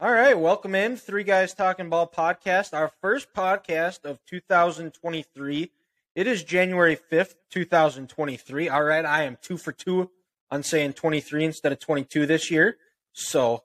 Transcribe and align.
All 0.00 0.12
right, 0.12 0.38
welcome 0.38 0.76
in 0.76 0.96
Three 0.96 1.24
Guys 1.24 1.54
Talking 1.54 1.90
Ball 1.90 2.06
podcast, 2.06 2.72
our 2.72 2.92
first 3.00 3.32
podcast 3.34 4.04
of 4.04 4.20
2023. 4.26 5.72
It 6.14 6.26
is 6.28 6.44
January 6.44 6.96
5th, 7.10 7.34
2023. 7.50 8.68
All 8.68 8.84
right, 8.84 9.04
I 9.04 9.24
am 9.24 9.38
two 9.42 9.56
for 9.56 9.72
two 9.72 10.08
on 10.52 10.62
saying 10.62 10.92
23 10.92 11.46
instead 11.46 11.72
of 11.72 11.80
22 11.80 12.26
this 12.26 12.48
year. 12.48 12.76
So, 13.12 13.64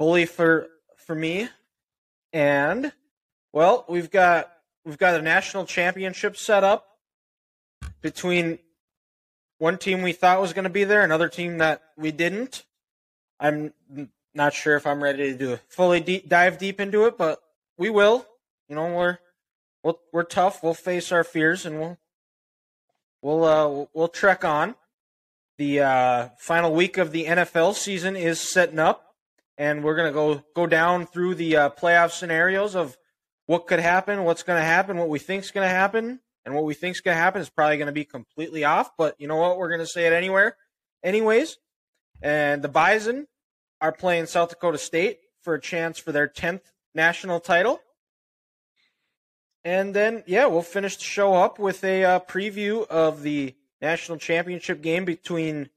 bully 0.00 0.26
for 0.26 0.66
for 0.96 1.14
me. 1.14 1.48
And 2.32 2.90
well, 3.52 3.84
we've 3.88 4.10
got 4.10 4.50
we've 4.84 4.98
got 4.98 5.14
a 5.14 5.22
national 5.22 5.64
championship 5.64 6.36
set 6.36 6.64
up 6.64 6.88
between 8.02 8.58
one 9.58 9.78
team 9.78 10.02
we 10.02 10.12
thought 10.12 10.40
was 10.40 10.52
going 10.52 10.64
to 10.64 10.70
be 10.70 10.82
there, 10.82 11.02
another 11.02 11.28
team 11.28 11.58
that 11.58 11.82
we 11.96 12.10
didn't. 12.10 12.64
I'm 13.38 13.72
not 14.34 14.54
sure 14.54 14.76
if 14.76 14.86
I'm 14.86 15.02
ready 15.02 15.32
to 15.32 15.38
do 15.38 15.58
fully 15.68 16.00
deep, 16.00 16.28
dive 16.28 16.58
deep 16.58 16.80
into 16.80 17.06
it, 17.06 17.18
but 17.18 17.40
we 17.76 17.90
will. 17.90 18.26
You 18.68 18.76
know, 18.76 18.92
we're 18.92 19.18
we'll, 19.82 19.98
we're 20.12 20.24
tough. 20.24 20.62
We'll 20.62 20.74
face 20.74 21.12
our 21.12 21.24
fears, 21.24 21.64
and 21.64 21.80
we'll 21.80 21.98
we'll 23.22 23.44
uh, 23.44 23.86
we'll 23.92 24.08
trek 24.08 24.44
on. 24.44 24.74
The 25.56 25.80
uh, 25.80 26.28
final 26.38 26.72
week 26.72 26.98
of 26.98 27.10
the 27.10 27.24
NFL 27.24 27.74
season 27.74 28.14
is 28.14 28.40
setting 28.40 28.78
up, 28.78 29.14
and 29.56 29.82
we're 29.82 29.96
gonna 29.96 30.12
go 30.12 30.42
go 30.54 30.66
down 30.66 31.06
through 31.06 31.34
the 31.34 31.56
uh, 31.56 31.70
playoff 31.70 32.12
scenarios 32.12 32.76
of 32.76 32.96
what 33.46 33.66
could 33.66 33.80
happen, 33.80 34.24
what's 34.24 34.42
to 34.58 34.64
happen, 34.64 34.98
what 34.98 35.08
we 35.08 35.18
think's 35.18 35.50
to 35.66 35.72
happen, 35.72 36.20
and 36.44 36.54
what 36.54 36.64
we 36.64 36.74
think's 36.74 37.00
to 37.14 37.18
happen 37.18 37.40
is 37.40 37.48
probably 37.48 37.78
to 37.86 37.92
be 37.92 38.04
completely 38.04 38.64
off. 38.64 38.90
But 38.96 39.16
you 39.18 39.26
know 39.26 39.36
what? 39.36 39.56
We're 39.56 39.68
to 39.80 39.86
say 39.86 40.06
it 40.06 40.12
anywhere, 40.12 40.56
anyways. 41.02 41.56
And 42.20 42.62
the 42.62 42.68
Bison 42.68 43.26
are 43.80 43.92
playing 43.92 44.26
South 44.26 44.50
Dakota 44.50 44.78
State 44.78 45.20
for 45.40 45.54
a 45.54 45.60
chance 45.60 45.98
for 45.98 46.12
their 46.12 46.28
10th 46.28 46.62
national 46.94 47.40
title. 47.40 47.80
And 49.64 49.94
then, 49.94 50.22
yeah, 50.26 50.46
we'll 50.46 50.62
finish 50.62 50.96
the 50.96 51.04
show 51.04 51.34
up 51.34 51.58
with 51.58 51.84
a 51.84 52.04
uh, 52.04 52.20
preview 52.20 52.86
of 52.86 53.22
the 53.22 53.54
national 53.80 54.18
championship 54.18 54.82
game 54.82 55.04
between 55.04 55.68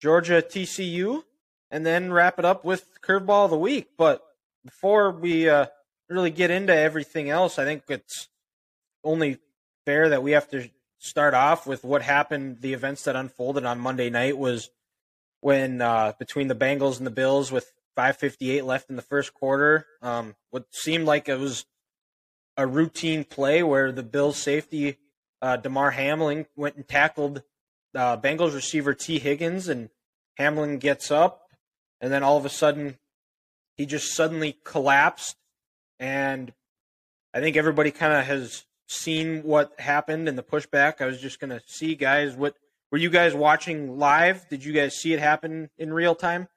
Georgia 0.00 0.42
TCU, 0.42 1.22
and 1.70 1.84
then 1.84 2.12
wrap 2.12 2.38
it 2.38 2.44
up 2.44 2.64
with 2.64 3.00
curveball 3.02 3.44
of 3.44 3.50
the 3.50 3.58
week. 3.58 3.90
But 3.96 4.24
before 4.64 5.10
we 5.10 5.48
uh, 5.48 5.66
really 6.08 6.30
get 6.30 6.50
into 6.50 6.74
everything 6.74 7.30
else, 7.30 7.58
I 7.58 7.64
think 7.64 7.84
it's 7.88 8.28
only 9.04 9.38
fair 9.84 10.08
that 10.08 10.22
we 10.22 10.32
have 10.32 10.48
to 10.50 10.68
start 10.98 11.34
off 11.34 11.66
with 11.66 11.84
what 11.84 12.02
happened. 12.02 12.60
The 12.60 12.74
events 12.74 13.04
that 13.04 13.16
unfolded 13.16 13.64
on 13.64 13.80
Monday 13.80 14.10
night 14.10 14.36
was 14.38 14.70
when 15.40 15.80
uh, 15.80 16.12
between 16.18 16.48
the 16.48 16.54
Bengals 16.54 16.98
and 16.98 17.06
the 17.06 17.12
Bills 17.12 17.52
with 17.52 17.72
5:58 17.96 18.64
left 18.64 18.90
in 18.90 18.96
the 18.96 19.02
first 19.02 19.34
quarter, 19.34 19.86
um, 20.02 20.36
what 20.50 20.66
seemed 20.70 21.06
like 21.06 21.28
it 21.28 21.38
was 21.38 21.64
a 22.56 22.66
routine 22.66 23.24
play 23.24 23.62
where 23.62 23.92
the 23.92 24.02
Bills 24.02 24.36
safety 24.36 24.98
uh, 25.40 25.56
Damar 25.56 25.92
Hamlin 25.92 26.46
went 26.56 26.76
and 26.76 26.86
tackled 26.86 27.42
uh, 27.94 28.16
Bengals 28.16 28.54
receiver 28.54 28.94
Tee 28.94 29.18
Higgins, 29.18 29.68
and 29.68 29.90
Hamlin 30.36 30.78
gets 30.78 31.10
up, 31.10 31.48
and 32.00 32.12
then 32.12 32.22
all 32.22 32.36
of 32.36 32.44
a 32.44 32.50
sudden 32.50 32.98
he 33.76 33.86
just 33.86 34.14
suddenly 34.14 34.58
collapsed, 34.64 35.36
and 35.98 36.52
I 37.32 37.40
think 37.40 37.56
everybody 37.56 37.90
kind 37.90 38.12
of 38.12 38.24
has 38.24 38.64
seen 38.88 39.42
what 39.42 39.78
happened 39.78 40.28
in 40.28 40.36
the 40.36 40.42
pushback. 40.42 41.00
I 41.00 41.06
was 41.06 41.20
just 41.20 41.40
gonna 41.40 41.60
see 41.66 41.94
guys 41.94 42.34
what 42.34 42.56
were 42.90 42.98
you 42.98 43.10
guys 43.10 43.34
watching 43.34 43.98
live? 43.98 44.48
Did 44.48 44.64
you 44.64 44.72
guys 44.72 44.96
see 44.96 45.12
it 45.12 45.20
happen 45.20 45.70
in 45.78 45.92
real 45.92 46.14
time? 46.14 46.48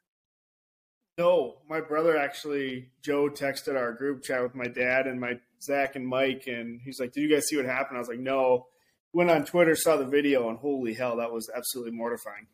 No, 1.18 1.58
my 1.70 1.82
brother 1.82 2.18
actually, 2.18 2.90
Joe 3.02 3.30
texted 3.30 3.76
our 3.76 3.92
group 3.94 4.24
chat 4.24 4.42
with 4.42 4.56
my 4.56 4.68
dad 4.68 5.08
and 5.08 5.20
my 5.20 5.40
Zach 5.62 5.96
and 5.96 6.08
Mike, 6.08 6.46
and 6.48 6.82
he's 6.82 7.00
like, 7.00 7.12
"Did 7.12 7.22
you 7.22 7.30
guys 7.30 7.48
see 7.48 7.58
what 7.58 7.66
happened?" 7.66 7.98
I 7.98 8.00
was 8.00 8.08
like, 8.08 8.20
"No." 8.20 8.68
Went 9.14 9.30
on 9.30 9.44
Twitter, 9.46 9.76
saw 9.76 9.98
the 9.98 10.06
video, 10.06 10.48
and 10.48 10.58
holy 10.58 10.94
hell, 10.94 11.18
that 11.18 11.34
was 11.34 11.50
absolutely 11.54 11.92
mortifying. 11.92 12.48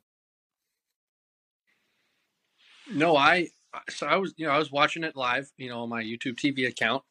No, 2.92 3.16
I 3.16 3.50
so 3.90 4.08
I 4.08 4.16
was 4.16 4.34
you 4.38 4.48
know 4.48 4.52
I 4.52 4.58
was 4.58 4.72
watching 4.72 5.04
it 5.04 5.16
live, 5.16 5.52
you 5.58 5.70
know, 5.70 5.82
on 5.82 5.90
my 5.90 6.04
YouTube 6.04 6.36
TV 6.36 6.68
account, 6.68 7.04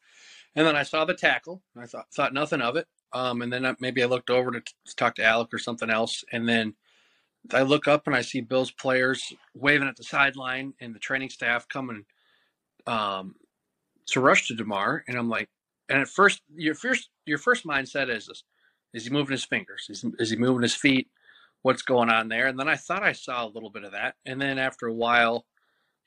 and 0.55 0.67
then 0.67 0.75
I 0.75 0.83
saw 0.83 1.05
the 1.05 1.13
tackle. 1.13 1.63
and 1.73 1.83
I 1.83 1.87
thought 1.87 2.07
thought 2.13 2.33
nothing 2.33 2.61
of 2.61 2.75
it. 2.75 2.87
Um, 3.13 3.41
and 3.41 3.51
then 3.51 3.75
maybe 3.79 4.03
I 4.03 4.07
looked 4.07 4.29
over 4.29 4.51
to, 4.51 4.59
to 4.59 4.95
talk 4.95 5.15
to 5.15 5.23
Alec 5.23 5.53
or 5.53 5.59
something 5.59 5.89
else, 5.89 6.23
and 6.31 6.47
then 6.47 6.75
I 7.53 7.61
look 7.61 7.87
up 7.87 8.07
and 8.07 8.15
I 8.15 8.21
see 8.21 8.41
Bills 8.41 8.71
players 8.71 9.33
waving 9.53 9.87
at 9.87 9.95
the 9.95 10.03
sideline 10.03 10.73
and 10.79 10.93
the 10.93 10.99
training 10.99 11.29
staff 11.29 11.67
coming 11.67 12.05
um, 12.85 13.35
to 14.07 14.19
rush 14.19 14.47
to 14.47 14.55
Damar. 14.55 15.03
and 15.07 15.17
I'm 15.17 15.29
like, 15.29 15.49
and 15.89 16.01
at 16.01 16.09
first 16.09 16.41
your 16.53 16.75
first 16.75 17.09
your 17.25 17.37
first 17.37 17.65
mindset 17.65 18.09
is 18.09 18.27
this: 18.27 18.43
is 18.93 19.05
he 19.05 19.09
moving 19.09 19.31
his 19.31 19.45
fingers? 19.45 19.87
Is, 19.89 20.05
is 20.19 20.29
he 20.29 20.35
moving 20.35 20.63
his 20.63 20.75
feet? 20.75 21.07
What's 21.61 21.81
going 21.81 22.09
on 22.09 22.27
there? 22.27 22.47
And 22.47 22.59
then 22.59 22.67
I 22.67 22.75
thought 22.75 23.03
I 23.03 23.13
saw 23.13 23.45
a 23.45 23.49
little 23.49 23.69
bit 23.69 23.83
of 23.83 23.93
that, 23.93 24.15
and 24.25 24.41
then 24.41 24.59
after 24.59 24.87
a 24.87 24.93
while, 24.93 25.45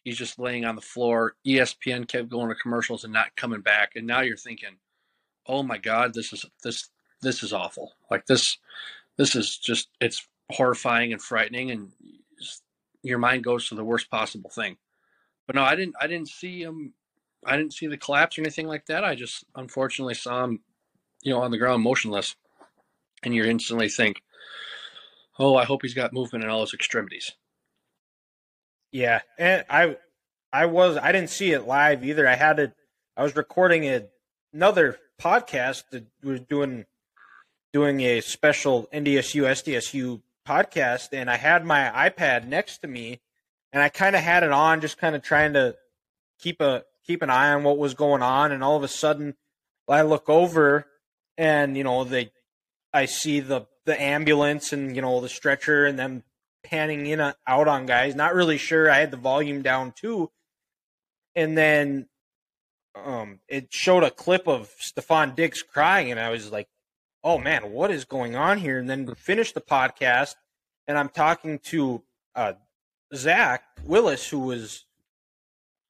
he's 0.04 0.18
just 0.18 0.38
laying 0.38 0.64
on 0.64 0.74
the 0.74 0.82
floor. 0.82 1.34
ESPN 1.46 2.06
kept 2.06 2.28
going 2.28 2.48
to 2.48 2.54
commercials 2.54 3.04
and 3.04 3.12
not 3.12 3.36
coming 3.36 3.62
back, 3.62 3.92
and 3.96 4.06
now 4.06 4.20
you're 4.20 4.36
thinking 4.36 4.76
oh 5.50 5.64
my 5.64 5.78
god, 5.78 6.14
this 6.14 6.32
is 6.32 6.46
this 6.62 6.88
this 7.20 7.42
is 7.42 7.52
awful. 7.52 7.92
Like 8.10 8.26
this 8.26 8.56
this 9.16 9.34
is 9.34 9.58
just 9.58 9.88
it's 10.00 10.26
horrifying 10.50 11.12
and 11.12 11.20
frightening, 11.20 11.70
and 11.70 11.90
your 13.02 13.18
mind 13.18 13.44
goes 13.44 13.68
to 13.68 13.74
the 13.74 13.84
worst 13.84 14.10
possible 14.10 14.50
thing. 14.50 14.76
But 15.46 15.56
no, 15.56 15.62
I 15.62 15.74
didn't. 15.74 15.96
I 16.00 16.06
didn't 16.06 16.28
see 16.28 16.62
him. 16.62 16.94
I 17.44 17.56
didn't 17.56 17.74
see 17.74 17.88
the 17.88 17.96
collapse 17.96 18.38
or 18.38 18.42
anything 18.42 18.68
like 18.68 18.86
that. 18.86 19.04
I 19.04 19.16
just 19.16 19.44
unfortunately 19.56 20.14
saw 20.14 20.44
him, 20.44 20.60
you 21.22 21.32
know, 21.32 21.42
on 21.42 21.50
the 21.50 21.58
ground 21.58 21.82
motionless, 21.82 22.36
and 23.24 23.34
you 23.34 23.44
instantly 23.44 23.88
think, 23.88 24.22
"Oh, 25.38 25.56
I 25.56 25.64
hope 25.64 25.82
he's 25.82 25.94
got 25.94 26.12
movement 26.12 26.44
in 26.44 26.50
all 26.50 26.60
his 26.60 26.74
extremities." 26.74 27.32
Yeah, 28.92 29.22
and 29.38 29.64
I, 29.68 29.96
I 30.52 30.66
was 30.66 30.96
I 30.96 31.10
didn't 31.10 31.30
see 31.30 31.52
it 31.52 31.66
live 31.66 32.04
either. 32.04 32.28
I 32.28 32.36
had 32.36 32.60
it. 32.60 32.72
I 33.16 33.24
was 33.24 33.34
recording 33.34 33.84
a, 33.84 34.06
another 34.52 34.98
podcast 35.20 35.84
that 35.90 36.06
was 36.22 36.40
doing 36.40 36.86
doing 37.72 38.00
a 38.00 38.20
special 38.20 38.88
NDSU 38.92 39.42
SDSU 39.42 40.22
podcast, 40.46 41.08
and 41.12 41.30
I 41.30 41.36
had 41.36 41.64
my 41.64 42.10
iPad 42.10 42.46
next 42.46 42.78
to 42.78 42.88
me, 42.88 43.20
and 43.72 43.82
I 43.82 43.88
kind 43.88 44.16
of 44.16 44.22
had 44.22 44.42
it 44.42 44.50
on, 44.50 44.80
just 44.80 44.98
kind 44.98 45.14
of 45.14 45.22
trying 45.22 45.52
to 45.52 45.76
keep 46.40 46.60
a 46.60 46.84
keep 47.06 47.22
an 47.22 47.30
eye 47.30 47.52
on 47.52 47.62
what 47.62 47.78
was 47.78 47.94
going 47.94 48.22
on, 48.22 48.52
and 48.52 48.64
all 48.64 48.76
of 48.76 48.82
a 48.82 48.88
sudden, 48.88 49.34
I 49.88 50.02
look 50.02 50.28
over, 50.28 50.86
and 51.38 51.76
you 51.76 51.84
know 51.84 52.04
they, 52.04 52.32
I 52.92 53.06
see 53.06 53.40
the 53.40 53.66
the 53.84 54.00
ambulance 54.00 54.72
and 54.72 54.94
you 54.96 55.02
know 55.02 55.20
the 55.20 55.28
stretcher, 55.28 55.86
and 55.86 55.98
them 55.98 56.24
panning 56.62 57.06
in 57.06 57.20
uh, 57.20 57.32
out 57.46 57.68
on 57.68 57.86
guys. 57.86 58.14
Not 58.14 58.34
really 58.34 58.58
sure. 58.58 58.90
I 58.90 58.98
had 58.98 59.10
the 59.10 59.16
volume 59.16 59.62
down 59.62 59.92
too, 59.92 60.30
and 61.34 61.56
then 61.56 62.08
um, 62.94 63.40
it 63.48 63.72
showed 63.72 64.02
a 64.02 64.10
clip 64.10 64.48
of 64.48 64.70
Stefon 64.80 65.34
Diggs 65.34 65.62
crying, 65.62 66.10
and 66.10 66.20
I 66.20 66.30
was 66.30 66.50
like, 66.50 66.68
"Oh 67.22 67.38
man, 67.38 67.70
what 67.72 67.90
is 67.90 68.04
going 68.04 68.36
on 68.36 68.58
here?" 68.58 68.78
And 68.78 68.88
then 68.88 69.06
we 69.06 69.14
finished 69.14 69.54
the 69.54 69.60
podcast, 69.60 70.34
and 70.86 70.98
I'm 70.98 71.08
talking 71.08 71.58
to 71.66 72.02
uh, 72.34 72.54
Zach 73.14 73.62
Willis, 73.84 74.28
who 74.28 74.40
was 74.40 74.84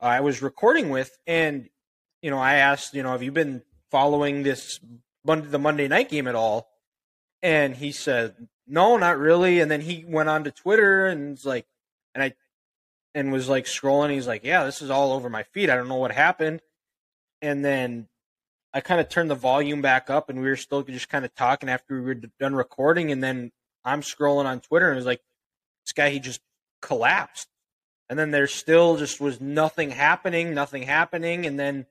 uh, 0.01 0.07
I 0.07 0.21
was 0.21 0.43
recording 0.43 0.91
with, 0.91 1.19
and 1.27 1.69
you 2.23 2.31
know, 2.31 2.39
I 2.39 2.57
asked, 2.57 2.95
you 2.95 3.03
know, 3.03 3.13
have 3.13 3.23
you 3.23 3.33
been 3.33 3.63
following 3.91 4.43
this 4.43 4.79
Monday, 5.25 5.49
the 5.49 5.59
Monday 5.59 5.89
night 5.89 6.11
game 6.11 6.29
at 6.29 6.35
all? 6.35 6.69
And 7.43 7.75
he 7.75 7.93
said, 7.93 8.35
no, 8.67 8.99
not 8.99 9.19
really. 9.19 9.61
And 9.61 9.71
then 9.71 9.81
he 9.81 10.05
went 10.07 10.29
on 10.29 10.45
to 10.45 10.51
Twitter 10.51 11.07
and 11.07 11.31
was 11.31 11.47
like, 11.47 11.67
and 12.15 12.23
I, 12.23 12.35
and 13.15 13.33
was 13.33 13.49
like 13.49 13.65
scrolling. 13.65 14.11
He's 14.11 14.27
like, 14.27 14.45
yeah, 14.45 14.65
this 14.65 14.83
is 14.83 14.91
all 14.91 15.13
over 15.13 15.31
my 15.31 15.45
feed. 15.45 15.71
I 15.71 15.77
don't 15.77 15.89
know 15.89 15.97
what 15.97 16.13
happened 16.13 16.61
and 17.43 17.65
then 17.65 18.09
I 18.73 18.81
kind 18.81 19.01
of 19.01 19.09
turned 19.09 19.31
the 19.31 19.35
volume 19.35 19.83
back 19.83 20.11
up, 20.11 20.29
and 20.31 20.41
we 20.41 20.49
were 20.49 20.57
still 20.57 20.83
just 20.83 21.09
kind 21.09 21.25
of 21.25 21.35
talking 21.35 21.69
after 21.69 21.95
we 21.95 22.01
were 22.01 22.15
done 22.15 22.55
recording, 22.55 23.11
and 23.11 23.23
then 23.23 23.51
I'm 23.85 24.03
scrolling 24.03 24.45
on 24.45 24.61
Twitter, 24.61 24.89
and 24.89 24.95
it 24.95 25.01
was 25.01 25.07
like, 25.07 25.23
this 25.85 25.93
guy 25.93 26.11
he 26.11 26.21
just 26.21 26.41
collapsed, 26.81 27.49
and 28.09 28.19
then 28.19 28.31
there 28.31 28.47
still 28.47 28.97
just 28.97 29.21
was 29.21 29.41
nothing 29.41 29.91
happening, 29.91 30.55
nothing 30.55 30.83
happening, 30.83 31.47
and 31.47 31.59
then 31.59 31.87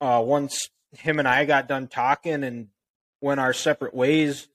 uh, 0.00 0.22
once 0.24 0.70
him 0.92 1.18
and 1.18 1.28
I 1.28 1.44
got 1.44 1.68
done 1.68 1.88
talking 1.88 2.42
and 2.42 2.68
went 3.20 3.40
our 3.40 3.52
separate 3.52 3.94
ways, 3.94 4.48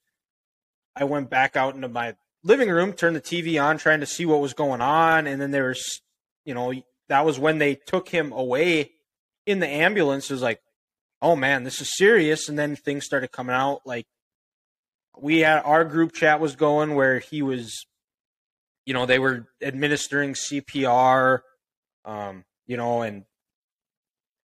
I 0.96 1.06
went 1.06 1.30
back 1.30 1.56
out 1.56 1.76
into 1.76 1.88
my 1.88 2.16
living 2.44 2.70
room, 2.70 2.94
turned 2.94 3.16
the 3.16 3.22
TV 3.22 3.62
on, 3.64 3.78
trying 3.78 4.02
to 4.02 4.06
see 4.06 4.26
what 4.26 4.42
was 4.42 4.54
going 4.54 4.82
on, 4.82 5.28
and 5.28 5.42
then 5.42 5.52
there 5.52 5.70
was, 5.70 6.02
you 6.46 6.54
know, 6.54 6.74
that 7.08 7.26
was 7.26 7.40
when 7.40 7.58
they 7.58 7.76
took 7.76 8.10
him 8.10 8.32
away 8.32 8.92
in 9.46 9.60
the 9.60 9.68
ambulance 9.68 10.30
was 10.30 10.42
like, 10.42 10.62
oh 11.22 11.36
man, 11.36 11.64
this 11.64 11.82
is 11.82 11.96
serious. 11.98 12.50
And 12.50 12.58
then 12.58 12.76
things 12.76 13.06
started 13.06 13.32
coming 13.32 13.56
out. 13.56 13.82
Like 13.86 14.08
we 15.18 15.40
had 15.40 15.62
our 15.64 15.86
group 15.86 16.14
chat 16.14 16.40
was 16.40 16.56
going 16.56 16.96
where 16.96 17.20
he 17.20 17.42
was, 17.42 17.86
you 18.86 18.94
know, 18.94 19.06
they 19.06 19.20
were 19.20 19.48
administering 19.62 20.34
CPR, 20.34 21.40
um, 22.06 22.44
you 22.66 22.78
know, 22.78 23.02
and 23.02 23.26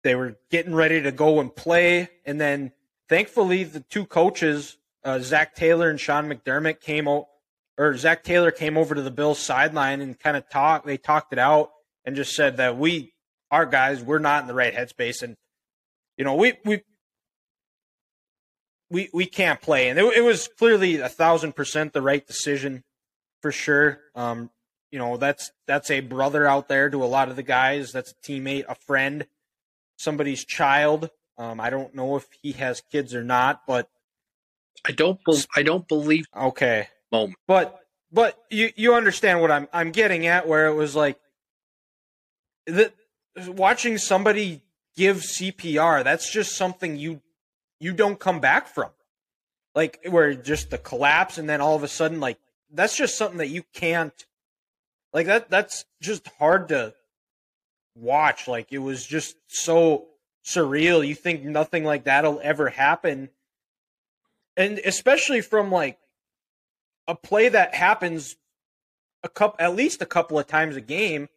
they 0.04 0.16
were 0.16 0.38
getting 0.51 0.75
ready 0.75 1.01
to 1.01 1.12
go 1.12 1.39
and 1.39 1.56
play, 1.56 2.10
and 2.25 2.39
then 2.39 2.72
thankfully 3.07 3.63
the 3.63 3.80
two 3.80 4.06
coaches, 4.06 4.78
uh, 5.04 5.19
Zac 5.19 5.56
Taylor 5.56 5.89
and 5.89 6.00
Sean 6.00 6.28
McDermott, 6.28 6.81
came 6.81 7.07
out, 7.07 7.28
or 7.78 7.96
Zac 7.96 8.24
Taylor 8.24 8.51
came 8.51 8.78
over 8.78 8.96
to 8.96 9.01
the 9.01 9.12
Bills 9.12 9.39
sideline 9.39 10.01
and 10.01 10.19
kind 10.19 10.36
of 10.36 10.50
talked. 10.50 10.86
They 10.86 10.98
talked 10.98 11.34
it 11.34 11.39
out 11.39 11.72
and 12.06 12.16
just 12.16 12.36
said 12.36 12.57
that 12.57 12.78
we, 12.78 13.12
our 13.53 13.67
guys, 13.67 14.01
we're 14.01 14.17
not 14.17 14.41
in 14.41 14.47
the 14.47 14.53
right 14.55 14.73
headspace, 14.73 15.21
and 15.21 15.38
you 16.17 16.25
know 16.25 16.33
we 16.33 16.53
we 16.65 16.81
we 18.89 19.09
we 19.13 19.27
can't 19.27 19.61
play, 19.61 19.89
and 19.89 20.00
it, 20.00 20.17
it 20.17 20.21
was 20.21 20.50
clearly 20.57 20.95
a 20.95 21.07
thousand 21.07 21.55
percent 21.55 21.94
the 21.94 22.01
right 22.01 22.25
decision 22.25 22.83
for 23.44 23.51
sure. 23.51 24.00
Um, 24.15 24.50
you 24.91 24.97
know 24.97 25.17
that's 25.17 25.51
that's 25.67 25.91
a 25.91 26.00
brother 26.00 26.47
out 26.47 26.67
there 26.67 26.89
to 26.89 27.03
a 27.03 27.05
lot 27.05 27.29
of 27.29 27.35
the 27.35 27.44
guys. 27.44 27.91
That's 27.91 28.11
a 28.11 28.27
teammate, 28.27 28.65
a 28.67 28.73
friend, 28.73 29.27
somebody's 29.97 30.44
child. 30.44 31.11
Um, 31.38 31.59
I 31.59 31.69
don't 31.69 31.94
know 31.94 32.15
if 32.15 32.27
he 32.41 32.53
has 32.53 32.81
kids 32.91 33.13
or 33.13 33.23
not, 33.23 33.61
but 33.67 33.88
I 34.83 34.94
don't. 34.94 35.19
Be- 35.23 35.45
I 35.55 35.61
don't 35.61 35.88
believe. 35.88 36.25
Okay. 36.35 36.88
Moment. 37.11 37.38
But 37.47 37.79
but 38.11 38.35
you 38.50 38.71
you 38.75 38.95
understand 38.95 39.41
what 39.41 39.51
I'm 39.51 39.67
I'm 39.71 39.91
getting 39.91 40.25
at, 40.25 40.47
where 40.47 40.65
it 40.65 40.73
was 40.73 40.95
like 40.95 41.19
the 42.65 42.91
watching 43.47 43.97
somebody 43.97 44.62
give 44.95 45.18
CPR. 45.18 46.03
That's 46.03 46.31
just 46.31 46.56
something 46.56 46.97
you 46.97 47.21
you 47.80 47.94
don't 47.94 48.19
come 48.19 48.39
back 48.39 48.68
from. 48.68 48.89
Like 49.75 50.00
where 50.09 50.33
just 50.33 50.69
the 50.69 50.77
collapse 50.77 51.38
and 51.38 51.50
then 51.50 51.62
all 51.62 51.75
of 51.75 51.83
a 51.83 51.88
sudden 51.88 52.19
like 52.19 52.38
that's 52.71 52.95
just 52.95 53.18
something 53.18 53.39
that 53.39 53.47
you 53.50 53.63
can't 53.74 54.13
like 55.13 55.27
that 55.27 55.50
that's 55.50 55.85
just 56.01 56.27
hard 56.39 56.69
to 56.69 56.94
watch. 57.95 58.47
Like 58.47 58.71
it 58.71 58.80
was 58.80 59.06
just 59.06 59.36
so 59.47 60.07
surreal. 60.45 61.06
You 61.06 61.15
think 61.15 61.44
nothing 61.44 61.83
like 61.83 62.06
that'll 62.06 62.39
ever 62.44 62.69
happen. 62.69 63.29
And 64.56 64.79
especially 64.79 65.41
from 65.41 65.71
like 65.71 65.97
a 67.07 67.15
play 67.15 67.50
that 67.50 67.74
happens 67.74 68.36
a 69.24 69.29
couple 69.29 69.63
at 69.63 69.75
least 69.75 70.01
a 70.01 70.06
couple 70.06 70.38
of 70.38 70.47
times 70.47 70.75
a 70.75 70.81
game 70.81 71.29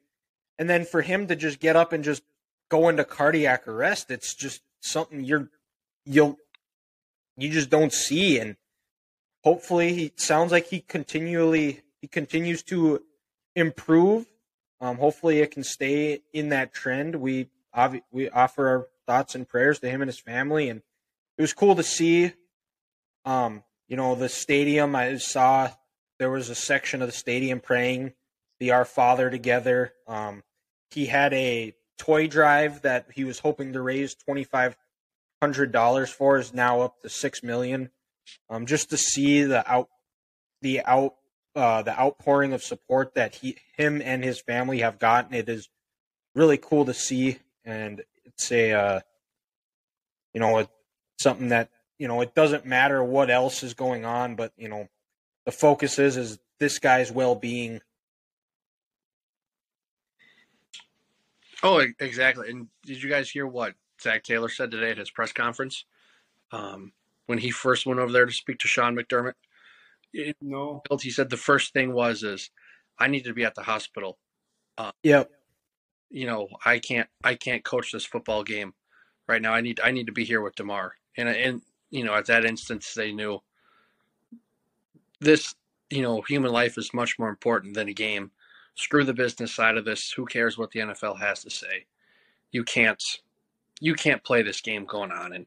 and 0.58 0.68
then 0.68 0.84
for 0.84 1.02
him 1.02 1.26
to 1.26 1.36
just 1.36 1.60
get 1.60 1.76
up 1.76 1.92
and 1.92 2.04
just 2.04 2.22
go 2.68 2.88
into 2.88 3.04
cardiac 3.04 3.68
arrest 3.68 4.10
it's 4.10 4.34
just 4.34 4.62
something 4.80 5.22
you're 5.22 5.50
you'll 6.04 6.38
you 7.36 7.50
just 7.50 7.70
don't 7.70 7.92
see. 7.92 8.38
And 8.38 8.56
hopefully 9.44 9.92
he 9.92 10.12
sounds 10.16 10.52
like 10.52 10.66
he 10.68 10.80
continually 10.80 11.82
he 12.00 12.08
continues 12.08 12.62
to 12.64 13.02
improve. 13.54 14.26
Um, 14.80 14.96
hopefully 14.96 15.40
it 15.40 15.50
can 15.50 15.64
stay 15.64 16.22
in 16.32 16.50
that 16.50 16.72
trend. 16.72 17.16
We 17.16 17.48
we 18.10 18.30
offer 18.30 18.68
our 18.68 18.86
thoughts 19.06 19.34
and 19.34 19.48
prayers 19.48 19.78
to 19.80 19.90
him 19.90 20.02
and 20.02 20.08
his 20.08 20.18
family. 20.18 20.68
And 20.68 20.82
it 21.36 21.42
was 21.42 21.52
cool 21.52 21.76
to 21.76 21.82
see 21.82 22.32
um, 23.24 23.62
you 23.88 23.96
know, 23.96 24.14
the 24.14 24.28
stadium, 24.28 24.94
I 24.94 25.16
saw 25.16 25.70
there 26.18 26.30
was 26.30 26.48
a 26.48 26.54
section 26.54 27.02
of 27.02 27.08
the 27.08 27.12
stadium 27.12 27.60
praying 27.60 28.12
the 28.60 28.72
Our 28.72 28.84
Father 28.84 29.30
together. 29.30 29.92
Um, 30.06 30.42
he 30.90 31.06
had 31.06 31.32
a 31.34 31.74
toy 31.98 32.26
drive 32.26 32.82
that 32.82 33.06
he 33.14 33.24
was 33.24 33.40
hoping 33.40 33.72
to 33.72 33.80
raise 33.80 34.14
twenty 34.14 34.44
five 34.44 34.76
hundred 35.42 35.72
dollars 35.72 36.10
for 36.10 36.38
is 36.38 36.54
now 36.54 36.80
up 36.80 37.00
to 37.02 37.08
six 37.08 37.42
million. 37.42 37.90
Um, 38.50 38.66
just 38.66 38.90
to 38.90 38.96
see 38.96 39.42
the 39.42 39.68
out 39.70 39.88
the 40.62 40.82
out 40.84 41.14
uh, 41.54 41.82
the 41.82 41.98
outpouring 41.98 42.52
of 42.52 42.62
support 42.62 43.14
that 43.14 43.36
he 43.36 43.56
him 43.76 44.02
and 44.02 44.24
his 44.24 44.40
family 44.40 44.80
have 44.80 44.98
gotten, 44.98 45.34
it 45.34 45.48
is 45.48 45.68
really 46.34 46.58
cool 46.58 46.84
to 46.84 46.94
see, 46.94 47.38
and 47.64 48.02
it's 48.24 48.50
a 48.52 48.72
uh, 48.72 49.00
you 50.34 50.40
know 50.40 50.58
it's 50.58 50.70
something 51.18 51.48
that 51.48 51.70
you 51.98 52.08
know, 52.08 52.20
it 52.20 52.34
doesn't 52.34 52.66
matter 52.66 53.02
what 53.02 53.30
else 53.30 53.62
is 53.62 53.74
going 53.74 54.04
on, 54.04 54.34
but 54.34 54.52
you 54.56 54.68
know, 54.68 54.88
the 55.44 55.52
focus 55.52 55.98
is 55.98 56.16
is 56.16 56.38
this 56.60 56.78
guy's 56.78 57.10
well 57.10 57.34
being. 57.34 57.80
Oh, 61.62 61.84
exactly. 62.00 62.50
And 62.50 62.68
did 62.84 63.02
you 63.02 63.08
guys 63.08 63.30
hear 63.30 63.46
what 63.46 63.74
Zac 64.00 64.24
Taylor 64.24 64.48
said 64.48 64.70
today 64.70 64.90
at 64.90 64.98
his 64.98 65.10
press 65.10 65.32
conference 65.32 65.84
um, 66.52 66.92
when 67.26 67.38
he 67.38 67.50
first 67.50 67.86
went 67.86 68.00
over 68.00 68.12
there 68.12 68.26
to 68.26 68.32
speak 68.32 68.58
to 68.58 68.68
Sean 68.68 68.96
McDermott? 68.96 69.34
no, 70.40 70.82
he 71.00 71.10
said 71.10 71.30
the 71.30 71.36
first 71.36 71.72
thing 71.72 71.92
was 71.92 72.22
is 72.22 72.50
I 72.98 73.08
need 73.08 73.24
to 73.24 73.34
be 73.34 73.44
at 73.44 73.54
the 73.54 73.62
hospital. 73.62 74.18
Uh, 74.78 74.92
yep. 75.02 75.30
You 76.10 76.26
know, 76.26 76.48
I 76.64 76.78
can't 76.78 77.08
I 77.24 77.34
can't 77.34 77.64
coach 77.64 77.92
this 77.92 78.04
football 78.04 78.44
game 78.44 78.74
right 79.26 79.42
now. 79.42 79.52
I 79.52 79.60
need 79.60 79.80
I 79.82 79.90
need 79.90 80.06
to 80.06 80.12
be 80.12 80.24
here 80.24 80.40
with 80.40 80.54
Damar. 80.54 80.94
And 81.16 81.28
and 81.28 81.62
you 81.90 82.04
know, 82.04 82.14
at 82.14 82.26
that 82.26 82.44
instance, 82.44 82.94
they 82.94 83.12
knew 83.12 83.40
this, 85.20 85.54
you 85.90 86.02
know, 86.02 86.22
human 86.22 86.52
life 86.52 86.78
is 86.78 86.94
much 86.94 87.18
more 87.18 87.28
important 87.28 87.74
than 87.74 87.88
a 87.88 87.94
game. 87.94 88.30
Screw 88.76 89.04
the 89.04 89.14
business 89.14 89.54
side 89.54 89.76
of 89.76 89.84
this. 89.84 90.12
Who 90.12 90.26
cares 90.26 90.56
what 90.56 90.70
the 90.70 90.80
NFL 90.80 91.18
has 91.18 91.42
to 91.42 91.50
say? 91.50 91.86
You 92.52 92.62
can't, 92.62 93.02
you 93.80 93.94
can't 93.94 94.22
play 94.22 94.42
this 94.42 94.60
game 94.60 94.84
going 94.84 95.10
on. 95.10 95.32
And 95.32 95.46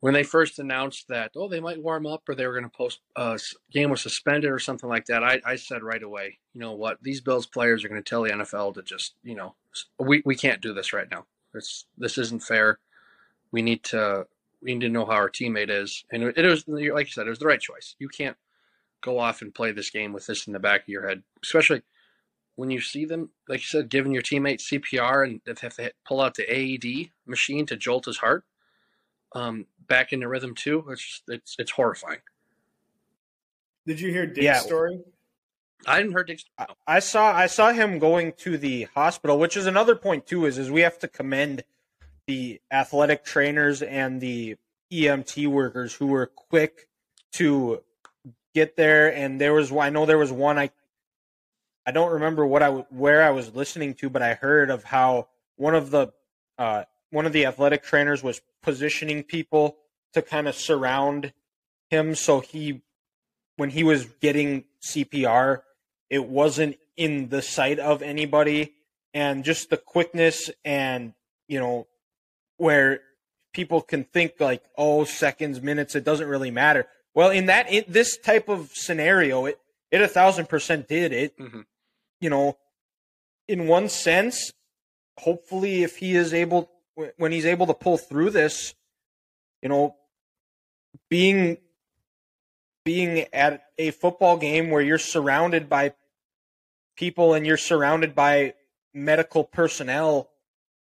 when 0.00 0.14
they 0.14 0.22
first 0.22 0.58
announced 0.58 1.08
that, 1.08 1.32
oh, 1.36 1.48
they 1.48 1.60
might 1.60 1.82
warm 1.82 2.06
up 2.06 2.28
or 2.28 2.34
they 2.34 2.46
were 2.46 2.54
going 2.54 2.64
to 2.64 2.76
post 2.76 3.00
a 3.16 3.20
uh, 3.20 3.38
game 3.70 3.90
was 3.90 4.00
suspended 4.00 4.50
or 4.50 4.58
something 4.58 4.88
like 4.88 5.04
that, 5.06 5.22
I, 5.22 5.40
I 5.44 5.56
said 5.56 5.82
right 5.82 6.02
away, 6.02 6.38
you 6.54 6.60
know 6.60 6.72
what, 6.72 6.98
these 7.02 7.20
Bills 7.20 7.46
players 7.46 7.84
are 7.84 7.88
going 7.88 8.02
to 8.02 8.08
tell 8.08 8.22
the 8.22 8.30
NFL 8.30 8.74
to 8.74 8.82
just, 8.82 9.14
you 9.22 9.34
know, 9.34 9.54
we, 9.98 10.22
we 10.24 10.34
can't 10.34 10.62
do 10.62 10.72
this 10.72 10.92
right 10.92 11.08
now. 11.10 11.26
It's 11.54 11.86
this 11.98 12.16
isn't 12.18 12.42
fair. 12.42 12.78
We 13.52 13.62
need 13.62 13.82
to 13.84 14.26
we 14.62 14.74
need 14.74 14.86
to 14.86 14.88
know 14.88 15.06
how 15.06 15.12
our 15.12 15.30
teammate 15.30 15.70
is. 15.70 16.04
And 16.12 16.22
it 16.22 16.44
was, 16.44 16.64
like 16.68 17.06
you 17.06 17.12
said, 17.12 17.26
it 17.26 17.30
was 17.30 17.38
the 17.38 17.46
right 17.46 17.60
choice. 17.60 17.96
You 17.98 18.08
can't 18.08 18.36
go 19.00 19.18
off 19.18 19.42
and 19.42 19.54
play 19.54 19.72
this 19.72 19.90
game 19.90 20.12
with 20.12 20.26
this 20.26 20.46
in 20.46 20.52
the 20.52 20.58
back 20.58 20.82
of 20.82 20.88
your 20.88 21.08
head, 21.08 21.22
especially 21.42 21.82
when 22.56 22.70
you 22.70 22.80
see 22.80 23.04
them, 23.04 23.30
like 23.48 23.60
you 23.60 23.66
said, 23.66 23.88
giving 23.88 24.12
your 24.12 24.22
teammate 24.22 24.60
CPR 24.60 25.24
and 25.24 25.40
they 25.44 25.54
have 25.60 25.76
to 25.76 25.92
pull 26.06 26.20
out 26.20 26.34
the 26.34 26.44
AED 26.50 27.10
machine 27.26 27.66
to 27.66 27.76
jolt 27.76 28.04
his 28.04 28.18
heart 28.18 28.44
um, 29.34 29.66
back 29.86 30.12
into 30.12 30.28
rhythm 30.28 30.54
too. 30.54 30.84
It's 30.90 31.02
just, 31.02 31.22
it's 31.28 31.56
it's 31.58 31.70
horrifying. 31.72 32.20
Did 33.86 34.00
you 34.00 34.10
hear 34.10 34.26
Diggs' 34.26 34.44
yeah. 34.44 34.58
story? 34.58 35.00
I 35.86 35.98
didn't 35.98 36.12
hear 36.12 36.24
Diggs'. 36.24 36.44
No. 36.58 36.66
I 36.86 36.98
saw 36.98 37.32
I 37.32 37.46
saw 37.46 37.72
him 37.72 37.98
going 37.98 38.32
to 38.38 38.58
the 38.58 38.88
hospital, 38.94 39.38
which 39.38 39.56
is 39.56 39.66
another 39.66 39.96
point 39.96 40.26
too. 40.26 40.44
Is 40.44 40.58
is 40.58 40.70
we 40.70 40.82
have 40.82 40.98
to 40.98 41.08
commend 41.08 41.64
the 42.26 42.60
athletic 42.70 43.24
trainers 43.24 43.82
and 43.82 44.20
the 44.20 44.56
EMT 44.92 45.48
workers 45.48 45.94
who 45.94 46.06
were 46.06 46.26
quick 46.26 46.88
to 47.32 47.82
get 48.54 48.76
there. 48.76 49.12
And 49.12 49.40
there 49.40 49.52
was, 49.52 49.72
I 49.72 49.90
know 49.90 50.06
there 50.06 50.18
was 50.18 50.32
one 50.32 50.58
I, 50.58 50.70
I 51.90 51.92
don't 51.92 52.12
remember 52.12 52.46
what 52.46 52.62
I 52.62 52.68
where 52.68 53.20
I 53.20 53.30
was 53.30 53.52
listening 53.52 53.94
to, 53.94 54.08
but 54.08 54.22
I 54.22 54.34
heard 54.34 54.70
of 54.70 54.84
how 54.84 55.26
one 55.56 55.74
of 55.74 55.90
the 55.90 56.12
uh, 56.56 56.84
one 57.10 57.26
of 57.26 57.32
the 57.32 57.46
athletic 57.46 57.82
trainers 57.82 58.22
was 58.22 58.40
positioning 58.62 59.24
people 59.24 59.76
to 60.14 60.22
kind 60.22 60.46
of 60.46 60.54
surround 60.54 61.32
him, 61.88 62.14
so 62.14 62.38
he 62.38 62.82
when 63.56 63.70
he 63.70 63.82
was 63.82 64.04
getting 64.20 64.66
CPR, 64.80 65.62
it 66.08 66.26
wasn't 66.26 66.78
in 66.96 67.28
the 67.28 67.42
sight 67.42 67.80
of 67.80 68.02
anybody, 68.02 68.72
and 69.12 69.42
just 69.42 69.68
the 69.68 69.76
quickness 69.76 70.48
and 70.64 71.12
you 71.48 71.58
know 71.58 71.88
where 72.56 73.00
people 73.52 73.80
can 73.80 74.04
think 74.04 74.34
like, 74.38 74.62
oh, 74.78 75.02
seconds, 75.02 75.60
minutes, 75.60 75.96
it 75.96 76.04
doesn't 76.04 76.28
really 76.28 76.52
matter. 76.52 76.86
Well, 77.14 77.30
in 77.30 77.46
that 77.46 77.68
in 77.68 77.82
this 77.88 78.16
type 78.16 78.48
of 78.48 78.70
scenario, 78.74 79.46
it 79.46 79.58
it 79.90 80.00
a 80.00 80.06
thousand 80.06 80.48
percent 80.48 80.86
did 80.86 81.12
it. 81.12 81.36
Mm-hmm. 81.36 81.62
You 82.20 82.30
know, 82.30 82.58
in 83.48 83.66
one 83.66 83.88
sense, 83.88 84.52
hopefully, 85.18 85.82
if 85.82 85.96
he 85.96 86.14
is 86.14 86.34
able 86.34 86.70
when 87.16 87.32
he's 87.32 87.46
able 87.46 87.66
to 87.66 87.74
pull 87.74 87.98
through 87.98 88.30
this, 88.30 88.74
you 89.62 89.68
know, 89.68 89.96
being 91.08 91.58
being 92.84 93.26
at 93.32 93.64
a 93.78 93.90
football 93.90 94.36
game 94.36 94.70
where 94.70 94.80
you're 94.80 94.98
surrounded 94.98 95.68
by 95.68 95.92
people 96.96 97.34
and 97.34 97.46
you're 97.46 97.56
surrounded 97.56 98.14
by 98.14 98.54
medical 98.92 99.44
personnel 99.44 100.30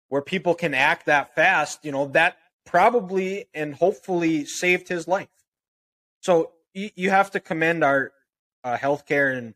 where 0.10 0.22
people 0.22 0.56
can 0.56 0.74
act 0.74 1.06
that 1.06 1.36
fast, 1.36 1.84
you 1.84 1.92
know, 1.92 2.08
that 2.08 2.38
probably 2.66 3.46
and 3.54 3.76
hopefully 3.76 4.46
saved 4.46 4.88
his 4.88 5.08
life. 5.08 5.28
So 6.22 6.52
you, 6.74 6.90
you 6.96 7.10
have 7.10 7.32
to 7.32 7.40
commend 7.40 7.84
our 7.84 8.12
uh, 8.64 8.78
healthcare 8.78 9.38
and 9.38 9.54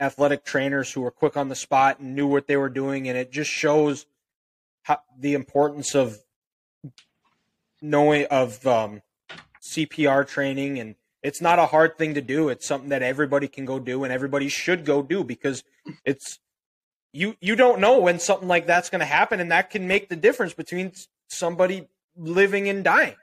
athletic 0.00 0.44
trainers 0.44 0.92
who 0.92 1.00
were 1.00 1.10
quick 1.10 1.36
on 1.36 1.48
the 1.48 1.54
spot 1.54 2.00
and 2.00 2.14
knew 2.14 2.26
what 2.26 2.46
they 2.46 2.56
were 2.56 2.68
doing, 2.68 3.08
and 3.08 3.16
it 3.16 3.30
just 3.30 3.50
shows 3.50 4.06
how, 4.82 5.00
the 5.18 5.34
importance 5.34 5.94
of 5.94 6.18
knowing 7.80 8.26
of 8.26 8.66
um, 8.66 9.02
CPR 9.62 10.26
training 10.26 10.78
and 10.78 10.94
it's 11.24 11.40
not 11.40 11.58
a 11.58 11.66
hard 11.66 11.96
thing 11.96 12.14
to 12.14 12.20
do. 12.20 12.50
It's 12.50 12.66
something 12.66 12.90
that 12.90 13.02
everybody 13.02 13.48
can 13.48 13.64
go 13.64 13.78
do 13.78 14.04
and 14.04 14.12
everybody 14.12 14.48
should 14.48 14.84
go 14.84 15.02
do 15.02 15.24
because 15.24 15.64
it's 16.04 16.38
you 17.12 17.34
you 17.40 17.56
don't 17.56 17.80
know 17.80 17.98
when 17.98 18.18
something 18.18 18.46
like 18.46 18.66
that's 18.66 18.90
going 18.90 19.00
to 19.00 19.06
happen, 19.06 19.40
and 19.40 19.50
that 19.50 19.70
can 19.70 19.88
make 19.88 20.10
the 20.10 20.16
difference 20.16 20.52
between 20.52 20.92
somebody 21.28 21.88
living 22.14 22.68
and 22.68 22.84
dying. 22.84 23.14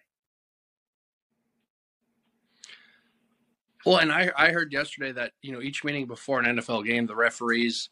Well, 3.86 3.98
and 3.98 4.12
I 4.12 4.32
I 4.38 4.52
heard 4.52 4.72
yesterday 4.74 5.12
that 5.14 5.34
you 5.42 5.52
know 5.52 5.62
each 5.62 5.84
meeting 5.84 6.06
before 6.06 6.40
an 6.40 6.58
NFL 6.58 6.86
game, 6.86 7.06
the 7.06 7.16
referees 7.16 7.90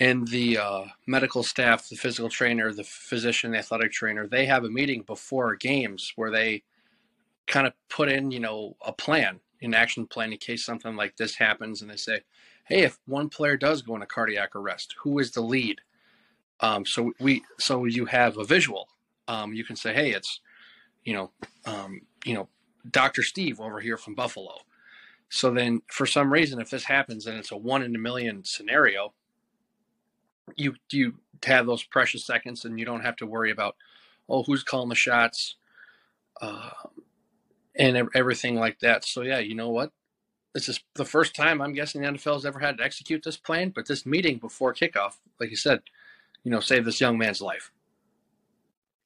and 0.00 0.26
the 0.28 0.58
uh, 0.58 0.84
medical 1.06 1.42
staff, 1.42 1.88
the 1.88 1.96
physical 1.96 2.28
trainer, 2.28 2.72
the 2.72 2.84
physician, 2.84 3.52
the 3.52 3.58
athletic 3.58 3.92
trainer, 3.92 4.26
they 4.26 4.46
have 4.46 4.64
a 4.64 4.70
meeting 4.70 5.02
before 5.02 5.54
games 5.54 6.12
where 6.16 6.30
they 6.30 6.62
kind 7.46 7.66
of 7.66 7.72
put 7.88 8.08
in 8.08 8.30
you 8.30 8.40
know 8.40 8.76
a 8.84 8.92
plan, 8.92 9.40
an 9.60 9.74
action 9.74 10.06
plan 10.06 10.32
in 10.32 10.38
case 10.38 10.64
something 10.64 10.96
like 10.96 11.16
this 11.16 11.34
happens, 11.34 11.82
and 11.82 11.90
they 11.90 11.96
say, 11.96 12.20
hey, 12.64 12.82
if 12.82 12.98
one 13.06 13.28
player 13.28 13.56
does 13.56 13.82
go 13.82 13.94
into 13.94 14.06
cardiac 14.06 14.56
arrest, 14.56 14.94
who 15.02 15.18
is 15.18 15.32
the 15.32 15.42
lead? 15.42 15.80
Um, 16.60 16.86
so 16.86 17.12
we 17.20 17.42
so 17.58 17.84
you 17.84 18.06
have 18.06 18.38
a 18.38 18.44
visual. 18.44 18.88
Um, 19.28 19.52
you 19.52 19.64
can 19.64 19.76
say, 19.76 19.92
hey, 19.92 20.12
it's 20.12 20.40
you 21.04 21.12
know 21.12 21.30
um, 21.66 22.00
you 22.24 22.34
know 22.34 22.48
Dr. 22.90 23.22
Steve 23.22 23.60
over 23.60 23.80
here 23.80 23.96
from 23.96 24.14
Buffalo. 24.14 24.58
So 25.28 25.50
then, 25.50 25.82
for 25.86 26.04
some 26.04 26.32
reason, 26.32 26.60
if 26.60 26.70
this 26.70 26.84
happens 26.84 27.26
and 27.26 27.38
it's 27.38 27.52
a 27.52 27.56
one 27.56 27.82
in 27.82 27.96
a 27.96 27.98
million 27.98 28.44
scenario, 28.44 29.14
you 30.56 30.74
you 30.90 31.14
have 31.44 31.66
those 31.66 31.82
precious 31.82 32.24
seconds 32.24 32.64
and 32.64 32.78
you 32.78 32.84
don't 32.84 33.00
have 33.00 33.16
to 33.16 33.26
worry 33.26 33.50
about, 33.50 33.76
oh, 34.28 34.42
who's 34.42 34.62
calling 34.62 34.88
the 34.88 34.94
shots, 34.94 35.56
uh, 36.40 36.70
and 37.76 38.08
everything 38.14 38.56
like 38.56 38.80
that. 38.80 39.04
So 39.04 39.22
yeah, 39.22 39.38
you 39.38 39.54
know 39.54 39.70
what? 39.70 39.92
This 40.54 40.68
is 40.68 40.80
the 40.94 41.04
first 41.04 41.34
time 41.34 41.62
I'm 41.62 41.72
guessing 41.72 42.02
the 42.02 42.08
NFL 42.08 42.34
has 42.34 42.44
ever 42.44 42.58
had 42.58 42.76
to 42.76 42.84
execute 42.84 43.22
this 43.22 43.38
plan. 43.38 43.70
But 43.74 43.86
this 43.86 44.04
meeting 44.04 44.36
before 44.36 44.74
kickoff, 44.74 45.14
like 45.40 45.48
you 45.48 45.56
said, 45.56 45.80
you 46.44 46.50
know, 46.50 46.60
saved 46.60 46.86
this 46.86 47.00
young 47.00 47.16
man's 47.16 47.40
life. 47.40 47.72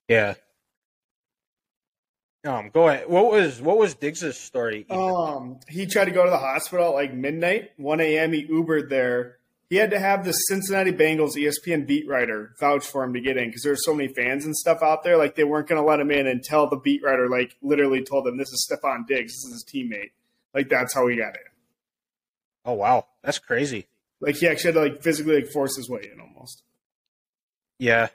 Yeah, 0.09 0.35
um, 2.47 2.69
go 2.73 2.87
ahead. 2.87 3.07
What 3.07 3.31
was 3.31 3.61
what 3.61 3.77
was 3.77 3.93
Diggs's 3.93 4.37
story? 4.37 4.85
Um, 4.89 5.59
he 5.67 5.85
tried 5.85 6.05
to 6.05 6.11
go 6.11 6.23
to 6.23 6.29
the 6.29 6.37
hospital 6.37 6.87
at 6.89 6.93
like 6.93 7.13
midnight, 7.13 7.71
one 7.77 7.99
a.m. 7.99 8.33
He 8.33 8.45
Ubered 8.47 8.89
there. 8.89 9.37
He 9.69 9.75
had 9.75 9.91
to 9.91 9.99
have 9.99 10.23
the 10.23 10.31
Cincinnati 10.31 10.93
Bengals 10.93 11.35
ESPN 11.35 11.85
beat 11.85 12.07
writer 12.07 12.53
vouch 12.57 12.85
for 12.85 13.03
him 13.03 13.13
to 13.13 13.19
get 13.19 13.35
in 13.35 13.49
because 13.49 13.63
there 13.63 13.73
were 13.73 13.77
so 13.77 13.93
many 13.93 14.13
fans 14.13 14.45
and 14.45 14.55
stuff 14.55 14.81
out 14.81 15.03
there. 15.03 15.17
Like 15.17 15.35
they 15.35 15.43
weren't 15.43 15.67
going 15.67 15.81
to 15.81 15.87
let 15.87 15.99
him 15.99 16.09
in 16.09 16.25
until 16.25 16.69
the 16.69 16.77
beat 16.77 17.03
writer 17.03 17.27
like 17.27 17.57
literally 17.61 18.01
told 18.01 18.25
him 18.27 18.37
this 18.37 18.49
is 18.49 18.65
Stefon 18.69 19.05
Diggs, 19.05 19.33
this 19.33 19.43
is 19.43 19.51
his 19.51 19.65
teammate. 19.65 20.11
Like 20.53 20.69
that's 20.69 20.93
how 20.93 21.07
he 21.07 21.17
got 21.17 21.35
in. 21.35 21.41
Oh 22.63 22.73
wow, 22.73 23.07
that's 23.21 23.39
crazy. 23.39 23.87
Like 24.21 24.37
he 24.37 24.47
actually 24.47 24.73
had 24.73 24.75
to 24.75 24.93
like 24.93 25.03
physically 25.03 25.35
like 25.41 25.51
force 25.51 25.75
his 25.75 25.89
way 25.89 26.09
in 26.13 26.19
almost. 26.21 26.63
Yeah, 27.77 28.07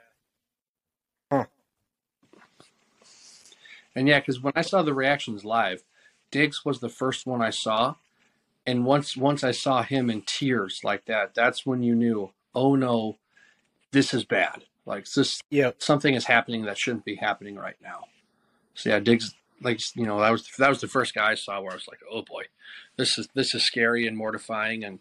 And 3.95 4.07
yeah, 4.07 4.19
because 4.19 4.41
when 4.41 4.53
I 4.55 4.61
saw 4.61 4.81
the 4.81 4.93
reactions 4.93 5.45
live, 5.45 5.83
Diggs 6.31 6.65
was 6.65 6.79
the 6.79 6.89
first 6.89 7.27
one 7.27 7.41
I 7.41 7.51
saw, 7.51 7.95
and 8.65 8.85
once 8.85 9.15
once 9.15 9.43
I 9.43 9.51
saw 9.51 9.83
him 9.83 10.09
in 10.09 10.23
tears 10.23 10.81
like 10.83 11.05
that, 11.05 11.35
that's 11.35 11.65
when 11.65 11.83
you 11.83 11.93
knew, 11.93 12.31
oh 12.55 12.75
no, 12.75 13.17
this 13.91 14.13
is 14.13 14.25
bad. 14.25 14.63
Like 14.85 15.05
this, 15.11 15.41
yeah, 15.49 15.71
something 15.77 16.13
is 16.15 16.25
happening 16.25 16.65
that 16.65 16.77
shouldn't 16.77 17.05
be 17.05 17.15
happening 17.15 17.55
right 17.55 17.77
now. 17.81 18.05
So 18.73 18.89
yeah, 18.89 18.99
Diggs, 18.99 19.35
like 19.61 19.79
you 19.95 20.05
know, 20.05 20.19
that 20.19 20.31
was 20.31 20.49
that 20.57 20.69
was 20.69 20.81
the 20.81 20.87
first 20.87 21.13
guy 21.13 21.31
I 21.31 21.35
saw 21.35 21.61
where 21.61 21.71
I 21.71 21.75
was 21.75 21.87
like, 21.87 21.99
oh 22.11 22.23
boy, 22.23 22.45
this 22.97 23.17
is 23.17 23.29
this 23.35 23.53
is 23.53 23.63
scary 23.63 24.07
and 24.07 24.17
mortifying, 24.17 24.83
and 24.83 24.99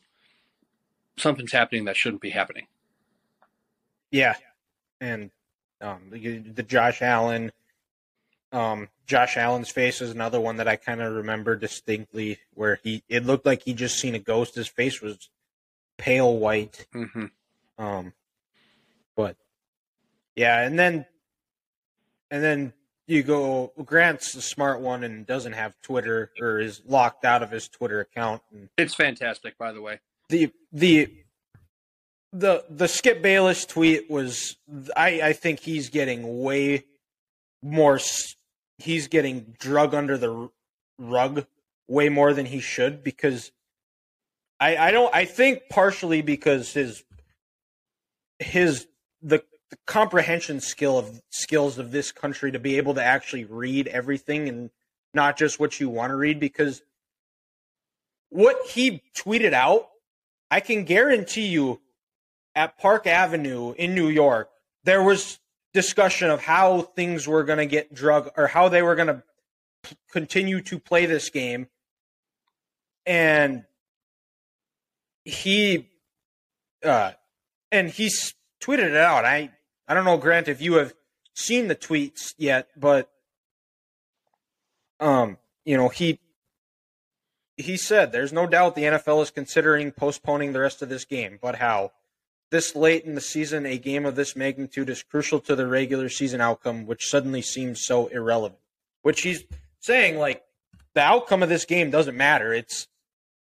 something's 1.16 1.52
happening 1.52 1.87
that 1.87 1.96
shouldn't 1.96 2.22
be 2.22 2.30
happening. 2.30 2.66
Yeah, 4.11 4.34
and 5.00 5.30
um, 5.80 6.11
the, 6.11 6.38
the 6.38 6.62
Josh 6.62 7.00
Allen 7.00 7.50
um, 8.52 8.88
Josh 9.06 9.37
Allen's 9.37 9.71
face 9.71 10.00
is 10.00 10.11
another 10.11 10.40
one 10.40 10.56
that 10.56 10.68
I 10.68 10.76
kind 10.76 11.00
of 11.00 11.12
remember 11.14 11.56
distinctly, 11.56 12.38
where 12.54 12.78
he 12.82 13.02
it 13.09 13.25
looked 13.25 13.47
like 13.47 13.62
he 13.62 13.75
just 13.75 13.99
seen 13.99 14.14
a 14.14 14.18
ghost. 14.18 14.54
His 14.54 14.68
face 14.68 15.00
was 15.00 15.30
pale 15.99 16.37
white. 16.37 16.87
Mm-hmm. 16.94 17.26
Um, 17.82 18.12
but 19.16 19.37
yeah, 20.37 20.61
and 20.61 20.78
then 20.78 21.06
and 22.30 22.42
then 22.42 22.73
you 23.06 23.23
go. 23.23 23.73
Grant's 23.85 24.32
the 24.32 24.42
smart 24.42 24.80
one 24.80 25.02
and 25.04 25.26
doesn't 25.26 25.54
have 25.54 25.75
Twitter 25.82 26.30
or 26.40 26.61
is 26.61 26.82
locked 26.87 27.25
out 27.25 27.42
of 27.42 27.50
his 27.50 27.68
Twitter 27.68 28.00
account. 28.00 28.42
And 28.52 28.68
it's 28.78 28.94
fantastic, 28.94 29.59
by 29.59 29.73
the 29.73 29.80
way. 29.80 30.00
The 30.28 30.52
the 30.73 31.12
the 32.32 32.64
the 32.68 32.88
Skip 32.88 33.23
Bayless 33.23 33.66
tweet 33.66 34.11
was 34.11 34.56
I 34.97 35.21
I 35.23 35.32
think 35.32 35.61
he's 35.61 35.88
getting 35.88 36.42
way 36.42 36.85
more 37.62 37.99
he's 38.82 39.08
getting 39.08 39.54
drug 39.58 39.94
under 39.94 40.18
the 40.18 40.50
rug 40.98 41.46
way 41.88 42.08
more 42.08 42.32
than 42.32 42.46
he 42.46 42.60
should 42.60 43.02
because 43.02 43.52
I 44.60 44.76
I 44.76 44.90
don't 44.90 45.14
I 45.14 45.24
think 45.24 45.62
partially 45.70 46.22
because 46.22 46.72
his 46.72 47.04
his 48.38 48.86
the, 49.22 49.42
the 49.70 49.76
comprehension 49.86 50.60
skill 50.60 50.98
of 50.98 51.22
skills 51.30 51.78
of 51.78 51.92
this 51.92 52.12
country 52.12 52.52
to 52.52 52.58
be 52.58 52.76
able 52.76 52.94
to 52.94 53.04
actually 53.04 53.44
read 53.44 53.86
everything 53.88 54.48
and 54.48 54.70
not 55.14 55.36
just 55.36 55.60
what 55.60 55.78
you 55.78 55.88
want 55.88 56.10
to 56.10 56.16
read 56.16 56.40
because 56.40 56.82
what 58.30 58.56
he 58.68 59.02
tweeted 59.16 59.52
out 59.52 59.88
I 60.50 60.60
can 60.60 60.84
guarantee 60.84 61.46
you 61.46 61.80
at 62.54 62.78
Park 62.78 63.06
Avenue 63.06 63.74
in 63.74 63.94
New 63.94 64.08
York 64.08 64.50
there 64.84 65.02
was 65.02 65.38
discussion 65.72 66.30
of 66.30 66.40
how 66.40 66.82
things 66.82 67.26
were 67.26 67.44
going 67.44 67.58
to 67.58 67.66
get 67.66 67.94
drug 67.94 68.30
or 68.36 68.46
how 68.46 68.68
they 68.68 68.82
were 68.82 68.94
going 68.94 69.08
to 69.08 69.22
p- 69.82 69.96
continue 70.10 70.60
to 70.62 70.78
play 70.78 71.06
this 71.06 71.30
game. 71.30 71.68
And 73.06 73.64
he, 75.24 75.88
uh, 76.84 77.12
and 77.70 77.88
he's 77.88 78.34
tweeted 78.62 78.90
it 78.90 78.96
out. 78.96 79.24
I, 79.24 79.50
I 79.88 79.94
don't 79.94 80.04
know, 80.04 80.18
Grant, 80.18 80.48
if 80.48 80.60
you 80.60 80.74
have 80.74 80.94
seen 81.34 81.68
the 81.68 81.76
tweets 81.76 82.34
yet, 82.36 82.68
but, 82.76 83.10
um, 85.00 85.38
you 85.64 85.76
know, 85.76 85.88
he, 85.88 86.20
he 87.56 87.76
said, 87.76 88.12
there's 88.12 88.32
no 88.32 88.46
doubt 88.46 88.74
the 88.74 88.82
NFL 88.82 89.22
is 89.22 89.30
considering 89.30 89.90
postponing 89.90 90.52
the 90.52 90.60
rest 90.60 90.82
of 90.82 90.88
this 90.88 91.04
game, 91.04 91.38
but 91.40 91.56
how? 91.56 91.92
This 92.52 92.76
late 92.76 93.06
in 93.06 93.14
the 93.14 93.23
season, 93.23 93.64
a 93.64 93.78
game 93.78 94.04
of 94.04 94.14
this 94.14 94.37
magnitude 94.37 94.90
is 94.90 95.02
crucial 95.02 95.40
to 95.40 95.56
the 95.56 95.66
regular 95.66 96.11
season 96.11 96.42
outcome, 96.42 96.85
which 96.85 97.09
suddenly 97.09 97.40
seems 97.40 97.87
so 97.87 98.09
irrelevant. 98.09 98.61
Which 99.00 99.23
he's 99.23 99.42
saying, 99.80 100.18
like, 100.18 100.42
the 100.94 101.00
outcome 101.00 101.42
of 101.42 101.49
this 101.49 101.64
game 101.64 101.90
doesn't 101.90 102.14
matter. 102.14 102.52
It's 102.52 102.88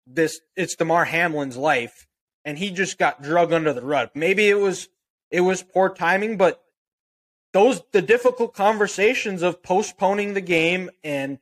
this 0.07 0.41
it's 0.55 0.75
Damar 0.75 1.05
Hamlin's 1.05 1.55
life, 1.55 2.07
and 2.45 2.57
he 2.57 2.71
just 2.71 2.97
got 2.97 3.21
drug 3.21 3.53
under 3.53 3.73
the 3.73 3.83
rug. 3.83 4.09
Maybe 4.15 4.49
it 4.49 4.59
was 4.59 4.89
it 5.29 5.41
was 5.41 5.61
poor 5.61 5.89
timing, 5.89 6.37
but 6.37 6.63
those 7.53 7.83
the 7.91 8.01
difficult 8.01 8.55
conversations 8.55 9.43
of 9.43 9.61
postponing 9.61 10.33
the 10.33 10.41
game 10.41 10.89
and 11.03 11.37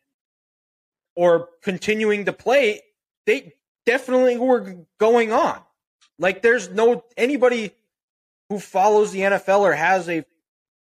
or 1.15 1.47
continuing 1.61 2.25
to 2.25 2.33
play, 2.33 2.81
they 3.25 3.53
definitely 3.85 4.37
were 4.37 4.85
going 4.99 5.31
on. 5.31 5.61
Like 6.19 6.41
there's 6.41 6.69
no 6.69 7.03
anybody 7.17 7.71
who 8.49 8.59
follows 8.59 9.11
the 9.11 9.21
NFL 9.21 9.59
or 9.59 9.73
has 9.73 10.07
a 10.09 10.25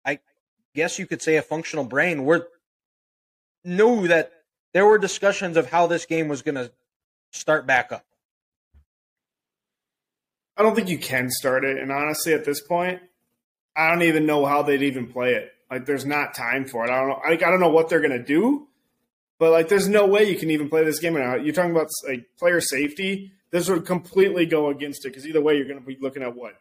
I 0.04 0.18
guess 0.74 0.98
you 0.98 1.06
could 1.06 1.22
say 1.22 1.36
a 1.36 1.42
functional 1.42 1.84
brain 1.84 2.24
where 2.24 2.48
knew 3.64 4.08
that 4.08 4.32
there 4.72 4.86
were 4.86 4.98
discussions 4.98 5.56
of 5.56 5.70
how 5.70 5.86
this 5.86 6.06
game 6.06 6.28
was 6.28 6.42
going 6.42 6.54
to 6.54 6.72
start 7.30 7.66
back 7.66 7.92
up. 7.92 8.04
I 10.56 10.62
don't 10.62 10.74
think 10.74 10.88
you 10.88 10.98
can 10.98 11.30
start 11.30 11.64
it, 11.64 11.78
and 11.78 11.90
honestly, 11.90 12.34
at 12.34 12.44
this 12.44 12.60
point, 12.60 13.00
I 13.74 13.88
don't 13.88 14.02
even 14.02 14.26
know 14.26 14.44
how 14.44 14.62
they'd 14.62 14.82
even 14.82 15.06
play 15.06 15.34
it. 15.34 15.50
Like, 15.70 15.86
there's 15.86 16.04
not 16.04 16.34
time 16.34 16.66
for 16.66 16.84
it. 16.84 16.90
I 16.90 17.00
don't 17.00 17.08
know. 17.08 17.20
Like, 17.26 17.42
I 17.42 17.50
don't 17.50 17.60
know 17.60 17.70
what 17.70 17.88
they're 17.88 18.02
gonna 18.02 18.22
do, 18.22 18.68
but 19.38 19.50
like, 19.50 19.68
there's 19.68 19.88
no 19.88 20.06
way 20.06 20.24
you 20.24 20.36
can 20.36 20.50
even 20.50 20.68
play 20.68 20.84
this 20.84 20.98
game. 20.98 21.14
Now, 21.14 21.36
you're 21.36 21.54
talking 21.54 21.70
about 21.70 21.88
like 22.06 22.26
player 22.38 22.60
safety 22.60 23.32
this 23.52 23.68
would 23.68 23.84
completely 23.84 24.46
go 24.46 24.70
against 24.70 25.04
it 25.04 25.10
because 25.10 25.26
either 25.26 25.40
way, 25.40 25.56
you're 25.56 25.68
going 25.68 25.78
to 25.78 25.86
be 25.86 25.98
looking 26.00 26.22
at 26.22 26.34
what 26.34 26.54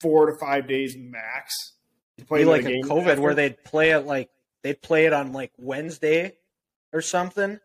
four 0.00 0.26
to 0.26 0.36
five 0.36 0.66
days 0.66 0.96
max. 0.96 1.72
To 2.18 2.24
play 2.24 2.44
like 2.46 2.64
a 2.64 2.80
COVID 2.82 3.08
after. 3.08 3.20
where 3.20 3.34
they'd 3.34 3.62
play 3.64 3.90
it 3.90 4.06
like 4.06 4.30
they'd 4.62 4.80
play 4.80 5.04
it 5.04 5.12
on 5.12 5.32
like 5.32 5.52
Wednesday 5.58 6.36
or 6.92 7.02
something 7.02 7.60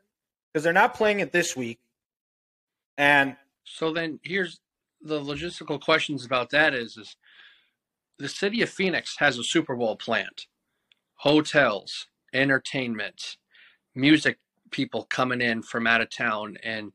because 0.51 0.63
they're 0.63 0.73
not 0.73 0.93
playing 0.93 1.21
it 1.21 1.31
this 1.31 1.55
week. 1.55 1.79
And 2.97 3.38
so 3.63 3.93
then 3.93 4.19
here's 4.23 4.59
the 5.01 5.21
logistical 5.21 5.79
questions 5.79 6.25
about 6.25 6.50
that 6.50 6.73
is 6.73 6.97
is 6.97 7.15
the 8.19 8.27
city 8.27 8.61
of 8.61 8.69
Phoenix 8.69 9.15
has 9.17 9.38
a 9.38 9.43
Super 9.43 9.75
Bowl 9.75 9.95
plant, 9.95 10.47
hotels, 11.15 12.07
entertainment, 12.33 13.38
music 13.95 14.39
people 14.69 15.03
coming 15.03 15.41
in 15.41 15.61
from 15.61 15.88
out 15.88 16.01
of 16.01 16.09
town 16.09 16.57
and 16.63 16.91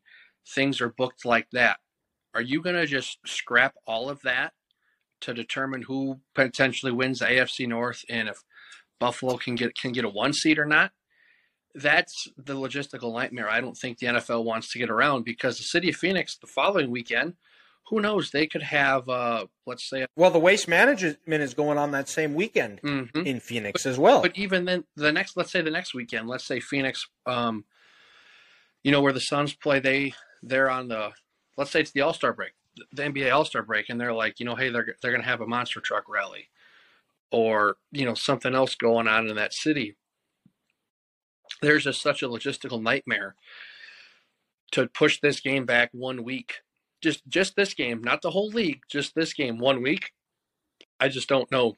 things 0.48 0.80
are 0.80 0.88
booked 0.96 1.24
like 1.24 1.48
that, 1.52 1.78
are 2.34 2.42
you 2.42 2.62
going 2.62 2.76
to 2.76 2.86
just 2.86 3.18
scrap 3.26 3.74
all 3.86 4.08
of 4.08 4.22
that 4.22 4.52
to 5.22 5.32
determine 5.34 5.82
who 5.82 6.20
potentially 6.34 6.92
wins 6.92 7.20
the 7.20 7.26
AFC 7.26 7.66
North 7.66 8.04
and 8.08 8.28
if 8.28 8.42
Buffalo 8.98 9.36
can 9.36 9.54
get 9.54 9.74
can 9.74 9.92
get 9.92 10.04
a 10.04 10.08
one 10.08 10.32
seed 10.32 10.58
or 10.58 10.64
not. 10.64 10.92
That's 11.74 12.28
the 12.38 12.54
logistical 12.54 13.12
nightmare. 13.12 13.50
I 13.50 13.60
don't 13.60 13.76
think 13.76 13.98
the 13.98 14.06
NFL 14.06 14.44
wants 14.44 14.72
to 14.72 14.78
get 14.78 14.88
around 14.88 15.24
because 15.24 15.58
the 15.58 15.64
city 15.64 15.90
of 15.90 15.96
Phoenix 15.96 16.36
the 16.38 16.46
following 16.46 16.90
weekend, 16.90 17.34
who 17.88 18.00
knows? 18.00 18.30
They 18.30 18.46
could 18.46 18.62
have, 18.62 19.08
uh, 19.10 19.46
let's 19.66 19.88
say, 19.88 20.06
Well, 20.16 20.30
the 20.30 20.38
waste 20.38 20.68
management 20.68 21.18
is 21.42 21.52
going 21.52 21.76
on 21.76 21.90
that 21.90 22.08
same 22.08 22.34
weekend 22.34 22.80
Mhm. 22.82 23.26
in 23.26 23.40
Phoenix 23.40 23.84
as 23.84 23.98
well. 23.98 24.22
But 24.22 24.36
even 24.38 24.64
then, 24.64 24.84
the 24.96 25.12
next, 25.12 25.36
let's 25.36 25.50
say 25.52 25.60
the 25.60 25.70
next 25.70 25.92
weekend, 25.92 26.28
let's 26.28 26.44
say 26.44 26.60
Phoenix, 26.60 27.06
um, 27.26 27.66
you 28.82 28.90
know, 28.90 29.02
where 29.02 29.12
the 29.12 29.20
Suns 29.20 29.52
play, 29.54 29.78
they 29.78 30.14
they're 30.42 30.70
on 30.70 30.88
the, 30.88 31.10
let's 31.56 31.70
say 31.70 31.80
it's 31.80 31.92
the 31.92 32.02
All 32.02 32.12
Star 32.12 32.32
break, 32.32 32.52
the 32.92 33.02
NBA 33.02 33.32
All 33.32 33.44
Star 33.44 33.62
break, 33.62 33.88
and 33.88 34.00
they're 34.00 34.12
like, 34.12 34.40
you 34.40 34.46
know, 34.46 34.54
hey, 34.54 34.70
they're 34.70 34.96
they're 35.02 35.12
gonna 35.12 35.24
have 35.24 35.40
a 35.40 35.46
monster 35.46 35.80
truck 35.80 36.08
rally, 36.08 36.48
or 37.30 37.76
you 37.92 38.04
know, 38.04 38.14
something 38.14 38.54
else 38.54 38.74
going 38.74 39.08
on 39.08 39.28
in 39.28 39.36
that 39.36 39.52
city. 39.52 39.96
There's 41.62 41.84
just 41.84 42.02
such 42.02 42.22
a 42.22 42.28
logistical 42.28 42.82
nightmare 42.82 43.34
to 44.72 44.86
push 44.88 45.20
this 45.20 45.40
game 45.40 45.64
back 45.64 45.90
one 45.92 46.22
week. 46.22 46.62
Just 47.02 47.26
just 47.28 47.56
this 47.56 47.74
game, 47.74 48.02
not 48.02 48.22
the 48.22 48.30
whole 48.30 48.48
league, 48.48 48.80
just 48.90 49.14
this 49.14 49.32
game 49.32 49.58
one 49.58 49.82
week. 49.82 50.12
I 50.98 51.08
just 51.08 51.28
don't 51.28 51.50
know 51.50 51.76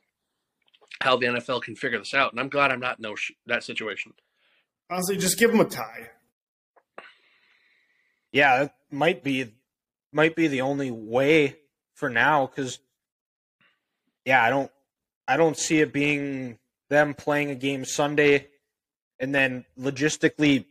how 1.00 1.16
the 1.16 1.26
NFL 1.26 1.62
can 1.62 1.76
figure 1.76 1.98
this 1.98 2.14
out, 2.14 2.32
and 2.32 2.40
I'm 2.40 2.48
glad 2.48 2.70
I'm 2.70 2.80
not 2.80 2.98
in 2.98 3.14
that 3.46 3.62
situation. 3.62 4.14
Honestly, 4.90 5.16
just 5.16 5.38
give 5.38 5.50
them 5.50 5.60
a 5.60 5.64
tie. 5.64 6.10
Yeah, 8.32 8.64
it 8.64 8.73
might 8.90 9.23
be 9.23 9.52
might 10.12 10.35
be 10.35 10.49
the 10.49 10.62
only 10.62 10.90
way 10.90 11.56
for 11.94 12.08
now 12.08 12.47
because 12.47 12.78
yeah, 14.25 14.42
I 14.42 14.50
don't 14.50 14.70
I 15.26 15.37
don't 15.37 15.56
see 15.56 15.80
it 15.80 15.92
being 15.92 16.58
them 16.90 17.14
playing 17.14 17.50
a 17.50 17.54
game 17.54 17.85
Sunday 17.85 18.49
and 19.20 19.35
then 19.35 19.64
logistically 19.78 20.64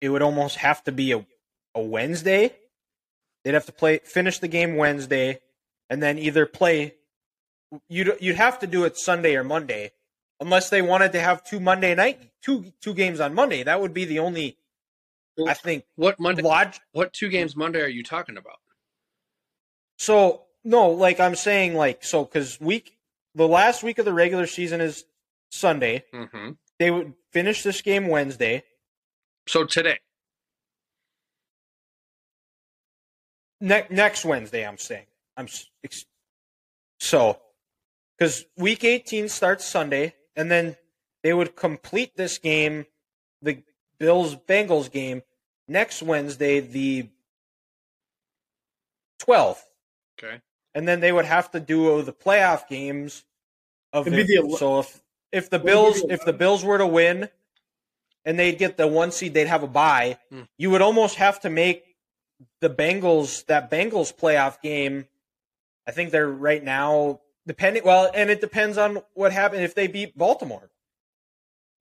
it 0.00 0.08
would 0.08 0.22
almost 0.22 0.56
have 0.56 0.84
to 0.84 0.92
be 0.92 1.12
a, 1.12 1.26
a 1.74 1.80
Wednesday. 1.80 2.54
They'd 3.44 3.54
have 3.54 3.66
to 3.66 3.72
play 3.72 3.98
finish 4.04 4.38
the 4.38 4.48
game 4.48 4.76
Wednesday 4.76 5.40
and 5.90 6.02
then 6.02 6.18
either 6.18 6.46
play 6.46 6.94
you'd 7.88 8.16
you'd 8.20 8.36
have 8.36 8.58
to 8.60 8.66
do 8.66 8.84
it 8.84 8.98
Sunday 8.98 9.36
or 9.36 9.44
Monday 9.44 9.92
unless 10.40 10.70
they 10.70 10.82
wanted 10.82 11.12
to 11.12 11.20
have 11.20 11.44
two 11.44 11.60
Monday 11.60 11.94
night 11.94 12.18
two 12.42 12.72
two 12.80 12.94
games 12.94 13.20
on 13.20 13.34
Monday. 13.34 13.62
That 13.62 13.80
would 13.80 13.94
be 13.94 14.04
the 14.04 14.18
only 14.18 14.56
I 15.46 15.54
think 15.54 15.84
What 15.96 16.18
Monday? 16.18 16.42
log 16.42 16.74
What 16.92 17.12
two 17.12 17.28
games 17.28 17.54
Monday 17.54 17.80
are 17.80 17.88
you 17.88 18.02
talking 18.02 18.36
about? 18.36 18.56
So 19.98 20.44
no, 20.64 20.90
like 20.90 21.20
I'm 21.20 21.34
saying, 21.34 21.74
like 21.74 22.02
so 22.04 22.24
because 22.24 22.60
week 22.60 22.96
the 23.34 23.46
last 23.48 23.82
week 23.82 23.98
of 23.98 24.04
the 24.04 24.12
regular 24.12 24.46
season 24.46 24.80
is 24.80 25.04
Sunday. 25.50 26.04
hmm 26.12 26.50
They 26.78 26.90
would 26.90 27.14
finish 27.32 27.62
this 27.62 27.82
game 27.82 28.08
Wednesday. 28.08 28.64
So 29.46 29.64
today, 29.64 29.98
Ne- 33.60 33.86
next 33.90 34.24
Wednesday, 34.24 34.66
I'm 34.66 34.78
saying. 34.78 35.06
I'm 35.36 35.48
ex- 35.84 36.04
so 37.00 37.40
because 38.16 38.44
week 38.56 38.84
18 38.84 39.28
starts 39.28 39.64
Sunday, 39.64 40.14
and 40.36 40.50
then 40.50 40.76
they 41.22 41.32
would 41.32 41.56
complete 41.56 42.16
this 42.16 42.38
game, 42.38 42.86
the 43.42 43.62
Bills 43.98 44.36
Bengals 44.36 44.90
game, 44.90 45.22
next 45.68 46.02
Wednesday, 46.02 46.60
the 46.60 47.08
12th. 49.20 49.62
okay. 50.18 50.40
and 50.74 50.86
then 50.86 51.00
they 51.00 51.12
would 51.12 51.24
have 51.24 51.50
to 51.50 51.60
do 51.60 52.02
the 52.02 52.12
playoff 52.12 52.68
games 52.68 53.24
of 53.92 54.06
It'd 54.06 54.26
be 54.26 54.34
their- 54.34 54.42
the 54.48 54.56
so 54.56 54.80
if 54.80 55.00
if 55.32 55.50
the 55.50 55.58
Bills 55.58 56.02
if 56.08 56.24
the 56.24 56.32
Bills 56.32 56.64
were 56.64 56.78
to 56.78 56.86
win 56.86 57.28
and 58.24 58.38
they'd 58.38 58.58
get 58.58 58.76
the 58.76 58.86
one 58.86 59.10
seed 59.12 59.34
they'd 59.34 59.46
have 59.48 59.62
a 59.62 59.66
bye 59.68 60.18
Hmm. 60.30 60.42
you 60.56 60.70
would 60.70 60.82
almost 60.82 61.16
have 61.16 61.40
to 61.40 61.50
make 61.50 61.96
the 62.60 62.70
Bengals 62.70 63.44
that 63.46 63.70
Bengals 63.70 64.14
playoff 64.14 64.60
game 64.62 65.06
I 65.86 65.90
think 65.90 66.10
they're 66.12 66.28
right 66.28 66.62
now 66.62 67.20
depending 67.46 67.82
well 67.84 68.10
and 68.14 68.30
it 68.30 68.40
depends 68.40 68.78
on 68.78 69.02
what 69.14 69.32
happened 69.32 69.62
if 69.62 69.74
they 69.74 69.86
beat 69.88 70.16
Baltimore 70.16 70.70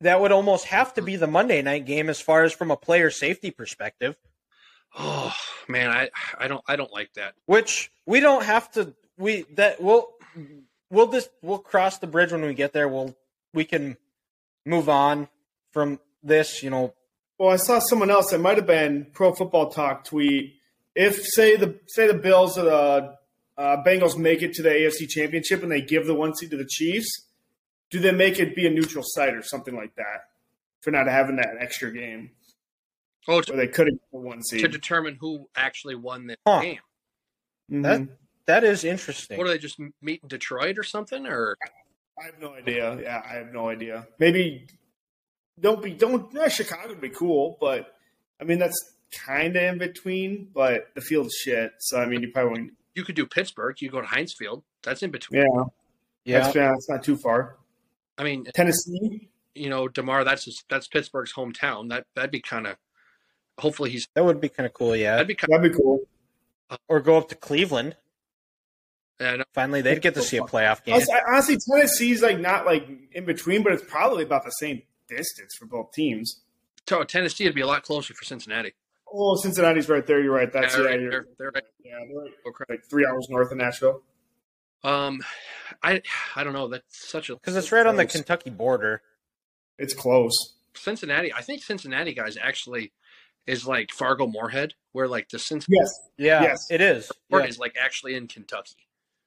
that 0.02 0.20
would 0.22 0.32
almost 0.32 0.66
have 0.66 0.94
to 0.96 1.02
be 1.02 1.16
the 1.16 1.28
Monday 1.28 1.62
night 1.62 1.86
game 1.86 2.10
as 2.10 2.20
far 2.22 2.44
as 2.44 2.54
from 2.54 2.72
a 2.72 2.78
player 2.78 3.10
safety 3.10 3.52
perspective 3.52 4.16
Oh 4.98 5.34
man, 5.68 5.90
I 5.92 6.10
I 6.40 6.48
don't 6.48 6.64
I 6.68 6.76
don't 6.76 6.92
like 6.94 7.14
that. 7.16 7.34
which 7.46 7.92
we 8.06 8.20
don't 8.20 8.44
have 8.44 8.72
to 8.72 8.94
we 9.18 9.44
that 9.56 9.82
we'll 9.82 10.08
we'll 10.90 11.12
just 11.12 11.30
we'll 11.42 11.60
cross 11.60 11.98
the 11.98 12.08
bridge 12.08 12.32
when 12.32 12.42
we 12.42 12.54
get 12.54 12.74
there 12.74 12.88
we'll 12.88 13.16
we 13.54 13.66
can 13.66 13.98
move 14.66 14.88
on 14.90 15.28
from 15.72 16.00
this 16.24 16.64
you 16.64 16.70
know 16.70 16.94
Well, 17.38 17.50
I 17.50 17.58
saw 17.58 17.80
someone 17.80 18.10
else. 18.10 18.34
It 18.34 18.40
might 18.40 18.58
have 18.58 18.66
been 18.66 19.08
Pro 19.14 19.34
Football 19.34 19.70
Talk 19.70 20.04
tweet. 20.06 20.56
If 20.96 21.24
say 21.26 21.56
the 21.58 21.80
say 21.88 22.08
the 22.08 22.14
Bills 22.16 22.58
or 22.58 22.64
the 22.64 23.18
uh, 23.58 23.84
Bengals 23.84 24.18
make 24.18 24.42
it 24.42 24.54
to 24.54 24.64
the 24.64 24.70
AFC 24.70 25.08
Championship 25.10 25.62
and 25.64 25.72
they 25.72 25.82
give 25.82 26.06
the 26.08 26.16
one 26.16 26.34
seed 26.36 26.50
to 26.52 26.58
the 26.58 26.66
Chiefs, 26.68 27.27
do 27.90 28.00
they 28.00 28.12
make 28.12 28.40
it 28.40 28.56
be 28.56 28.68
a 28.68 28.70
neutral 28.70 29.04
site 29.06 29.34
or 29.34 29.42
something 29.42 29.76
like 29.76 29.96
that 29.96 30.30
for 30.82 30.92
not 30.92 31.08
having 31.08 31.38
that 31.38 31.56
extra 31.60 31.92
game 31.92 32.32
Oh, 33.28 33.42
to, 33.42 33.52
where 33.54 33.66
they 33.66 33.72
could 33.72 33.88
have 33.88 34.00
one 34.12 34.44
seed? 34.44 34.62
to 34.62 34.68
determine 34.68 35.18
who 35.20 35.48
actually 35.56 35.96
won 35.96 36.28
this 36.28 36.38
Huh. 36.48 36.62
game. 36.62 36.80
Mhm. 37.72 37.84
that 37.84 38.18
that 38.46 38.64
is 38.64 38.84
interesting 38.86 39.38
What 39.38 39.44
do 39.46 39.50
they 39.52 39.58
just 39.58 39.78
meet 40.02 40.22
in 40.24 40.30
Detroit 40.30 40.78
or 40.80 40.84
something? 40.84 41.28
Or 41.28 41.58
I 42.18 42.26
have 42.26 42.40
no 42.40 42.54
idea. 42.54 42.98
Yeah, 43.02 43.22
I 43.26 43.34
have 43.34 43.52
no 43.54 43.70
idea. 43.70 44.08
Maybe 44.20 44.68
don't 45.60 45.84
be 45.84 45.92
don't. 45.94 46.34
Yeah, 46.34 46.48
Chicago 46.48 46.88
would 46.90 47.02
be 47.02 47.10
cool, 47.10 47.58
but 47.60 47.94
I 48.40 48.44
mean 48.46 48.58
that's 48.60 48.94
kind 49.26 49.56
of 49.56 49.64
in 49.64 49.78
between. 49.80 50.46
But 50.54 50.94
the 50.96 51.02
field's 51.02 51.36
shit, 51.36 51.74
so 51.80 52.00
I 52.00 52.06
mean 52.06 52.22
you 52.22 52.32
probably 52.32 52.52
wouldn't. 52.52 52.74
you 52.96 53.04
could 53.04 53.16
do 53.16 53.26
Pittsburgh. 53.28 53.80
You 53.82 53.90
go 53.92 54.00
to 54.02 54.08
Heinz 54.08 54.34
Field. 54.34 54.64
That's 54.84 55.04
in 55.04 55.12
between. 55.12 55.42
Yeah, 55.42 55.64
yeah 56.24 56.40
that's, 56.44 56.56
yeah, 56.56 56.70
that's 56.72 56.90
not 56.90 57.04
too 57.04 57.18
far. 57.18 57.58
I 58.18 58.24
mean, 58.24 58.46
Tennessee. 58.54 59.30
you 59.56 59.70
know, 59.70 59.88
Damar. 59.88 60.24
That's 60.24 60.46
his, 60.46 60.64
that's 60.70 60.88
Pittsburgh's 60.88 61.34
hometown. 61.34 61.90
That 61.90 62.06
that'd 62.16 62.32
be 62.32 62.42
kind 62.42 62.68
of. 62.68 62.78
Hopefully, 63.60 63.90
he's 63.90 64.08
that 64.14 64.24
would 64.24 64.40
be 64.40 64.50
kind 64.50 64.68
of 64.68 64.74
cool 64.74 64.96
yeah 64.96 65.14
that'd 65.14 65.28
be 65.28 65.34
kind 65.34 65.52
That'd 65.52 65.72
be 65.72 65.76
cool. 65.76 66.02
Uh, 66.70 66.78
or 66.88 67.00
go 67.00 67.18
up 67.18 67.30
to 67.30 67.36
Cleveland 67.36 67.96
And 69.20 69.44
finally 69.54 69.82
they'd 69.82 70.00
get 70.02 70.14
to 70.14 70.22
see 70.22 70.38
a 70.38 70.42
playoff 70.42 70.84
game 70.84 70.94
Honestly, 70.94 71.16
honestly, 71.28 71.58
Tennessee's 71.72 72.22
like 72.22 72.40
not 72.40 72.68
like 72.68 72.88
in 73.14 73.26
between, 73.26 73.64
but 73.64 73.74
it's 73.74 73.84
probably 73.84 74.24
about 74.24 74.46
the 74.46 74.52
same 74.52 74.84
distance 75.08 75.56
for 75.58 75.66
both 75.66 75.92
teams. 75.92 76.42
So 76.88 77.04
Tennessee 77.04 77.46
would 77.46 77.56
be 77.56 77.62
a 77.62 77.68
lot 77.68 77.82
closer 77.82 78.14
for 78.14 78.24
Cincinnati. 78.26 78.74
Oh, 79.12 79.36
Cincinnati's 79.38 79.90
right 79.90 80.06
there. 80.06 80.22
You're 80.22 80.34
right. 80.36 80.52
That's 80.52 80.76
Yeah, 80.76 80.84
yeah, 80.84 80.90
right, 80.90 81.00
you're, 81.02 81.10
they're, 81.10 81.28
they're 81.40 81.52
right. 81.56 81.64
yeah, 81.84 81.92
they're 82.08 82.24
like, 82.24 82.34
Okay. 82.48 82.64
Oh, 82.70 82.74
like 82.74 82.86
three 82.90 83.08
hours 83.08 83.28
north 83.30 83.52
of 83.52 83.58
Nashville. 83.58 84.04
Um, 84.84 85.22
I 85.84 86.02
I 86.36 86.44
don't 86.44 86.54
know. 86.54 86.68
That's 86.68 86.86
such 87.10 87.30
a 87.30 87.36
because 87.36 87.56
it's 87.56 87.72
right 87.72 87.86
on 87.86 87.96
the 87.96 88.06
Kentucky 88.06 88.50
border 88.50 89.02
It's 89.78 89.94
close. 89.94 90.54
Cincinnati. 90.76 91.34
I 91.34 91.42
think 91.42 91.64
Cincinnati 91.64 92.14
guys 92.14 92.38
actually 92.42 92.92
is 93.48 93.66
like 93.66 93.92
Fargo 93.92 94.28
Moorhead, 94.28 94.74
where 94.92 95.08
like 95.08 95.30
the 95.30 95.40
Cincinnati 95.40 95.80
Yes. 95.82 95.90
yeah 96.18 96.44
Yes. 96.44 96.68
it 96.70 96.82
is 96.82 97.12
Airport 97.32 97.44
Yeah. 97.46 97.50
is 97.50 97.60
like 97.60 97.76
actually 97.82 98.16
in 98.16 98.28
Kentucky. 98.28 98.76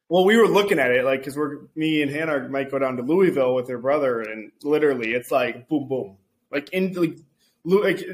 Well, 0.09 0.25
we 0.25 0.37
were 0.37 0.49
looking 0.49 0.79
at 0.81 0.91
it 0.91 1.05
like 1.05 1.21
because 1.21 1.37
we're 1.37 1.59
me 1.77 2.03
and 2.03 2.11
Hannah 2.11 2.49
might 2.49 2.71
go 2.71 2.79
down 2.81 2.97
to 2.97 3.03
Louisville 3.03 3.55
with 3.55 3.69
her 3.69 3.79
brother, 3.79 4.21
and 4.21 4.51
literally 4.63 5.13
it's 5.13 5.31
like 5.31 5.69
boom, 5.69 5.87
boom, 5.89 6.17
like 6.51 6.69
in 6.73 6.93
like, 6.95 7.17
like 7.65 8.05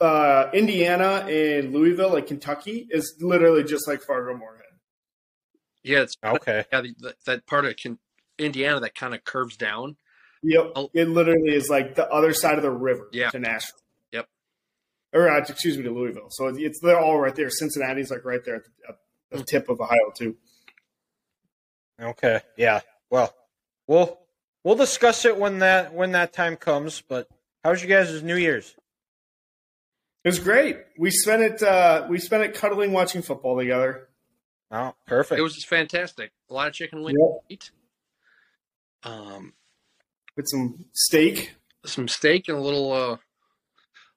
uh, 0.00 0.50
Indiana 0.52 1.26
and 1.28 1.72
Louisville, 1.72 2.12
like 2.12 2.26
Kentucky, 2.26 2.86
is 2.90 3.14
literally 3.20 3.64
just 3.64 3.88
like 3.88 4.02
Fargo 4.02 4.36
Moorhead. 4.36 4.65
Yeah, 5.86 6.00
it's 6.02 6.16
okay 6.24 6.64
yeah 6.72 6.80
the, 6.80 6.94
the, 6.98 7.14
that 7.26 7.46
part 7.46 7.64
of 7.64 7.76
Ken, 7.76 7.98
Indiana 8.38 8.80
that 8.80 8.94
kind 8.94 9.14
of 9.14 9.24
curves 9.24 9.56
down. 9.56 9.96
Yep, 10.42 10.72
Oh. 10.76 10.90
it 10.94 11.08
literally 11.08 11.54
is 11.54 11.68
like 11.70 11.94
the 11.94 12.08
other 12.10 12.32
side 12.32 12.56
of 12.56 12.62
the 12.62 12.70
river 12.70 13.08
Yeah. 13.12 13.30
to 13.30 13.38
Nashville. 13.38 13.80
Yep. 14.12 14.28
Or 15.14 15.28
uh, 15.30 15.38
excuse 15.38 15.76
me, 15.78 15.84
to 15.84 15.90
Louisville. 15.90 16.28
So 16.30 16.46
it's, 16.48 16.58
it's 16.58 16.80
they're 16.80 17.00
all 17.00 17.18
right 17.18 17.34
there. 17.34 17.48
Cincinnati's 17.50 18.10
like 18.10 18.24
right 18.24 18.44
there 18.44 18.56
at 18.56 18.62
the, 18.64 18.92
at 19.32 19.38
the 19.38 19.44
tip 19.44 19.68
of 19.68 19.80
Ohio 19.80 20.10
too. 20.14 20.36
okay 22.00 22.40
yeah 22.56 22.80
well 23.10 23.34
we'll 23.86 24.18
we'll 24.64 24.74
discuss 24.74 25.24
it 25.24 25.36
when 25.36 25.60
that 25.60 25.94
when 25.94 26.12
that 26.12 26.32
time 26.32 26.56
comes 26.56 27.02
but 27.08 27.28
how's 27.64 27.82
you 27.82 27.88
guys' 27.88 28.22
new 28.22 28.36
year's 28.36 28.74
It 30.24 30.28
was 30.28 30.38
great. 30.40 30.76
We 30.98 31.10
spent 31.10 31.42
it. 31.42 31.62
Uh, 31.62 32.06
we 32.10 32.18
spent 32.18 32.42
it 32.42 32.54
cuddling, 32.54 32.90
watching 32.92 33.22
football 33.22 33.56
together. 33.56 34.05
Oh 34.70 34.94
perfect 35.06 35.38
It 35.38 35.42
was 35.42 35.54
just 35.54 35.68
fantastic. 35.68 36.32
A 36.50 36.54
lot 36.54 36.68
of 36.68 36.74
chicken 36.74 37.02
wings. 37.02 37.18
Yep. 37.48 37.60
Um, 39.04 39.52
With 40.36 40.46
some 40.48 40.86
steak. 40.92 41.54
some 41.84 42.08
steak 42.08 42.48
and 42.48 42.58
a 42.58 42.60
little 42.60 42.92
uh, 42.92 43.16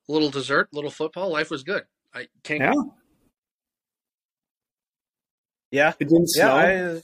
little 0.07 0.29
dessert, 0.29 0.69
little 0.73 0.91
football. 0.91 1.31
Life 1.31 1.49
was 1.51 1.63
good. 1.63 1.83
I 2.13 2.27
can't. 2.43 2.61
Yeah, 2.61 2.73
yeah 5.71 5.93
it 5.99 6.09
didn't 6.09 6.29
yeah 6.35 6.43
snow. 6.43 6.95
I, 6.97 7.01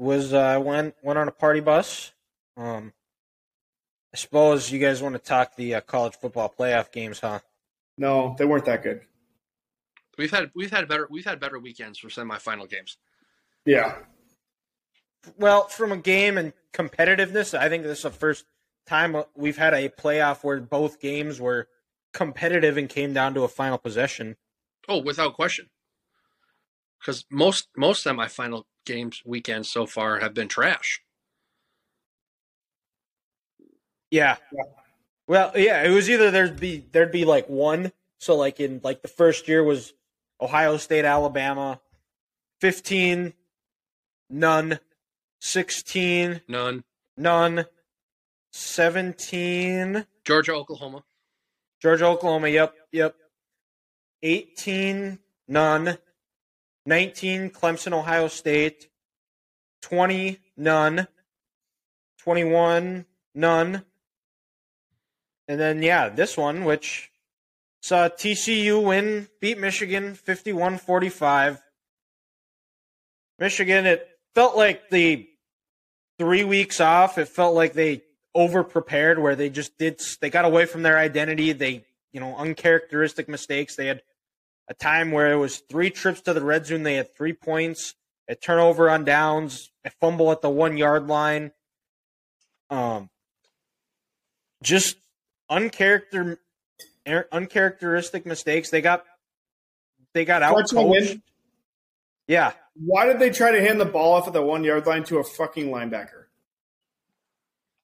was 0.00 0.32
uh, 0.32 0.60
went 0.64 0.94
went 1.02 1.18
on 1.18 1.28
a 1.28 1.32
party 1.32 1.60
bus. 1.60 2.12
Um, 2.56 2.92
I 4.12 4.16
suppose 4.16 4.72
you 4.72 4.80
guys 4.80 5.02
want 5.02 5.14
to 5.14 5.20
talk 5.20 5.54
the 5.54 5.76
uh, 5.76 5.80
college 5.82 6.16
football 6.16 6.52
playoff 6.56 6.90
games, 6.90 7.20
huh? 7.20 7.40
No, 7.96 8.34
they 8.38 8.44
weren't 8.44 8.64
that 8.64 8.82
good. 8.82 9.02
We've 10.20 10.30
had 10.30 10.50
we've 10.54 10.70
had 10.70 10.86
better 10.86 11.08
we've 11.10 11.24
had 11.24 11.40
better 11.40 11.58
weekends 11.58 11.98
for 11.98 12.08
semifinal 12.08 12.68
games. 12.68 12.98
Yeah. 13.64 13.96
Well, 15.38 15.66
from 15.68 15.92
a 15.92 15.96
game 15.96 16.36
and 16.36 16.52
competitiveness, 16.74 17.58
I 17.58 17.70
think 17.70 17.84
this 17.84 17.98
is 17.98 18.02
the 18.04 18.10
first 18.10 18.44
time 18.86 19.16
we've 19.34 19.56
had 19.56 19.72
a 19.72 19.88
playoff 19.88 20.44
where 20.44 20.60
both 20.60 21.00
games 21.00 21.40
were 21.40 21.68
competitive 22.12 22.76
and 22.76 22.86
came 22.86 23.14
down 23.14 23.32
to 23.32 23.44
a 23.44 23.48
final 23.48 23.78
possession. 23.78 24.36
Oh, 24.86 24.98
without 24.98 25.32
question. 25.32 25.70
Because 26.98 27.24
most 27.30 27.68
most 27.74 28.04
semifinal 28.04 28.64
games 28.84 29.22
weekends 29.24 29.70
so 29.70 29.86
far 29.86 30.20
have 30.20 30.34
been 30.34 30.48
trash. 30.48 31.00
Yeah. 34.10 34.36
Yeah. 34.52 34.64
Well, 35.26 35.52
yeah, 35.54 35.82
it 35.82 35.90
was 35.90 36.10
either 36.10 36.30
there'd 36.30 36.60
be 36.60 36.84
there'd 36.92 37.10
be 37.10 37.24
like 37.24 37.48
one. 37.48 37.92
So 38.18 38.36
like 38.36 38.60
in 38.60 38.82
like 38.84 39.00
the 39.00 39.08
first 39.08 39.48
year 39.48 39.64
was 39.64 39.94
Ohio 40.40 40.76
State, 40.76 41.04
Alabama, 41.04 41.80
fifteen, 42.60 43.34
none, 44.28 44.78
sixteen, 45.40 46.40
None. 46.48 46.82
none, 47.16 47.66
seventeen, 48.52 50.06
Georgia, 50.24 50.54
Oklahoma. 50.54 51.04
Georgia, 51.80 52.06
Oklahoma. 52.06 52.48
Yep, 52.48 52.74
yep. 52.92 53.14
Eighteen, 54.22 55.18
none. 55.48 55.98
Nineteen, 56.86 57.50
Clemson, 57.50 57.92
Ohio 57.92 58.28
State. 58.28 58.88
Twenty, 59.82 60.38
none. 60.56 61.06
Twenty-one, 62.18 63.06
none. 63.34 63.82
And 65.48 65.58
then 65.60 65.82
yeah, 65.82 66.08
this 66.10 66.36
one, 66.36 66.64
which 66.64 67.10
saw 67.80 68.08
TCU 68.08 68.82
win, 68.84 69.28
beat 69.40 69.58
Michigan 69.58 70.14
51-45. 70.14 71.60
Michigan, 73.38 73.86
it 73.86 74.06
felt 74.34 74.56
like 74.56 74.90
the 74.90 75.28
three 76.18 76.44
weeks 76.44 76.80
off, 76.80 77.16
it 77.16 77.28
felt 77.28 77.54
like 77.54 77.72
they 77.72 78.02
over 78.34 78.62
prepared 78.62 79.18
where 79.18 79.34
they 79.34 79.50
just 79.50 79.76
did 79.78 80.00
they 80.20 80.30
got 80.30 80.44
away 80.44 80.66
from 80.66 80.82
their 80.82 80.98
identity. 80.98 81.52
They, 81.52 81.84
you 82.12 82.20
know, 82.20 82.36
uncharacteristic 82.36 83.28
mistakes. 83.28 83.74
They 83.76 83.86
had 83.86 84.02
a 84.68 84.74
time 84.74 85.10
where 85.10 85.32
it 85.32 85.36
was 85.36 85.62
three 85.68 85.90
trips 85.90 86.20
to 86.22 86.34
the 86.34 86.44
red 86.44 86.66
zone, 86.66 86.84
they 86.84 86.94
had 86.94 87.16
three 87.16 87.32
points, 87.32 87.94
a 88.28 88.34
turnover 88.34 88.88
on 88.88 89.04
downs, 89.04 89.70
a 89.84 89.90
fumble 89.90 90.30
at 90.30 90.42
the 90.42 90.50
one 90.50 90.76
yard 90.76 91.08
line. 91.08 91.52
Um 92.68 93.10
just 94.62 94.96
uncharacter 95.50 96.32
er, 96.32 96.38
uncharacteristic 97.06 98.26
mistakes. 98.26 98.70
They 98.70 98.80
got 98.80 99.04
they 100.12 100.24
got 100.24 100.42
out 100.42 100.54
coached. 100.70 101.18
Yeah. 102.26 102.52
Why 102.76 103.06
did 103.06 103.18
they 103.18 103.30
try 103.30 103.52
to 103.52 103.60
hand 103.60 103.80
the 103.80 103.84
ball 103.84 104.14
off 104.14 104.26
at 104.26 104.32
the 104.32 104.42
one 104.42 104.64
yard 104.64 104.86
line 104.86 105.04
to 105.04 105.18
a 105.18 105.24
fucking 105.24 105.68
linebacker? 105.68 106.24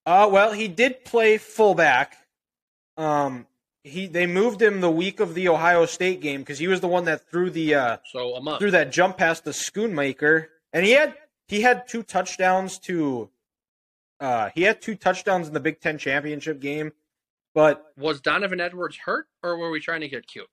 Uh 0.04 0.28
well, 0.30 0.52
he 0.52 0.68
did 0.68 1.04
play 1.04 1.38
fullback. 1.38 2.16
Um 2.96 3.46
he 3.82 4.06
they 4.06 4.26
moved 4.26 4.60
him 4.62 4.80
the 4.80 4.90
week 4.90 5.20
of 5.20 5.34
the 5.34 5.48
Ohio 5.48 5.86
State 5.86 6.20
game 6.20 6.40
because 6.40 6.58
he 6.58 6.68
was 6.68 6.80
the 6.80 6.88
one 6.88 7.04
that 7.04 7.28
threw 7.28 7.50
the 7.50 7.74
uh 7.74 7.96
So 8.12 8.34
a 8.36 8.40
month. 8.40 8.60
threw 8.60 8.70
that 8.70 8.92
jump 8.92 9.16
past 9.18 9.44
the 9.44 9.50
Schoonmaker, 9.52 10.46
and 10.72 10.84
he 10.84 10.92
had 10.92 11.14
he 11.48 11.60
had 11.62 11.86
two 11.88 12.02
touchdowns 12.02 12.78
to 12.80 13.30
uh 14.20 14.50
he 14.54 14.62
had 14.62 14.80
two 14.80 14.94
touchdowns 14.94 15.48
in 15.48 15.54
the 15.54 15.60
Big 15.60 15.80
Ten 15.80 15.98
championship 15.98 16.60
game, 16.60 16.92
but 17.56 17.86
Was 17.96 18.20
Donovan 18.20 18.60
Edwards 18.60 18.98
hurt, 18.98 19.28
or 19.42 19.56
were 19.56 19.70
we 19.70 19.80
trying 19.80 20.02
to 20.02 20.08
get 20.08 20.26
cute? 20.26 20.46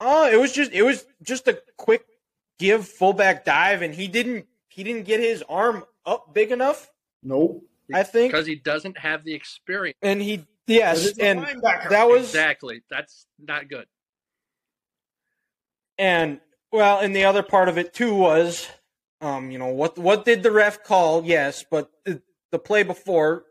Oh, 0.00 0.28
it 0.28 0.40
was 0.40 0.50
just 0.50 0.72
it 0.72 0.82
was 0.82 1.04
just 1.22 1.46
a 1.46 1.60
quick 1.76 2.04
give 2.58 2.88
fullback 2.88 3.44
dive, 3.44 3.82
and 3.82 3.94
he 3.94 4.08
didn't 4.08 4.46
he 4.68 4.82
didn't 4.82 5.04
get 5.04 5.20
his 5.20 5.44
arm 5.46 5.84
up 6.06 6.32
big 6.34 6.50
enough. 6.50 6.90
Nope. 7.22 7.62
I 7.92 8.02
think, 8.02 8.32
Because 8.32 8.46
he 8.46 8.54
doesn't 8.54 8.96
have 8.96 9.22
the 9.24 9.34
experience. 9.34 9.98
and 10.00 10.22
he 10.22 10.46
yes, 10.66 11.18
and 11.18 11.40
that 11.90 12.08
was 12.08 12.22
Exactly. 12.24 12.82
That's 12.88 13.26
not 13.38 13.68
good. 13.68 13.86
and 15.98 16.40
well, 16.72 17.00
and 17.00 17.14
the 17.14 17.26
other 17.26 17.42
part 17.42 17.68
of 17.68 17.76
it 17.76 17.92
too 17.92 18.14
was, 18.14 18.66
um, 19.20 19.50
you 19.50 19.58
know 19.58 19.66
what 19.66 19.98
what 19.98 20.24
did 20.24 20.42
the 20.42 20.50
ref 20.50 20.82
call? 20.82 21.22
Yes, 21.26 21.62
but 21.70 21.90
the, 22.06 22.22
the 22.50 22.58
play 22.58 22.82
before 22.82 23.44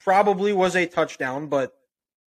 probably 0.00 0.52
was 0.52 0.76
a 0.76 0.86
touchdown, 0.86 1.46
but 1.48 1.72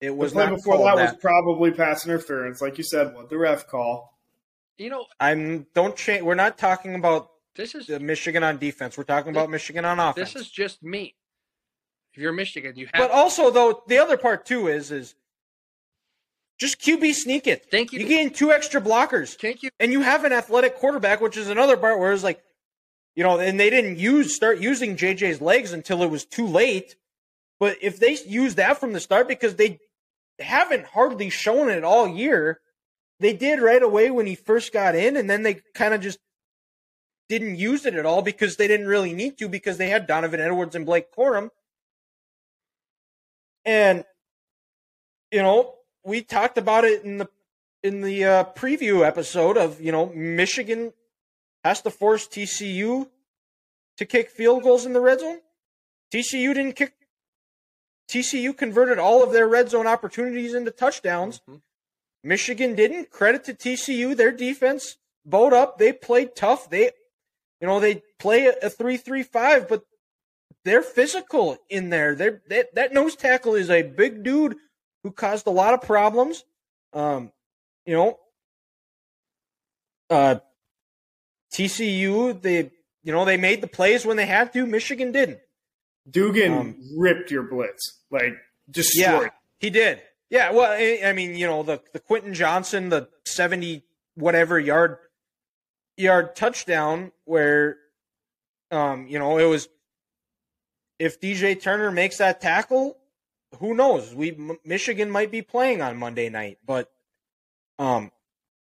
it 0.01 0.15
was 0.15 0.31
the 0.31 0.37
play 0.37 0.45
not 0.45 0.55
before 0.55 0.75
called 0.75 0.87
that, 0.87 0.95
that. 0.95 1.13
was 1.13 1.21
probably 1.21 1.71
pass 1.71 2.05
interference, 2.05 2.61
like 2.61 2.77
you 2.77 2.83
said. 2.83 3.13
What 3.13 3.29
the 3.29 3.37
ref 3.37 3.67
call? 3.67 4.17
You 4.77 4.89
know, 4.89 5.05
I'm 5.19 5.67
don't 5.75 5.95
change. 5.95 6.23
We're 6.23 6.35
not 6.35 6.57
talking 6.57 6.95
about 6.95 7.29
this 7.55 7.75
is 7.75 7.87
the 7.87 7.99
Michigan 7.99 8.43
on 8.43 8.57
defense. 8.57 8.97
We're 8.97 9.03
talking 9.03 9.31
about 9.31 9.49
Michigan 9.49 9.83
on 9.83 9.99
offense. 9.99 10.33
this 10.33 10.41
is 10.41 10.49
just 10.49 10.81
me. 10.81 11.15
If 12.13 12.21
you're 12.21 12.31
Michigan, 12.31 12.73
you 12.75 12.87
have. 12.93 13.09
But 13.09 13.11
also, 13.11 13.51
though, 13.51 13.83
the 13.87 13.97
other 13.97 14.17
part 14.17 14.45
too 14.45 14.67
is 14.67 14.91
is 14.91 15.15
just 16.59 16.79
QB 16.79 17.13
sneak 17.13 17.47
it. 17.47 17.67
Thank 17.71 17.91
you. 17.91 17.99
You 17.99 18.07
gain 18.07 18.31
two 18.31 18.51
extra 18.51 18.81
blockers, 18.81 19.37
Can't 19.37 19.61
you? 19.63 19.69
and 19.79 19.91
you 19.91 20.01
have 20.01 20.25
an 20.25 20.33
athletic 20.33 20.75
quarterback, 20.75 21.21
which 21.21 21.37
is 21.37 21.49
another 21.49 21.77
part 21.77 21.99
where 21.99 22.11
it's 22.11 22.23
like, 22.23 22.41
you 23.15 23.23
know, 23.23 23.39
and 23.39 23.59
they 23.59 23.69
didn't 23.69 23.97
use 23.97 24.35
start 24.35 24.59
using 24.59 24.95
JJ's 24.95 25.41
legs 25.41 25.71
until 25.73 26.03
it 26.03 26.09
was 26.09 26.25
too 26.25 26.47
late. 26.47 26.95
But 27.59 27.77
if 27.81 27.99
they 27.99 28.17
use 28.25 28.55
that 28.55 28.79
from 28.79 28.93
the 28.93 28.99
start, 28.99 29.27
because 29.27 29.55
they 29.55 29.79
haven't 30.39 30.85
hardly 30.85 31.29
shown 31.29 31.69
it 31.69 31.83
all 31.83 32.07
year, 32.07 32.61
they 33.19 33.33
did 33.33 33.61
right 33.61 33.81
away 33.81 34.09
when 34.09 34.25
he 34.25 34.35
first 34.35 34.71
got 34.71 34.95
in, 34.95 35.17
and 35.17 35.29
then 35.29 35.43
they 35.43 35.61
kind 35.73 35.93
of 35.93 36.01
just 36.01 36.19
didn't 37.27 37.57
use 37.57 37.85
it 37.85 37.93
at 37.93 38.05
all 38.05 38.21
because 38.21 38.55
they 38.55 38.67
didn't 38.67 38.87
really 38.87 39.13
need 39.13 39.37
to 39.37 39.47
because 39.47 39.77
they 39.77 39.89
had 39.89 40.07
Donovan 40.07 40.39
Edwards 40.39 40.75
and 40.75 40.85
Blake 40.85 41.13
Corum. 41.15 41.49
And 43.65 44.05
you 45.31 45.41
know, 45.41 45.75
we 46.03 46.21
talked 46.21 46.57
about 46.57 46.85
it 46.85 47.03
in 47.03 47.17
the 47.17 47.29
in 47.83 48.01
the 48.01 48.25
uh, 48.25 48.43
preview 48.55 49.05
episode 49.05 49.57
of 49.57 49.79
you 49.79 49.91
know 49.91 50.07
Michigan 50.07 50.93
has 51.63 51.81
to 51.81 51.91
force 51.91 52.27
TCU 52.27 53.07
to 53.97 54.05
kick 54.05 54.29
field 54.29 54.63
goals 54.63 54.85
in 54.85 54.93
the 54.93 55.01
red 55.01 55.19
zone. 55.19 55.39
TCU 56.13 56.53
didn't 56.53 56.73
kick. 56.73 56.93
TCU 58.09 58.57
converted 58.57 58.97
all 58.97 59.23
of 59.23 59.31
their 59.31 59.47
red 59.47 59.69
zone 59.69 59.85
opportunities 59.85 60.53
into 60.55 60.71
touchdowns. 60.71 61.41
Mhm. 61.47 61.61
Michigan 62.23 62.75
didn't. 62.75 63.11
Credit 63.11 63.43
to 63.45 63.53
TCU, 63.53 64.15
their 64.15 64.31
defense 64.31 64.97
bowed 65.23 65.53
up. 65.53 65.77
They 65.77 65.93
played 65.93 66.35
tough. 66.35 66.69
They, 66.69 66.91
you 67.61 67.67
know, 67.67 67.79
they 67.79 68.03
play 68.17 68.47
a 68.47 68.69
three-three-five, 68.69 69.69
but 69.69 69.85
they're 70.65 70.81
physical 70.81 71.57
in 71.69 71.89
there. 71.89 72.15
They're, 72.15 72.41
that 72.49 72.75
that 72.75 72.93
nose 72.93 73.15
tackle 73.15 73.55
is 73.55 73.69
a 73.69 73.83
big 73.83 74.23
dude 74.23 74.57
who 75.03 75.11
caused 75.11 75.47
a 75.47 75.51
lot 75.51 75.73
of 75.73 75.81
problems. 75.81 76.43
Um, 76.91 77.31
you 77.85 77.93
know, 77.93 78.19
uh, 80.09 80.39
TCU 81.53 82.41
they 82.41 82.71
you 83.03 83.13
know 83.13 83.23
they 83.23 83.37
made 83.37 83.61
the 83.61 83.67
plays 83.67 84.05
when 84.05 84.17
they 84.17 84.25
had 84.25 84.51
to. 84.53 84.65
Michigan 84.65 85.11
didn't. 85.11 85.39
Duggan 86.09 86.53
Um, 86.53 86.75
ripped 86.97 87.31
your 87.31 87.43
blitz, 87.43 88.01
like 88.11 88.35
destroyed. 88.69 89.23
Yeah, 89.23 89.29
he 89.59 89.69
did. 89.69 90.01
Yeah, 90.29 90.51
well, 90.51 90.71
I, 90.71 91.11
mean, 91.13 91.35
you 91.35 91.47
know, 91.47 91.63
the 91.63 91.81
the 91.91 91.99
Quentin 91.99 92.33
Johnston, 92.33 92.89
the 92.89 93.09
seventy 93.25 93.83
whatever 94.15 94.59
yard 94.59 94.97
yard 95.97 96.35
touchdown, 96.35 97.11
where, 97.25 97.77
um, 98.71 99.07
you 99.07 99.17
know, 99.19 99.37
it 99.37 99.45
was 99.45 99.67
if 100.99 101.19
DJ 101.19 101.59
Turner 101.59 101.91
makes 101.91 102.17
that 102.17 102.41
tackle, 102.41 102.97
who 103.59 103.73
knows? 103.73 104.13
We 104.13 104.31
M- 104.31 104.59
Michigan 104.63 105.09
might 105.09 105.31
be 105.31 105.41
playing 105.41 105.81
on 105.81 105.97
Monday 105.97 106.29
night, 106.29 106.59
but, 106.65 106.91
um, 107.79 108.11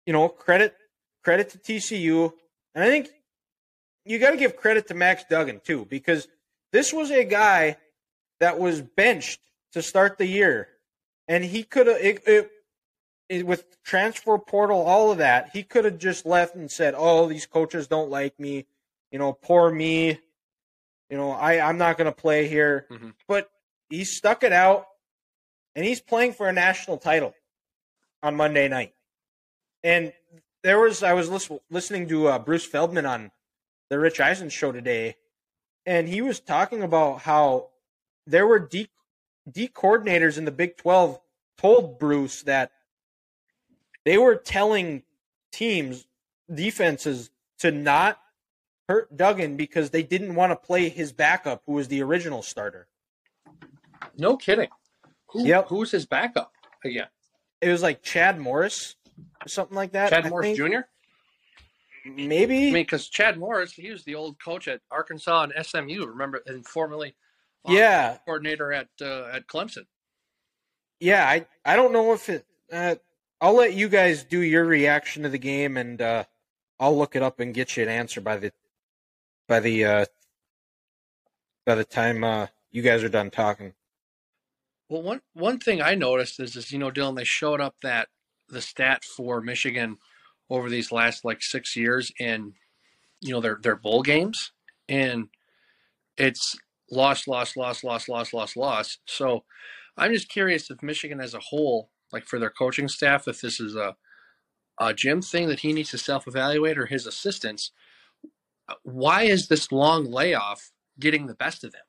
you 0.07 0.13
know, 0.13 0.29
credit 0.29 0.75
credit 1.23 1.51
to 1.51 1.59
TCU, 1.59 2.33
and 2.75 2.83
I 2.83 2.89
think 2.89 3.09
you 4.07 4.19
got 4.19 4.31
to 4.31 4.37
give 4.39 4.57
credit 4.57 4.87
to 4.89 4.95
Max 4.95 5.25
Duggan 5.29 5.61
too, 5.63 5.85
because 5.91 6.27
this 6.72 6.92
was 6.92 7.11
a 7.11 7.24
guy 7.24 7.76
that 8.40 8.59
was 8.59 8.81
benched 8.83 9.40
to 9.72 9.83
start 9.83 10.18
the 10.18 10.26
year, 10.26 10.68
and 11.26 11.44
he 11.44 11.62
could 11.62 11.87
have 11.87 11.96
it, 12.00 12.22
it, 12.26 12.50
it, 13.28 13.46
with 13.46 13.83
transfer 13.83 14.38
portal, 14.38 14.81
all 14.81 15.11
of 15.11 15.18
that. 15.18 15.50
He 15.52 15.62
could 15.62 15.85
have 15.85 15.98
just 15.98 16.24
left 16.26 16.54
and 16.54 16.70
said, 16.70 16.94
"Oh, 16.96 17.26
these 17.28 17.46
coaches 17.46 17.87
don't 17.87 18.11
like 18.11 18.38
me," 18.38 18.66
you 19.11 19.18
know, 19.18 19.33
poor 19.33 19.70
me. 19.70 20.18
You 21.11 21.16
know, 21.16 21.31
I 21.33 21.61
I'm 21.61 21.78
not 21.78 21.96
going 21.96 22.07
to 22.07 22.12
play 22.12 22.48
here. 22.48 22.87
Mhm. 22.90 23.14
But 23.26 23.50
he 23.90 24.04
stuck 24.04 24.42
it 24.42 24.52
out, 24.52 24.87
and 25.74 25.85
he's 25.85 26.00
playing 26.00 26.33
for 26.35 26.48
a 26.48 26.52
national 26.52 26.98
title 26.98 27.35
on 28.22 28.37
Monday 28.37 28.68
night. 28.68 28.94
And 29.83 30.12
there 30.62 30.78
was 30.78 31.02
I 31.02 31.12
was 31.14 31.28
lis- 31.28 31.50
listening 31.70 32.09
to 32.09 32.28
uh, 32.28 32.38
Bruce 32.38 32.66
Feldman 32.66 33.07
on 33.07 33.31
the 33.90 33.98
Rich 33.98 34.20
Eisen 34.20 34.48
show 34.50 34.72
today, 34.72 35.16
and 35.88 36.07
he 36.07 36.20
was 36.20 36.38
talking 36.38 36.83
about 36.83 37.22
how 37.22 37.68
there 38.27 38.46
were 38.46 38.59
D, 38.59 38.90
D 39.51 39.68
coordinators 39.68 40.37
in 40.37 40.44
the 40.44 40.51
Big 40.51 40.77
12 40.77 41.18
told 41.57 41.98
Bruce 41.98 42.42
that 42.42 42.72
they 44.05 44.18
were 44.18 44.37
telling 44.37 45.03
teams, 45.51 46.07
defenses, 46.55 47.31
to 47.61 47.70
not 47.70 48.20
hurt 48.87 49.16
Duggan 49.16 49.57
because 49.57 49.88
they 49.88 50.03
didn't 50.03 50.35
want 50.35 50.53
to 50.53 50.57
play 50.57 50.90
his 50.90 51.14
backup, 51.14 51.62
who 51.64 51.72
was 51.72 51.88
the 51.88 52.03
original 52.03 52.42
starter. 52.42 52.87
No 54.18 54.37
kidding. 54.37 54.68
Who, 55.29 55.46
Yep. 55.46 55.68
Who's 55.68 55.90
his 55.90 56.05
backup 56.05 56.53
again? 56.85 57.09
It 57.62 57.70
was 57.70 57.83
like 57.83 58.03
Chad 58.03 58.38
Morris 58.38 58.94
or 59.42 59.48
something 59.48 59.74
like 59.74 59.92
that. 59.92 60.11
Chad 60.11 60.27
I 60.27 60.29
Morris 60.29 60.48
think. 60.48 60.59
Jr. 60.59 60.81
Maybe. 62.16 62.68
I 62.68 62.73
mean, 62.73 62.73
because 62.75 63.09
Chad 63.09 63.38
Morris, 63.38 63.73
he 63.73 63.90
was 63.90 64.05
the 64.05 64.14
old 64.14 64.42
coach 64.42 64.68
at 64.68 64.81
Arkansas 64.90 65.44
and 65.44 65.66
SMU. 65.66 66.05
Remember, 66.07 66.42
and 66.47 66.66
formerly 66.66 67.14
yeah, 67.66 68.18
coordinator 68.25 68.73
at 68.73 68.88
uh, 69.01 69.29
at 69.33 69.47
Clemson. 69.47 69.87
yeah. 71.01 71.27
I 71.27 71.47
I 71.64 71.77
don't 71.77 71.92
know 71.92 72.12
if 72.12 72.29
it. 72.29 72.47
Uh, 72.73 72.97
I'll 73.40 73.55
let 73.55 73.75
you 73.75 73.88
guys 73.88 74.25
do 74.25 74.40
your 74.40 74.64
reaction 74.64 75.23
to 75.23 75.29
the 75.29 75.38
game, 75.38 75.77
and 75.77 76.01
uh, 76.03 76.25
I'll 76.81 76.97
look 76.97 77.14
it 77.16 77.23
up 77.23 77.40
and 77.40 77.55
get 77.55 77.77
you 77.77 77.83
an 77.83 77.88
answer 77.88 78.21
by 78.21 78.37
the 78.37 78.53
by 79.47 79.61
the 79.61 79.85
uh, 79.85 80.05
by 81.66 81.75
the 81.75 81.85
time 81.85 82.25
uh, 82.25 82.47
you 82.71 82.83
guys 82.83 83.03
are 83.03 83.09
done 83.09 83.31
talking. 83.31 83.75
Well, 84.88 85.03
one 85.03 85.21
one 85.35 85.59
thing 85.59 85.83
I 85.83 85.94
noticed 85.94 86.40
is, 86.40 86.57
is 86.57 86.73
you 86.73 86.79
know, 86.79 86.90
Dylan, 86.90 87.16
they 87.16 87.25
showed 87.25 87.61
up 87.61 87.77
that 87.83 88.09
the 88.49 88.62
stat 88.62 89.05
for 89.05 89.40
Michigan 89.40 89.99
over 90.51 90.69
these 90.69 90.93
last 90.93 91.25
like 91.25 91.43
six 91.43 91.77
years 91.77 92.11
in, 92.19 92.55
you 93.21 93.33
know, 93.33 93.41
their 93.41 93.59
their 93.63 93.77
bowl 93.77 94.03
games, 94.03 94.53
and 94.89 95.29
it's 96.17 96.57
loss, 96.91 97.27
loss, 97.27 97.57
loss, 97.57 97.85
loss, 97.85 98.09
loss, 98.09 98.33
loss, 98.33 98.57
loss. 98.57 98.99
So, 99.07 99.45
I'm 99.97 100.13
just 100.13 100.29
curious 100.29 100.71
if 100.71 100.83
Michigan 100.83 101.21
as 101.21 101.35
a 101.35 101.41
whole, 101.51 101.91
like 102.13 102.27
for 102.27 102.39
their 102.39 102.51
coaching 102.51 102.89
staff, 102.89 103.29
if 103.29 103.41
this 103.41 103.61
is 103.61 103.75
a 103.75 103.97
a 104.81 104.95
Jim 104.95 105.23
thing 105.23 105.49
that 105.49 105.61
he 105.61 105.73
needs 105.73 105.91
to 105.91 105.99
self 105.99 106.27
evaluate 106.27 106.79
or 106.79 106.87
his 106.87 107.07
assistants. 107.07 107.73
Why 108.83 109.23
is 109.23 109.49
this 109.49 109.73
long 109.73 110.05
layoff 110.05 110.71
getting 111.01 111.27
the 111.27 111.35
best 111.35 111.65
of 111.65 111.73
them? 111.73 111.83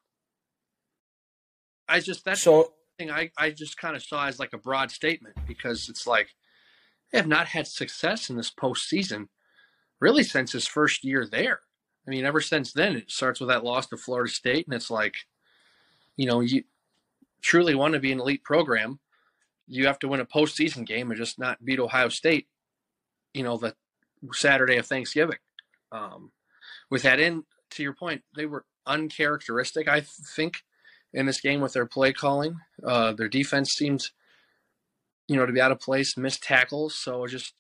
I 1.88 2.00
just 2.00 2.26
that's 2.26 2.42
So 2.42 2.74
thing 2.98 3.12
I, 3.12 3.32
I 3.38 3.52
just 3.52 3.78
kind 3.78 3.96
of 3.96 4.04
saw 4.04 4.28
as 4.28 4.40
like 4.40 4.54
a 4.54 4.58
broad 4.58 4.92
statement 4.92 5.36
because 5.48 5.88
it's 5.90 6.06
like 6.06 6.30
have 7.18 7.28
not 7.28 7.48
had 7.48 7.68
success 7.68 8.30
in 8.30 8.38
this 8.38 8.52
postseason 8.52 9.28
really 10.00 10.24
since 10.24 10.52
his 10.52 10.68
first 10.68 11.04
year 11.04 11.28
there. 11.30 11.60
I 12.08 12.12
mean, 12.12 12.26
ever 12.26 12.42
since 12.42 12.72
then, 12.74 12.96
it 12.96 13.12
starts 13.12 13.40
with 13.40 13.50
that 13.50 13.64
loss 13.64 13.88
to 13.88 13.98
Florida 13.98 14.32
State, 14.32 14.66
and 14.66 14.74
it's 14.74 14.90
like, 14.90 15.16
you 16.16 16.26
know, 16.26 16.40
you 16.40 16.64
truly 17.42 17.76
want 17.76 17.94
to 17.94 18.00
be 18.00 18.12
an 18.12 18.20
elite 18.20 18.44
program, 18.44 19.00
you 19.68 19.86
have 19.86 20.00
to 20.00 20.08
win 20.08 20.20
a 20.20 20.26
postseason 20.26 20.86
game 20.86 21.12
and 21.12 21.20
just 21.20 21.38
not 21.38 21.64
beat 21.64 21.80
Ohio 21.80 22.10
State, 22.10 22.48
you 23.34 23.44
know, 23.44 23.58
the 23.58 23.76
Saturday 24.34 24.78
of 24.78 24.88
Thanksgiving. 24.88 25.38
Um, 25.92 26.32
with 26.90 27.04
that 27.04 27.20
in, 27.20 27.44
to 27.72 27.84
your 27.84 27.94
point, 27.94 28.24
they 28.36 28.46
were 28.46 28.66
uncharacteristic, 28.88 29.88
I 29.88 30.02
think, 30.02 30.64
in 31.14 31.26
this 31.28 31.42
game 31.42 31.62
with 31.62 31.74
their 31.74 31.86
play 31.86 32.14
calling. 32.14 32.58
Uh, 32.84 33.14
their 33.14 33.30
defense 33.30 33.72
seems, 33.72 34.12
you 35.30 35.36
know, 35.36 35.46
to 35.46 35.54
be 35.54 35.62
out 35.62 35.72
of 35.72 35.80
place, 35.80 36.18
missed 36.18 36.44
tackles. 36.44 36.96
So 36.96 37.28
just, 37.28 37.54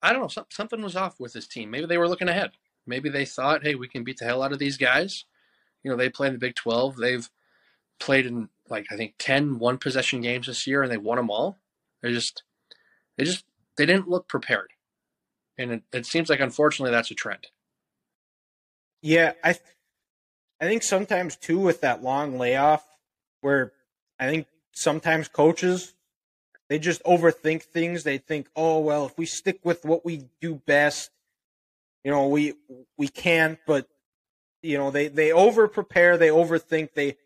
I 0.00 0.12
don't 0.12 0.22
know, 0.22 0.44
something 0.50 0.80
was 0.80 0.96
off 0.96 1.18
with 1.18 1.32
this 1.32 1.48
team. 1.48 1.70
Maybe 1.70 1.86
they 1.86 1.98
were 1.98 2.08
looking 2.08 2.28
ahead. 2.28 2.52
Maybe 2.86 3.08
they 3.08 3.24
thought, 3.24 3.64
hey, 3.64 3.74
we 3.74 3.88
can 3.88 4.04
beat 4.04 4.18
the 4.18 4.24
hell 4.24 4.42
out 4.42 4.52
of 4.52 4.60
these 4.60 4.76
guys. 4.76 5.24
You 5.82 5.90
know, 5.90 5.96
they 5.96 6.08
play 6.08 6.28
in 6.28 6.32
the 6.34 6.38
Big 6.38 6.54
12. 6.54 6.96
They've 6.96 7.28
played 7.98 8.26
in 8.26 8.48
like 8.68 8.86
I 8.90 8.96
think 8.96 9.14
10 9.18 9.58
one 9.58 9.78
possession 9.78 10.20
games 10.20 10.46
this 10.46 10.66
year 10.66 10.82
and 10.82 10.90
they 10.90 10.96
won 10.96 11.16
them 11.16 11.30
all. 11.30 11.58
They 12.02 12.12
just, 12.12 12.44
they 13.18 13.24
just, 13.24 13.44
they 13.76 13.86
didn't 13.86 14.08
look 14.08 14.28
prepared. 14.28 14.70
And 15.58 15.72
it, 15.72 15.82
it 15.92 16.06
seems 16.06 16.28
like 16.28 16.40
unfortunately 16.40 16.92
that's 16.92 17.10
a 17.10 17.14
trend. 17.14 17.48
Yeah, 19.02 19.32
I 19.42 19.52
th- 19.54 19.64
I 20.60 20.66
think 20.66 20.82
sometimes 20.82 21.36
too 21.36 21.58
with 21.58 21.80
that 21.82 22.02
long 22.02 22.38
layoff 22.38 22.84
where 23.40 23.72
I 24.18 24.28
think 24.28 24.46
sometimes 24.72 25.28
coaches 25.28 25.94
they 26.68 26.78
just 26.78 27.02
overthink 27.04 27.62
things. 27.62 28.04
They 28.04 28.18
think, 28.18 28.48
"Oh, 28.56 28.80
well, 28.80 29.06
if 29.06 29.16
we 29.18 29.26
stick 29.26 29.60
with 29.64 29.84
what 29.84 30.04
we 30.04 30.24
do 30.40 30.54
best, 30.54 31.10
you 32.04 32.10
know, 32.10 32.26
we 32.28 32.54
we 32.96 33.08
can't." 33.08 33.58
But 33.66 33.88
you 34.62 34.78
know, 34.78 34.90
they 34.90 35.08
they 35.08 35.32
over 35.32 35.68
prepare, 35.68 36.16
they 36.16 36.28
overthink, 36.28 36.94
they 36.94 37.16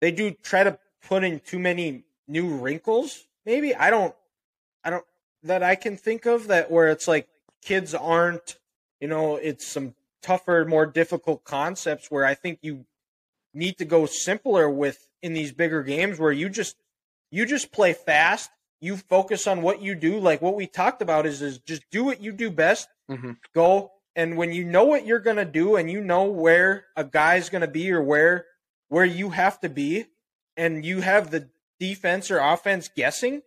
they 0.00 0.10
do 0.10 0.30
try 0.30 0.62
to 0.64 0.78
put 1.08 1.24
in 1.24 1.40
too 1.40 1.58
many 1.58 2.04
new 2.28 2.48
wrinkles. 2.48 3.26
Maybe 3.44 3.74
I 3.74 3.90
don't 3.90 4.14
I 4.84 4.90
don't 4.90 5.04
that 5.42 5.62
I 5.62 5.74
can 5.74 5.96
think 5.96 6.26
of 6.26 6.46
that 6.48 6.70
where 6.70 6.88
it's 6.88 7.06
like 7.06 7.28
kids 7.62 7.94
aren't, 7.94 8.58
you 9.00 9.08
know, 9.08 9.36
it's 9.36 9.66
some 9.66 9.94
tougher, 10.22 10.64
more 10.64 10.86
difficult 10.86 11.44
concepts 11.44 12.10
where 12.10 12.24
I 12.24 12.34
think 12.34 12.58
you 12.62 12.86
need 13.52 13.78
to 13.78 13.84
go 13.84 14.06
simpler 14.06 14.68
with 14.68 15.06
in 15.22 15.32
these 15.32 15.52
bigger 15.52 15.82
games 15.82 16.18
where 16.18 16.32
you 16.32 16.48
just 16.48 16.76
you 17.30 17.46
just 17.46 17.72
play 17.72 17.92
fast, 17.92 18.50
you 18.84 18.96
focus 18.96 19.46
on 19.46 19.62
what 19.62 19.80
you 19.82 19.94
do, 19.94 20.20
like 20.20 20.42
what 20.42 20.54
we 20.54 20.66
talked 20.66 21.02
about 21.02 21.26
is 21.26 21.42
is 21.42 21.58
just 21.58 21.82
do 21.90 22.04
what 22.04 22.20
you 22.22 22.32
do 22.32 22.50
best, 22.50 22.88
Mm-hmm. 23.10 23.32
go 23.54 23.90
and 24.16 24.36
when 24.38 24.52
you 24.52 24.64
know 24.64 24.84
what 24.84 25.04
you're 25.04 25.18
going 25.18 25.36
to 25.36 25.44
do 25.44 25.76
and 25.76 25.90
you 25.90 26.00
know 26.00 26.24
where 26.24 26.86
a 26.96 27.04
guy's 27.04 27.50
going 27.50 27.60
to 27.60 27.68
be 27.68 27.92
or 27.92 28.02
where 28.02 28.46
where 28.88 29.04
you 29.04 29.28
have 29.30 29.60
to 29.60 29.68
be 29.68 30.06
and 30.56 30.86
you 30.86 31.02
have 31.02 31.30
the 31.30 31.50
defense 31.78 32.30
or 32.30 32.38
offense 32.38 32.88
guessing 32.96 33.42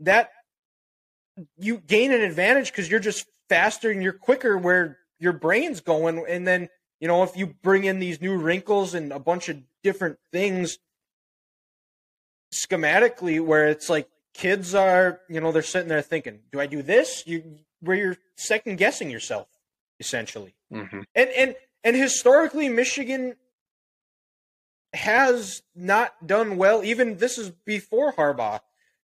that 0.00 0.28
you 1.56 1.78
gain 1.78 2.12
an 2.12 2.20
advantage 2.20 2.70
because 2.70 2.90
you're 2.90 3.00
just 3.00 3.26
faster 3.48 3.90
and 3.90 4.02
you're 4.02 4.12
quicker 4.12 4.58
where 4.58 4.98
your 5.18 5.32
brain's 5.32 5.80
going 5.80 6.22
and 6.28 6.46
then 6.46 6.68
you 7.00 7.08
know 7.08 7.22
if 7.22 7.34
you 7.34 7.54
bring 7.62 7.84
in 7.84 7.98
these 7.98 8.20
new 8.20 8.36
wrinkles 8.36 8.92
and 8.92 9.10
a 9.12 9.18
bunch 9.18 9.48
of 9.48 9.56
different 9.82 10.18
things 10.32 10.78
schematically 12.52 13.40
where 13.42 13.68
it's 13.68 13.88
like 13.88 14.08
kids 14.36 14.74
are 14.74 15.20
you 15.28 15.40
know 15.40 15.50
they're 15.50 15.62
sitting 15.62 15.88
there 15.88 16.02
thinking 16.02 16.40
do 16.52 16.60
i 16.60 16.66
do 16.66 16.82
this? 16.82 17.24
You 17.26 17.42
where 17.80 17.96
you're 17.96 18.16
second 18.36 18.76
guessing 18.76 19.10
yourself 19.10 19.48
essentially. 19.98 20.54
Mm-hmm. 20.72 21.00
and 21.14 21.30
and 21.30 21.54
and 21.84 21.96
historically 21.96 22.68
michigan 22.68 23.36
has 24.92 25.62
not 25.74 26.26
done 26.26 26.56
well 26.56 26.82
even 26.82 27.18
this 27.18 27.38
is 27.38 27.50
before 27.50 28.12
harbaugh 28.12 28.60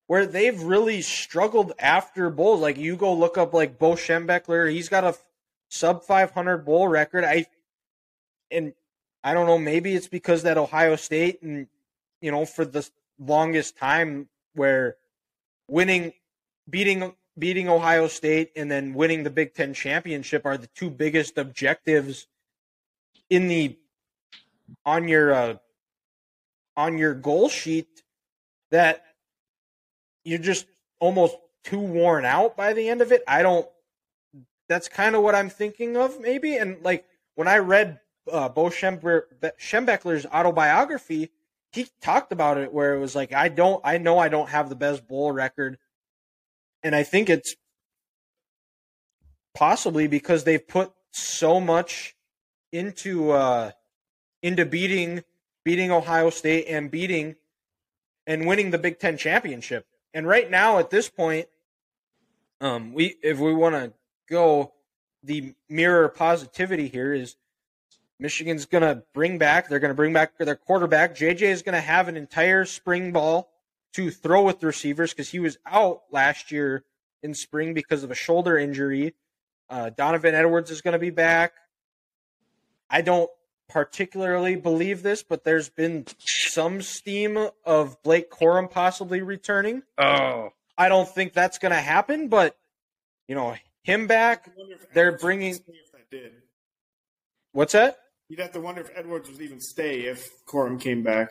where 0.06 0.26
they've 0.26 0.62
really 0.62 1.02
struggled 1.02 1.72
after 1.80 2.30
bowls. 2.30 2.60
Like 2.60 2.76
you 2.76 2.96
go 2.96 3.12
look 3.12 3.36
up 3.38 3.52
like 3.52 3.78
bo 3.78 3.92
schembechler 3.92 4.70
he's 4.70 4.88
got 4.88 5.04
a 5.04 5.16
sub 5.68 6.04
500 6.04 6.58
bowl 6.58 6.86
record. 6.86 7.24
I 7.24 7.46
and 8.50 8.74
i 9.24 9.34
don't 9.34 9.46
know 9.46 9.58
maybe 9.58 9.94
it's 9.94 10.08
because 10.08 10.44
that 10.44 10.56
ohio 10.56 10.94
state 10.94 11.42
and 11.42 11.66
you 12.20 12.30
know 12.30 12.44
for 12.44 12.64
the 12.64 12.88
longest 13.18 13.76
time 13.76 14.28
where 14.54 14.96
winning 15.68 16.12
beating 16.68 17.14
beating 17.38 17.68
ohio 17.68 18.09
state 18.09 18.50
and 18.57 18.70
then 18.70 18.94
winning 18.94 19.22
the 19.22 19.31
big 19.31 19.55
ten 19.55 19.74
championship 19.74 20.46
are 20.46 20.57
the 20.57 20.68
two 20.68 20.90
biggest 20.90 21.38
objectives 21.38 22.26
in 23.31 23.48
the 23.48 23.76
on 24.85 25.09
your 25.09 25.33
uh, 25.33 25.55
on 26.76 26.98
your 26.98 27.14
goal 27.14 27.48
sheet 27.48 28.02
that 28.70 29.05
you're 30.24 30.38
just 30.38 30.66
almost 30.98 31.37
too 31.64 31.79
worn 31.79 32.24
out 32.24 32.57
by 32.57 32.72
the 32.72 32.88
end 32.88 33.00
of 33.00 33.12
it. 33.12 33.22
I 33.26 33.42
don't 33.42 33.66
that's 34.68 34.88
kind 34.88 35.14
of 35.14 35.22
what 35.22 35.35
i'm 35.35 35.48
thinking 35.50 35.96
of 35.96 36.20
maybe. 36.20 36.57
And 36.57 36.83
like 36.83 37.05
when 37.35 37.48
i 37.48 37.59
read 37.59 38.00
uh, 38.31 38.48
bo 38.48 38.68
schembechler's 38.68 40.26
autobiography 40.26 41.31
he 41.76 41.86
talked 42.00 42.32
about 42.32 42.58
it 42.58 42.72
where 42.72 42.94
it 42.94 42.98
was 42.98 43.14
like 43.14 43.32
i 43.32 43.48
don't 43.48 43.80
i 43.84 43.98
know 43.98 44.18
i 44.18 44.28
don't 44.28 44.48
have 44.48 44.68
the 44.68 44.74
best 44.74 45.06
bowl 45.06 45.30
record. 45.30 45.78
And 46.82 46.94
i 46.94 47.02
think 47.02 47.30
it's 47.30 47.54
possibly 49.54 50.06
because 50.08 50.44
they've 50.44 50.66
put 50.66 50.92
so 51.12 51.60
much 51.60 52.16
into 52.72 53.30
uh 53.30 53.70
into 54.42 54.64
beating 54.64 55.22
beating 55.64 55.90
ohio 55.90 56.30
state 56.30 56.66
and 56.68 56.90
beating 56.90 57.36
and 58.26 58.46
winning 58.46 58.70
the 58.70 58.78
big 58.78 58.98
ten 58.98 59.16
championship. 59.16 59.86
And 60.12 60.26
right 60.26 60.50
now 60.50 60.78
at 60.78 60.90
this 60.90 61.08
point 61.08 61.46
um 62.60 62.92
we 62.92 63.16
if 63.22 63.38
we 63.38 63.54
want 63.54 63.74
to 63.74 63.92
go 64.28 64.72
the 65.22 65.54
mirror 65.68 66.08
positivity 66.08 66.88
here 66.88 67.12
is 67.12 67.36
Michigan's 68.18 68.64
going 68.66 68.83
to 68.83 69.02
bring 69.12 69.38
back, 69.38 69.68
they're 69.68 69.79
going 69.79 69.90
to 69.90 69.94
bring 69.94 70.12
back 70.12 70.38
their 70.38 70.57
quarterback. 70.57 71.14
JJ 71.14 71.42
is 71.42 71.62
going 71.62 71.74
to 71.74 71.81
have 71.81 72.09
an 72.09 72.16
entire 72.16 72.64
spring 72.64 73.12
ball 73.12 73.50
to 73.94 74.11
throw 74.11 74.42
with 74.42 74.61
the 74.61 74.66
receivers 74.66 75.12
because 75.12 75.31
he 75.31 75.38
was 75.38 75.59
out 75.66 76.02
last 76.11 76.50
year 76.50 76.85
in 77.22 77.35
spring 77.35 77.74
because 77.74 78.02
of 78.02 78.11
a 78.11 78.14
shoulder 78.14 78.57
injury. 78.57 79.14
Uh, 79.68 79.90
Donovan 79.90 80.35
Edwards 80.35 80.70
is 80.70 80.81
going 80.81 80.92
to 80.92 80.98
be 80.98 81.11
back. 81.11 81.55
I 82.88 83.00
don't 83.02 83.31
particularly 83.68 84.55
believe 84.57 85.02
this, 85.02 85.22
but 85.22 85.44
there's 85.44 85.68
been 85.68 86.07
some 86.18 86.81
steam 86.83 87.48
of 87.64 88.02
Blake 88.02 88.31
Corum 88.31 88.70
possibly 88.70 89.22
returning. 89.22 89.83
Oh, 89.98 90.50
I 90.79 90.88
don't 90.88 91.09
think 91.09 91.33
that's 91.33 91.59
going 91.59 91.72
to 91.72 91.81
happen, 91.81 92.29
but 92.29 92.57
you 93.26 93.35
know, 93.35 93.57
him 93.83 94.07
back. 94.07 94.50
They're 94.94 95.18
bringing- 95.18 95.55
If 95.55 95.66
that 95.92 96.11
did. 96.11 96.33
What's 97.52 97.72
that? 97.72 97.98
You'd 98.28 98.40
have 98.40 98.52
to 98.52 98.60
wonder 98.60 98.80
if 98.80 98.90
Edwards 98.94 99.30
would 99.30 99.40
even 99.40 99.60
stay 99.60 100.02
if 100.02 100.28
Corum 100.46 100.80
came 100.80 101.02
back. 101.02 101.30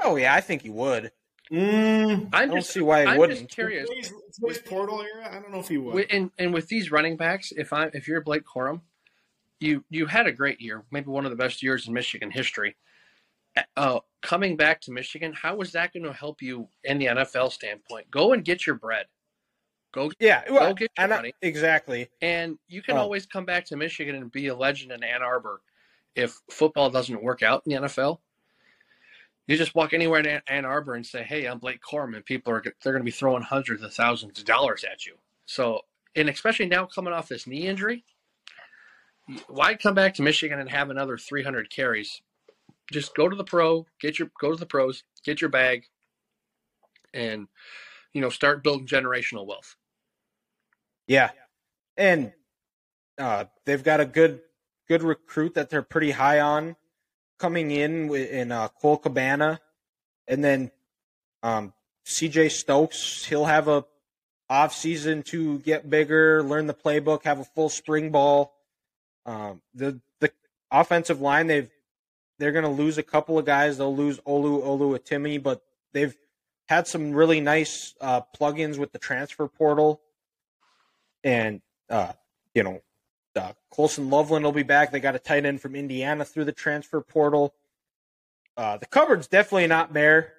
Oh 0.00 0.16
yeah, 0.16 0.34
I 0.34 0.40
think 0.40 0.62
he 0.62 0.70
would. 0.70 1.12
Mm. 1.50 2.28
I 2.32 2.42
I'm 2.42 2.48
don't 2.50 2.58
just 2.58 2.70
see 2.72 2.80
why 2.80 3.02
he 3.02 3.06
I'm 3.08 3.18
wouldn't. 3.18 3.40
just 3.40 3.50
curious. 3.50 3.88
Today's, 3.88 4.12
today's 4.40 4.58
portal 4.58 5.02
era, 5.02 5.28
I 5.34 5.40
don't 5.40 5.50
know 5.50 5.58
if 5.60 5.68
he 5.68 5.78
would. 5.78 5.92
Wi- 5.92 6.06
And 6.10 6.30
and 6.38 6.54
with 6.54 6.68
these 6.68 6.90
running 6.90 7.16
backs, 7.16 7.52
if 7.56 7.72
I 7.72 7.84
am 7.84 7.90
if 7.94 8.06
you're 8.06 8.20
Blake 8.20 8.44
Corum, 8.44 8.82
you 9.58 9.84
you 9.90 10.06
had 10.06 10.26
a 10.26 10.32
great 10.32 10.60
year, 10.60 10.84
maybe 10.90 11.08
one 11.08 11.24
of 11.24 11.30
the 11.30 11.36
best 11.36 11.62
years 11.62 11.88
in 11.88 11.94
Michigan 11.94 12.30
history. 12.30 12.76
Uh, 13.76 13.98
coming 14.22 14.56
back 14.56 14.80
to 14.82 14.92
Michigan, 14.92 15.32
how 15.32 15.60
is 15.60 15.72
that 15.72 15.92
going 15.92 16.04
to 16.04 16.12
help 16.12 16.40
you 16.40 16.68
in 16.84 16.98
the 16.98 17.06
NFL 17.06 17.50
standpoint? 17.50 18.08
Go 18.10 18.32
and 18.32 18.44
get 18.44 18.64
your 18.64 18.76
bread. 18.76 19.06
Go 19.92 20.12
Yeah, 20.20 20.44
well, 20.48 20.72
get 20.72 20.82
your 20.96 21.04
and 21.04 21.12
I- 21.12 21.16
money. 21.16 21.32
exactly. 21.42 22.08
And 22.22 22.58
you 22.68 22.80
can 22.80 22.96
Oh. 22.96 23.00
always 23.00 23.26
come 23.26 23.44
back 23.44 23.64
to 23.66 23.76
Michigan 23.76 24.14
and 24.14 24.30
be 24.30 24.46
a 24.46 24.54
legend 24.54 24.92
in 24.92 25.02
Ann 25.02 25.20
Arbor 25.22 25.62
if 26.14 26.40
football 26.50 26.90
doesn't 26.90 27.22
work 27.22 27.42
out 27.42 27.62
in 27.66 27.82
the 27.82 27.88
NFL. 27.88 28.18
You 29.46 29.56
just 29.56 29.74
walk 29.74 29.92
anywhere 29.92 30.20
in 30.20 30.40
Ann- 30.46 30.64
Arbor 30.64 30.94
and 30.94 31.04
say, 31.04 31.24
"Hey, 31.24 31.46
I'm 31.46 31.58
Blake 31.58 31.80
Corum," 31.82 32.14
and 32.14 32.24
people 32.24 32.52
are 32.52 32.62
they're 32.62 32.92
going 32.92 33.02
to 33.02 33.04
be 33.04 33.10
throwing 33.10 33.42
hundreds 33.42 33.82
of 33.82 33.92
thousands 33.92 34.38
of 34.38 34.44
dollars 34.44 34.84
at 34.84 35.06
you. 35.06 35.16
So, 35.46 35.80
and 36.14 36.28
especially 36.28 36.66
now 36.66 36.86
coming 36.86 37.12
off 37.12 37.28
this 37.28 37.46
knee 37.48 37.66
injury, 37.66 38.04
why 39.48 39.74
come 39.74 39.94
back 39.94 40.14
to 40.14 40.22
Michigan 40.22 40.60
and 40.60 40.70
have 40.70 40.90
another 40.90 41.18
300 41.18 41.70
carries? 41.70 42.22
Just 42.92 43.14
go 43.14 43.28
to 43.28 43.36
the 43.36 43.44
pro, 43.44 43.86
get 44.00 44.18
your 44.18 44.30
go 44.40 44.50
to 44.52 44.56
the 44.56 44.66
pros, 44.66 45.02
get 45.24 45.40
your 45.40 45.50
bag, 45.50 45.86
and 47.12 47.48
you 48.12 48.20
know 48.20 48.30
start 48.30 48.62
building 48.62 48.86
generational 48.86 49.46
wealth. 49.46 49.74
Yeah, 51.06 51.30
and 51.96 52.32
uh, 53.18 53.44
they've 53.64 53.82
got 53.82 54.00
a 54.00 54.06
good 54.06 54.40
good 54.90 55.04
recruit 55.04 55.54
that 55.54 55.70
they're 55.70 55.82
pretty 55.82 56.10
high 56.10 56.40
on 56.40 56.74
coming 57.38 57.70
in 57.70 58.12
in 58.12 58.50
uh, 58.50 58.66
Cole 58.66 58.98
Cabana, 58.98 59.60
and 60.26 60.42
then 60.42 60.72
um, 61.44 61.72
C.J. 62.04 62.48
Stokes. 62.48 63.24
He'll 63.24 63.44
have 63.44 63.68
a 63.68 63.84
off 64.48 64.74
season 64.74 65.22
to 65.22 65.60
get 65.60 65.88
bigger, 65.88 66.42
learn 66.42 66.66
the 66.66 66.74
playbook, 66.74 67.22
have 67.22 67.38
a 67.38 67.44
full 67.44 67.68
spring 67.68 68.10
ball. 68.10 68.52
Um, 69.24 69.62
the 69.74 70.00
the 70.18 70.32
offensive 70.72 71.20
line 71.20 71.46
they've 71.46 71.70
they're 72.40 72.52
going 72.52 72.64
to 72.64 72.82
lose 72.82 72.98
a 72.98 73.04
couple 73.04 73.38
of 73.38 73.44
guys. 73.44 73.78
They'll 73.78 73.94
lose 73.94 74.18
Olu 74.20 74.64
Oluwatimi, 74.64 75.40
but 75.40 75.62
they've 75.92 76.16
had 76.68 76.88
some 76.88 77.12
really 77.12 77.40
nice 77.40 77.94
uh, 78.00 78.22
plugins 78.36 78.76
with 78.76 78.90
the 78.90 78.98
transfer 78.98 79.46
portal 79.46 80.00
and 81.22 81.62
uh, 81.88 82.12
you 82.54 82.64
know, 82.64 82.80
uh, 83.36 83.52
Colston 83.70 84.10
Loveland 84.10 84.44
will 84.44 84.52
be 84.52 84.62
back. 84.62 84.90
They 84.90 85.00
got 85.00 85.14
a 85.14 85.20
tight 85.20 85.44
end 85.44 85.60
from 85.60 85.74
Indiana 85.74 86.24
through 86.24 86.44
the 86.44 86.52
transfer 86.52 87.00
portal. 87.00 87.54
Uh, 88.56 88.76
the 88.76 88.86
cupboard's 88.86 89.26
definitely 89.26 89.66
not 89.66 89.92
bare, 89.92 90.34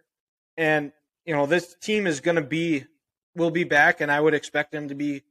and 0.58 0.91
you 1.25 1.34
know 1.34 1.45
this 1.45 1.75
team 1.82 2.06
is 2.06 2.19
going 2.19 2.36
to 2.36 2.41
be 2.41 2.86
will 3.36 3.51
be 3.51 3.63
back, 3.63 4.01
and 4.01 4.12
I 4.12 4.19
would 4.19 4.34
expect 4.34 4.71
them 4.71 4.89
to 4.89 4.95
be. 4.95 5.23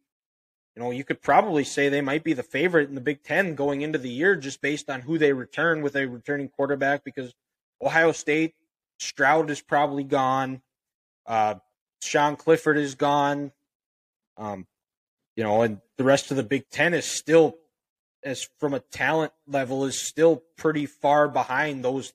You 0.76 0.82
know, 0.84 0.92
you 0.92 1.04
could 1.04 1.20
probably 1.20 1.64
say 1.64 1.88
they 1.88 2.00
might 2.00 2.22
be 2.22 2.32
the 2.32 2.44
favorite 2.44 2.88
in 2.88 2.94
the 2.94 3.00
Big 3.00 3.22
Ten 3.24 3.54
going 3.56 3.82
into 3.82 3.98
the 3.98 4.08
year, 4.08 4.36
just 4.36 4.62
based 4.62 4.88
on 4.88 5.02
who 5.02 5.18
they 5.18 5.32
return 5.32 5.82
with 5.82 5.96
a 5.96 6.06
returning 6.06 6.48
quarterback. 6.48 7.04
Because 7.04 7.34
Ohio 7.82 8.12
State, 8.12 8.54
Stroud 8.98 9.50
is 9.50 9.60
probably 9.60 10.04
gone. 10.04 10.62
Uh, 11.26 11.56
Sean 12.00 12.36
Clifford 12.36 12.78
is 12.78 12.94
gone. 12.94 13.52
Um, 14.36 14.66
you 15.40 15.46
know, 15.46 15.62
and 15.62 15.80
the 15.96 16.04
rest 16.04 16.30
of 16.30 16.36
the 16.36 16.42
Big 16.42 16.68
Ten 16.68 16.92
is 16.92 17.06
still, 17.06 17.56
as 18.22 18.46
from 18.58 18.74
a 18.74 18.80
talent 18.80 19.32
level, 19.46 19.86
is 19.86 19.98
still 19.98 20.42
pretty 20.58 20.84
far 20.84 21.28
behind 21.28 21.82
those 21.82 22.12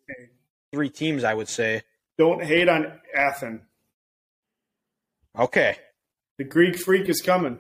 three 0.71 0.91
teams. 0.91 1.23
I 1.23 1.33
would 1.33 1.49
say. 1.49 1.81
Don't 2.19 2.43
hate 2.43 2.69
on 2.69 2.99
Athens. 3.15 3.61
Okay, 5.35 5.75
The 6.37 6.43
Greek 6.43 6.77
freak 6.77 7.09
is 7.09 7.19
coming. 7.19 7.57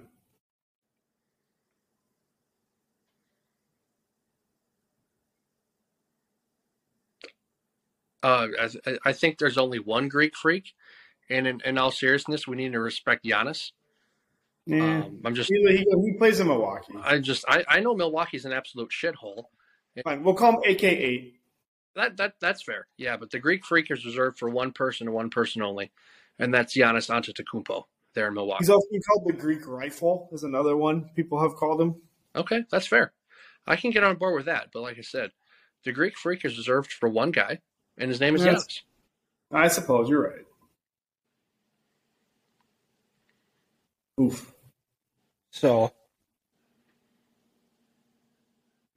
Uh, 8.21 8.49
as, 8.61 8.77
I 9.03 9.13
think 9.13 9.39
there's 9.39 9.57
only 9.57 9.79
one 9.79 10.09
Greek 10.09 10.35
freak, 10.37 10.73
and 11.27 11.47
in, 11.47 11.61
in 11.65 11.79
all 11.79 11.89
seriousness, 11.89 12.47
we 12.47 12.55
need 12.55 12.73
to 12.73 12.79
respect 12.79 13.25
Giannis. 13.25 13.71
Yeah. 14.65 15.03
Um, 15.03 15.19
I'm 15.23 15.35
just, 15.35 15.49
he, 15.49 15.59
he, 15.67 15.85
he 16.03 16.17
plays 16.17 16.39
in 16.39 16.47
Milwaukee. 16.47 16.95
I 17.03 17.19
just, 17.19 17.45
I, 17.47 17.63
I 17.67 17.79
know 17.81 17.93
Milwaukee's 17.93 18.45
an 18.45 18.53
absolute 18.53 18.89
shithole. 18.89 19.45
Fine. 20.03 20.23
We'll 20.23 20.33
call 20.33 20.61
him 20.61 20.75
AK8. 20.75 21.33
That 21.95 22.17
that 22.17 22.33
that's 22.41 22.61
fair, 22.61 22.87
yeah. 22.97 23.15
But 23.15 23.31
the 23.31 23.39
Greek 23.39 23.65
freak 23.65 23.89
is 23.89 24.05
reserved 24.05 24.37
for 24.37 24.49
one 24.49 24.73
person 24.73 25.07
and 25.07 25.15
one 25.15 25.29
person 25.29 25.61
only, 25.61 25.91
and 26.37 26.53
that's 26.53 26.75
Giannis 26.75 27.09
Antetokounmpo 27.09 27.83
there 28.13 28.27
in 28.27 28.33
Milwaukee. 28.33 28.63
He's 28.63 28.69
also 28.69 28.85
called 29.07 29.27
the 29.27 29.33
Greek 29.33 29.65
rifle, 29.65 30.27
is 30.33 30.43
another 30.43 30.75
one 30.75 31.09
people 31.15 31.39
have 31.41 31.55
called 31.55 31.79
him. 31.79 31.95
Okay, 32.35 32.65
that's 32.69 32.85
fair. 32.87 33.13
I 33.65 33.77
can 33.77 33.91
get 33.91 34.03
on 34.03 34.17
board 34.17 34.35
with 34.35 34.47
that. 34.47 34.71
But 34.73 34.81
like 34.81 34.97
I 34.97 35.01
said, 35.01 35.31
the 35.85 35.93
Greek 35.93 36.17
freak 36.17 36.43
is 36.43 36.57
reserved 36.57 36.91
for 36.91 37.07
one 37.07 37.31
guy, 37.31 37.61
and 37.97 38.09
his 38.09 38.19
name 38.19 38.35
is 38.35 38.43
Yes. 38.43 38.65
Giannis. 38.65 38.81
I 39.53 39.67
suppose 39.69 40.09
you're 40.09 40.23
right. 40.23 40.45
Oof. 44.19 44.53
So. 45.55 45.91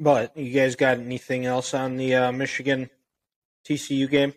But 0.01 0.37
you 0.37 0.53
guys 0.53 0.77
got 0.77 0.99
anything 0.99 1.47
else 1.47 1.75
on 1.75 1.97
the 1.97 2.15
uh, 2.15 2.33
Michigan 2.33 2.91
TCU 3.65 4.09
game? 4.09 4.35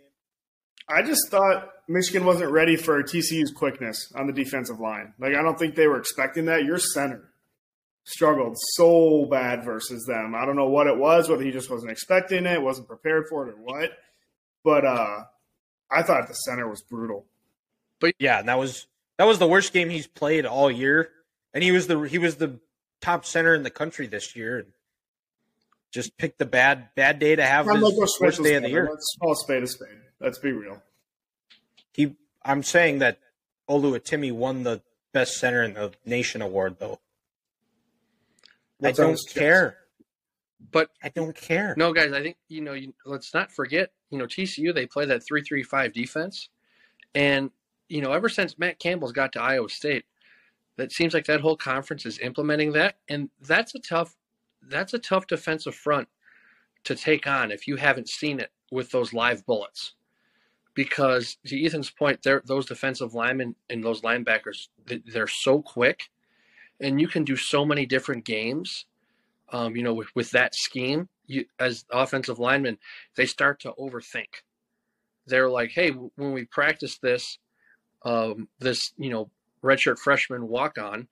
I 0.90 1.04
just 1.04 1.30
thought 1.30 1.70
Michigan 1.88 2.26
wasn't 2.26 2.52
ready 2.52 2.76
for 2.76 3.02
TCU's 3.04 3.52
quickness 3.52 4.12
on 4.16 4.28
the 4.28 4.34
defensive 4.34 4.80
line. 4.80 5.14
Like 5.20 5.36
I 5.36 5.42
don't 5.42 5.58
think 5.58 5.76
they 5.76 5.88
were 5.88 6.00
expecting 6.00 6.46
that. 6.46 6.64
Your 6.64 6.80
center 6.80 7.30
struggled 8.04 8.58
so 8.74 9.26
bad 9.30 9.64
versus 9.64 10.06
them. 10.08 10.34
I 10.36 10.46
don't 10.46 10.56
know 10.56 10.70
what 10.70 10.88
it 10.88 10.98
was, 10.98 11.30
whether 11.30 11.44
he 11.44 11.52
just 11.52 11.70
wasn't 11.70 11.92
expecting 11.92 12.46
it, 12.46 12.62
wasn't 12.62 12.88
prepared 12.88 13.26
for 13.30 13.48
it, 13.48 13.54
or 13.54 13.58
what. 13.58 13.92
But 14.64 14.86
uh 14.86 15.24
I 15.92 16.04
thought 16.04 16.28
the 16.28 16.34
center 16.34 16.68
was 16.68 16.82
brutal. 16.82 17.26
But 18.00 18.16
yeah, 18.18 18.42
that 18.42 18.58
was 18.58 18.88
that 19.18 19.26
was 19.26 19.38
the 19.38 19.48
worst 19.48 19.74
game 19.74 19.90
he's 19.90 20.08
played 20.08 20.46
all 20.46 20.72
year, 20.72 21.10
and 21.54 21.64
he 21.64 21.72
was 21.72 21.88
the 21.88 22.02
he 22.02 22.18
was 22.18 22.36
the 22.36 22.60
top 23.02 23.26
center 23.26 23.54
in 23.54 23.64
the 23.64 23.70
country 23.70 24.08
this 24.08 24.36
year. 24.36 24.60
And 24.60 24.68
just 25.92 26.18
picked 26.18 26.40
the 26.40 26.46
bad 26.46 26.90
bad 26.96 27.20
day 27.20 27.36
to 27.36 27.46
have 27.46 27.68
I'm 27.68 27.76
his 27.76 27.84
like, 27.84 27.94
go 27.94 28.00
worst 28.00 28.16
special 28.16 28.44
day 28.44 28.56
of 28.56 28.64
the 28.64 28.70
year. 28.70 28.88
Let's 28.90 29.16
call 29.20 29.34
a 29.34 29.36
spade 29.36 29.64
a 29.64 29.68
spade. 29.68 29.90
Let's 30.20 30.40
be 30.40 30.52
real. 30.52 30.82
He, 31.94 32.16
I'm 32.44 32.64
saying 32.64 33.00
that 33.00 33.20
Oluwatimi 33.70 34.32
won 34.32 34.64
the 34.64 34.82
best 35.12 35.38
center 35.38 35.64
in 35.64 35.74
the 35.74 35.92
nation 36.06 36.42
award, 36.42 36.78
though. 36.80 37.00
What's 38.78 39.00
I 39.00 39.04
don't 39.04 39.12
his 39.12 39.24
chest? 39.26 39.38
care. 39.38 39.78
But 40.72 40.90
I 41.04 41.10
don't 41.10 41.36
care. 41.36 41.74
No, 41.76 41.92
guys, 41.92 42.14
I 42.14 42.22
think 42.22 42.38
you 42.48 42.62
know. 42.62 42.74
You, 42.74 42.94
let's 43.04 43.34
not 43.34 43.52
forget, 43.52 43.92
you 44.12 44.18
know, 44.18 44.26
TCU 44.26 44.74
they 44.74 44.86
play 44.86 45.06
that 45.08 45.26
three-three-five 45.26 45.92
defense, 45.92 46.50
and 47.16 47.50
you 47.90 48.02
know, 48.02 48.14
ever 48.14 48.30
since 48.30 48.60
Matt 48.60 48.78
Campbell's 48.80 49.12
got 49.12 49.34
to 49.34 49.42
Iowa 49.42 49.70
State, 49.70 50.06
that 50.82 50.92
seems 50.92 51.14
like 51.14 51.26
that 51.26 51.42
whole 51.42 51.58
conference 51.58 52.06
is 52.06 52.20
implementing 52.20 52.74
that, 52.74 52.96
and 53.08 53.30
that's 53.40 53.76
a 53.76 53.80
tough, 53.80 54.16
that's 54.62 54.94
a 54.94 55.00
tough 55.00 55.28
defensive 55.28 55.76
front 55.76 56.08
to 56.84 56.96
take 56.96 57.28
on 57.28 57.52
if 57.52 57.68
you 57.68 57.76
haven't 57.76 58.10
seen 58.10 58.40
it 58.40 58.52
with 58.72 58.92
those 58.92 59.14
live 59.14 59.46
bullets, 59.46 59.94
because 60.74 61.38
to 61.46 61.64
Ethan's 61.64 61.92
point, 61.92 62.26
those 62.46 62.66
defensive 62.66 63.14
linemen 63.14 63.56
and 63.70 63.84
those 63.84 64.02
linebackers, 64.02 64.70
they- 64.86 65.04
they're 65.06 65.28
so 65.28 65.62
quick, 65.62 66.10
and 66.80 67.00
you 67.00 67.08
can 67.08 67.24
do 67.24 67.36
so 67.36 67.64
many 67.66 67.86
different 67.86 68.26
games 68.26 68.86
um, 69.52 69.76
you 69.76 69.84
know, 69.84 69.94
with, 69.94 70.08
with 70.16 70.32
that 70.32 70.56
scheme, 70.56 71.10
you, 71.28 71.46
as 71.60 71.86
offensive 71.92 72.40
linemen, 72.40 72.78
they 73.18 73.26
start 73.26 73.60
to 73.62 73.74
overthink. 73.78 74.44
They're 75.28 75.50
like, 75.50 75.72
hey, 75.72 75.90
when 75.90 76.32
we 76.32 76.46
practice 76.46 76.98
this, 77.00 77.38
um, 78.04 78.48
this, 78.60 78.94
you 78.98 79.10
know, 79.10 79.30
redshirt 79.64 80.00
freshman 80.00 80.48
walk 80.48 80.78
on, 80.78 81.08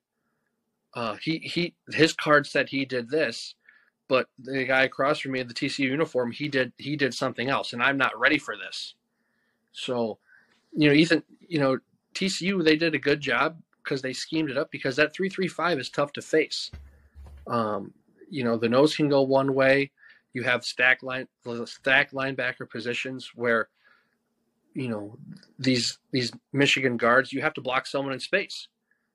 uh, 0.94 1.16
he, 1.22 1.38
he, 1.38 1.74
his 1.92 2.12
card 2.12 2.46
said 2.46 2.68
he 2.68 2.84
did 2.84 3.08
this, 3.08 3.54
but 4.08 4.26
the 4.38 4.64
guy 4.64 4.82
across 4.82 5.20
from 5.20 5.32
me 5.32 5.40
in 5.40 5.48
the 5.48 5.54
TCU 5.54 5.90
uniform, 5.90 6.32
he 6.32 6.48
did, 6.48 6.72
he 6.78 6.96
did 6.96 7.14
something 7.14 7.48
else, 7.48 7.72
and 7.72 7.82
I'm 7.82 7.96
not 7.96 8.18
ready 8.18 8.38
for 8.38 8.56
this. 8.56 8.94
So, 9.72 10.18
you 10.72 10.88
know, 10.88 10.94
Ethan, 10.94 11.22
you 11.40 11.60
know, 11.60 11.78
TCU, 12.14 12.64
they 12.64 12.76
did 12.76 12.94
a 12.94 12.98
good 12.98 13.20
job 13.20 13.56
because 13.84 14.02
they 14.02 14.12
schemed 14.12 14.50
it 14.50 14.58
up 14.58 14.70
because 14.70 14.96
that 14.96 15.14
335 15.14 15.78
is 15.78 15.90
tough 15.90 16.12
to 16.14 16.22
face. 16.22 16.70
Um, 17.46 17.94
you 18.30 18.44
know 18.44 18.56
the 18.56 18.68
nose 18.68 18.96
can 18.96 19.08
go 19.08 19.22
one 19.22 19.52
way 19.54 19.90
You 20.32 20.44
have 20.44 20.64
stack 20.64 21.02
line 21.02 21.26
the 21.44 21.66
stack 21.66 22.12
linebacker 22.12 22.70
positions 22.70 23.32
where 23.34 23.68
you 24.74 24.88
know 24.88 25.18
these 25.58 25.98
these 26.12 26.32
Michigan 26.52 26.96
guards 26.96 27.32
you 27.32 27.40
have 27.42 27.54
to 27.54 27.60
block 27.60 27.86
someone 27.86 28.12
in 28.12 28.20
space. 28.20 28.68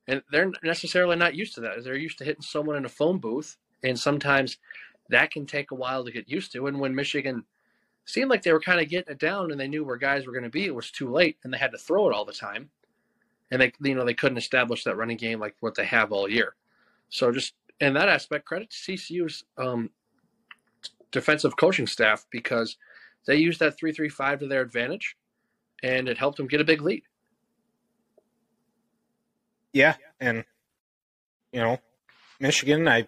And 0.08 0.22
they're 0.30 0.52
necessarily 0.62 1.16
not 1.16 1.34
used 1.34 1.56
to 1.56 1.60
that. 1.62 1.82
They're 1.82 1.96
used 1.96 2.18
to 2.18 2.24
hitting 2.24 2.42
someone 2.42 2.76
in 2.76 2.84
a 2.84 2.88
phone 2.88 3.18
booth 3.18 3.56
and 3.82 3.98
sometimes 3.98 4.58
that 5.08 5.30
can 5.30 5.46
take 5.46 5.70
a 5.70 5.74
while 5.74 6.04
to 6.04 6.12
get 6.12 6.28
used 6.28 6.52
to. 6.52 6.66
And 6.66 6.78
when 6.78 6.94
Michigan 6.94 7.44
seemed 8.04 8.30
like 8.30 8.42
they 8.42 8.52
were 8.52 8.60
kind 8.60 8.80
of 8.80 8.88
getting 8.88 9.12
it 9.12 9.18
down 9.18 9.50
and 9.50 9.60
they 9.60 9.68
knew 9.68 9.84
where 9.84 9.96
guys 9.96 10.26
were 10.26 10.32
going 10.32 10.44
to 10.44 10.50
be, 10.50 10.64
it 10.64 10.74
was 10.74 10.90
too 10.90 11.10
late 11.10 11.38
and 11.42 11.52
they 11.52 11.58
had 11.58 11.72
to 11.72 11.78
throw 11.78 12.08
it 12.08 12.14
all 12.14 12.24
the 12.24 12.32
time. 12.32 12.70
And 13.50 13.60
they, 13.60 13.72
you 13.80 13.94
know, 13.94 14.04
they 14.04 14.14
couldn't 14.14 14.38
establish 14.38 14.84
that 14.84 14.96
running 14.96 15.16
game 15.16 15.40
like 15.40 15.56
what 15.60 15.74
they 15.74 15.84
have 15.86 16.12
all 16.12 16.28
year. 16.28 16.54
So 17.08 17.30
just 17.32 17.54
in 17.80 17.94
that 17.94 18.08
aspect, 18.08 18.44
credit 18.44 18.70
to 18.70 18.92
TCU's 18.92 19.44
um, 19.58 19.90
defensive 21.12 21.56
coaching 21.56 21.86
staff 21.86 22.26
because 22.30 22.76
they 23.26 23.36
used 23.36 23.60
that 23.60 23.78
three-three-five 23.78 24.40
to 24.40 24.46
their 24.46 24.62
advantage, 24.62 25.16
and 25.82 26.08
it 26.08 26.18
helped 26.18 26.36
them 26.36 26.46
get 26.46 26.60
a 26.60 26.64
big 26.64 26.82
lead. 26.82 27.02
Yeah, 29.72 29.96
and 30.20 30.44
you 31.52 31.60
know, 31.60 31.78
Michigan. 32.40 32.88
I 32.88 33.06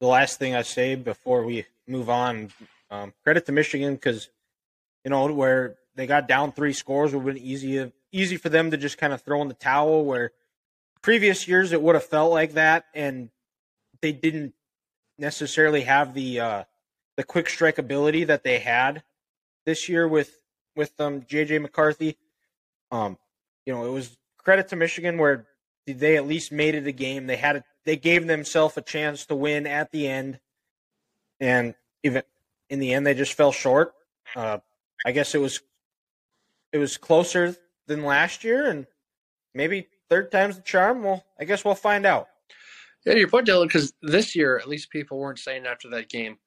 the 0.00 0.06
last 0.06 0.38
thing 0.38 0.54
I 0.54 0.62
say 0.62 0.94
before 0.94 1.44
we 1.44 1.66
move 1.86 2.08
on, 2.08 2.52
um, 2.90 3.12
credit 3.22 3.46
to 3.46 3.52
Michigan 3.52 3.94
because 3.94 4.28
you 5.04 5.10
know 5.10 5.32
where 5.32 5.76
they 5.96 6.06
got 6.06 6.28
down 6.28 6.52
three 6.52 6.72
scores 6.72 7.12
would 7.12 7.24
have 7.24 7.34
been 7.34 7.42
easy 7.42 7.92
easy 8.12 8.36
for 8.36 8.48
them 8.48 8.70
to 8.70 8.76
just 8.76 8.98
kind 8.98 9.12
of 9.12 9.22
throw 9.22 9.42
in 9.42 9.48
the 9.48 9.54
towel. 9.54 10.04
Where 10.04 10.32
previous 11.02 11.48
years 11.48 11.72
it 11.72 11.82
would 11.82 11.94
have 11.94 12.04
felt 12.04 12.32
like 12.32 12.52
that, 12.52 12.84
and 12.94 13.30
they 14.00 14.12
didn't 14.12 14.54
necessarily 15.18 15.82
have 15.82 16.14
the 16.14 16.40
uh, 16.40 16.64
the 17.16 17.24
quick 17.24 17.48
strike 17.48 17.78
ability 17.78 18.24
that 18.24 18.44
they 18.44 18.58
had 18.58 19.02
this 19.64 19.88
year 19.88 20.06
with 20.06 20.38
with 20.76 20.98
um, 21.00 21.22
JJ 21.22 21.60
McCarthy. 21.62 22.16
Um, 22.90 23.18
you 23.66 23.72
know, 23.72 23.84
it 23.84 23.90
was 23.90 24.16
credit 24.38 24.68
to 24.68 24.76
Michigan 24.76 25.18
where 25.18 25.46
they 25.86 26.16
at 26.16 26.26
least 26.26 26.52
made 26.52 26.74
it 26.74 26.86
a 26.86 26.92
game. 26.92 27.26
They 27.26 27.36
had 27.36 27.56
a, 27.56 27.64
they 27.84 27.96
gave 27.96 28.26
themselves 28.26 28.76
a 28.76 28.82
chance 28.82 29.26
to 29.26 29.34
win 29.34 29.66
at 29.66 29.90
the 29.92 30.08
end, 30.08 30.40
and 31.40 31.74
even 32.02 32.22
in 32.70 32.78
the 32.78 32.92
end, 32.92 33.06
they 33.06 33.14
just 33.14 33.34
fell 33.34 33.52
short. 33.52 33.92
Uh, 34.34 34.58
I 35.04 35.12
guess 35.12 35.34
it 35.34 35.38
was 35.38 35.60
it 36.72 36.78
was 36.78 36.96
closer 36.96 37.54
than 37.86 38.04
last 38.04 38.44
year, 38.44 38.66
and 38.66 38.86
maybe 39.54 39.88
third 40.08 40.32
time's 40.32 40.56
the 40.56 40.62
charm. 40.62 41.02
Well, 41.02 41.24
I 41.38 41.44
guess 41.44 41.64
we'll 41.64 41.74
find 41.74 42.06
out. 42.06 42.28
Yeah, 43.04 43.14
your 43.14 43.28
point, 43.28 43.46
Dylan, 43.46 43.66
because 43.66 43.92
this 44.00 44.34
year 44.34 44.56
at 44.56 44.68
least 44.68 44.90
people 44.90 45.18
weren't 45.18 45.38
saying 45.38 45.66
after 45.66 45.90
that 45.90 46.08
game, 46.08 46.38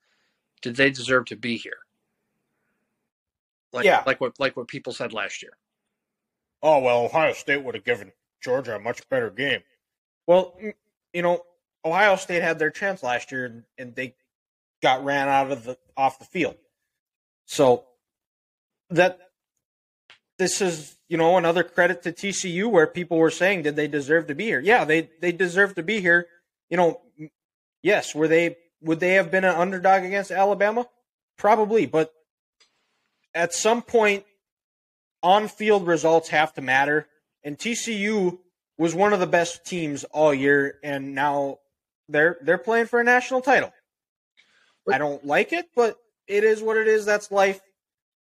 did 0.61 0.75
they 0.75 0.89
deserve 0.89 1.25
to 1.25 1.35
be 1.35 1.55
here? 1.55 1.77
Like, 3.73 3.85
yeah, 3.85 4.03
like 4.05 4.21
what 4.21 4.39
like 4.39 4.55
what 4.55 4.67
people 4.67 4.93
said 4.93 5.13
last 5.13 5.41
year. 5.41 5.57
Oh 6.61 6.79
well, 6.79 7.05
Ohio 7.05 7.33
State 7.33 7.63
would 7.63 7.75
have 7.75 7.83
given 7.83 8.11
Georgia 8.41 8.75
a 8.75 8.79
much 8.79 9.07
better 9.09 9.29
game. 9.29 9.61
Well, 10.25 10.57
you 11.13 11.21
know, 11.21 11.41
Ohio 11.85 12.15
State 12.15 12.41
had 12.41 12.59
their 12.59 12.71
chance 12.71 13.03
last 13.03 13.31
year 13.31 13.63
and 13.77 13.95
they 13.95 14.15
got 14.81 15.03
ran 15.03 15.27
out 15.27 15.51
of 15.51 15.63
the 15.63 15.77
off 15.95 16.19
the 16.19 16.25
field. 16.25 16.55
So 17.45 17.85
that 18.89 19.19
this 20.37 20.61
is, 20.61 20.97
you 21.07 21.17
know, 21.17 21.37
another 21.37 21.63
credit 21.63 22.03
to 22.03 22.11
TCU 22.11 22.69
where 22.69 22.87
people 22.87 23.17
were 23.17 23.31
saying 23.31 23.63
did 23.63 23.75
they 23.75 23.87
deserve 23.87 24.27
to 24.27 24.35
be 24.35 24.45
here? 24.45 24.59
Yeah, 24.59 24.85
they 24.85 25.09
they 25.21 25.31
deserve 25.31 25.75
to 25.75 25.83
be 25.83 25.99
here. 25.99 26.27
You 26.69 26.77
know, 26.77 27.01
yes, 27.81 28.13
were 28.13 28.27
they 28.27 28.57
would 28.81 28.99
they 28.99 29.13
have 29.13 29.31
been 29.31 29.43
an 29.43 29.55
underdog 29.55 30.03
against 30.03 30.31
Alabama? 30.31 30.87
Probably, 31.37 31.85
but 31.85 32.13
at 33.37 33.53
some 33.53 33.81
point 33.81 34.25
on-field 35.23 35.87
results 35.87 36.29
have 36.29 36.53
to 36.53 36.61
matter 36.61 37.07
and 37.43 37.57
TCU 37.57 38.37
was 38.77 38.93
one 38.93 39.13
of 39.13 39.19
the 39.19 39.27
best 39.27 39.65
teams 39.65 40.03
all 40.05 40.33
year, 40.33 40.79
and 40.83 41.15
now 41.15 41.59
they're 42.09 42.37
they're 42.41 42.57
playing 42.57 42.87
for 42.87 42.99
a 42.99 43.03
national 43.03 43.41
title. 43.41 43.71
I 44.91 44.97
don't 44.97 45.25
like 45.25 45.51
it, 45.51 45.67
but 45.75 45.97
it 46.27 46.43
is 46.43 46.61
what 46.61 46.77
it 46.77 46.87
is. 46.87 47.05
That's 47.05 47.31
life. 47.31 47.61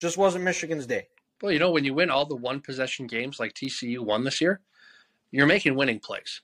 Just 0.01 0.17
wasn't 0.17 0.45
Michigan's 0.45 0.87
day. 0.87 1.09
Well, 1.43 1.53
you 1.53 1.59
know, 1.59 1.71
when 1.71 1.85
you 1.85 1.95
win 1.95 2.11
all 2.11 2.25
the 2.25 2.37
one 2.37 2.61
possession 2.61 3.07
games 3.07 3.39
like 3.39 3.55
TCU 3.55 4.01
won 4.01 4.25
this 4.25 4.41
year, 4.41 4.61
you're 5.31 5.47
making 5.47 5.75
winning 5.75 6.01
plays. 6.01 6.41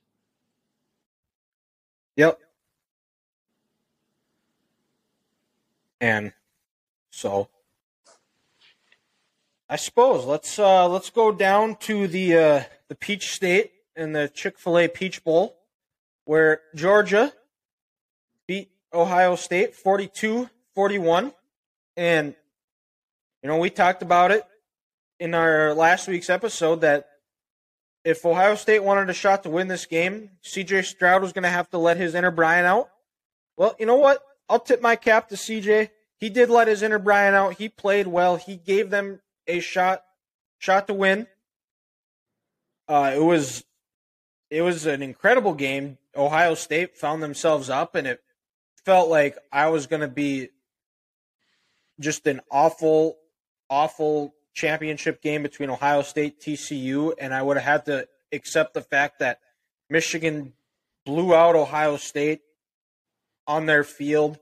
Yep. 2.16 2.38
And 6.00 6.32
so 7.10 7.48
I 9.72 9.76
suppose 9.76 10.26
let's 10.26 10.58
uh, 10.58 10.86
let's 10.86 11.08
go 11.08 11.32
down 11.32 11.76
to 11.76 12.06
the 12.06 12.36
uh, 12.36 12.62
the 12.88 12.94
Peach 12.94 13.32
State 13.32 13.72
and 13.96 14.14
the 14.14 14.28
Chick 14.28 14.58
Fil 14.58 14.76
A 14.76 14.86
Peach 14.86 15.24
Bowl, 15.24 15.56
where 16.26 16.60
Georgia 16.74 17.32
beat 18.46 18.70
Ohio 18.92 19.34
State 19.34 19.74
42-41. 19.74 21.32
and 21.96 22.34
you 23.42 23.48
know 23.48 23.56
we 23.56 23.70
talked 23.70 24.02
about 24.02 24.30
it 24.30 24.44
in 25.18 25.32
our 25.32 25.72
last 25.72 26.06
week's 26.06 26.28
episode 26.28 26.82
that 26.82 27.06
if 28.04 28.26
Ohio 28.26 28.56
State 28.56 28.84
wanted 28.84 29.08
a 29.08 29.14
shot 29.14 29.42
to 29.44 29.48
win 29.48 29.68
this 29.68 29.86
game, 29.86 30.32
CJ 30.44 30.84
Stroud 30.84 31.22
was 31.22 31.32
going 31.32 31.44
to 31.44 31.48
have 31.48 31.70
to 31.70 31.78
let 31.78 31.96
his 31.96 32.14
inner 32.14 32.30
Brian 32.30 32.66
out. 32.66 32.90
Well, 33.56 33.74
you 33.78 33.86
know 33.86 33.96
what? 33.96 34.22
I'll 34.50 34.60
tip 34.60 34.82
my 34.82 34.96
cap 34.96 35.30
to 35.30 35.34
CJ. 35.36 35.88
He 36.18 36.28
did 36.28 36.50
let 36.50 36.68
his 36.68 36.82
inner 36.82 36.98
Brian 36.98 37.32
out. 37.32 37.54
He 37.54 37.70
played 37.70 38.06
well. 38.06 38.36
He 38.36 38.56
gave 38.56 38.90
them 38.90 39.20
a 39.46 39.60
shot 39.60 40.02
shot 40.58 40.86
to 40.86 40.94
win. 40.94 41.26
Uh, 42.88 43.12
it 43.14 43.22
was 43.22 43.64
it 44.50 44.62
was 44.62 44.86
an 44.86 45.02
incredible 45.02 45.54
game. 45.54 45.98
Ohio 46.16 46.54
State 46.54 46.96
found 46.96 47.22
themselves 47.22 47.70
up, 47.70 47.94
and 47.94 48.06
it 48.06 48.22
felt 48.84 49.08
like 49.08 49.38
I 49.50 49.68
was 49.68 49.86
going 49.86 50.02
to 50.02 50.08
be 50.08 50.50
just 51.98 52.26
an 52.26 52.40
awful, 52.50 53.16
awful 53.70 54.34
championship 54.54 55.22
game 55.22 55.42
between 55.42 55.70
Ohio 55.70 56.02
State 56.02 56.40
TCU, 56.40 57.14
and 57.18 57.32
I 57.32 57.42
would 57.42 57.56
have 57.56 57.64
had 57.64 57.84
to 57.86 58.08
accept 58.30 58.74
the 58.74 58.82
fact 58.82 59.20
that 59.20 59.40
Michigan 59.88 60.52
blew 61.06 61.34
out 61.34 61.56
Ohio 61.56 61.96
State 61.96 62.40
on 63.46 63.66
their 63.66 63.84
field, 63.84 64.38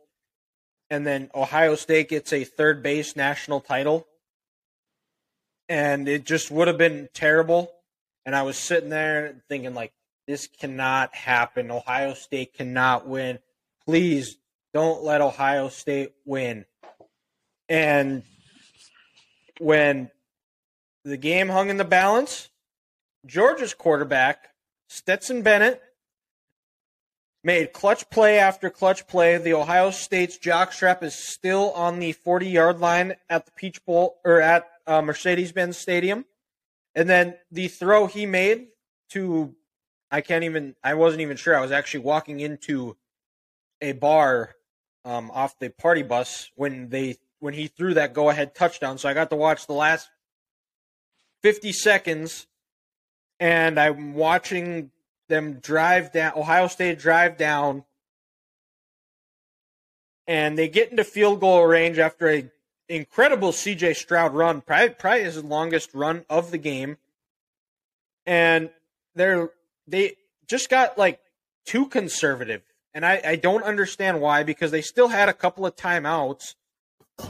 and 0.90 1.06
then 1.06 1.30
Ohio 1.34 1.76
State 1.76 2.08
gets 2.08 2.32
a 2.32 2.44
third 2.44 2.82
base 2.82 3.14
national 3.14 3.60
title 3.60 4.06
and 5.70 6.08
it 6.08 6.26
just 6.26 6.50
would 6.50 6.66
have 6.66 6.76
been 6.76 7.08
terrible. 7.14 7.72
And 8.26 8.34
I 8.34 8.42
was 8.42 8.58
sitting 8.58 8.90
there 8.90 9.36
thinking, 9.48 9.72
like, 9.72 9.92
this 10.26 10.48
cannot 10.48 11.14
happen. 11.14 11.70
Ohio 11.70 12.12
State 12.12 12.54
cannot 12.54 13.06
win. 13.06 13.38
Please 13.86 14.36
don't 14.74 15.04
let 15.04 15.20
Ohio 15.20 15.68
State 15.68 16.12
win. 16.26 16.66
And 17.68 18.24
when 19.60 20.10
the 21.04 21.16
game 21.16 21.48
hung 21.48 21.70
in 21.70 21.76
the 21.76 21.84
balance, 21.84 22.48
Georgia's 23.24 23.72
quarterback, 23.72 24.48
Stetson 24.88 25.42
Bennett, 25.42 25.80
made 27.44 27.72
clutch 27.72 28.10
play 28.10 28.38
after 28.38 28.70
clutch 28.70 29.06
play. 29.06 29.36
The 29.38 29.54
Ohio 29.54 29.92
State's 29.92 30.36
jockstrap 30.36 31.04
is 31.04 31.14
still 31.14 31.70
on 31.72 32.00
the 32.00 32.12
40 32.12 32.48
yard 32.48 32.80
line 32.80 33.14
at 33.28 33.46
the 33.46 33.52
Peach 33.52 33.84
Bowl 33.84 34.16
or 34.24 34.40
at 34.40 34.69
uh, 34.86 35.02
Mercedes 35.02 35.52
Benz 35.52 35.76
Stadium. 35.76 36.24
And 36.94 37.08
then 37.08 37.36
the 37.50 37.68
throw 37.68 38.06
he 38.06 38.26
made 38.26 38.68
to, 39.10 39.54
I 40.10 40.20
can't 40.20 40.44
even, 40.44 40.74
I 40.82 40.94
wasn't 40.94 41.22
even 41.22 41.36
sure. 41.36 41.56
I 41.56 41.60
was 41.60 41.72
actually 41.72 42.00
walking 42.00 42.40
into 42.40 42.96
a 43.80 43.92
bar 43.92 44.54
um, 45.04 45.30
off 45.30 45.58
the 45.58 45.70
party 45.70 46.02
bus 46.02 46.50
when 46.54 46.88
they 46.90 47.16
when 47.38 47.54
he 47.54 47.68
threw 47.68 47.94
that 47.94 48.12
go 48.12 48.28
ahead 48.28 48.54
touchdown. 48.54 48.98
So 48.98 49.08
I 49.08 49.14
got 49.14 49.30
to 49.30 49.36
watch 49.36 49.66
the 49.66 49.72
last 49.72 50.10
50 51.42 51.72
seconds 51.72 52.46
and 53.38 53.80
I'm 53.80 54.14
watching 54.14 54.90
them 55.28 55.54
drive 55.54 56.12
down 56.12 56.32
Ohio 56.36 56.66
State 56.66 56.98
drive 56.98 57.38
down 57.38 57.84
and 60.26 60.58
they 60.58 60.68
get 60.68 60.90
into 60.90 61.02
field 61.02 61.40
goal 61.40 61.64
range 61.64 61.98
after 61.98 62.28
a 62.28 62.50
incredible 62.90 63.52
CJ 63.52 63.96
Stroud 63.96 64.34
run, 64.34 64.60
probably, 64.60 64.90
probably 64.90 65.24
his 65.24 65.42
longest 65.42 65.94
run 65.94 66.24
of 66.28 66.50
the 66.50 66.58
game. 66.58 66.98
And 68.26 68.70
they're 69.14 69.50
they 69.86 70.16
just 70.46 70.68
got 70.68 70.98
like 70.98 71.20
too 71.64 71.86
conservative. 71.86 72.62
And 72.92 73.06
I, 73.06 73.20
I 73.24 73.36
don't 73.36 73.62
understand 73.62 74.20
why, 74.20 74.42
because 74.42 74.72
they 74.72 74.82
still 74.82 75.08
had 75.08 75.28
a 75.28 75.32
couple 75.32 75.64
of 75.64 75.76
timeouts 75.76 76.54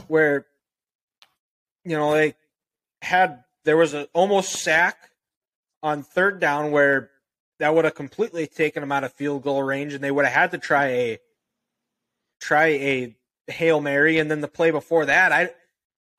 where 0.07 0.45
you 1.85 1.97
know 1.97 2.13
they 2.13 2.35
had 3.01 3.43
there 3.63 3.77
was 3.77 3.93
an 3.93 4.07
almost 4.13 4.53
sack 4.53 5.11
on 5.83 6.03
third 6.03 6.39
down 6.39 6.71
where 6.71 7.11
that 7.59 7.75
would 7.75 7.85
have 7.85 7.95
completely 7.95 8.47
taken 8.47 8.81
them 8.81 8.91
out 8.91 9.03
of 9.03 9.13
field 9.13 9.43
goal 9.43 9.61
range 9.61 9.93
and 9.93 10.03
they 10.03 10.11
would 10.11 10.25
have 10.25 10.33
had 10.33 10.51
to 10.51 10.57
try 10.57 10.87
a 10.87 11.19
try 12.39 12.67
a 12.67 13.15
hail 13.47 13.81
mary, 13.81 14.19
and 14.19 14.29
then 14.29 14.41
the 14.41 14.47
play 14.47 14.71
before 14.71 15.05
that, 15.05 15.31
I 15.31 15.51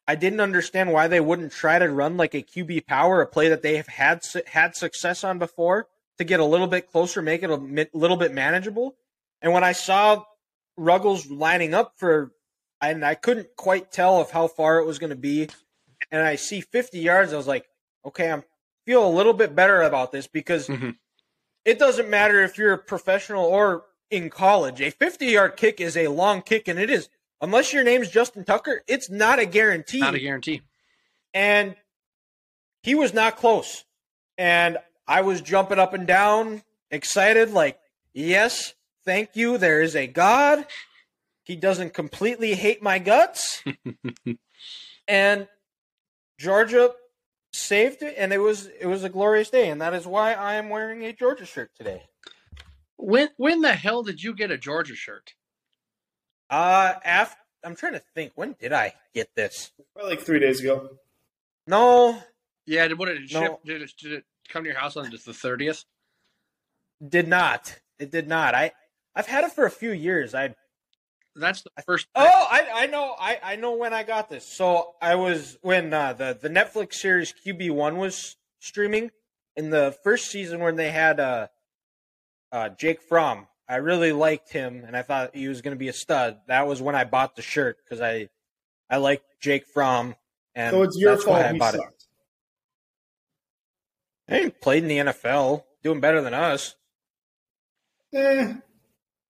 I 0.06 0.16
didn't 0.16 0.40
understand 0.40 0.92
why 0.92 1.08
they 1.08 1.20
wouldn't 1.20 1.52
try 1.52 1.78
to 1.78 1.88
run 1.88 2.16
like 2.16 2.34
a 2.34 2.42
QB 2.42 2.86
power, 2.86 3.20
a 3.20 3.26
play 3.26 3.48
that 3.48 3.62
they 3.62 3.76
have 3.76 3.88
had 3.88 4.22
had 4.46 4.76
success 4.76 5.24
on 5.24 5.38
before, 5.38 5.86
to 6.18 6.24
get 6.24 6.40
a 6.40 6.44
little 6.44 6.66
bit 6.66 6.90
closer, 6.90 7.22
make 7.22 7.42
it 7.42 7.50
a 7.50 7.88
little 7.92 8.16
bit 8.16 8.32
manageable. 8.32 8.96
And 9.40 9.52
when 9.52 9.64
I 9.64 9.72
saw 9.72 10.24
Ruggles 10.76 11.30
lining 11.30 11.74
up 11.74 11.94
for, 11.96 12.32
and 12.80 13.04
I 13.04 13.14
couldn't 13.14 13.56
quite 13.56 13.92
tell 13.92 14.20
of 14.20 14.30
how 14.30 14.48
far 14.48 14.78
it 14.78 14.86
was 14.86 14.98
going 14.98 15.10
to 15.10 15.16
be, 15.16 15.48
and 16.10 16.22
I 16.22 16.36
see 16.36 16.60
50 16.60 16.98
yards, 16.98 17.32
I 17.32 17.36
was 17.36 17.46
like, 17.46 17.66
okay, 18.04 18.30
I'm 18.30 18.44
feel 18.84 19.06
a 19.06 19.08
little 19.08 19.32
bit 19.32 19.54
better 19.54 19.82
about 19.82 20.12
this 20.12 20.26
because 20.26 20.66
mm-hmm. 20.66 20.90
it 21.64 21.78
doesn't 21.78 22.10
matter 22.10 22.42
if 22.42 22.58
you're 22.58 22.72
a 22.72 22.78
professional 22.78 23.44
or 23.44 23.84
in 24.12 24.30
college. 24.30 24.80
A 24.80 24.90
50 24.90 25.26
yard 25.26 25.56
kick 25.56 25.80
is 25.80 25.96
a 25.96 26.08
long 26.08 26.42
kick, 26.42 26.68
and 26.68 26.78
it 26.78 26.90
is 26.90 27.08
unless 27.40 27.72
your 27.72 27.82
name's 27.82 28.10
Justin 28.10 28.44
Tucker, 28.44 28.82
it's 28.86 29.10
not 29.10 29.38
a 29.38 29.46
guarantee. 29.46 30.00
Not 30.00 30.14
a 30.14 30.20
guarantee. 30.20 30.62
And 31.34 31.74
he 32.82 32.94
was 32.94 33.14
not 33.14 33.36
close. 33.36 33.84
And 34.36 34.78
I 35.08 35.22
was 35.22 35.40
jumping 35.40 35.78
up 35.78 35.94
and 35.94 36.06
down, 36.06 36.62
excited, 36.90 37.50
like, 37.50 37.78
yes, 38.12 38.74
thank 39.04 39.30
you. 39.34 39.58
There 39.58 39.80
is 39.80 39.96
a 39.96 40.06
God. 40.06 40.66
He 41.44 41.56
doesn't 41.56 41.94
completely 41.94 42.54
hate 42.54 42.82
my 42.82 42.98
guts. 42.98 43.64
and 45.08 45.48
Georgia 46.38 46.92
saved 47.54 48.02
it 48.02 48.14
and 48.16 48.32
it 48.32 48.38
was 48.38 48.66
it 48.80 48.86
was 48.86 49.04
a 49.04 49.10
glorious 49.10 49.50
day 49.50 49.68
and 49.68 49.82
that 49.82 49.92
is 49.92 50.06
why 50.06 50.32
I 50.32 50.54
am 50.54 50.70
wearing 50.70 51.04
a 51.04 51.12
Georgia 51.12 51.44
shirt 51.44 51.70
today. 51.76 52.04
When 53.02 53.30
when 53.36 53.62
the 53.62 53.72
hell 53.72 54.02
did 54.02 54.22
you 54.22 54.34
get 54.34 54.50
a 54.50 54.58
Georgia 54.58 54.94
shirt? 54.94 55.34
Uh 56.48 56.94
after 57.04 57.36
I'm 57.64 57.76
trying 57.76 57.92
to 57.94 58.02
think 58.14 58.32
when 58.34 58.56
did 58.58 58.72
I 58.72 58.94
get 59.14 59.34
this? 59.34 59.72
Probably 59.94 60.16
like 60.16 60.24
3 60.24 60.40
days 60.40 60.60
ago. 60.60 60.90
No. 61.66 62.18
Yeah, 62.66 62.88
did 62.88 62.98
what 62.98 63.06
did 63.06 63.22
it 63.22 63.32
no. 63.32 63.40
ship 63.40 63.58
did 63.64 63.82
it, 63.82 63.92
did 64.00 64.12
it 64.12 64.24
come 64.48 64.64
to 64.64 64.68
your 64.68 64.78
house 64.78 64.96
on 64.96 65.10
just 65.10 65.26
the 65.26 65.32
30th? 65.32 65.84
Did 67.06 67.28
not. 67.28 67.80
It 67.98 68.10
did 68.10 68.28
not. 68.28 68.54
I 68.54 68.72
I've 69.14 69.26
had 69.26 69.44
it 69.44 69.52
for 69.52 69.66
a 69.66 69.70
few 69.70 69.92
years. 69.92 70.34
I 70.34 70.54
that's 71.34 71.62
the 71.62 71.82
first. 71.82 72.06
Oh, 72.14 72.24
I, 72.24 72.68
I 72.74 72.86
know. 72.86 73.14
I, 73.18 73.38
I 73.42 73.56
know 73.56 73.76
when 73.76 73.94
I 73.94 74.02
got 74.02 74.28
this. 74.28 74.46
So 74.46 74.94
I 75.00 75.14
was 75.14 75.56
when 75.62 75.92
uh, 75.92 76.12
the 76.12 76.38
the 76.40 76.50
Netflix 76.50 76.94
series 76.94 77.32
QB 77.46 77.70
One 77.70 77.96
was 77.96 78.36
streaming 78.58 79.10
in 79.56 79.70
the 79.70 79.96
first 80.04 80.30
season 80.30 80.60
when 80.60 80.76
they 80.76 80.90
had 80.90 81.20
uh, 81.20 81.48
uh, 82.52 82.68
Jake 82.68 83.02
Fromm. 83.02 83.46
I 83.68 83.76
really 83.76 84.12
liked 84.12 84.52
him, 84.52 84.84
and 84.86 84.96
I 84.96 85.02
thought 85.02 85.34
he 85.34 85.48
was 85.48 85.62
going 85.62 85.74
to 85.74 85.78
be 85.78 85.88
a 85.88 85.92
stud. 85.92 86.38
That 86.48 86.66
was 86.66 86.82
when 86.82 86.94
I 86.94 87.04
bought 87.04 87.36
the 87.36 87.42
shirt 87.42 87.78
because 87.82 88.00
I 88.00 88.28
I 88.90 88.98
like 88.98 89.22
Jake 89.40 89.66
Fromm, 89.66 90.14
and 90.54 90.72
so 90.72 90.82
it's 90.82 90.98
your 90.98 91.16
fault 91.16 91.38
I 91.38 91.56
bought 91.56 91.74
sucked. 91.74 92.06
it. 94.28 94.42
He 94.42 94.50
played 94.50 94.82
in 94.82 94.88
the 94.88 94.98
NFL, 94.98 95.64
doing 95.82 96.00
better 96.00 96.20
than 96.20 96.34
us. 96.34 96.76
Eh. 98.14 98.54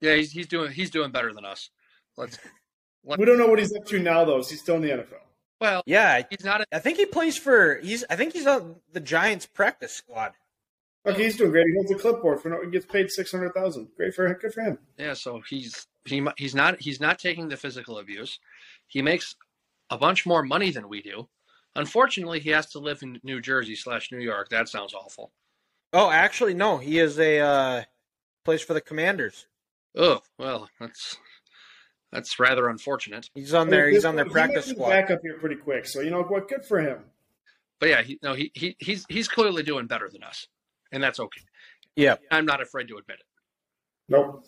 Yeah, 0.01 0.14
he's 0.16 0.33
he's 0.33 0.49
doing 0.49 0.73
he's 0.73 0.91
doing 0.91 1.12
better 1.12 1.33
than 1.33 1.45
us. 1.45 1.70
Let's. 2.16 2.39
Let, 3.05 3.18
we 3.18 3.25
don't 3.25 3.37
know 3.37 3.49
what 3.49 3.59
he's 3.59 3.75
up 3.75 3.85
to 3.87 3.99
now, 3.99 4.25
though. 4.25 4.37
He's 4.37 4.61
still 4.61 4.77
in 4.77 4.83
the 4.83 4.91
NFL. 4.91 5.18
Well, 5.61 5.83
yeah, 5.87 6.23
he's 6.31 6.45
not. 6.45 6.61
A, 6.61 6.66
I 6.73 6.79
think 6.79 6.99
he 6.99 7.07
plays 7.07 7.37
for. 7.37 7.81
He's. 7.83 8.05
I 8.09 8.14
think 8.14 8.33
he's 8.33 8.47
on 8.47 8.77
the 8.93 9.01
Giants 9.01 9.45
practice 9.45 9.93
squad. 9.93 10.35
Okay, 11.05 11.25
he's 11.25 11.37
doing 11.37 11.51
great. 11.51 11.67
He 11.67 11.75
holds 11.75 11.91
a 11.91 11.97
clipboard 11.97 12.41
for 12.41 12.49
no. 12.49 12.63
He 12.63 12.71
gets 12.71 12.87
paid 12.87 13.11
six 13.11 13.33
hundred 13.33 13.55
thousand. 13.55 13.89
Great 13.97 14.15
for 14.15 14.33
good 14.35 14.53
for 14.53 14.61
him. 14.61 14.79
Yeah, 14.97 15.15
so 15.15 15.43
he's 15.49 15.87
he 16.05 16.25
he's 16.37 16.55
not 16.55 16.81
he's 16.81 17.01
not 17.01 17.19
taking 17.19 17.49
the 17.49 17.57
physical 17.57 17.99
abuse. 17.99 18.39
He 18.87 19.03
makes 19.03 19.35
a 19.91 19.99
bunch 19.99 20.27
more 20.27 20.43
money 20.43 20.71
than 20.71 20.89
we 20.89 21.03
do. 21.03 21.29
Unfortunately, 21.75 22.39
he 22.39 22.51
has 22.51 22.67
to 22.71 22.79
live 22.79 23.03
in 23.03 23.19
New 23.23 23.41
Jersey 23.41 23.75
slash 23.75 24.13
New 24.13 24.21
York. 24.21 24.51
That 24.51 24.69
sounds 24.69 24.95
awful. 24.95 25.33
Oh, 25.93 26.11
actually, 26.11 26.55
no. 26.55 26.79
He 26.79 26.99
is 26.99 27.19
a 27.19 27.41
uh, 27.41 27.83
place 28.45 28.63
for 28.63 28.75
the 28.75 28.81
Commanders. 28.81 29.47
Oh 29.95 30.21
well, 30.39 30.71
that's 30.81 31.19
that's 32.13 32.39
rather 32.39 32.69
unfortunate. 32.69 33.29
He's 33.35 33.55
on 33.55 33.69
there. 33.69 33.89
He's 33.89 34.05
on 34.05 34.17
their 34.17 34.29
practice 34.29 34.67
squad. 34.67 34.91
Back 34.91 35.11
up 35.11 35.21
here 35.23 35.39
pretty 35.39 35.57
quick. 35.57 35.87
So 35.87 36.01
you 36.01 36.11
know 36.11 36.23
what? 36.23 36.49
Good 36.49 36.65
for 36.65 36.81
him. 36.81 36.99
But 37.79 37.89
yeah, 37.89 38.03
he, 38.03 38.19
no, 38.23 38.35
he, 38.35 38.53
he 38.55 38.77
he's 38.79 39.05
he's 39.09 39.29
clearly 39.29 39.63
doing 39.63 39.87
better 39.87 40.09
than 40.09 40.23
us, 40.23 40.47
and 40.93 41.03
that's 41.03 41.18
okay. 41.18 41.40
Yeah, 41.97 42.16
I'm 42.30 42.47
not 42.47 42.62
afraid 42.62 42.88
to 42.88 42.97
admit 42.97 43.18
it. 43.20 43.26
Nope. 44.09 44.47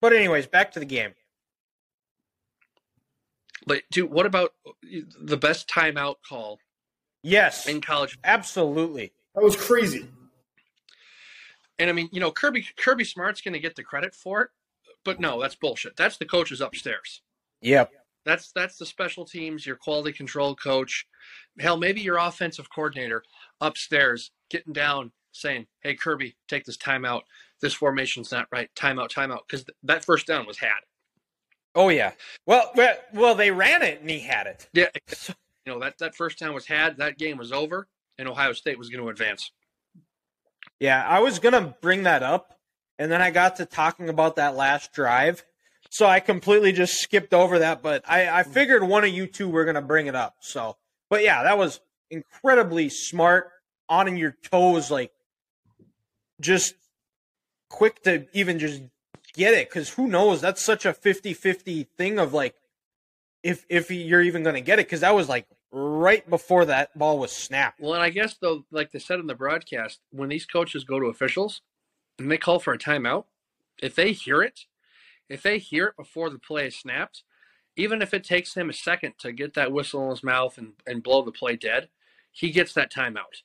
But 0.00 0.12
anyways, 0.12 0.46
back 0.46 0.72
to 0.72 0.80
the 0.80 0.86
game. 0.86 1.12
But 3.66 3.82
dude, 3.90 4.10
what 4.10 4.26
about 4.26 4.52
the 5.20 5.36
best 5.36 5.68
timeout 5.68 6.16
call? 6.28 6.58
Yes, 7.22 7.66
in 7.66 7.80
college, 7.80 8.18
absolutely. 8.22 9.12
That 9.34 9.42
was 9.42 9.56
crazy. 9.56 10.08
And 11.78 11.90
I 11.90 11.92
mean, 11.92 12.08
you 12.12 12.20
know, 12.20 12.30
Kirby 12.30 12.66
Kirby 12.76 13.04
Smart's 13.04 13.40
going 13.40 13.54
to 13.54 13.60
get 13.60 13.74
the 13.74 13.82
credit 13.82 14.14
for 14.14 14.42
it, 14.42 14.50
but 15.04 15.20
no, 15.20 15.40
that's 15.40 15.56
bullshit. 15.56 15.96
That's 15.96 16.16
the 16.16 16.24
coaches 16.24 16.60
upstairs. 16.60 17.22
Yep. 17.62 17.90
That's 18.26 18.52
that's 18.52 18.76
the 18.76 18.84
special 18.84 19.24
teams, 19.24 19.64
your 19.64 19.76
quality 19.76 20.12
control 20.12 20.54
coach. 20.54 21.06
Hell, 21.58 21.78
maybe 21.78 22.02
your 22.02 22.18
offensive 22.18 22.68
coordinator 22.68 23.22
upstairs 23.60 24.32
getting 24.50 24.74
down 24.74 25.12
saying, 25.32 25.66
"Hey 25.80 25.94
Kirby, 25.94 26.36
take 26.48 26.64
this 26.64 26.76
timeout. 26.76 27.22
This 27.62 27.72
formation's 27.72 28.30
not 28.30 28.48
right. 28.52 28.68
Timeout, 28.74 29.10
timeout." 29.10 29.40
Because 29.46 29.64
th- 29.64 29.76
that 29.84 30.04
first 30.04 30.26
down 30.26 30.46
was 30.46 30.58
had. 30.58 30.80
Oh 31.74 31.88
yeah. 31.88 32.12
Well, 32.46 32.70
well, 32.74 32.96
well, 33.14 33.34
they 33.34 33.50
ran 33.50 33.82
it 33.82 34.00
and 34.00 34.10
he 34.10 34.20
had 34.20 34.46
it. 34.46 34.68
Yeah. 34.74 34.88
You 35.64 35.72
know 35.72 35.80
that 35.80 35.98
that 35.98 36.14
first 36.14 36.38
down 36.38 36.54
was 36.54 36.66
had. 36.66 36.96
That 36.98 37.18
game 37.18 37.38
was 37.38 37.52
over, 37.52 37.88
and 38.18 38.28
Ohio 38.28 38.52
State 38.52 38.78
was 38.78 38.88
going 38.88 39.02
to 39.02 39.10
advance. 39.10 39.50
Yeah, 40.78 41.04
I 41.04 41.20
was 41.20 41.38
gonna 41.38 41.74
bring 41.80 42.04
that 42.04 42.22
up 42.22 42.56
and 42.98 43.10
then 43.10 43.20
I 43.20 43.30
got 43.30 43.56
to 43.56 43.66
talking 43.66 44.08
about 44.08 44.36
that 44.36 44.56
last 44.56 44.92
drive. 44.92 45.44
So 45.96 46.04
I 46.04 46.20
completely 46.20 46.72
just 46.72 47.00
skipped 47.00 47.32
over 47.32 47.60
that, 47.60 47.82
but 47.82 48.04
I, 48.06 48.28
I 48.28 48.42
figured 48.42 48.82
one 48.82 49.02
of 49.02 49.08
you 49.08 49.26
two 49.26 49.48
were 49.48 49.64
going 49.64 49.76
to 49.76 49.80
bring 49.80 50.08
it 50.08 50.14
up. 50.14 50.34
So, 50.40 50.76
but 51.08 51.22
yeah, 51.22 51.42
that 51.44 51.56
was 51.56 51.80
incredibly 52.10 52.90
smart, 52.90 53.50
on 53.88 54.14
your 54.18 54.36
toes, 54.42 54.90
like 54.90 55.10
just 56.38 56.74
quick 57.70 58.02
to 58.02 58.26
even 58.34 58.58
just 58.58 58.82
get 59.32 59.54
it. 59.54 59.70
Cause 59.70 59.88
who 59.88 60.06
knows? 60.06 60.42
That's 60.42 60.62
such 60.62 60.84
a 60.84 60.92
50 60.92 61.32
50 61.32 61.84
thing 61.96 62.18
of 62.18 62.34
like, 62.34 62.56
if, 63.42 63.64
if 63.70 63.90
you're 63.90 64.20
even 64.20 64.42
going 64.42 64.54
to 64.54 64.60
get 64.60 64.78
it. 64.78 64.90
Cause 64.90 65.00
that 65.00 65.14
was 65.14 65.30
like 65.30 65.46
right 65.72 66.28
before 66.28 66.66
that 66.66 66.90
ball 66.98 67.18
was 67.18 67.32
snapped. 67.32 67.80
Well, 67.80 67.94
and 67.94 68.02
I 68.02 68.10
guess 68.10 68.34
though, 68.34 68.66
like 68.70 68.92
they 68.92 68.98
said 68.98 69.18
in 69.18 69.28
the 69.28 69.34
broadcast, 69.34 70.00
when 70.10 70.28
these 70.28 70.44
coaches 70.44 70.84
go 70.84 71.00
to 71.00 71.06
officials, 71.06 71.62
and 72.18 72.30
they 72.30 72.36
call 72.36 72.58
for 72.58 72.74
a 72.74 72.78
timeout, 72.78 73.24
if 73.80 73.94
they 73.94 74.12
hear 74.12 74.42
it, 74.42 74.66
if 75.28 75.42
they 75.42 75.58
hear 75.58 75.86
it 75.86 75.96
before 75.96 76.30
the 76.30 76.38
play 76.38 76.66
is 76.66 76.76
snapped, 76.76 77.22
even 77.76 78.00
if 78.00 78.14
it 78.14 78.24
takes 78.24 78.54
him 78.54 78.70
a 78.70 78.74
second 78.74 79.14
to 79.18 79.32
get 79.32 79.54
that 79.54 79.72
whistle 79.72 80.04
in 80.04 80.10
his 80.10 80.24
mouth 80.24 80.56
and, 80.58 80.72
and 80.86 81.02
blow 81.02 81.22
the 81.22 81.32
play 81.32 81.56
dead, 81.56 81.88
he 82.32 82.50
gets 82.50 82.72
that 82.72 82.92
timeout. 82.92 83.42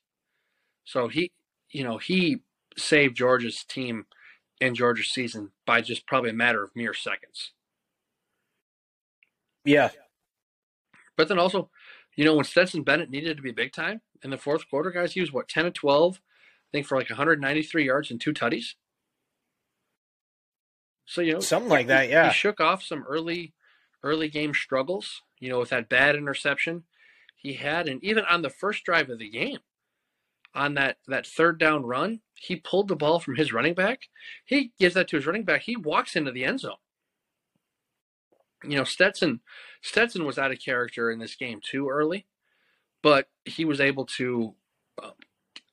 So 0.86 1.08
he, 1.08 1.32
you 1.70 1.84
know, 1.84 1.98
he 1.98 2.42
saved 2.78 3.18
Georgia's 3.18 3.64
team 3.64 4.06
in 4.60 4.76
Georgia's 4.76 5.10
season 5.10 5.52
by 5.66 5.82
just 5.82 6.08
probably 6.08 6.30
a 6.30 6.34
matter 6.34 6.64
of 6.64 6.76
mere 6.76 6.94
seconds. 6.94 7.52
Yeah. 9.66 9.90
But 11.18 11.28
then 11.28 11.40
also, 11.40 11.70
you 12.16 12.26
know, 12.26 12.36
when 12.36 12.46
Stetson 12.46 12.84
Bennett 12.84 13.10
needed 13.10 13.38
to 13.38 13.44
be 13.44 13.52
big 13.52 13.74
time 13.74 14.02
in 14.24 14.30
the 14.30 14.38
fourth 14.38 14.70
quarter, 14.70 14.92
guys, 14.92 15.14
he 15.14 15.22
was 15.22 15.32
what, 15.32 15.48
10 15.48 15.66
to 15.66 15.72
12 15.72 16.20
I 16.72 16.78
think 16.78 16.88
for 16.88 16.98
like 16.98 17.10
193 17.10 17.86
yards 17.86 18.12
and 18.12 18.22
two 18.22 18.34
tutties. 18.34 18.76
So 21.06 21.22
you 21.22 21.34
know 21.34 21.40
something 21.40 21.70
like 21.70 21.88
that, 21.88 22.10
yeah. 22.10 22.28
He 22.28 22.34
shook 22.34 22.60
off 22.60 22.84
some 22.84 23.04
early 23.08 23.54
early 24.04 24.30
game 24.30 24.54
struggles, 24.54 25.22
you 25.40 25.50
know, 25.50 25.60
with 25.60 25.70
that 25.70 25.90
bad 25.90 26.16
interception 26.16 26.84
he 27.36 27.54
had, 27.54 27.88
and 27.88 28.04
even 28.04 28.24
on 28.26 28.44
the 28.44 28.50
first 28.50 28.84
drive 28.84 29.10
of 29.10 29.20
the 29.20 29.30
game, 29.30 29.60
on 30.54 30.76
that 30.76 30.98
that 31.08 31.26
third 31.26 31.60
down 31.60 31.84
run, 31.84 32.22
he 32.36 32.56
pulled 32.56 32.88
the 32.88 32.96
ball 32.96 33.20
from 33.20 33.36
his 33.36 33.52
running 33.52 33.74
back. 33.74 34.02
He 34.46 34.74
gives 34.80 34.96
that 34.96 35.08
to 35.10 35.16
his 35.16 35.26
running 35.26 35.44
back. 35.44 35.62
He 35.62 35.76
walks 35.76 36.16
into 36.16 36.32
the 36.32 36.46
end 36.46 36.60
zone. 36.60 36.76
You 38.64 38.78
know, 38.78 38.84
Stetson 38.84 39.42
Stetson 39.82 40.26
was 40.26 40.38
out 40.38 40.52
of 40.52 40.60
character 40.64 41.10
in 41.10 41.20
this 41.20 41.36
game 41.36 41.62
too 41.64 41.90
early, 41.90 42.28
but 43.02 43.28
he 43.46 43.66
was 43.66 43.82
able 43.82 44.06
to 44.18 44.54
um, 45.02 45.14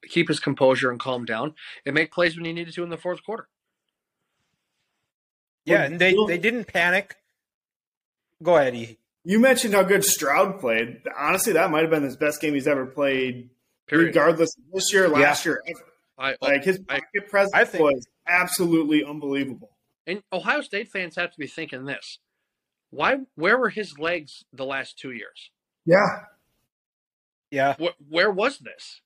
keep 0.08 0.28
his 0.28 0.40
composure 0.40 0.90
and 0.90 1.00
calm 1.00 1.24
down 1.24 1.54
and 1.84 1.94
make 1.94 2.12
plays 2.12 2.36
when 2.36 2.46
he 2.46 2.52
needed 2.52 2.74
to 2.74 2.82
in 2.82 2.90
the 2.90 2.96
fourth 2.96 3.22
quarter. 3.24 3.48
Yeah, 5.68 5.82
and 5.82 5.98
they, 5.98 6.14
they 6.26 6.38
didn't 6.38 6.66
panic. 6.66 7.16
Go 8.42 8.56
ahead, 8.56 8.74
E. 8.74 8.98
You 9.24 9.40
mentioned 9.40 9.74
how 9.74 9.82
good 9.82 10.04
Stroud 10.04 10.60
played. 10.60 11.02
Honestly, 11.16 11.52
that 11.54 11.70
might 11.70 11.82
have 11.82 11.90
been 11.90 12.02
his 12.02 12.16
best 12.16 12.40
game 12.40 12.54
he's 12.54 12.66
ever 12.68 12.86
played, 12.86 13.50
Period. 13.86 14.06
regardless 14.06 14.56
of 14.56 14.64
this 14.72 14.92
year, 14.92 15.08
last 15.08 15.44
yeah. 15.44 15.52
year. 15.52 15.62
I, 16.16 16.32
uh, 16.32 16.36
like 16.40 16.64
his 16.64 16.78
pocket 16.78 17.04
I, 17.16 17.28
presence 17.28 17.54
I 17.54 17.64
think, 17.64 17.84
was 17.84 18.06
absolutely 18.26 19.04
unbelievable. 19.04 19.70
And 20.06 20.22
Ohio 20.32 20.62
State 20.62 20.88
fans 20.90 21.16
have 21.16 21.30
to 21.32 21.38
be 21.38 21.46
thinking 21.46 21.84
this: 21.84 22.18
Why? 22.90 23.18
Where 23.34 23.58
were 23.58 23.68
his 23.70 23.98
legs 23.98 24.44
the 24.52 24.64
last 24.64 24.98
two 24.98 25.10
years? 25.10 25.50
Yeah. 25.84 26.24
Yeah. 27.50 27.74
Where, 27.78 27.92
where 28.08 28.30
was 28.30 28.58
this? 28.58 29.00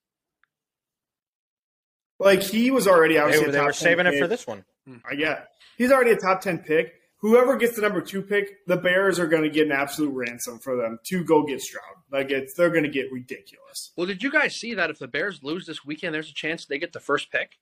Like 2.18 2.42
he 2.42 2.70
was 2.70 2.86
already 2.86 3.14
They, 3.14 3.20
obviously 3.20 3.46
were- 3.46 3.52
they 3.52 3.60
were 3.60 3.72
saving 3.72 4.06
it 4.06 4.18
for 4.18 4.26
this 4.28 4.46
one. 4.46 4.64
Mm-hmm. 4.88 5.06
I 5.08 5.14
get. 5.14 5.48
He's 5.78 5.90
already 5.92 6.10
a 6.12 6.16
top 6.16 6.40
ten 6.40 6.58
pick. 6.58 6.94
Whoever 7.18 7.56
gets 7.56 7.76
the 7.76 7.82
number 7.82 8.00
two 8.00 8.20
pick, 8.22 8.66
the 8.66 8.76
Bears 8.76 9.20
are 9.20 9.28
going 9.28 9.44
to 9.44 9.48
get 9.50 9.66
an 9.66 9.72
absolute 9.72 10.10
ransom 10.12 10.58
for 10.58 10.76
them 10.76 10.98
to 11.06 11.22
go 11.22 11.44
get 11.44 11.60
Stroud. 11.60 11.82
Like 12.10 12.30
it's 12.32 12.54
they're 12.54 12.70
going 12.70 12.82
to 12.82 12.90
get 12.90 13.12
ridiculous. 13.12 13.92
Well, 13.96 14.06
did 14.08 14.22
you 14.24 14.30
guys 14.32 14.56
see 14.56 14.74
that 14.74 14.90
if 14.90 14.98
the 14.98 15.06
Bears 15.06 15.40
lose 15.42 15.64
this 15.66 15.84
weekend, 15.84 16.14
there's 16.14 16.30
a 16.30 16.34
chance 16.34 16.66
they 16.66 16.78
get 16.78 16.92
the 16.92 16.98
first 17.00 17.30
pick? 17.30 17.58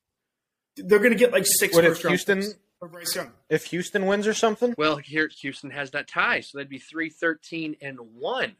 They're 0.76 0.98
going 0.98 1.12
to 1.12 1.18
get 1.18 1.32
like 1.32 1.44
six 1.46 1.74
What 1.74 1.84
if 1.84 2.00
Houston- 2.02 2.42
for 2.78 2.88
Bryce 2.88 3.14
Young. 3.14 3.32
If 3.50 3.66
Houston 3.66 4.06
wins 4.06 4.26
or 4.26 4.32
something, 4.32 4.74
Well, 4.78 4.96
here 4.96 5.28
Houston 5.42 5.68
has 5.72 5.90
that 5.90 6.08
tie, 6.08 6.40
so 6.40 6.56
they'd 6.56 6.68
be 6.70 6.78
three 6.78 7.10
thirteen 7.10 7.76
and 7.82 7.98
one. 8.00 8.56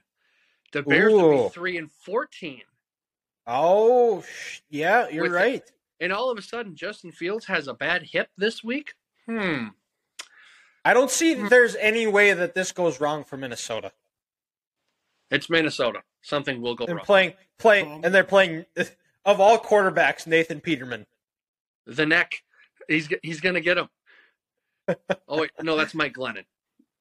The 0.73 0.83
Bears 0.83 1.15
would 1.15 1.45
be 1.45 1.49
three 1.55 1.79
and 1.79 1.91
fourteen. 2.05 2.61
Oh 3.47 4.23
yeah, 4.69 5.09
you're 5.09 5.23
With- 5.25 5.33
right. 5.33 5.63
And 6.01 6.13
all 6.13 6.31
of 6.31 6.39
a 6.39 6.43
sudden 6.43 6.75
Justin 6.75 7.13
Fields 7.13 7.47
has 7.47 7.69
a 7.69 7.75
bad 7.75 8.03
hip 8.13 8.29
this 8.37 8.65
week. 8.65 8.95
Hmm. 9.27 9.69
I 10.85 10.95
don't 10.95 11.11
see 11.11 11.35
that 11.35 11.51
there's 11.51 11.77
any 11.77 12.07
way 12.07 12.33
that 12.33 12.55
this 12.55 12.73
goes 12.73 13.01
wrong 13.01 13.23
for 13.25 13.37
Minnesota. 13.37 13.93
It's 15.31 15.51
Minnesota. 15.51 16.03
Something 16.23 16.61
will 16.63 16.75
go 16.75 16.85
And 16.87 16.97
wrong. 16.97 17.05
playing 17.05 17.33
playing 17.59 18.05
and 18.05 18.15
they're 18.15 18.25
playing 18.25 18.65
of 19.25 19.41
all 19.41 19.59
quarterbacks, 19.59 20.27
Nathan 20.27 20.61
Peterman. 20.61 21.07
the 21.87 22.07
neck. 22.07 22.43
He's 22.89 23.09
he's 23.23 23.41
gonna 23.41 23.61
get 23.61 23.79
him. 23.79 23.89
oh 25.29 25.41
wait, 25.41 25.51
no, 25.63 25.77
that's 25.77 25.95
Mike 25.95 26.15
Glennon. 26.15 26.45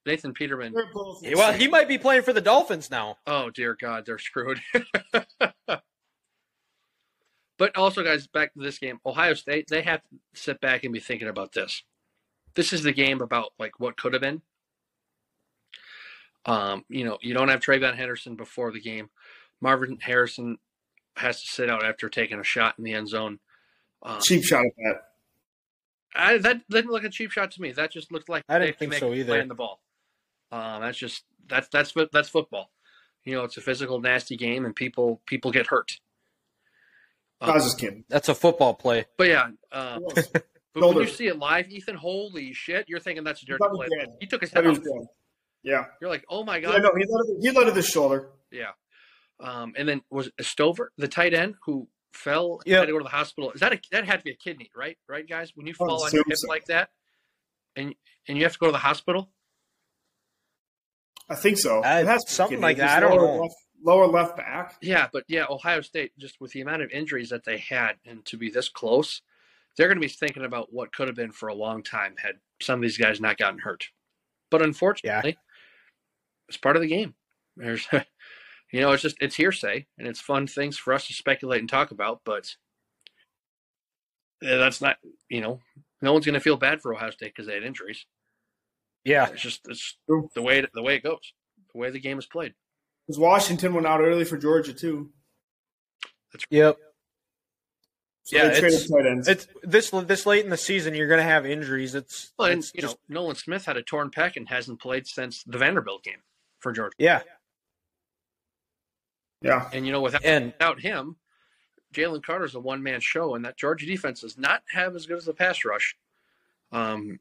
Nathan 0.06 0.32
Peterman. 0.32 0.72
Both 0.94 1.22
Well, 1.34 1.52
he 1.52 1.68
might 1.68 1.88
be 1.88 1.98
playing 1.98 2.22
for 2.22 2.32
the 2.32 2.40
Dolphins 2.40 2.90
now. 2.90 3.18
Oh 3.26 3.50
dear 3.50 3.76
God, 3.80 4.04
they're 4.06 4.18
screwed. 4.18 4.60
but 7.60 7.76
also, 7.76 8.02
guys, 8.02 8.26
back 8.26 8.54
to 8.54 8.58
this 8.58 8.78
game. 8.78 9.00
Ohio 9.04 9.34
State, 9.34 9.68
they 9.68 9.82
have 9.82 10.00
to 10.04 10.16
sit 10.32 10.62
back 10.62 10.82
and 10.82 10.94
be 10.94 10.98
thinking 10.98 11.28
about 11.28 11.52
this. 11.52 11.82
This 12.54 12.72
is 12.72 12.82
the 12.82 12.90
game 12.90 13.20
about 13.20 13.50
like 13.58 13.78
what 13.78 13.98
could 13.98 14.14
have 14.14 14.22
been. 14.22 14.40
Um, 16.46 16.86
you 16.88 17.04
know, 17.04 17.18
you 17.20 17.34
don't 17.34 17.48
have 17.48 17.60
TreVeyon 17.60 17.96
Henderson 17.96 18.34
before 18.34 18.72
the 18.72 18.80
game. 18.80 19.10
Marvin 19.60 19.98
Harrison 20.00 20.56
has 21.16 21.42
to 21.42 21.48
sit 21.48 21.68
out 21.68 21.84
after 21.84 22.08
taking 22.08 22.40
a 22.40 22.44
shot 22.44 22.76
in 22.78 22.84
the 22.84 22.94
end 22.94 23.08
zone. 23.08 23.38
Um, 24.02 24.22
cheap 24.22 24.42
shot 24.42 24.64
at 24.64 24.72
that. 24.78 25.02
I, 26.14 26.38
that 26.38 26.62
didn't 26.70 26.90
look 26.90 27.04
a 27.04 27.10
cheap 27.10 27.30
shot 27.30 27.50
to 27.50 27.60
me. 27.60 27.72
That 27.72 27.92
just 27.92 28.10
looked 28.10 28.30
like 28.30 28.42
I 28.48 28.58
didn't 28.58 28.78
think 28.78 28.92
Schmidt 28.92 29.00
so 29.00 29.12
either. 29.12 29.32
Playing 29.32 29.48
the 29.48 29.54
ball. 29.54 29.82
Um, 30.50 30.80
that's 30.80 30.96
just 30.96 31.24
that's 31.46 31.68
that's 31.68 31.92
that's 32.10 32.30
football. 32.30 32.70
You 33.24 33.34
know, 33.34 33.44
it's 33.44 33.58
a 33.58 33.60
physical, 33.60 34.00
nasty 34.00 34.38
game, 34.38 34.64
and 34.64 34.74
people 34.74 35.20
people 35.26 35.50
get 35.50 35.66
hurt. 35.66 35.92
I 37.40 37.52
was 37.54 37.64
just 37.64 37.78
kidding. 37.78 38.04
That's 38.08 38.28
a 38.28 38.34
football 38.34 38.74
play. 38.74 39.06
But 39.16 39.28
yeah, 39.28 39.48
um, 39.72 40.02
but 40.14 40.42
when 40.74 40.96
you 40.98 41.06
see 41.06 41.26
it 41.28 41.38
live, 41.38 41.68
Ethan, 41.70 41.96
holy 41.96 42.52
shit, 42.52 42.86
you're 42.88 43.00
thinking 43.00 43.24
that's 43.24 43.42
a 43.42 43.46
dirty 43.46 43.64
play. 43.72 43.86
dead. 43.98 44.08
He 44.20 44.26
took 44.26 44.42
his 44.42 44.52
head 44.52 44.66
off. 44.66 44.76
dead. 44.76 45.06
Yeah. 45.62 45.84
You're 46.00 46.10
like, 46.10 46.24
oh 46.28 46.44
my 46.44 46.56
Yeah, 46.56 46.72
god, 46.72 46.82
no, 46.82 46.90
he 46.96 47.04
let 47.08 47.28
it, 47.28 47.36
he 47.42 47.50
let 47.50 47.68
it 47.68 47.76
his 47.76 47.86
shoulder. 47.88 48.28
yeah. 48.50 48.70
Um, 49.38 49.72
and 49.76 49.88
then 49.88 50.02
was 50.10 50.26
it 50.26 50.44
Stover, 50.44 50.92
the 50.98 51.08
tight 51.08 51.32
end, 51.32 51.54
who 51.64 51.88
fell, 52.12 52.60
Yep. 52.66 52.78
had 52.80 52.86
to 52.86 52.92
go 52.92 52.98
to 52.98 53.04
the 53.04 53.08
hospital. 53.10 53.52
Is 53.52 53.60
that 53.60 53.72
a, 53.72 53.80
that 53.90 54.04
had 54.04 54.18
to 54.18 54.24
be 54.24 54.32
a 54.32 54.36
kidney, 54.36 54.70
right? 54.76 54.98
Right, 55.08 55.26
guys, 55.26 55.52
when 55.54 55.66
you 55.66 55.72
I 55.80 55.82
would 55.82 55.88
fall 55.88 56.04
on 56.04 56.10
your 56.12 56.24
hip 56.28 56.36
so. 56.36 56.48
like 56.48 56.66
that, 56.66 56.90
and 57.74 57.94
and 58.28 58.36
you 58.36 58.44
have 58.44 58.52
to 58.52 58.58
go 58.58 58.66
to 58.66 58.72
the 58.72 58.78
hospital. 58.78 59.30
I 61.28 61.36
think 61.36 61.58
so. 61.58 61.82
Uh, 61.82 62.00
It 62.00 62.06
has 62.06 62.24
to 62.24 62.32
something 62.34 62.56
kidney. 62.56 62.62
like 62.62 62.76
that. 62.78 62.98
I 62.98 63.00
don't 63.00 63.16
know. 63.16 63.40
Left, 63.42 63.54
lower 63.82 64.06
left 64.06 64.36
back. 64.36 64.76
Yeah, 64.80 65.08
but 65.12 65.24
yeah, 65.28 65.46
Ohio 65.48 65.80
State, 65.80 66.12
just 66.18 66.40
with 66.40 66.52
the 66.52 66.60
amount 66.60 66.82
of 66.82 66.90
injuries 66.90 67.30
that 67.30 67.44
they 67.44 67.58
had 67.58 67.96
and 68.06 68.24
to 68.26 68.36
be 68.36 68.50
this 68.50 68.68
close, 68.68 69.22
they're 69.76 69.88
going 69.88 70.00
to 70.00 70.06
be 70.06 70.08
thinking 70.08 70.44
about 70.44 70.72
what 70.72 70.92
could 70.92 71.08
have 71.08 71.16
been 71.16 71.32
for 71.32 71.48
a 71.48 71.54
long 71.54 71.82
time 71.82 72.14
had 72.18 72.36
some 72.60 72.80
of 72.80 72.82
these 72.82 72.98
guys 72.98 73.20
not 73.20 73.38
gotten 73.38 73.60
hurt. 73.60 73.86
But 74.50 74.62
unfortunately, 74.62 75.38
it's 76.48 76.56
part 76.56 76.76
of 76.76 76.82
the 76.82 76.88
game. 76.88 77.14
There's, 77.56 77.86
you 78.72 78.80
know, 78.80 78.92
it's 78.92 79.02
just 79.02 79.16
it's 79.20 79.36
hearsay 79.36 79.86
and 79.98 80.06
it's 80.06 80.20
fun 80.20 80.46
things 80.46 80.76
for 80.76 80.92
us 80.92 81.06
to 81.06 81.12
speculate 81.12 81.60
and 81.60 81.68
talk 81.68 81.90
about, 81.90 82.20
but 82.24 82.56
eh, 84.42 84.56
that's 84.56 84.80
not, 84.80 84.96
you 85.28 85.40
know, 85.40 85.60
no 86.02 86.12
one's 86.12 86.26
going 86.26 86.34
to 86.34 86.40
feel 86.40 86.56
bad 86.56 86.80
for 86.80 86.94
Ohio 86.94 87.10
State 87.10 87.32
because 87.34 87.46
they 87.46 87.54
had 87.54 87.62
injuries. 87.62 88.06
Yeah. 89.04 89.28
It's 89.28 89.42
just 89.42 89.66
it's 89.68 89.96
the 90.34 90.42
way 90.42 90.58
it, 90.58 90.70
the 90.74 90.82
way 90.82 90.96
it 90.96 91.02
goes, 91.02 91.32
the 91.72 91.78
way 91.78 91.90
the 91.90 92.00
game 92.00 92.18
is 92.18 92.26
played. 92.26 92.54
Because 93.06 93.18
Washington 93.18 93.74
went 93.74 93.86
out 93.86 94.00
early 94.00 94.24
for 94.24 94.36
Georgia 94.38 94.72
too. 94.72 95.10
That's 96.32 96.44
right. 96.50 96.58
Yep. 96.58 96.76
So 98.22 98.36
Yeah, 98.36 98.44
it's- 98.52 98.88
tight 98.88 99.06
ends. 99.06 99.26
It's 99.28 99.48
this 99.62 99.90
this 99.90 100.26
late 100.26 100.44
in 100.44 100.50
the 100.50 100.56
season. 100.56 100.94
You're 100.94 101.08
going 101.08 101.18
to 101.18 101.24
have 101.24 101.44
injuries. 101.46 101.94
It's, 101.94 102.32
Well, 102.38 102.48
it's 102.48 102.72
you 102.74 102.82
just 102.82 102.96
know, 103.08 103.22
Nolan 103.22 103.34
Smith 103.36 103.64
had 103.64 103.76
a 103.76 103.82
torn 103.82 104.10
pec 104.10 104.36
and 104.36 104.48
hasn't 104.48 104.80
played 104.80 105.06
since 105.08 105.42
the 105.44 105.58
Vanderbilt 105.58 106.04
game 106.04 106.22
for 106.60 106.70
Georgia. 106.72 106.94
yeah. 106.98 107.22
yeah. 109.42 109.68
And 109.72 109.86
you 109.86 109.92
know, 109.92 110.00
without, 110.02 110.24
And 110.24 110.46
without 110.52 110.80
him, 110.80 111.16
Jalen 111.94 112.22
Carter's 112.22 112.54
a 112.54 112.60
one 112.60 112.82
man 112.82 113.00
show, 113.00 113.34
and 113.34 113.44
that 113.44 113.56
Georgia 113.56 113.86
defense 113.86 114.20
does 114.20 114.38
not 114.38 114.62
have 114.72 114.94
as 114.94 115.06
good 115.06 115.18
as 115.18 115.24
the 115.24 115.34
pass 115.34 115.64
rush. 115.64 115.96
Um, 116.70 117.18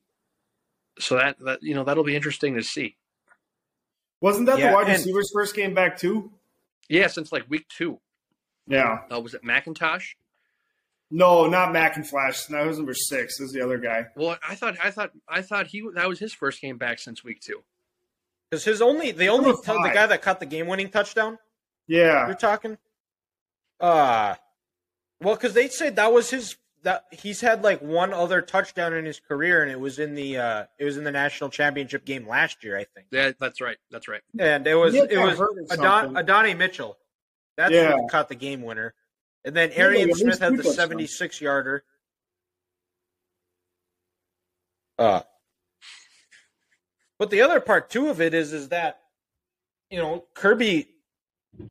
so 0.99 1.15
that 1.15 1.39
that 1.39 1.63
you 1.63 1.73
know 1.73 1.83
that'll 1.83 2.03
be 2.03 2.15
interesting 2.15 2.53
to 2.55 2.61
see. 2.63 2.97
Wasn't 4.21 4.45
that 4.47 4.59
Yeah, 4.59 4.69
the 4.71 4.75
wide 4.75 4.87
and- 4.87 4.97
receivers 4.97 5.31
first 5.33 5.55
game 5.55 5.73
back 5.73 5.97
too? 5.97 6.31
Yeah, 6.89 7.07
since 7.07 7.31
like 7.31 7.49
week 7.49 7.67
two, 7.69 7.99
Yeah. 8.67 9.03
uh, 9.11 9.19
was 9.21 9.33
it 9.33 9.43
McIntosh? 9.43 10.15
No, 11.11 11.47
not 11.47 11.69
McInflash. 11.69 12.47
That 12.49 12.65
was 12.67 12.77
number 12.77 12.93
six. 12.93 13.37
This 13.37 13.47
is 13.47 13.53
the 13.53 13.61
other 13.61 13.77
guy. 13.79 14.07
Well, 14.15 14.37
I 14.47 14.55
thought 14.55 14.77
I 14.83 14.91
thought 14.91 15.11
I 15.27 15.41
thought 15.41 15.67
he 15.67 15.83
that 15.95 16.07
was 16.07 16.19
his 16.19 16.33
first 16.33 16.61
game 16.61 16.77
back 16.77 16.99
since 16.99 17.23
week 17.23 17.41
two. 17.41 17.63
because 18.49 18.63
his 18.65 18.81
only 18.81 19.11
the 19.11 19.27
only 19.29 19.53
t- 19.53 19.59
the 19.65 19.91
guy 19.93 20.05
that 20.07 20.21
caught 20.21 20.39
the 20.39 20.45
game 20.45 20.67
winning 20.67 20.89
touchdown. 20.89 21.37
Yeah. 21.87 22.25
You're 22.27 22.35
talking. 22.35 22.77
Uh 23.79 24.35
well, 25.21 25.35
because 25.35 25.53
they 25.53 25.67
said 25.67 25.95
that 25.97 26.11
was 26.13 26.29
his 26.29 26.57
that 26.83 27.05
he's 27.11 27.41
had 27.41 27.63
like 27.63 27.81
one 27.81 28.13
other 28.13 28.41
touchdown 28.41 28.93
in 28.93 29.05
his 29.05 29.19
career, 29.19 29.61
and 29.61 29.71
it 29.71 29.79
was 29.79 29.99
in 29.99 30.15
the 30.15 30.37
uh 30.37 30.65
it 30.77 30.85
was 30.85 30.97
in 30.97 31.03
the 31.03 31.11
national 31.11 31.49
championship 31.49 32.05
game 32.05 32.27
last 32.27 32.63
year, 32.63 32.77
I 32.77 32.85
think. 32.85 33.07
Yeah, 33.11 33.31
that's 33.39 33.61
right. 33.61 33.77
That's 33.91 34.07
right. 34.07 34.21
And 34.37 34.65
it 34.67 34.75
was 34.75 34.95
it 34.95 35.17
was 35.17 35.37
hurt 35.37 35.51
Adon. 35.71 36.17
Adonai 36.17 36.53
Mitchell. 36.53 36.97
That's 37.57 37.73
Yeah. 37.73 37.93
who 37.93 38.07
caught 38.07 38.29
the 38.29 38.35
game 38.35 38.61
winner. 38.61 38.93
And 39.45 39.55
then 39.55 39.71
had, 39.71 39.79
Arian 39.79 40.09
like, 40.09 40.11
at 40.11 40.17
Smith 40.17 40.39
had 40.39 40.57
the 40.57 40.63
76 40.63 41.41
yarder. 41.41 41.83
Uh, 44.97 45.21
but 47.17 47.29
the 47.29 47.41
other 47.41 47.59
part 47.59 47.89
too 47.89 48.09
of 48.09 48.19
it 48.21 48.33
is 48.33 48.53
is 48.53 48.69
that 48.69 48.99
you 49.89 49.97
know 49.97 50.25
Kirby, 50.33 50.89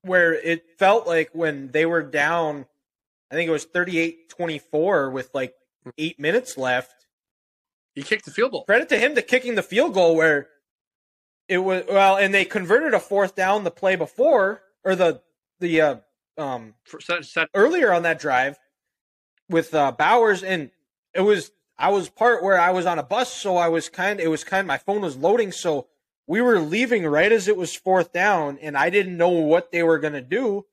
where 0.02 0.34
it 0.34 0.78
felt 0.78 1.06
like 1.06 1.30
when 1.32 1.70
they 1.70 1.86
were 1.86 2.02
down, 2.02 2.66
I 3.30 3.34
think 3.34 3.48
it 3.48 3.52
was 3.52 3.66
38-24 3.66 5.12
with 5.12 5.30
like 5.34 5.54
eight 5.96 6.18
minutes 6.18 6.56
left. 6.56 7.06
He 7.94 8.02
kicked 8.02 8.24
the 8.24 8.30
field 8.30 8.52
goal. 8.52 8.64
Credit 8.64 8.88
to 8.90 8.98
him 8.98 9.14
to 9.14 9.22
kicking 9.22 9.54
the 9.54 9.62
field 9.62 9.94
goal 9.94 10.16
where 10.16 10.48
it 11.48 11.58
was 11.58 11.84
well, 11.88 12.16
and 12.16 12.32
they 12.32 12.44
converted 12.44 12.94
a 12.94 13.00
fourth 13.00 13.34
down 13.34 13.64
the 13.64 13.70
play 13.70 13.96
before 13.96 14.62
or 14.84 14.94
the 14.94 15.22
the 15.60 15.80
uh, 15.80 15.96
um 16.36 16.74
set, 17.00 17.24
set, 17.24 17.48
earlier 17.54 17.92
on 17.92 18.02
that 18.02 18.20
drive 18.20 18.58
with 19.48 19.74
uh, 19.74 19.92
Bowers, 19.92 20.42
and 20.42 20.70
it 21.14 21.22
was 21.22 21.50
I 21.78 21.90
was 21.90 22.08
part 22.08 22.42
where 22.42 22.60
I 22.60 22.70
was 22.70 22.86
on 22.86 22.98
a 22.98 23.02
bus, 23.02 23.32
so 23.32 23.56
I 23.56 23.68
was 23.68 23.88
kind. 23.88 24.20
It 24.20 24.28
was 24.28 24.44
kind. 24.44 24.66
my 24.66 24.78
phone 24.78 25.00
was 25.00 25.16
loading, 25.16 25.52
so 25.52 25.86
we 26.26 26.42
were 26.42 26.60
leaving 26.60 27.06
right 27.06 27.32
as 27.32 27.48
it 27.48 27.56
was 27.56 27.74
fourth 27.74 28.12
down, 28.12 28.58
and 28.60 28.76
I 28.76 28.90
didn't 28.90 29.16
know 29.16 29.30
what 29.30 29.72
they 29.72 29.82
were 29.82 29.98
gonna 29.98 30.20
do, 30.20 30.66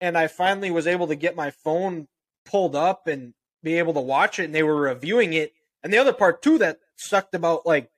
and 0.00 0.16
I 0.16 0.26
finally 0.26 0.70
was 0.70 0.86
able 0.86 1.08
to 1.08 1.14
get 1.14 1.36
my 1.36 1.50
phone 1.50 2.08
pulled 2.44 2.74
up 2.74 3.06
and 3.06 3.34
be 3.62 3.78
able 3.78 3.94
to 3.94 4.00
watch 4.00 4.38
it, 4.38 4.44
and 4.44 4.54
they 4.54 4.62
were 4.62 4.80
reviewing 4.80 5.32
it. 5.32 5.52
And 5.82 5.92
the 5.92 5.98
other 5.98 6.12
part 6.12 6.42
too 6.42 6.58
that 6.58 6.78
sucked 6.96 7.34
about 7.34 7.66
like 7.66 7.90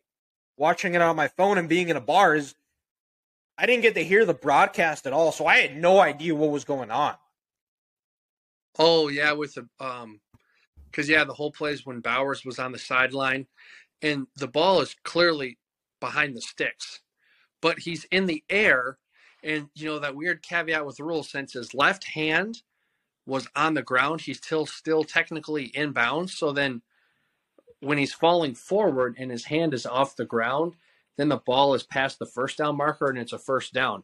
watching 0.57 0.95
it 0.95 1.03
on 1.03 1.17
my 1.17 1.29
phone 1.29 1.59
and 1.59 1.69
being 1.69 1.89
in 1.89 1.97
a 1.97 2.01
bar 2.01 2.35
is 2.35 2.55
I 3.59 3.67
didn't 3.67 3.83
get 3.83 3.95
to 3.95 4.05
hear 4.05 4.25
the 4.25 4.35
broadcast 4.35 5.07
at 5.07 5.13
all, 5.13 5.33
so 5.33 5.47
I 5.47 5.59
had 5.59 5.77
no 5.77 6.01
idea 6.01 6.35
what 6.35 6.51
was 6.51 6.65
going 6.65 6.91
on. 6.91 7.15
Oh 8.79 9.09
yeah, 9.09 9.33
with 9.33 9.55
the 9.55 9.69
um, 9.81 10.21
because 10.91 11.09
yeah, 11.09 11.25
the 11.25 11.35
whole 11.35 11.53
play 11.53 11.73
is 11.73 11.87
when 11.87 12.01
Bowers 12.01 12.45
was 12.45 12.59
on 12.59 12.73
the 12.73 12.79
sideline, 12.79 13.47
and 14.01 14.27
the 14.37 14.49
ball 14.49 14.81
is 14.81 14.97
clearly 15.05 15.59
behind 16.01 16.37
the 16.37 16.41
sticks, 16.41 17.01
but 17.61 17.79
he's 17.79 18.05
in 18.11 18.27
the 18.27 18.43
air, 18.51 18.99
and 19.43 19.69
you 19.75 19.87
know 19.87 19.99
that 19.99 20.17
weird 20.17 20.43
caveat 20.43 20.87
with 20.87 20.97
the 20.97 21.05
rule 21.05 21.23
since 21.23 21.53
his 21.53 21.75
left 21.75 22.05
hand 22.05 22.63
was 23.27 23.49
on 23.55 23.75
the 23.75 23.83
ground, 23.83 24.23
he's 24.23 24.39
still 24.39 24.67
still 24.67 25.05
technically 25.05 25.65
in 25.65 25.93
bounds. 25.93 26.37
So 26.37 26.53
then, 26.53 26.83
when 27.81 27.99
he's 27.99 28.13
falling 28.13 28.55
forward 28.55 29.17
and 29.19 29.31
his 29.31 29.47
hand 29.47 29.75
is 29.75 29.87
off 29.87 30.17
the 30.17 30.25
ground, 30.25 30.75
then 31.17 31.29
the 31.29 31.37
ball 31.37 31.75
is 31.75 31.83
past 31.83 32.19
the 32.19 32.27
first 32.27 32.59
down 32.59 32.77
marker 32.77 33.09
and 33.09 33.19
it's 33.19 33.33
a 33.33 33.39
first 33.39 33.73
down. 33.73 34.03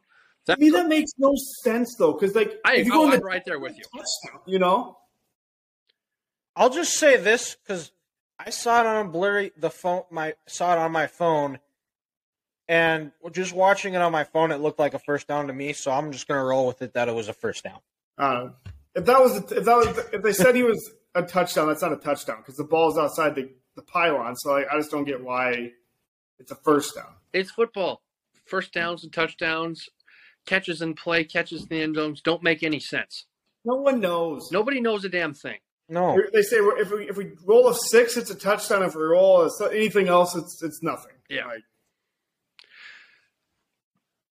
I 0.48 0.56
mean, 0.56 0.72
that 0.72 0.88
makes 0.88 1.12
no 1.18 1.34
sense 1.62 1.94
though, 1.98 2.12
because 2.12 2.34
like 2.34 2.58
I, 2.64 2.76
if 2.76 2.86
you 2.86 2.92
oh, 2.94 2.96
go 2.96 3.04
in 3.08 3.12
I'm 3.14 3.20
the 3.20 3.24
right 3.24 3.44
there 3.44 3.58
with 3.58 3.76
you. 3.76 3.84
you 4.46 4.58
know, 4.58 4.96
I'll 6.56 6.70
just 6.70 6.94
say 6.94 7.16
this 7.18 7.56
because 7.62 7.92
I 8.38 8.50
saw 8.50 8.80
it 8.80 8.86
on 8.86 9.06
a 9.06 9.08
blurry 9.08 9.52
the 9.58 9.70
phone. 9.70 10.04
My 10.10 10.34
saw 10.46 10.72
it 10.72 10.78
on 10.78 10.92
my 10.92 11.06
phone, 11.06 11.58
and 12.68 13.12
just 13.32 13.52
watching 13.52 13.94
it 13.94 14.02
on 14.02 14.12
my 14.12 14.24
phone, 14.24 14.50
it 14.52 14.58
looked 14.60 14.78
like 14.78 14.94
a 14.94 14.98
first 14.98 15.26
down 15.26 15.46
to 15.46 15.52
me. 15.52 15.72
So 15.72 15.90
I'm 15.90 16.12
just 16.12 16.28
gonna 16.28 16.44
roll 16.44 16.66
with 16.66 16.82
it 16.82 16.94
that 16.94 17.08
it 17.08 17.14
was 17.14 17.28
a 17.28 17.32
first 17.32 17.64
down. 17.64 17.78
uh, 18.18 18.48
if 18.94 19.04
that 19.04 19.20
was 19.20 19.36
if 19.52 19.64
that 19.64 19.76
was 19.76 19.86
if 20.12 20.22
they 20.22 20.32
said 20.32 20.54
he 20.56 20.62
was 20.64 20.90
a 21.14 21.22
touchdown, 21.22 21.68
that's 21.68 21.82
not 21.82 21.92
a 21.92 21.96
touchdown 21.96 22.38
because 22.38 22.56
the 22.56 22.64
ball 22.64 22.90
is 22.90 22.98
outside 22.98 23.34
the, 23.34 23.48
the 23.76 23.82
pylon. 23.82 24.34
So 24.36 24.52
like, 24.52 24.66
I 24.72 24.76
just 24.76 24.90
don't 24.90 25.04
get 25.04 25.22
why 25.22 25.72
it's 26.38 26.50
a 26.50 26.56
first 26.56 26.94
down. 26.96 27.12
It's 27.32 27.50
football. 27.50 28.02
First 28.44 28.72
downs 28.72 29.04
and 29.04 29.12
touchdowns, 29.12 29.88
catches 30.46 30.80
in 30.82 30.94
play, 30.94 31.22
catches 31.24 31.62
in 31.62 31.68
the 31.68 31.82
end 31.82 31.94
zones 31.96 32.20
don't 32.22 32.42
make 32.42 32.62
any 32.62 32.80
sense. 32.80 33.26
No 33.64 33.74
one 33.76 34.00
knows. 34.00 34.48
Nobody 34.50 34.80
knows 34.80 35.04
a 35.04 35.08
damn 35.08 35.34
thing. 35.34 35.58
No, 35.90 36.18
They 36.32 36.42
say 36.42 36.56
if 36.56 36.90
we 36.90 37.08
if 37.08 37.16
we 37.16 37.32
roll 37.44 37.68
a 37.68 37.74
six, 37.74 38.16
it's 38.16 38.30
a 38.30 38.34
touchdown. 38.34 38.82
If 38.82 38.94
we 38.94 39.02
roll 39.02 39.42
a, 39.42 39.68
anything 39.70 40.08
else, 40.08 40.34
it's 40.36 40.62
it's 40.62 40.82
nothing. 40.82 41.12
Yeah. 41.30 41.46
Like, 41.46 41.62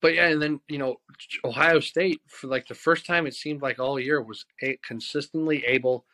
But 0.02 0.14
yeah, 0.14 0.28
and 0.28 0.42
then 0.42 0.60
you 0.68 0.78
know, 0.78 0.98
Ohio 1.44 1.80
State 1.80 2.22
for 2.28 2.48
like 2.48 2.68
the 2.68 2.76
first 2.76 3.06
time 3.06 3.26
it 3.26 3.34
seemed 3.34 3.62
like 3.62 3.80
all 3.80 4.00
year 4.00 4.22
was 4.22 4.46
a, 4.62 4.78
consistently 4.86 5.66
able 5.66 6.06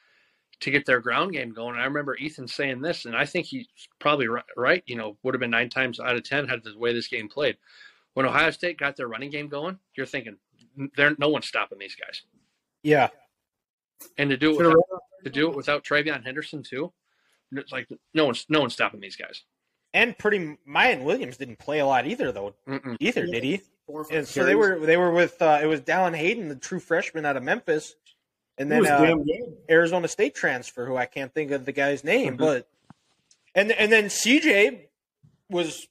to 0.61 0.71
get 0.71 0.85
their 0.85 1.01
ground 1.01 1.33
game 1.33 1.51
going. 1.53 1.75
I 1.75 1.83
remember 1.83 2.15
Ethan 2.15 2.47
saying 2.47 2.81
this, 2.81 3.03
and 3.05 3.15
I 3.15 3.25
think 3.25 3.45
he's 3.47 3.67
probably 3.99 4.27
right. 4.27 4.43
right 4.55 4.83
you 4.85 4.95
know, 4.95 5.17
would 5.23 5.33
have 5.33 5.41
been 5.41 5.49
nine 5.51 5.69
times 5.69 5.99
out 5.99 6.15
of 6.15 6.23
ten 6.23 6.47
had 6.47 6.63
the 6.63 6.77
way 6.77 6.93
this 6.93 7.07
game 7.07 7.27
played. 7.27 7.57
When 8.13 8.25
Ohio 8.25 8.51
State 8.51 8.77
got 8.77 8.95
their 8.95 9.07
running 9.09 9.31
game 9.31 9.49
going, 9.49 9.79
you're 9.95 10.05
thinking, 10.05 10.37
there 10.95 11.13
no 11.17 11.27
one's 11.27 11.47
stopping 11.47 11.79
these 11.79 11.95
guys, 11.95 12.21
yeah, 12.83 13.09
and 14.17 14.29
to 14.29 14.37
do 14.37 14.51
it 14.51 14.57
without, 14.57 14.83
to 15.25 15.29
do 15.29 15.49
it 15.49 15.55
without 15.55 15.83
TreVeyon 15.83 16.23
Henderson 16.23 16.63
too, 16.63 16.93
it's 17.51 17.71
like 17.71 17.89
no 18.13 18.25
one's 18.25 18.45
no 18.47 18.61
one's 18.61 18.73
stopping 18.73 19.01
these 19.01 19.17
guys. 19.17 19.43
and 19.93 20.17
pretty 20.17 20.57
Miyan 20.67 21.03
Williams 21.03 21.37
didn't 21.37 21.59
play 21.59 21.79
a 21.79 21.85
lot 21.85 22.07
either, 22.07 22.31
though. 22.31 22.55
Mm-mm. 22.67 22.97
Either 22.99 23.25
did 23.25 23.43
he? 23.43 23.61
Four 23.87 24.05
And 24.11 24.27
so 24.27 24.45
they 24.45 24.55
were 24.55 24.79
they 24.79 24.97
were 24.97 25.11
with 25.11 25.41
uh, 25.41 25.59
it 25.61 25.65
was 25.65 25.81
Dallan 25.81 26.15
Hayden, 26.15 26.47
the 26.47 26.55
true 26.55 26.79
freshman 26.79 27.25
out 27.25 27.35
of 27.35 27.43
Memphis, 27.43 27.95
and 28.57 28.71
then 28.71 28.85
uh. 28.87 29.13
Arizona 29.69 30.07
State 30.07 30.35
transfer, 30.35 30.85
who 30.85 30.95
I 30.95 31.05
can't 31.05 31.33
think 31.33 31.51
of 31.51 31.65
the 31.65 31.71
guy's 31.73 32.03
name, 32.03 32.35
Mhm. 32.35 32.37
but 32.37 32.67
and 33.55 33.71
and 33.73 33.91
then 33.91 34.05
CJ 34.05 34.87
was 35.49 35.87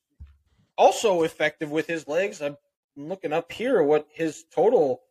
also 0.78 1.22
effective 1.22 1.70
with 1.70 1.86
his 1.86 2.08
legs. 2.08 2.40
I'm 2.40 2.56
looking 2.96 3.32
up 3.32 3.52
here 3.52 3.82
what 3.82 4.06
his 4.10 4.44
total 4.54 5.02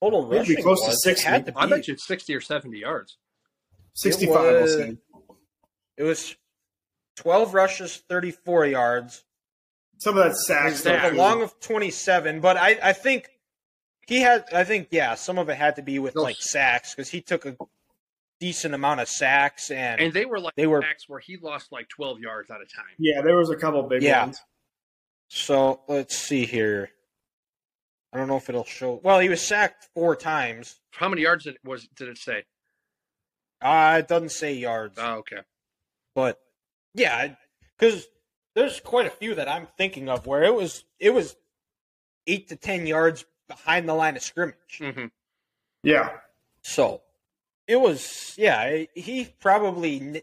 total 0.00 0.26
Maybe 0.26 0.38
rushing 0.38 0.62
close 0.62 0.82
to 0.82 0.88
was. 0.90 0.96
It 0.98 1.18
60. 1.18 1.26
had 1.28 1.46
to 1.46 1.52
I 1.56 1.66
bet 1.66 1.88
you 1.88 1.94
it's 1.94 2.06
sixty 2.06 2.34
or 2.34 2.40
seventy 2.40 2.78
yards. 2.78 3.16
Sixty-five. 3.94 4.36
I'll 4.56 4.62
was- 4.62 4.76
It 5.96 6.02
was 6.02 6.36
twelve 7.16 7.54
rushes, 7.54 7.96
thirty 8.08 8.30
four 8.30 8.64
yards. 8.66 9.24
Some 9.98 10.18
of 10.18 10.24
that 10.24 10.36
sacks. 10.36 10.72
Instead 10.72 11.02
though, 11.02 11.08
of 11.08 11.14
a 11.14 11.16
long 11.16 11.42
of 11.42 11.58
27, 11.60 12.40
but 12.40 12.56
I, 12.56 12.78
I 12.82 12.92
think 12.92 13.28
he 14.06 14.20
had, 14.20 14.44
I 14.52 14.64
think, 14.64 14.88
yeah, 14.90 15.14
some 15.14 15.38
of 15.38 15.48
it 15.48 15.54
had 15.56 15.76
to 15.76 15.82
be 15.82 15.98
with 15.98 16.14
Those- 16.14 16.24
like 16.24 16.36
sacks 16.40 16.94
because 16.94 17.08
he 17.10 17.20
took 17.22 17.46
a 17.46 17.56
decent 18.40 18.74
amount 18.74 19.00
of 19.00 19.08
sacks 19.08 19.70
and, 19.70 20.00
And 20.00 20.12
they 20.12 20.26
were 20.26 20.40
like 20.40 20.54
They 20.56 20.66
were- 20.66 20.82
sacks 20.82 21.08
where 21.08 21.20
he 21.20 21.36
lost 21.38 21.72
like 21.72 21.88
twelve 21.88 22.18
yards 22.20 22.50
at 22.50 22.56
a 22.56 22.66
time. 22.66 22.84
Yeah, 22.98 23.22
there 23.22 23.36
was 23.36 23.50
a 23.50 23.56
couple 23.56 23.82
big 23.84 24.02
Yeah. 24.02 24.24
ones. 24.24 24.40
so 25.28 25.80
let's 25.88 26.16
see 26.16 26.44
here. 26.44 26.90
I 28.12 28.18
don't 28.18 28.28
know 28.28 28.36
if 28.36 28.48
it'll 28.48 28.64
show. 28.64 29.00
Well, 29.02 29.18
he 29.20 29.28
was 29.28 29.40
sacked 29.44 29.88
four 29.94 30.14
times. 30.14 30.78
How 30.92 31.08
many 31.08 31.22
yards 31.22 31.44
did 31.44 31.54
it 31.54 31.60
was 31.64 31.86
did 31.96 32.08
it 32.08 32.18
say? 32.18 32.44
Uh, 33.62 33.96
it 34.00 34.08
doesn't 34.08 34.30
say 34.32 34.52
yards, 34.54 34.98
Oh, 35.00 35.14
okay. 35.18 35.38
but 36.14 36.38
yeah, 36.94 37.34
because 37.78 38.06
there's 38.54 38.80
quite 38.80 39.06
a 39.06 39.10
few 39.10 39.34
that 39.34 39.48
I'm 39.48 39.68
thinking 39.76 40.08
of 40.08 40.26
where 40.26 40.44
it 40.44 40.54
was, 40.54 40.84
it 40.98 41.10
was 41.10 41.36
eight 42.26 42.48
to 42.48 42.56
10 42.56 42.86
yards 42.86 43.24
behind 43.48 43.88
the 43.88 43.94
line 43.94 44.16
of 44.16 44.22
scrimmage. 44.22 44.80
hmm 44.80 45.06
Yeah. 45.82 46.10
So 46.62 47.02
it 47.66 47.76
was, 47.76 48.34
yeah, 48.36 48.84
he 48.94 49.34
probably 49.40 50.22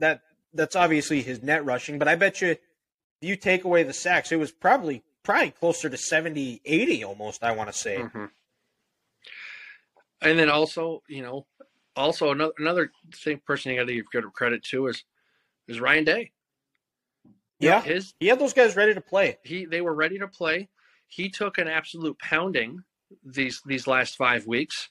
that 0.00 0.22
that's 0.54 0.76
obviously 0.76 1.22
his 1.22 1.42
net 1.42 1.64
rushing, 1.64 1.98
but 1.98 2.08
I 2.08 2.14
bet 2.14 2.40
you 2.40 2.48
if 2.50 2.58
you 3.20 3.36
take 3.36 3.64
away 3.64 3.82
the 3.82 3.92
sacks, 3.92 4.30
it 4.32 4.36
was 4.36 4.52
probably 4.52 5.02
probably 5.24 5.50
closer 5.50 5.90
to 5.90 5.96
70, 5.96 6.62
80 6.64 7.04
almost, 7.04 7.42
I 7.42 7.52
want 7.52 7.70
to 7.70 7.78
say. 7.78 8.02
hmm 8.02 8.26
And 10.22 10.38
then 10.38 10.48
also, 10.48 11.02
you 11.08 11.22
know, 11.22 11.46
also 11.96 12.30
another 12.30 12.52
another 12.58 12.92
thing 13.12 13.40
person 13.44 13.72
you 13.72 13.78
got 13.78 13.86
to 13.86 14.02
give 14.12 14.32
credit 14.32 14.62
to 14.64 14.86
is 14.86 15.04
is 15.66 15.80
Ryan 15.80 16.04
Day. 16.04 16.32
You 17.60 17.70
know, 17.70 17.76
Yeah. 17.76 17.82
his 17.82 18.14
He 18.20 18.28
had 18.28 18.38
those 18.38 18.52
guys 18.52 18.76
ready 18.76 18.94
to 18.94 19.00
play. 19.00 19.38
he 19.44 19.64
they 19.64 19.80
were 19.80 19.94
ready 19.94 20.18
to 20.18 20.28
play. 20.28 20.68
He 21.08 21.28
took 21.30 21.58
an 21.58 21.68
absolute 21.68 22.18
pounding 22.18 22.84
these 23.24 23.62
these 23.66 23.86
last 23.86 24.16
five 24.16 24.46
weeks, 24.46 24.90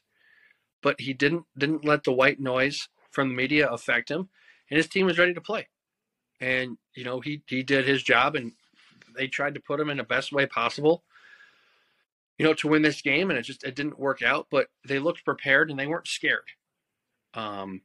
but 0.81 0.99
he 1.01 1.13
didn't 1.13 1.45
didn't 1.57 1.85
let 1.85 2.03
the 2.03 2.11
white 2.11 2.39
noise 2.39 2.89
from 3.11 3.29
the 3.29 3.35
media 3.35 3.69
affect 3.69 4.09
him, 4.11 4.29
and 4.69 4.77
his 4.77 4.87
team 4.87 5.05
was 5.05 5.17
ready 5.17 5.33
to 5.33 5.41
play. 5.41 5.67
And 6.41 6.77
you 6.95 7.03
know 7.03 7.19
he 7.21 7.43
he 7.47 7.63
did 7.63 7.87
his 7.87 8.03
job, 8.03 8.35
and 8.35 8.53
they 9.15 9.27
tried 9.27 9.53
to 9.55 9.59
put 9.61 9.79
him 9.79 9.89
in 9.89 9.97
the 9.97 10.03
best 10.03 10.31
way 10.31 10.45
possible. 10.45 11.03
You 12.37 12.45
know 12.45 12.53
to 12.55 12.67
win 12.67 12.81
this 12.83 13.01
game, 13.01 13.29
and 13.29 13.39
it 13.39 13.43
just 13.43 13.63
it 13.63 13.75
didn't 13.75 13.99
work 13.99 14.21
out. 14.21 14.47
But 14.51 14.67
they 14.85 14.99
looked 14.99 15.25
prepared 15.25 15.69
and 15.69 15.79
they 15.79 15.87
weren't 15.87 16.07
scared. 16.07 16.43
Um, 17.33 17.81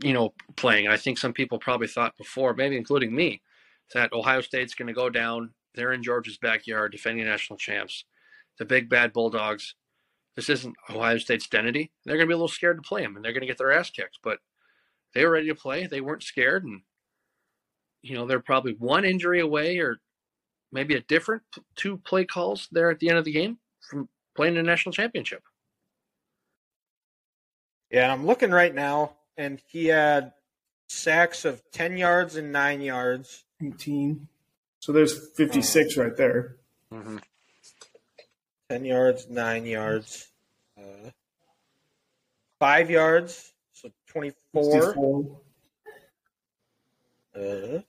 you 0.00 0.12
know, 0.12 0.34
playing. 0.56 0.88
I 0.88 0.96
think 0.96 1.18
some 1.18 1.32
people 1.32 1.58
probably 1.58 1.86
thought 1.86 2.16
before, 2.16 2.54
maybe 2.54 2.76
including 2.76 3.14
me, 3.14 3.40
that 3.94 4.12
Ohio 4.12 4.40
State's 4.40 4.74
going 4.74 4.88
to 4.88 4.92
go 4.92 5.10
down. 5.10 5.50
They're 5.74 5.92
in 5.92 6.02
Georgia's 6.02 6.38
backyard 6.38 6.92
defending 6.92 7.24
national 7.24 7.58
champs. 7.58 8.04
The 8.58 8.64
big 8.64 8.88
bad 8.88 9.12
Bulldogs. 9.12 9.74
This 10.36 10.48
isn't 10.48 10.76
Ohio 10.88 11.18
State's 11.18 11.46
identity. 11.52 11.90
They're 12.04 12.16
going 12.16 12.26
to 12.26 12.30
be 12.30 12.34
a 12.34 12.36
little 12.36 12.48
scared 12.48 12.78
to 12.78 12.88
play 12.88 13.02
them, 13.02 13.16
and 13.16 13.24
they're 13.24 13.32
going 13.32 13.42
to 13.42 13.46
get 13.46 13.58
their 13.58 13.72
ass 13.72 13.90
kicked. 13.90 14.18
But 14.22 14.38
they 15.14 15.24
were 15.24 15.32
ready 15.32 15.48
to 15.48 15.54
play. 15.54 15.86
They 15.86 16.00
weren't 16.00 16.22
scared, 16.22 16.64
and 16.64 16.82
you 18.02 18.14
know 18.14 18.26
they're 18.26 18.40
probably 18.40 18.74
one 18.78 19.04
injury 19.04 19.40
away, 19.40 19.78
or 19.78 19.98
maybe 20.70 20.94
a 20.94 21.00
different 21.02 21.42
two 21.76 21.98
play 21.98 22.24
calls 22.24 22.68
there 22.72 22.90
at 22.90 22.98
the 22.98 23.08
end 23.08 23.18
of 23.18 23.24
the 23.24 23.32
game 23.32 23.58
from 23.90 24.08
playing 24.34 24.54
the 24.54 24.62
national 24.62 24.92
championship. 24.92 25.42
Yeah, 27.90 28.10
I'm 28.10 28.24
looking 28.24 28.50
right 28.50 28.74
now, 28.74 29.16
and 29.36 29.60
he 29.66 29.86
had 29.86 30.32
sacks 30.92 31.44
of 31.44 31.62
10 31.72 31.96
yards 31.96 32.36
and 32.36 32.52
9 32.52 32.80
yards. 32.80 33.44
18. 33.64 34.28
So 34.80 34.92
there's 34.92 35.30
56 35.36 35.96
right 35.96 36.16
there. 36.16 36.56
Mm-hmm. 36.92 37.18
10 38.68 38.84
yards, 38.84 39.28
9 39.28 39.66
yards. 39.66 40.28
Uh, 40.78 41.10
5 42.58 42.90
yards, 42.90 43.52
so 43.72 43.90
24. 44.06 44.82
64. 44.82 45.40
Uh, 47.34 47.80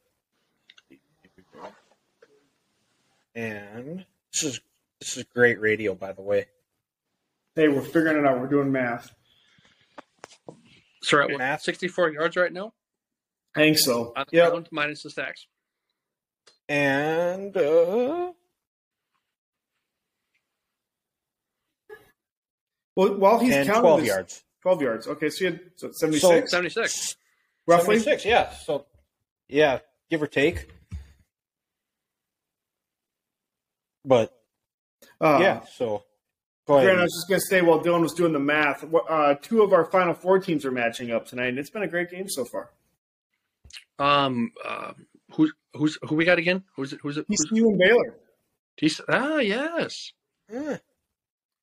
and 3.36 4.06
this 4.32 4.44
is 4.44 4.62
this 5.00 5.18
is 5.18 5.26
great 5.26 5.60
radio, 5.60 5.94
by 5.96 6.14
the 6.14 6.22
way. 6.22 6.46
Hey, 7.56 7.68
we're 7.68 7.82
figuring 7.82 8.18
it 8.18 8.26
out. 8.26 8.40
We're 8.40 8.48
doing 8.48 8.72
math. 8.72 9.14
So 11.02 11.18
we're 11.18 11.24
at 11.24 11.30
what, 11.32 11.40
Math. 11.40 11.62
64 11.62 12.14
yards 12.14 12.38
right 12.38 12.54
now 12.54 12.74
I 13.56 13.60
think 13.60 13.78
so. 13.80 14.14
Yeah. 14.16 14.24
the 14.30 14.38
Yep. 14.38 14.50
ground 14.52 14.68
minus 14.72 15.04
the 15.04 15.10
stacks. 15.10 15.46
And 16.70 17.56
uh, 17.56 18.32
Well, 22.96 23.16
while 23.18 23.40
he's 23.40 23.54
and 23.56 23.66
counting 23.68 23.82
12 23.82 24.00
this- 24.02 24.08
yards. 24.08 24.44
12 24.62 24.82
yards. 24.82 25.08
Okay, 25.08 25.30
so 25.30 25.44
you 25.46 25.52
had 25.52 25.60
so 25.76 25.92
76 25.92 26.50
76. 26.52 27.16
roughly. 27.68 28.00
76, 28.00 28.24
yeah. 28.26 28.50
So, 28.54 28.86
yeah, 29.50 29.80
give 30.10 30.22
or 30.22 30.28
take. 30.28 30.70
But 34.06 34.32
Uh, 35.20 35.40
yeah, 35.42 35.66
so 35.76 36.04
go 36.66 36.76
ahead. 36.76 36.86
Grant, 36.88 37.00
I 37.00 37.04
was 37.04 37.14
just 37.14 37.28
going 37.28 37.40
to 37.42 37.46
say 37.46 37.62
while 37.62 37.80
Dylan 37.82 38.02
was 38.02 38.14
doing 38.14 38.32
the 38.32 38.40
math, 38.40 38.86
uh, 39.10 39.36
two 39.42 39.64
of 39.64 39.74
our 39.74 39.84
final 39.86 40.14
four 40.14 40.40
teams 40.40 40.64
are 40.66 40.72
matching 40.72 41.12
up 41.12 41.26
tonight, 41.26 41.48
and 41.48 41.60
it's 41.60 41.70
been 41.70 41.84
a 41.84 41.88
great 41.88 42.10
game 42.10 42.30
so 42.30 42.46
far. 42.46 42.70
Um, 44.00 44.52
uh, 44.66 44.94
who's 45.32 45.54
who's 45.74 45.98
who 46.04 46.16
we 46.16 46.26
got 46.26 46.40
again? 46.40 46.64
Who's 46.76 46.94
it? 46.94 47.00
Who's 47.02 47.18
it? 47.18 47.26
Who's, 47.28 47.46
TCU 47.46 47.68
and 47.68 47.78
Baylor. 47.78 48.16
he's, 48.78 49.02
ah, 49.10 49.38
yes. 49.38 50.12
Eh, 50.52 50.78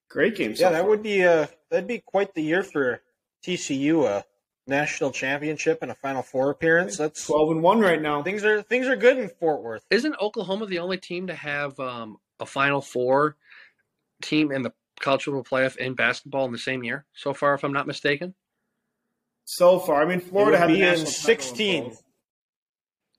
Great 0.09 0.37
game. 0.37 0.57
So 0.57 0.65
yeah, 0.65 0.71
that 0.71 0.81
far. 0.83 0.91
would 0.91 1.03
be 1.03 1.25
uh 1.25 1.47
that'd 1.71 1.87
be 1.87 1.99
quite 1.99 2.35
the 2.35 2.43
year 2.43 2.63
for 2.63 3.03
TCU. 3.45 4.05
Uh, 4.07 4.23
national 4.67 5.11
championship 5.11 5.81
and 5.83 5.91
a 5.91 5.95
Final 5.95 6.23
Four 6.23 6.51
appearance. 6.51 6.97
That's 6.97 7.27
Twelve 7.27 7.51
and 7.51 7.63
one 7.63 7.81
right 7.81 8.01
now. 8.01 8.23
things 8.23 8.45
are 8.45 8.63
things 8.63 8.87
are 8.87 8.97
good 8.97 9.19
in 9.19 9.29
Fort 9.29 9.63
Worth. 9.63 9.85
Isn't 9.91 10.15
Oklahoma 10.21 10.67
the 10.67 10.79
only 10.79 10.97
team 10.97 11.27
to 11.27 11.35
have 11.35 11.79
um, 11.81 12.19
a 12.39 12.47
Final 12.47 12.81
Four 12.81 13.37
team 14.23 14.53
in 14.53 14.63
the 14.63 14.73
college 15.01 15.25
football 15.25 15.45
playoff 15.45 15.77
in 15.77 15.95
basketball 15.95 16.45
in 16.45 16.53
the 16.53 16.59
same 16.59 16.85
year 16.85 17.05
so 17.15 17.33
far, 17.35 17.55
if 17.55 17.65
I'm 17.65 17.73
not 17.73 17.87
mistaken? 17.87 18.35
So 19.45 19.79
far, 19.81 20.03
I 20.03 20.07
mean, 20.07 20.21
Florida 20.21 20.53
would 20.53 20.61
had 20.61 20.71
the 20.71 20.75
be 20.75 21.01
in 21.01 21.07
16. 21.07 21.85
both. 21.85 22.03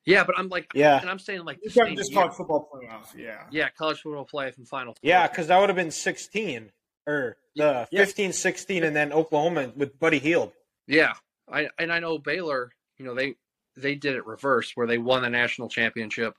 Yeah, 0.05 0.23
but 0.23 0.37
I'm 0.37 0.49
like, 0.49 0.67
Yeah. 0.73 0.99
and 0.99 1.09
I'm 1.09 1.19
saying 1.19 1.45
like 1.45 1.59
the 1.61 1.69
You 1.87 1.95
just 1.95 2.11
year. 2.11 2.21
college 2.21 2.35
football 2.35 2.69
playoff. 2.73 3.15
Yeah. 3.15 3.43
Yeah, 3.51 3.69
college 3.69 4.01
football 4.01 4.25
playoff 4.31 4.57
and 4.57 4.67
Final 4.67 4.93
Four. 4.93 4.99
Yeah, 5.03 5.27
because 5.27 5.47
that 5.47 5.59
would 5.59 5.69
have 5.69 5.75
been 5.75 5.91
16 5.91 6.71
or 7.07 7.37
the 7.55 7.87
Yeah. 7.91 8.05
15, 8.05 8.33
16, 8.33 8.83
and 8.83 8.95
then 8.95 9.13
Oklahoma 9.13 9.71
with 9.75 9.99
Buddy 9.99 10.19
Heald. 10.19 10.53
Yeah, 10.87 11.13
I 11.51 11.69
and 11.77 11.91
I 11.93 11.99
know 11.99 12.17
Baylor. 12.17 12.71
You 12.97 13.05
know 13.05 13.13
they 13.15 13.35
they 13.77 13.95
did 13.95 14.15
it 14.15 14.25
reverse 14.25 14.71
where 14.75 14.87
they 14.87 14.97
won 14.97 15.21
the 15.21 15.29
national 15.29 15.69
championship. 15.69 16.35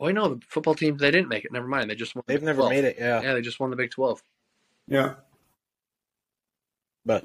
Oh, 0.00 0.08
I 0.08 0.12
know 0.12 0.34
the 0.34 0.40
football 0.48 0.74
team 0.74 0.96
they 0.98 1.10
didn't 1.10 1.28
make 1.28 1.44
it. 1.44 1.52
Never 1.52 1.66
mind, 1.68 1.88
they 1.88 1.94
just 1.94 2.14
won. 2.14 2.24
the 2.26 2.32
They've 2.32 2.40
Big 2.40 2.46
never 2.46 2.58
12. 2.58 2.70
made 2.70 2.84
it. 2.84 2.96
Yeah, 2.98 3.22
Yeah, 3.22 3.34
they 3.34 3.40
just 3.40 3.58
won 3.60 3.70
the 3.70 3.76
Big 3.76 3.90
Twelve. 3.92 4.22
Yeah. 4.88 5.14
but 7.04 7.24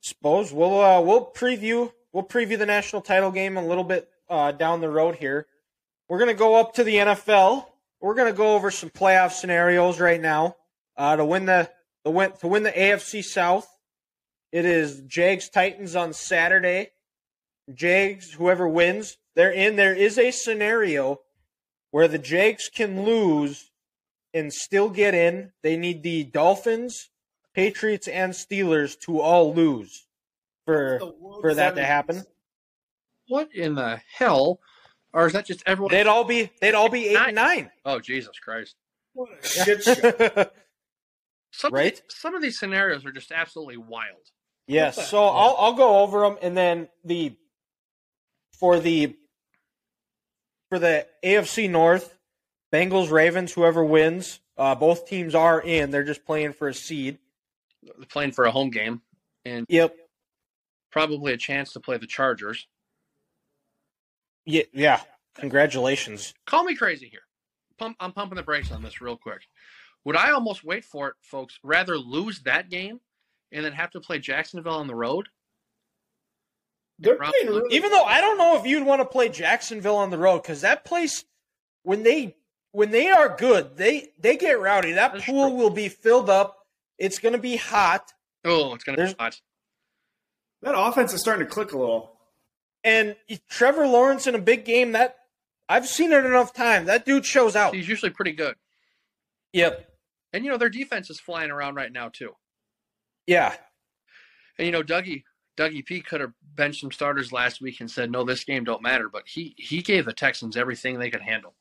suppose 0.00 0.52
we'll 0.52 0.80
uh, 0.80 1.00
we'll 1.00 1.26
preview 1.32 1.92
we'll 2.12 2.24
preview 2.24 2.58
the 2.58 2.66
national 2.66 3.02
title 3.02 3.30
game 3.30 3.56
a 3.56 3.66
little 3.66 3.84
bit 3.84 4.08
uh, 4.28 4.52
down 4.52 4.80
the 4.80 4.88
road 4.88 5.16
here. 5.16 5.46
We're 6.08 6.18
gonna 6.18 6.34
go 6.34 6.56
up 6.56 6.74
to 6.74 6.84
the 6.84 6.96
NFL. 6.96 7.66
We're 8.00 8.14
gonna 8.14 8.32
go 8.32 8.54
over 8.54 8.70
some 8.70 8.90
playoff 8.90 9.32
scenarios 9.32 10.00
right 10.00 10.20
now 10.20 10.56
uh, 10.96 11.16
to 11.16 11.24
win 11.24 11.46
the 11.46 11.70
the 12.04 12.10
win 12.10 12.32
to 12.40 12.48
win 12.48 12.62
the 12.62 12.72
AFC 12.72 13.22
South. 13.22 13.68
It 14.52 14.64
is 14.64 15.02
Jags 15.02 15.48
Titans 15.48 15.94
on 15.94 16.12
Saturday. 16.12 16.90
Jags, 17.72 18.32
whoever 18.32 18.66
wins, 18.66 19.16
they're 19.36 19.52
in. 19.52 19.76
There 19.76 19.94
is 19.94 20.18
a 20.18 20.32
scenario 20.32 21.20
where 21.92 22.08
the 22.08 22.18
Jags 22.18 22.68
can 22.68 23.04
lose 23.04 23.70
and 24.34 24.52
still 24.52 24.90
get 24.90 25.14
in. 25.14 25.52
They 25.62 25.76
need 25.76 26.02
the 26.02 26.24
Dolphins, 26.24 27.10
Patriots, 27.54 28.08
and 28.08 28.32
Steelers 28.32 28.98
to 29.00 29.20
all 29.20 29.54
lose 29.54 30.08
for 30.70 31.12
for 31.40 31.54
that 31.54 31.74
to 31.76 31.84
happen. 31.84 32.22
What 33.28 33.54
in 33.54 33.74
the 33.74 34.00
hell? 34.12 34.60
Or 35.12 35.26
is 35.26 35.32
that 35.32 35.46
just 35.46 35.62
everyone? 35.66 35.92
They'd 35.92 36.06
all 36.06 36.24
be 36.24 36.50
they'd 36.60 36.74
all 36.74 36.88
be 36.88 37.08
eight 37.08 37.16
and 37.16 37.34
nine. 37.34 37.70
oh 37.84 37.98
Jesus 38.00 38.38
Christ! 38.38 38.76
What 39.12 39.28
a 39.42 39.46
shit 39.46 39.82
show. 39.82 40.46
Some 41.52 41.72
Right? 41.74 42.00
Some 42.08 42.34
of 42.34 42.42
these 42.42 42.58
scenarios 42.58 43.04
are 43.04 43.10
just 43.12 43.32
absolutely 43.32 43.76
wild. 43.76 44.30
yes, 44.68 44.96
What 44.96 45.02
the 45.04 45.08
so 45.08 45.24
I'll 45.24 45.56
I'll 45.58 45.72
go 45.74 45.98
over 46.00 46.20
them 46.20 46.38
and 46.42 46.56
then 46.56 46.88
the 47.04 47.36
for 48.58 48.78
the 48.78 49.16
for 50.68 50.78
the 50.78 51.06
AFC 51.24 51.68
North, 51.68 52.14
Bengals 52.72 53.10
Ravens, 53.10 53.52
whoever 53.52 53.84
wins, 53.84 54.38
uh, 54.56 54.76
both 54.76 55.08
teams 55.08 55.34
are 55.34 55.60
in. 55.60 55.90
They're 55.90 56.04
just 56.04 56.24
playing 56.24 56.52
for 56.52 56.68
a 56.68 56.74
seed. 56.74 57.18
They're 57.82 58.06
playing 58.08 58.30
for 58.32 58.44
a 58.44 58.52
home 58.52 58.70
game 58.70 59.02
and 59.44 59.66
Yep. 59.68 59.96
Probably 60.90 61.32
a 61.32 61.36
chance 61.36 61.72
to 61.72 61.80
play 61.80 61.96
the 61.98 62.06
Chargers. 62.06 62.66
Yeah. 64.44 64.62
Yeah. 64.72 65.00
Congratulations. 65.36 66.34
Call 66.46 66.64
me 66.64 66.74
crazy 66.74 67.08
here. 67.08 67.20
Pump, 67.78 67.96
I'm 68.00 68.12
pumping 68.12 68.36
the 68.36 68.42
brakes 68.42 68.72
on 68.72 68.82
this 68.82 69.00
real 69.00 69.16
quick. 69.16 69.42
Would 70.04 70.16
I 70.16 70.30
almost 70.32 70.64
wait 70.64 70.84
for 70.84 71.08
it, 71.08 71.14
folks? 71.22 71.58
Rather 71.62 71.96
lose 71.96 72.40
that 72.40 72.68
game 72.70 73.00
and 73.52 73.64
then 73.64 73.72
have 73.72 73.90
to 73.92 74.00
play 74.00 74.18
Jacksonville 74.18 74.74
on 74.74 74.86
the 74.86 74.94
road? 74.94 75.28
They're 76.98 77.16
Rob- 77.16 77.32
playing 77.32 77.46
really 77.54 77.74
Even 77.76 77.90
though 77.90 78.04
I 78.04 78.20
don't 78.20 78.36
know 78.38 78.58
if 78.58 78.66
you'd 78.66 78.84
want 78.86 79.00
to 79.00 79.06
play 79.06 79.28
Jacksonville 79.28 79.96
on 79.96 80.10
the 80.10 80.18
road 80.18 80.42
because 80.42 80.60
that 80.62 80.84
place, 80.84 81.24
when 81.82 82.02
they 82.02 82.36
when 82.72 82.90
they 82.90 83.08
are 83.08 83.34
good, 83.36 83.76
they 83.76 84.08
they 84.18 84.36
get 84.36 84.60
rowdy. 84.60 84.92
That 84.92 85.12
That's 85.14 85.24
pool 85.24 85.48
true. 85.48 85.56
will 85.56 85.70
be 85.70 85.88
filled 85.88 86.28
up. 86.28 86.58
It's 86.98 87.18
going 87.18 87.32
to 87.32 87.38
be 87.40 87.56
hot, 87.56 88.12
Oh, 88.44 88.74
it's 88.74 88.84
going 88.84 88.98
to 88.98 89.06
be 89.06 89.14
hot. 89.18 89.40
That 90.62 90.74
offense 90.76 91.12
is 91.12 91.20
starting 91.20 91.46
to 91.46 91.52
click 91.52 91.72
a 91.72 91.78
little. 91.78 92.18
and 92.84 93.16
Trevor 93.48 93.86
Lawrence 93.86 94.26
in 94.26 94.34
a 94.34 94.38
big 94.40 94.64
game. 94.64 94.92
That 94.92 95.16
I've 95.68 95.86
seen 95.86 96.12
it 96.12 96.24
enough 96.24 96.52
times. 96.52 96.86
That 96.86 97.04
dude 97.04 97.26
shows 97.26 97.56
out. 97.56 97.74
He's 97.74 97.88
usually 97.88 98.10
pretty 98.10 98.32
good. 98.32 98.54
Yep. 99.52 99.86
And, 100.32 100.44
you 100.44 100.50
know, 100.50 100.58
their 100.58 100.70
defense 100.70 101.10
is 101.10 101.18
flying 101.18 101.50
around 101.50 101.74
right 101.74 101.92
now, 101.92 102.08
too. 102.08 102.32
Yeah. 103.26 103.54
And, 104.58 104.66
you 104.66 104.72
know, 104.72 104.82
Dougie. 104.82 105.24
Dougie 105.56 105.84
P 105.84 106.00
could 106.00 106.20
have 106.20 106.32
benched 106.54 106.80
some 106.80 106.92
starters 106.92 107.32
last 107.32 107.60
week 107.60 107.80
and 107.80 107.90
said, 107.90 108.10
"No, 108.10 108.24
this 108.24 108.44
game 108.44 108.64
don't 108.64 108.80
matter." 108.80 109.10
But 109.10 109.24
he 109.26 109.54
he 109.58 109.82
gave 109.82 110.06
the 110.06 110.12
Texans 110.14 110.56
everything 110.56 110.98
they 110.98 111.10
could 111.10 111.20
handle. 111.20 111.54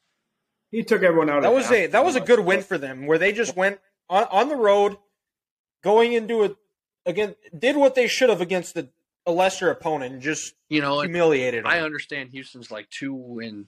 He 0.71 0.83
took 0.83 1.03
everyone 1.03 1.29
out. 1.29 1.41
That 1.41 1.49
of 1.49 1.55
was 1.55 1.65
half 1.65 1.73
a 1.73 1.87
that 1.87 2.05
was 2.05 2.15
a 2.15 2.21
good 2.21 2.39
win 2.39 2.61
for 2.61 2.77
them 2.77 3.07
where 3.07 3.17
they 3.17 3.33
just 3.33 3.57
went 3.57 3.79
on, 4.09 4.23
on 4.31 4.47
the 4.47 4.55
road, 4.55 4.97
going 5.83 6.13
into 6.13 6.43
it 6.43 6.55
again. 7.09 7.35
Did 7.57 7.75
what 7.75 7.95
they 7.95 8.07
should 8.07 8.29
have 8.29 8.41
against 8.41 8.73
the, 8.75 8.89
a 9.25 9.31
lesser 9.31 9.69
opponent 9.69 10.13
and 10.13 10.21
just 10.21 10.53
You 10.69 10.81
know, 10.81 11.01
and 11.01 11.09
humiliated 11.09 11.65
them. 11.65 11.71
I 11.71 11.81
understand 11.81 12.29
Houston's 12.31 12.71
like 12.71 12.89
two 12.89 13.39
and 13.43 13.65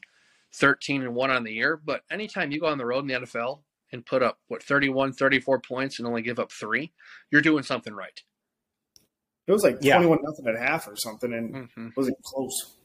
thirteen 0.54 1.02
and 1.02 1.14
one 1.16 1.30
on 1.32 1.44
the 1.44 1.54
year, 1.54 1.76
but 1.78 2.04
anytime 2.10 2.52
you 2.52 2.60
go 2.60 2.68
on 2.68 2.78
the 2.78 2.86
road 2.86 3.00
in 3.00 3.08
the 3.08 3.14
NFL 3.28 3.60
and 3.92 4.06
put 4.06 4.24
up 4.24 4.39
what 4.48 4.64
31, 4.64 5.14
34 5.14 5.60
points 5.60 6.00
and 6.00 6.08
only 6.08 6.22
give 6.22 6.39
up 6.39 6.52
three, 6.52 6.94
you're 7.30 7.42
doing 7.42 7.64
something 7.64 7.94
right. 7.94 8.22
It 9.48 9.52
was 9.52 9.64
like 9.64 9.78
Yeah. 9.82 9.96
twenty-one 9.96 10.20
nothing 10.24 10.48
at 10.48 10.58
half 10.62 10.88
or 10.88 10.96
something, 10.96 11.34
and 11.34 11.54
Mm-hmm. 11.54 11.88
it 11.88 11.98
wasn't 11.98 12.18
close. 12.24 12.76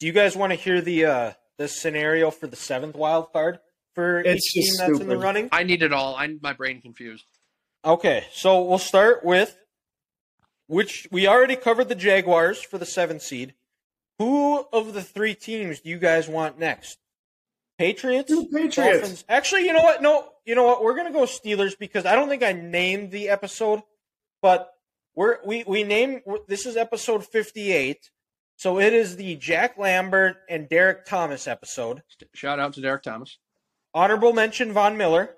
Do 0.00 0.06
you 0.06 0.12
guys 0.12 0.36
want 0.36 0.52
to 0.52 0.56
hear 0.56 0.80
the 0.80 1.04
uh 1.06 1.32
the 1.56 1.68
scenario 1.68 2.30
for 2.30 2.46
the 2.46 2.56
seventh 2.56 2.94
wild 2.96 3.32
card 3.32 3.58
for 3.94 4.20
It's 4.20 4.46
each 4.46 4.52
team 4.52 4.62
just 4.72 4.78
that's 4.78 5.00
in 5.00 5.08
the 5.08 5.16
running? 5.18 5.48
I 5.52 5.62
need 5.62 5.82
it 5.82 5.92
all. 5.92 6.14
I'm 6.16 6.38
my 6.42 6.52
brain 6.52 6.80
confused. 6.80 7.24
Okay, 7.84 8.24
so 8.32 8.62
we'll 8.62 8.78
start 8.78 9.24
with 9.24 9.58
which 10.66 11.06
we 11.10 11.26
already 11.26 11.56
covered 11.56 11.88
the 11.88 11.94
Jaguars 11.94 12.62
for 12.62 12.78
the 12.78 12.86
seventh 12.86 13.22
seed. 13.22 13.54
Who 14.18 14.64
of 14.72 14.94
the 14.94 15.02
three 15.02 15.34
teams 15.34 15.80
do 15.80 15.90
you 15.90 15.98
guys 15.98 16.28
want 16.28 16.58
next? 16.58 16.98
Patriots, 17.76 18.28
Do 18.28 18.46
Patriots. 18.46 18.76
Dolphins. 18.76 19.24
Actually, 19.28 19.66
you 19.66 19.72
know 19.72 19.82
what? 19.82 20.00
No, 20.00 20.28
you 20.46 20.54
know 20.54 20.62
what? 20.64 20.82
We're 20.82 20.96
gonna 20.96 21.12
go 21.12 21.24
Steelers 21.24 21.76
because 21.78 22.06
I 22.06 22.14
don't 22.14 22.28
think 22.28 22.42
I 22.42 22.52
named 22.52 23.10
the 23.10 23.28
episode, 23.28 23.82
but 24.40 24.70
we're 25.14 25.38
we 25.44 25.64
we 25.66 25.82
name 25.82 26.20
this 26.46 26.66
is 26.66 26.76
episode 26.76 27.26
fifty 27.26 27.72
eight, 27.72 28.10
so 28.56 28.78
it 28.78 28.92
is 28.94 29.16
the 29.16 29.34
Jack 29.36 29.76
Lambert 29.76 30.36
and 30.48 30.68
Derrick 30.68 31.04
Thomas 31.04 31.46
episode. 31.48 32.02
Shout 32.32 32.60
out 32.60 32.74
to 32.74 32.80
Derrick 32.80 33.02
Thomas. 33.02 33.38
Honorable 33.92 34.32
mention 34.32 34.72
Von 34.72 34.96
Miller. 34.96 35.34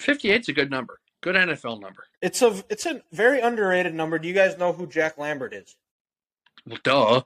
58's 0.00 0.48
a 0.48 0.52
good 0.52 0.70
number. 0.70 1.00
Good 1.22 1.36
NFL 1.36 1.80
number. 1.80 2.04
It's 2.22 2.40
a 2.40 2.64
it's 2.70 2.86
a 2.86 3.02
very 3.12 3.40
underrated 3.40 3.94
number. 3.94 4.18
Do 4.18 4.26
you 4.26 4.34
guys 4.34 4.56
know 4.56 4.72
who 4.72 4.86
Jack 4.86 5.18
Lambert 5.18 5.52
is? 5.52 5.76
Well, 6.66 6.78
duh. 6.82 7.22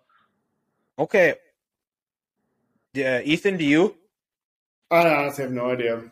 Okay. 0.99 1.35
Yeah, 2.93 3.21
Ethan, 3.23 3.57
do 3.57 3.65
you? 3.65 3.97
I 4.91 5.09
honestly 5.09 5.45
have 5.45 5.53
no 5.53 5.71
idea. 5.71 6.11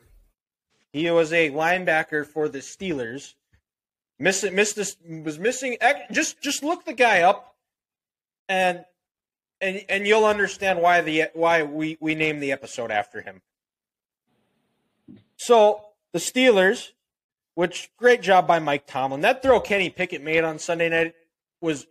He 0.93 1.11
was 1.11 1.33
a 1.33 1.51
linebacker 1.51 2.27
for 2.27 2.49
the 2.49 2.59
Steelers. 2.59 3.35
Miss 4.19 4.45
missed 4.45 4.77
this 4.77 4.97
was 5.25 5.39
missing. 5.39 5.77
Just 6.11 6.41
just 6.43 6.63
look 6.63 6.85
the 6.85 6.93
guy 6.93 7.23
up, 7.23 7.57
and 8.49 8.85
and 9.61 9.85
and 9.89 10.07
you'll 10.07 10.27
understand 10.27 10.81
why 10.81 11.01
the 11.01 11.25
why 11.35 11.63
we 11.63 11.97
we 12.01 12.15
named 12.15 12.43
the 12.43 12.53
episode 12.53 12.91
after 12.91 13.23
him. 13.23 13.41
So 15.37 15.83
the 16.13 16.19
Steelers, 16.19 16.91
which 17.55 17.91
great 17.97 18.23
job 18.23 18.47
by 18.47 18.59
Mike 18.59 18.87
Tomlin. 18.87 19.23
That 19.23 19.43
throw 19.43 19.61
Kenny 19.61 19.91
Pickett 19.91 20.23
made 20.23 20.45
on 20.45 20.59
Sunday 20.59 20.89
night 20.89 21.15
was 21.61 21.87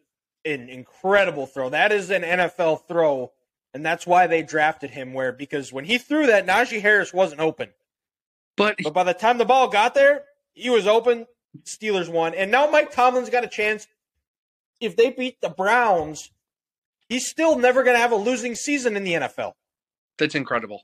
an 0.45 0.69
incredible 0.69 1.45
throw. 1.45 1.69
That 1.69 1.91
is 1.91 2.09
an 2.09 2.23
NFL 2.23 2.87
throw, 2.87 3.31
and 3.73 3.85
that's 3.85 4.07
why 4.07 4.27
they 4.27 4.43
drafted 4.43 4.91
him. 4.91 5.13
Where 5.13 5.31
because 5.31 5.71
when 5.71 5.85
he 5.85 5.97
threw 5.97 6.27
that, 6.27 6.45
Najee 6.45 6.81
Harris 6.81 7.13
wasn't 7.13 7.41
open. 7.41 7.69
But 8.57 8.77
But 8.83 8.93
by 8.93 9.03
the 9.03 9.13
time 9.13 9.37
the 9.37 9.45
ball 9.45 9.67
got 9.67 9.93
there, 9.93 10.23
he 10.53 10.69
was 10.69 10.87
open. 10.87 11.25
Steelers 11.63 12.09
won. 12.09 12.33
And 12.33 12.51
now 12.51 12.69
Mike 12.69 12.91
Tomlin's 12.91 13.29
got 13.29 13.43
a 13.43 13.47
chance. 13.47 13.87
If 14.79 14.95
they 14.95 15.11
beat 15.11 15.41
the 15.41 15.49
Browns, 15.49 16.31
he's 17.09 17.27
still 17.29 17.57
never 17.57 17.83
going 17.83 17.95
to 17.95 18.01
have 18.01 18.11
a 18.11 18.15
losing 18.15 18.55
season 18.55 18.95
in 18.95 19.03
the 19.03 19.13
NFL. 19.13 19.53
that's 20.17 20.35
incredible. 20.35 20.81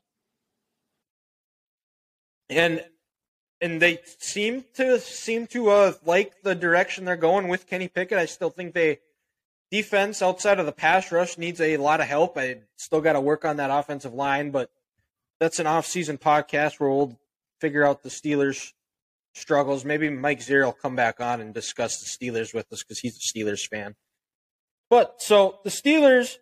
And 2.49 2.83
and 3.61 3.81
they 3.81 3.99
seem 4.19 4.65
to 4.75 4.99
seem 4.99 5.47
to 5.47 5.69
uh, 5.69 5.93
like 6.05 6.41
the 6.43 6.55
direction 6.55 7.05
they're 7.05 7.15
going 7.15 7.47
with 7.47 7.67
Kenny 7.67 7.87
Pickett. 7.87 8.17
I 8.17 8.25
still 8.25 8.49
think 8.49 8.73
they 8.73 8.99
defense 9.71 10.21
outside 10.21 10.59
of 10.59 10.65
the 10.65 10.71
pass 10.71 11.11
rush 11.11 11.37
needs 11.37 11.59
a 11.59 11.77
lot 11.77 11.99
of 11.99 12.07
help. 12.07 12.37
I 12.37 12.59
still 12.77 13.01
got 13.01 13.13
to 13.13 13.21
work 13.21 13.45
on 13.45 13.57
that 13.57 13.71
offensive 13.71 14.13
line, 14.13 14.51
but 14.51 14.69
that's 15.39 15.59
an 15.59 15.67
off-season 15.67 16.17
podcast 16.17 16.79
where 16.79 16.89
we'll 16.89 17.19
figure 17.59 17.85
out 17.85 18.03
the 18.03 18.09
Steelers 18.09 18.73
struggles. 19.35 19.85
Maybe 19.85 20.09
Mike 20.09 20.39
Zier 20.39 20.65
will 20.65 20.71
come 20.71 20.95
back 20.95 21.19
on 21.19 21.41
and 21.41 21.53
discuss 21.53 21.99
the 21.99 22.05
Steelers 22.05 22.53
with 22.53 22.71
us 22.71 22.83
because 22.83 22.99
he's 22.99 23.17
a 23.17 23.37
Steelers 23.37 23.67
fan. 23.67 23.95
But 24.89 25.21
so 25.21 25.59
the 25.63 25.69
Steelers, 25.69 26.37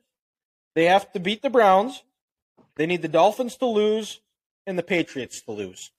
they 0.76 0.86
have 0.86 1.12
to 1.14 1.20
beat 1.20 1.42
the 1.42 1.50
Browns. 1.50 2.04
They 2.76 2.86
need 2.86 3.02
the 3.02 3.08
Dolphins 3.08 3.56
to 3.58 3.66
lose 3.66 4.22
and 4.68 4.78
the 4.78 4.84
Patriots 4.84 5.42
to 5.42 5.52
lose. 5.52 5.92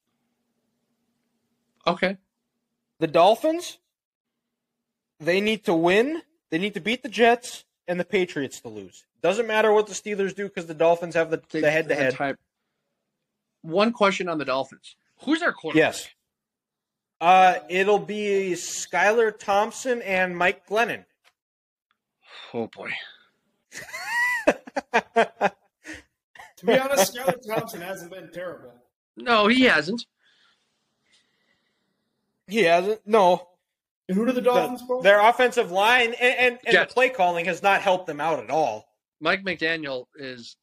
Okay. 1.87 2.17
The 2.99 3.07
Dolphins, 3.07 3.79
they 5.21 5.41
need 5.41 5.65
to 5.65 5.75
win. 5.75 6.23
They 6.51 6.59
need 6.59 6.75
to 6.75 6.81
beat 6.81 7.03
the 7.03 7.09
Jets 7.09 7.65
and 7.87 8.01
the 8.01 8.05
Patriots 8.05 8.61
to 8.63 8.69
lose. 8.69 9.05
Doesn't 9.23 9.47
matter 9.47 9.73
what 9.73 9.87
the 9.87 9.95
Steelers 9.95 10.35
do 10.35 10.45
because 10.45 10.67
the 10.67 10.75
Dolphins 10.75 11.15
have 11.15 11.31
the 11.31 11.43
the 11.51 11.71
head 11.71 11.89
to 11.89 11.95
head. 11.95 12.15
Type. 12.15 12.39
One 13.63 13.93
question 13.93 14.29
on 14.29 14.39
the 14.39 14.45
Dolphins: 14.45 14.97
Who's 15.25 15.41
their 15.41 15.53
quarterback? 15.53 15.81
Yes. 15.95 16.09
Uh, 17.21 17.57
it'll 17.71 17.99
be 17.99 18.53
Skylar 18.53 19.37
Thompson 19.37 20.03
and 20.03 20.37
Mike 20.37 20.67
Glennon. 20.69 21.05
Oh 22.53 22.69
boy. 22.69 22.93
To 26.57 26.65
be 26.65 26.79
honest, 26.79 27.15
Skylar 27.15 27.37
Thompson 27.47 27.83
hasn't 27.83 28.11
been 28.11 28.31
terrible. 28.31 28.73
No, 29.17 29.47
he 29.47 29.65
hasn't. 29.65 30.07
He 32.49 32.63
hasn't. 32.65 33.01
No, 33.07 33.49
And 34.09 34.17
who 34.17 34.25
do 34.27 34.33
the 34.33 34.41
Dolphins 34.41 34.81
The- 34.81 34.87
play? 34.87 35.03
their 35.03 35.21
offensive 35.21 35.71
line 35.73 36.15
and, 36.15 36.39
and, 36.39 36.59
and 36.65 36.77
the 36.77 36.87
play 36.93 37.09
calling 37.11 37.47
has 37.47 37.63
not 37.63 37.83
helped 37.83 38.07
them 38.07 38.21
out 38.21 38.39
at 38.43 38.51
all. 38.51 38.87
Mike 39.21 39.43
McDaniel 39.45 40.07
is 40.17 40.57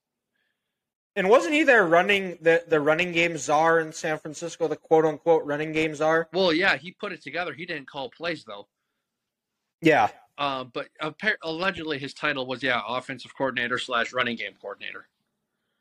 And 1.16 1.28
wasn't 1.30 1.54
he 1.56 1.64
their 1.64 1.86
running 1.86 2.38
the, 2.42 2.64
the 2.68 2.80
running 2.80 3.12
game 3.12 3.38
czar 3.38 3.80
in 3.80 3.92
San 3.92 4.18
Francisco, 4.20 4.68
the 4.68 4.76
quote 4.78 5.06
unquote 5.06 5.44
running 5.46 5.72
game 5.74 5.94
czar? 5.96 6.30
well, 6.34 6.54
yeah, 6.54 6.78
he 6.78 6.92
put 6.92 7.12
it 7.12 7.22
together. 7.22 7.54
He 7.54 7.66
didn't 7.66 7.88
call 7.90 8.10
plays 8.10 8.44
though. 8.46 8.68
Yeah. 9.82 10.10
Um, 10.38 10.72
but 10.74 10.88
appar- 11.02 11.36
allegedly 11.44 12.00
his 12.00 12.14
title 12.14 12.46
was 12.48 12.64
yeah, 12.64 12.82
offensive 12.88 13.36
coordinator 13.38 13.78
slash 13.78 14.14
running 14.14 14.36
game 14.38 14.54
coordinator. 14.60 15.08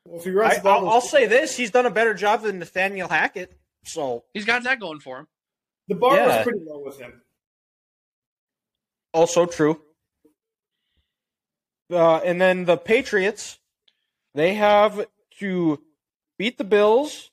well, 0.05 0.19
if 0.19 0.25
he 0.25 0.31
runs 0.31 0.53
I, 0.53 0.57
the 0.57 0.61
ball, 0.63 0.87
I'll, 0.89 0.95
I'll 0.95 1.01
say 1.01 1.25
this: 1.25 1.55
he's 1.57 1.71
done 1.71 1.85
a 1.87 1.89
better 1.91 2.13
job 2.13 2.41
than 2.43 2.59
Nathaniel 2.59 3.07
Hackett. 3.07 3.57
So 3.85 4.23
He's 4.33 4.45
got 4.45 4.63
that 4.63 4.79
going 4.79 4.99
for 4.99 5.19
him. 5.19 5.27
The 5.87 5.95
bar 5.95 6.15
Yeah. 6.15 6.27
was 6.27 6.43
pretty 6.43 6.59
low 6.65 6.79
with 6.79 6.99
him. 6.99 7.21
also 9.13 9.45
true. 9.45 9.79
Uh, 11.91 12.17
and 12.17 12.41
then 12.41 12.65
the 12.65 12.77
Patriots, 12.77 13.59
they 14.33 14.55
have 14.55 15.05
to 15.39 15.83
beat 16.39 16.57
the 16.57 16.63
Bills. 16.63 17.29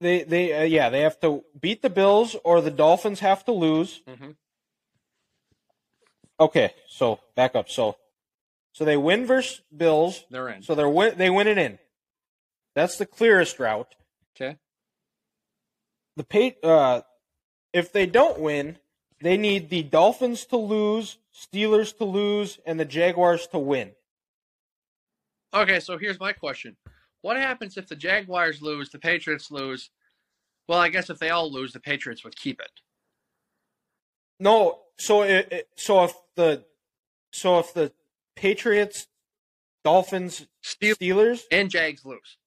They 0.00 0.22
they 0.24 0.52
uh, 0.52 0.62
yeah 0.64 0.90
they 0.90 1.00
have 1.00 1.18
to 1.20 1.44
beat 1.58 1.80
the 1.82 1.90
Bills 1.90 2.36
or 2.44 2.60
the 2.60 2.70
Dolphins 2.70 3.20
have 3.20 3.44
to 3.46 3.52
lose. 3.52 4.02
Mhm. 4.06 4.36
Okay, 6.38 6.72
so 6.88 7.18
back 7.34 7.56
up. 7.56 7.68
So 7.70 7.96
so 8.72 8.84
they 8.84 8.96
win 8.96 9.26
versus 9.26 9.62
Bills. 9.74 10.24
They're 10.30 10.48
in. 10.50 10.62
So 10.62 10.74
they're 10.74 10.88
win, 10.88 11.16
they 11.18 11.30
win 11.30 11.48
it 11.48 11.58
in. 11.58 11.78
That's 12.74 12.96
the 12.96 13.06
clearest 13.06 13.58
route. 13.58 13.94
Okay. 14.36 14.58
The 16.18 16.24
pay, 16.24 16.56
uh, 16.64 17.02
if 17.72 17.92
they 17.92 18.04
don't 18.04 18.40
win, 18.40 18.78
they 19.20 19.36
need 19.36 19.70
the 19.70 19.84
Dolphins 19.84 20.46
to 20.46 20.56
lose, 20.56 21.18
Steelers 21.32 21.96
to 21.98 22.04
lose, 22.04 22.58
and 22.66 22.80
the 22.80 22.84
Jaguars 22.84 23.46
to 23.52 23.58
win. 23.60 23.92
Okay, 25.54 25.78
so 25.78 25.96
here's 25.96 26.18
my 26.18 26.32
question: 26.32 26.76
What 27.20 27.36
happens 27.36 27.76
if 27.76 27.86
the 27.86 27.94
Jaguars 27.94 28.60
lose, 28.60 28.90
the 28.90 28.98
Patriots 28.98 29.52
lose? 29.52 29.90
Well, 30.66 30.80
I 30.80 30.88
guess 30.88 31.08
if 31.08 31.20
they 31.20 31.30
all 31.30 31.52
lose, 31.52 31.72
the 31.72 31.78
Patriots 31.78 32.24
would 32.24 32.34
keep 32.34 32.58
it. 32.58 32.72
No, 34.40 34.80
so 34.96 35.22
it, 35.22 35.52
it, 35.52 35.68
so 35.76 36.02
if 36.02 36.14
the 36.34 36.64
so 37.30 37.60
if 37.60 37.72
the 37.74 37.92
Patriots, 38.34 39.06
Dolphins, 39.84 40.48
Steel 40.62 40.96
Steelers, 40.96 41.42
and 41.52 41.70
Jags 41.70 42.04
lose. 42.04 42.38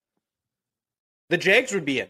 the 1.30 1.38
Jags 1.38 1.74
would 1.74 1.86
be 1.86 2.02
in. 2.02 2.10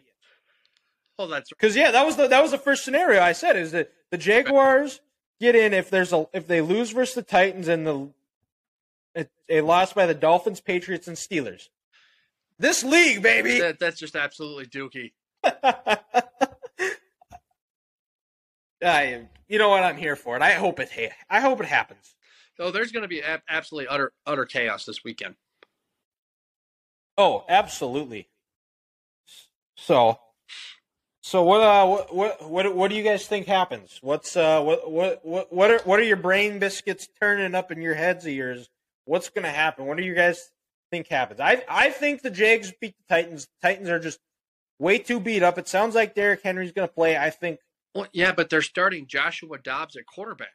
Oh, 1.22 1.28
that's 1.28 1.50
Because 1.50 1.76
yeah, 1.76 1.92
that 1.92 2.04
was 2.06 2.16
the 2.16 2.28
that 2.28 2.42
was 2.42 2.50
the 2.50 2.58
first 2.58 2.84
scenario 2.84 3.22
I 3.22 3.34
said 3.34 3.56
is 3.56 3.72
that 3.74 3.92
the 4.10 4.18
Jaguars 4.18 5.02
get 5.40 5.56
in 5.56 5.72
if 5.74 5.92
there's 5.92 6.12
a 6.14 6.28
if 6.34 6.48
they 6.48 6.62
lose 6.62 6.92
versus 6.92 7.14
the 7.14 7.22
Titans 7.22 7.68
and 7.68 7.86
the 7.86 8.10
a, 9.16 9.28
a 9.50 9.62
loss 9.62 9.94
by 9.94 10.08
the 10.08 10.16
Dolphins, 10.16 10.62
Patriots, 10.62 11.08
and 11.08 11.16
Steelers. 11.16 11.70
This 12.58 12.84
league, 12.84 13.22
baby. 13.22 13.60
that, 13.60 13.78
that's 13.80 14.00
just 14.00 14.16
absolutely 14.16 14.66
dookie. 14.66 15.12
I, 18.84 19.28
you 19.48 19.60
know 19.60 19.70
what? 19.70 19.84
I'm 19.84 19.98
here 19.98 20.16
for 20.16 20.36
it. 20.36 20.42
I 20.42 20.54
hope 20.54 20.80
it. 20.80 20.90
I 21.30 21.40
hope 21.40 21.60
it 21.60 21.68
happens. 21.68 22.16
So 22.58 22.72
there's 22.72 22.92
going 22.92 23.04
to 23.04 23.08
be 23.08 23.22
ab- 23.22 23.42
absolutely 23.48 23.88
utter 23.90 24.12
utter 24.26 24.46
chaos 24.46 24.86
this 24.86 25.04
weekend. 25.04 25.36
Oh, 27.16 27.46
absolutely. 27.48 28.30
So, 29.76 30.20
so 31.22 31.44
what? 31.44 31.62
Uh, 31.62 31.86
what? 31.88 32.14
What? 32.14 32.50
What? 32.50 32.76
What 32.76 32.90
do 32.90 32.96
you 32.96 33.04
guys 33.04 33.28
think 33.28 33.48
happens? 33.48 34.00
What's 34.02 34.36
uh? 34.36 34.62
What? 34.62 34.92
What? 34.92 35.26
What? 35.26 35.54
What 35.54 35.72
are 35.72 35.80
what 35.84 36.00
are 36.00 36.04
your 36.04 36.18
brain 36.18 36.60
biscuits 36.60 37.08
turning 37.20 37.56
up 37.56 37.72
in 37.72 37.82
your 37.82 37.94
heads 37.94 38.26
of 38.26 38.32
yours? 38.34 38.70
What's 39.06 39.30
going 39.30 39.44
to 39.44 39.52
happen? 39.52 39.86
What 39.86 39.98
do 39.98 40.04
you 40.04 40.16
guys 40.16 40.52
think 40.92 41.08
happens? 41.08 41.40
I 41.40 41.64
I 41.70 41.90
think 41.92 42.22
the 42.22 42.32
Jags 42.32 42.72
beat 42.80 42.96
the 42.98 43.16
Titans. 43.16 43.48
Titans 43.62 43.90
are 43.90 44.00
just 44.00 44.20
way 44.80 44.98
too 44.98 45.20
beat 45.20 45.44
up. 45.44 45.58
It 45.58 45.68
sounds 45.68 45.96
like 45.96 46.16
Derrick 46.16 46.42
Henry's 46.44 46.72
going 46.72 46.88
to 46.88 46.94
play. 46.94 47.18
I 47.18 47.30
think 47.30 47.60
Well, 47.94 48.08
yeah, 48.14 48.32
but 48.32 48.50
they're 48.50 48.62
starting 48.62 49.06
Joshua 49.08 49.58
Dobbs 49.60 49.96
at 49.96 50.06
quarterback. 50.08 50.50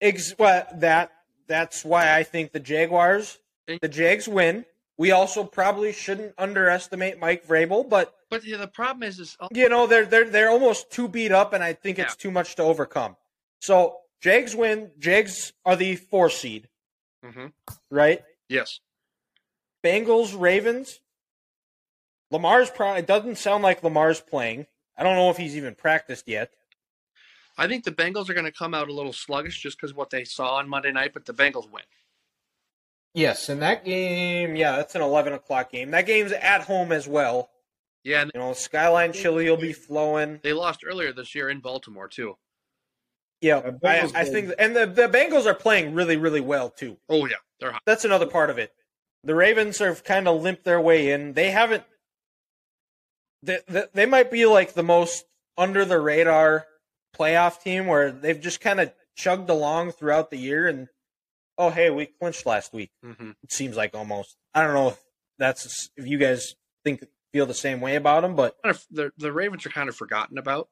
ex- 0.00 0.34
well, 0.38 0.66
that 0.74 1.12
that's 1.46 1.84
why 1.84 2.16
I 2.16 2.22
think 2.24 2.52
the 2.52 2.60
Jaguars, 2.60 3.38
the 3.80 3.88
Jags 3.88 4.26
win. 4.28 4.64
We 4.98 5.12
also 5.12 5.44
probably 5.44 5.92
shouldn't 5.92 6.34
underestimate 6.36 7.18
Mike 7.18 7.46
Vrabel, 7.46 7.88
but 7.88 8.12
But 8.30 8.42
the 8.42 8.68
problem 8.72 9.02
is, 9.02 9.18
is 9.18 9.36
you 9.52 9.68
know 9.68 9.86
they're 9.86 10.06
they're 10.06 10.28
they're 10.30 10.50
almost 10.50 10.90
too 10.90 11.08
beat 11.08 11.32
up, 11.32 11.52
and 11.52 11.62
I 11.64 11.72
think 11.72 11.98
it's 11.98 12.14
too 12.16 12.30
much 12.30 12.54
to 12.56 12.62
overcome. 12.62 13.16
So 13.60 13.98
Jags 14.20 14.54
win. 14.54 14.92
Jags 14.98 15.52
are 15.64 15.74
the 15.76 15.96
four 15.96 16.30
seed, 16.30 16.68
Mhm. 17.24 17.52
right? 17.90 18.22
yes, 18.48 18.80
Bengals, 19.84 20.38
Ravens. 20.38 21.00
Lamar's 22.30 22.70
probably. 22.70 23.00
It 23.00 23.06
doesn't 23.08 23.36
sound 23.38 23.64
like 23.64 23.82
Lamar's 23.82 24.20
playing. 24.20 24.66
I 24.96 25.02
don't 25.02 25.16
know 25.16 25.30
if 25.30 25.36
he's 25.36 25.56
even 25.56 25.74
practiced 25.74 26.28
yet. 26.28 26.52
I 27.58 27.66
think 27.66 27.82
the 27.84 27.90
Bengals 27.90 28.28
are 28.28 28.34
going 28.34 28.44
to 28.46 28.52
come 28.52 28.74
out 28.74 28.88
a 28.88 28.92
little 28.92 29.12
sluggish 29.12 29.60
just 29.60 29.76
because 29.78 29.92
what 29.92 30.10
they 30.10 30.24
saw 30.24 30.54
on 30.56 30.68
Monday 30.68 30.92
night, 30.92 31.12
but 31.12 31.24
the 31.26 31.34
Bengals 31.34 31.68
win. 31.70 31.82
Yes, 33.12 33.48
and 33.48 33.60
that 33.62 33.84
game, 33.84 34.54
yeah, 34.54 34.76
that's 34.76 34.94
an 34.94 35.02
eleven 35.02 35.32
o'clock 35.32 35.72
game. 35.72 35.90
That 35.90 36.06
game's 36.06 36.30
at 36.32 36.62
home 36.62 36.92
as 36.92 37.08
well. 37.08 37.49
Yeah, 38.04 38.22
and 38.22 38.30
You 38.34 38.40
know, 38.40 38.52
Skyline 38.52 39.12
Chili 39.12 39.48
will 39.48 39.56
be 39.56 39.72
flowing. 39.72 40.40
they 40.42 40.52
lost 40.52 40.80
earlier 40.86 41.12
this 41.12 41.34
year 41.34 41.50
in 41.50 41.60
Baltimore 41.60 42.08
too. 42.08 42.36
Yeah, 43.40 43.72
I, 43.84 44.10
I 44.14 44.24
think, 44.24 44.52
and 44.58 44.76
the 44.76 44.86
the 44.86 45.08
Bengals 45.08 45.46
are 45.46 45.54
playing 45.54 45.94
really, 45.94 46.16
really 46.18 46.42
well 46.42 46.68
too. 46.68 46.98
Oh 47.08 47.24
yeah, 47.26 47.36
they're 47.58 47.72
hot. 47.72 47.82
That's 47.86 48.04
another 48.04 48.26
part 48.26 48.50
of 48.50 48.58
it. 48.58 48.72
The 49.24 49.34
Ravens 49.34 49.78
have 49.78 50.04
kind 50.04 50.28
of 50.28 50.42
limped 50.42 50.64
their 50.64 50.80
way 50.80 51.10
in. 51.10 51.32
They 51.32 51.50
haven't. 51.50 51.84
They, 53.42 53.58
they, 53.68 53.84
they 53.94 54.06
might 54.06 54.30
be 54.30 54.44
like 54.46 54.74
the 54.74 54.82
most 54.82 55.24
under 55.56 55.84
the 55.86 55.98
radar 55.98 56.66
playoff 57.16 57.62
team 57.62 57.86
where 57.86 58.12
they've 58.12 58.40
just 58.40 58.60
kind 58.60 58.80
of 58.80 58.92
chugged 59.16 59.48
along 59.50 59.92
throughout 59.92 60.30
the 60.30 60.36
year 60.36 60.68
and 60.68 60.88
oh 61.58 61.70
hey 61.70 61.90
we 61.90 62.06
clinched 62.20 62.46
last 62.46 62.72
week. 62.72 62.90
hmm 63.02 63.30
It 63.42 63.52
seems 63.52 63.76
like 63.76 63.94
almost. 63.94 64.36
I 64.54 64.62
don't 64.62 64.74
know 64.74 64.88
if 64.88 65.02
that's 65.38 65.88
if 65.96 66.06
you 66.06 66.18
guys 66.18 66.54
think 66.84 67.02
feel 67.32 67.46
the 67.46 67.54
same 67.54 67.80
way 67.80 67.96
about 67.96 68.22
them, 68.22 68.34
but 68.36 68.56
Kind 68.62 68.74
of, 68.76 68.84
the 68.90 69.12
the 69.16 69.32
Ravens 69.32 69.64
are 69.66 69.70
kind 69.70 69.88
of 69.88 69.96
forgotten 69.96 70.38
about, 70.38 70.68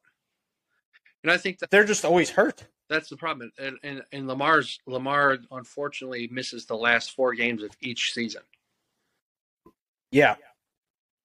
and 1.22 1.30
I 1.32 1.36
think 1.36 1.58
that 1.60 1.70
they're 1.70 1.84
just 1.84 2.04
always 2.04 2.30
hurt. 2.30 2.64
that's 2.88 3.08
the 3.08 3.16
problem. 3.16 3.50
And, 3.58 3.78
and 3.82 4.02
and 4.12 4.26
Lamar's 4.28 4.78
Lamar 4.86 5.38
unfortunately 5.50 6.28
misses 6.32 6.66
the 6.66 6.76
last 6.76 7.12
four 7.12 7.34
games 7.34 7.62
of 7.62 7.70
each 7.80 8.12
season 8.12 8.42
Yeah, 10.10 10.36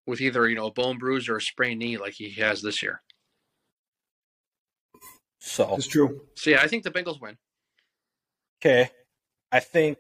with 0.06 0.22
either 0.22 0.48
you 0.48 0.56
know 0.56 0.68
a 0.68 0.72
bone 0.72 0.98
bruise 0.98 1.28
or 1.30 1.38
a 1.38 1.42
sprained 1.42 1.80
knee 1.80 1.98
like 1.98 2.14
he 2.14 2.30
has 2.32 2.62
this 2.62 2.82
year. 2.84 3.02
so 5.40 5.76
it's 5.76 5.88
true. 5.88 6.22
So 6.36 6.50
yeah, 6.52 6.62
I 6.62 6.68
think 6.68 6.84
the 6.84 6.92
Bengals 6.92 7.20
win. 7.22 7.38
Okay. 8.62 8.90
I 9.52 9.60
think 9.60 9.98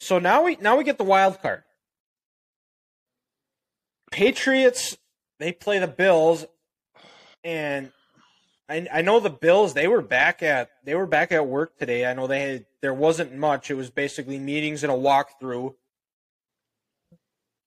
so 0.00 0.18
now 0.18 0.42
we 0.44 0.56
now 0.56 0.76
we 0.76 0.84
get 0.84 0.96
the 0.98 1.04
wild 1.04 1.40
card. 1.42 1.62
Patriots 4.10 4.96
they 5.38 5.52
play 5.52 5.78
the 5.78 5.88
Bills 5.88 6.44
and 7.44 7.92
I 8.68 8.86
I 8.92 9.02
know 9.02 9.20
the 9.20 9.30
Bills 9.30 9.74
they 9.74 9.88
were 9.88 10.02
back 10.02 10.42
at 10.42 10.70
they 10.84 10.94
were 10.94 11.06
back 11.06 11.32
at 11.32 11.46
work 11.46 11.78
today. 11.78 12.06
I 12.06 12.14
know 12.14 12.26
they 12.26 12.40
had 12.40 12.66
there 12.82 12.94
wasn't 12.94 13.34
much. 13.34 13.70
It 13.70 13.74
was 13.74 13.90
basically 13.90 14.38
meetings 14.38 14.82
and 14.82 14.92
a 14.92 14.96
walkthrough. 14.96 15.74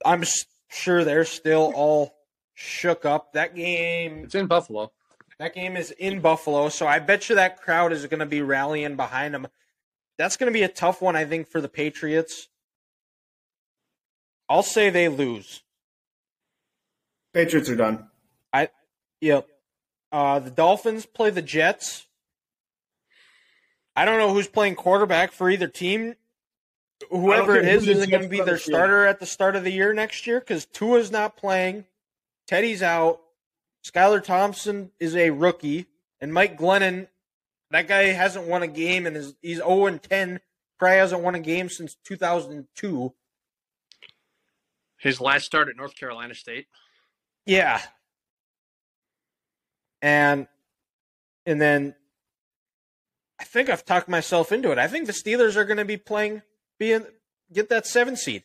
I'm 0.06 0.24
sure 0.70 1.04
they're 1.04 1.26
still 1.26 1.72
all 1.76 2.14
shook 2.54 3.06
up. 3.06 3.34
That 3.34 3.56
game 3.56 4.26
It's 4.26 4.36
in 4.36 4.48
Buffalo. 4.48 4.92
that 5.40 5.54
game 5.56 5.76
is 5.78 5.92
in 5.92 6.20
Buffalo, 6.20 6.70
so 6.70 6.88
I 6.88 7.00
bet 7.00 7.30
you 7.30 7.36
that 7.36 7.62
crowd 7.62 7.92
is 7.94 8.06
going 8.08 8.20
to 8.20 8.26
be 8.26 8.42
rallying 8.42 8.96
behind 8.96 9.34
them. 9.34 9.48
That's 10.18 10.38
going 10.38 10.52
to 10.52 10.54
be 10.54 10.64
a 10.64 10.70
tough 10.70 11.02
one, 11.02 11.16
I 11.16 11.26
think, 11.26 11.48
for 11.48 11.62
the 11.62 11.70
Patriots. 11.70 12.48
I'll 14.48 14.62
say 14.64 14.90
they 14.90 15.08
lose. 15.10 15.64
Patriots 17.34 17.70
are 17.70 17.76
done. 17.76 18.08
I 18.52 18.70
Yep. 19.22 19.48
Uh, 20.12 20.40
the 20.40 20.52
Dolphins 20.52 21.06
play 21.06 21.32
the 21.32 21.42
Jets. 21.42 22.06
I 23.96 24.06
don't 24.06 24.20
know 24.20 24.34
who's 24.34 24.48
playing 24.48 24.76
quarterback 24.76 25.32
for 25.32 25.50
either 25.50 25.68
team. 25.68 26.16
Whoever 27.10 27.56
it 27.56 27.64
care 27.64 27.72
who 27.72 27.78
is 27.78 27.86
the 27.86 27.92
isn't 27.92 28.10
going 28.10 28.24
to 28.24 28.30
be 28.30 28.42
their 28.42 28.58
starter 28.58 29.06
at 29.06 29.20
the 29.20 29.26
start 29.26 29.56
of 29.56 29.64
the 29.64 29.72
year 29.72 29.94
next 29.94 30.26
year 30.26 30.40
because 30.40 30.66
Tua's 30.66 31.12
not 31.12 31.36
playing. 31.36 31.86
Teddy's 32.48 32.82
out. 32.82 33.22
Skylar 33.84 34.24
Thompson 34.24 34.92
is 35.00 35.16
a 35.16 35.32
rookie, 35.32 35.88
and 36.22 36.34
Mike 36.34 36.58
Glennon, 36.58 37.08
that 37.72 37.88
guy 37.88 38.04
hasn't 38.04 38.48
won 38.48 38.64
a 38.64 38.68
game 38.68 39.06
and 39.06 39.18
is 39.18 39.36
he's 39.42 39.58
zero 39.58 39.88
and 39.88 40.02
ten. 40.02 40.40
Probably 40.80 40.98
hasn't 40.98 41.22
won 41.22 41.36
a 41.36 41.40
game 41.40 41.70
since 41.70 41.96
two 42.06 42.16
thousand 42.16 42.68
two. 42.76 43.14
His 44.98 45.20
last 45.20 45.46
start 45.46 45.68
at 45.68 45.76
North 45.76 45.96
Carolina 45.98 46.34
State. 46.34 46.68
Yeah. 47.46 47.82
And 50.02 50.48
and 51.46 51.62
then 51.62 51.96
I 53.40 53.44
think 53.44 53.70
I've 53.70 53.86
talked 53.86 54.08
myself 54.08 54.52
into 54.52 54.72
it. 54.72 54.78
I 54.78 54.88
think 54.88 55.08
the 55.08 55.14
Steelers 55.14 55.56
are 55.56 55.66
going 55.66 55.78
to 55.78 55.86
be 55.86 55.98
playing 55.98 56.42
being 56.80 57.06
get 57.52 57.70
that 57.70 57.86
7 57.86 58.16
seed. 58.16 58.44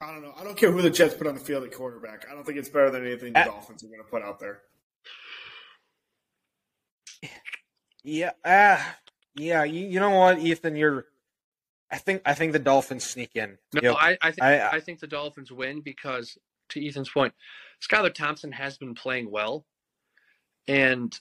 I 0.00 0.12
don't 0.12 0.22
know. 0.22 0.32
I 0.38 0.44
don't 0.44 0.56
care 0.56 0.72
who 0.72 0.80
the 0.80 0.90
Jets 0.90 1.14
put 1.14 1.26
on 1.26 1.34
the 1.34 1.40
field 1.40 1.64
at 1.64 1.72
quarterback. 1.72 2.26
I 2.30 2.34
don't 2.34 2.44
think 2.44 2.58
it's 2.58 2.70
better 2.70 2.90
than 2.90 3.04
anything 3.04 3.34
the 3.34 3.44
Dolphins 3.44 3.84
are 3.84 3.88
going 3.88 3.98
to 3.98 4.08
put 4.08 4.22
out 4.22 4.40
there. 4.40 4.62
Yeah. 8.02 8.30
Ah, 8.44 8.96
yeah, 9.34 9.64
you, 9.64 9.86
you 9.86 10.00
know 10.00 10.10
what, 10.10 10.38
Ethan, 10.38 10.74
you're 10.76 11.04
I 11.92 11.98
think 11.98 12.22
I 12.24 12.34
think 12.34 12.52
the 12.52 12.58
Dolphins 12.58 13.04
sneak 13.04 13.30
in. 13.34 13.58
No, 13.74 13.80
Yep. 13.82 13.96
I, 13.98 14.18
I 14.22 14.30
think 14.30 14.42
I- 14.42 14.68
I, 14.70 14.80
think 14.80 15.00
the 15.00 15.06
Dolphins 15.06 15.50
win 15.50 15.80
because, 15.80 16.38
to 16.70 16.86
Ethan's 16.86 17.10
point, 17.10 17.34
Skylar 17.86 18.14
Thompson 18.14 18.52
has 18.52 18.76
been 18.76 18.94
playing 18.94 19.30
well, 19.30 19.66
and 20.68 21.12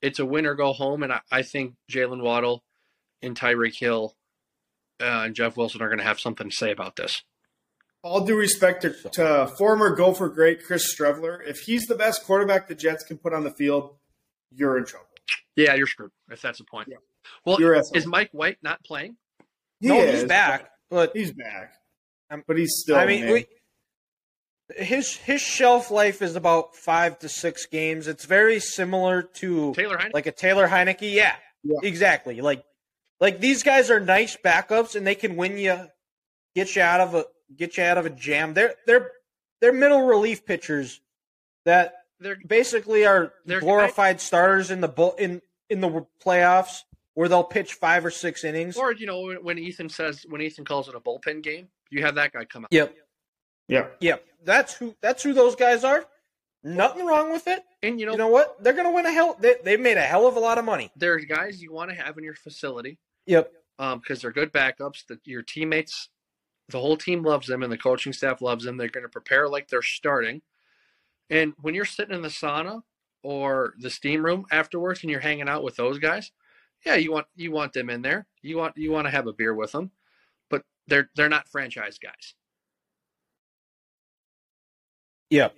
it's 0.00 0.18
a 0.18 0.26
win 0.26 0.46
or 0.46 0.54
go 0.54 0.72
home. 0.72 1.02
And 1.02 1.12
I, 1.12 1.20
I 1.30 1.42
think 1.42 1.74
Jaylen 1.90 2.22
Waddle 2.22 2.62
and 3.20 3.38
Tyreek 3.38 3.78
Hill 3.78 4.16
uh, 5.00 5.22
and 5.26 5.34
Jeff 5.34 5.56
Wilson 5.56 5.82
are 5.82 5.88
going 5.88 5.98
to 5.98 6.04
have 6.04 6.20
something 6.20 6.50
to 6.50 6.56
say 6.56 6.70
about 6.70 6.96
this. 6.96 7.22
All 8.04 8.24
due 8.24 8.36
respect 8.36 8.82
to, 8.82 8.94
to 9.12 9.46
former 9.58 9.94
Gopher 9.94 10.28
great 10.28 10.64
Chris 10.64 10.92
Streveler, 10.92 11.38
if 11.46 11.60
he's 11.60 11.86
the 11.86 11.94
best 11.94 12.24
quarterback 12.24 12.66
the 12.66 12.74
Jets 12.74 13.04
can 13.04 13.16
put 13.16 13.32
on 13.32 13.44
the 13.44 13.50
field, 13.52 13.94
you're 14.50 14.76
in 14.76 14.84
trouble. 14.84 15.06
Yeah, 15.54 15.74
you're 15.74 15.86
screwed 15.86 16.10
if 16.30 16.42
that's 16.42 16.58
the 16.58 16.64
point. 16.64 16.88
Yeah. 16.90 16.96
Well, 17.44 17.58
is 17.94 18.06
Mike 18.06 18.30
White 18.32 18.58
not 18.62 18.82
playing? 18.84 19.16
He 19.82 19.88
no, 19.88 19.98
is, 20.00 20.20
he's 20.20 20.28
back, 20.28 20.70
but 20.88 21.12
but 21.12 21.16
He's 21.16 21.32
back. 21.32 21.74
Um, 22.30 22.42
but 22.46 22.56
he's 22.56 22.76
still. 22.80 22.96
I 22.96 23.04
mean, 23.04 23.30
we, 23.30 23.46
his 24.76 25.14
his 25.16 25.40
shelf 25.42 25.90
life 25.90 26.22
is 26.22 26.34
about 26.36 26.74
5 26.76 27.18
to 27.18 27.28
6 27.28 27.66
games. 27.66 28.06
It's 28.08 28.24
very 28.24 28.58
similar 28.60 29.22
to 29.22 29.74
Taylor 29.74 29.98
Heinicke. 29.98 30.14
like 30.14 30.26
a 30.26 30.32
Taylor 30.32 30.66
Heinicke. 30.68 31.12
Yeah, 31.12 31.34
Yeah. 31.62 31.78
exactly. 31.82 32.40
Like, 32.40 32.64
like 33.20 33.38
these 33.40 33.62
guys 33.62 33.90
are 33.90 34.00
nice 34.00 34.36
backups, 34.42 34.96
and 34.96 35.06
they 35.06 35.14
can 35.14 35.36
win 35.36 35.58
you, 35.58 35.78
get 36.54 36.74
you 36.74 36.82
out 36.82 37.00
of 37.00 37.14
a 37.14 37.24
get 37.56 37.76
you 37.76 37.82
out 37.84 37.98
of 37.98 38.06
a 38.06 38.10
jam. 38.10 38.54
They're 38.54 38.74
they're 38.86 39.10
they're 39.60 39.72
middle 39.72 40.02
relief 40.06 40.46
pitchers 40.46 41.00
that 41.66 41.94
They're 42.18 42.38
basically 42.46 43.04
are 43.04 43.32
They're- 43.44 43.60
glorified 43.60 44.20
starters 44.20 44.70
in 44.70 44.80
the 44.80 44.88
bull 44.88 45.14
in 45.18 45.42
in 45.68 45.80
the 45.80 46.06
playoffs 46.24 46.82
where 47.14 47.28
they'll 47.28 47.44
pitch 47.44 47.74
five 47.74 48.04
or 48.04 48.10
six 48.10 48.44
innings. 48.44 48.76
or 48.76 48.92
you 48.92 49.06
know 49.06 49.20
when, 49.20 49.36
when 49.44 49.58
Ethan 49.58 49.88
says 49.88 50.24
when 50.28 50.40
Ethan 50.40 50.64
calls 50.64 50.88
it 50.88 50.94
a 50.94 51.00
bullpen 51.00 51.42
game, 51.42 51.68
you 51.90 52.02
have 52.02 52.14
that 52.16 52.32
guy 52.32 52.44
come 52.44 52.64
out. 52.64 52.72
Yep, 52.72 52.94
yeah. 53.68 53.86
yep. 54.00 54.24
That's 54.44 54.74
who 54.74 54.94
that's 55.02 55.22
who 55.22 55.32
those 55.32 55.54
guys 55.54 55.84
are. 55.84 56.04
Nothing 56.64 57.06
wrong 57.06 57.32
with 57.32 57.48
it. 57.48 57.62
And 57.82 57.98
you 57.98 58.06
know, 58.06 58.12
You 58.12 58.18
know 58.18 58.28
what? 58.28 58.62
They're 58.62 58.72
gonna 58.72 58.92
win 58.92 59.06
a 59.06 59.12
hell. 59.12 59.36
They 59.40 59.56
they've 59.64 59.80
made 59.80 59.96
a 59.96 60.02
hell 60.02 60.26
of 60.26 60.36
a 60.36 60.40
lot 60.40 60.58
of 60.58 60.64
money. 60.64 60.90
there 60.96 61.14
are 61.14 61.18
guys 61.20 61.60
you 61.60 61.72
want 61.72 61.90
to 61.90 61.96
have 61.96 62.16
in 62.18 62.24
your 62.24 62.34
facility 62.34 62.98
Yep. 63.26 63.52
um, 63.78 63.98
because 63.98 64.22
they're 64.22 64.32
good 64.32 64.52
backups. 64.52 65.06
That 65.08 65.18
your 65.24 65.42
teammates, 65.42 66.08
the 66.68 66.78
whole 66.78 66.96
team 66.96 67.22
loves 67.22 67.46
them, 67.48 67.62
and 67.62 67.72
the 67.72 67.78
coaching 67.78 68.12
staff 68.12 68.40
loves 68.40 68.64
them. 68.64 68.76
They're 68.76 68.88
going 68.88 69.02
to 69.04 69.08
prepare 69.08 69.48
like 69.48 69.68
they're 69.68 69.82
starting. 69.82 70.42
And 71.30 71.52
when 71.60 71.74
you're 71.74 71.84
sitting 71.84 72.14
in 72.14 72.22
the 72.22 72.28
sauna 72.28 72.82
or 73.22 73.74
the 73.78 73.90
steam 73.90 74.24
room 74.24 74.44
afterwards, 74.50 75.02
and 75.02 75.10
you're 75.10 75.20
hanging 75.20 75.48
out 75.48 75.62
with 75.64 75.76
those 75.76 75.98
guys, 75.98 76.30
yeah, 76.84 76.96
you 76.96 77.12
want 77.12 77.26
you 77.36 77.50
want 77.52 77.72
them 77.72 77.90
in 77.90 78.02
there. 78.02 78.26
You 78.42 78.56
want 78.56 78.76
you 78.76 78.90
want 78.90 79.06
to 79.06 79.10
have 79.10 79.26
a 79.26 79.32
beer 79.32 79.54
with 79.54 79.72
them, 79.72 79.90
but 80.50 80.64
they're 80.86 81.10
they're 81.16 81.28
not 81.28 81.48
franchise 81.48 81.98
guys. 81.98 82.34
Yeah, 85.30 85.48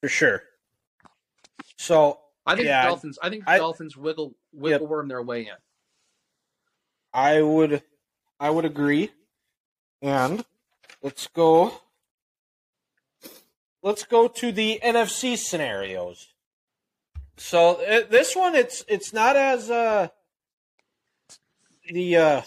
For 0.00 0.08
sure. 0.08 0.42
So 1.76 2.20
I 2.46 2.54
think 2.54 2.66
Yeah, 2.66 2.86
Dolphins. 2.88 3.18
I 3.22 3.28
think 3.28 3.44
the 3.44 3.50
I- 3.52 3.58
Dolphins 3.58 3.96
wiggle 3.96 4.34
wiggle 4.52 4.86
worm 4.86 5.08
their 5.08 5.22
way 5.22 5.42
in. 5.42 5.56
I 7.12 7.42
would 7.42 7.82
I 8.40 8.48
would 8.50 8.64
agree. 8.64 9.10
And 10.00 10.44
let's 11.02 11.26
go 11.28 11.80
let's 13.82 14.04
go 14.04 14.26
to 14.28 14.52
the 14.52 14.80
NFC 14.82 15.36
scenarios. 15.36 16.31
So 17.36 17.82
uh, 17.82 18.02
this 18.08 18.36
one 18.36 18.54
it's 18.54 18.84
it's 18.88 19.12
not 19.12 19.36
as 19.36 19.70
uh 19.70 20.08
the 21.90 22.16
uh 22.16 22.42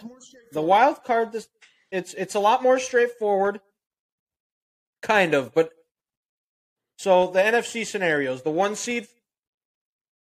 the 0.51 0.61
wild 0.61 1.03
card 1.03 1.31
this 1.31 1.47
it's 1.91 2.13
it's 2.13 2.35
a 2.35 2.39
lot 2.39 2.63
more 2.63 2.79
straightforward. 2.79 3.61
Kind 5.01 5.33
of 5.33 5.53
but 5.53 5.71
so 6.97 7.27
the 7.27 7.39
NFC 7.39 7.85
scenarios 7.85 8.43
the 8.43 8.51
one 8.51 8.75
seed 8.75 9.07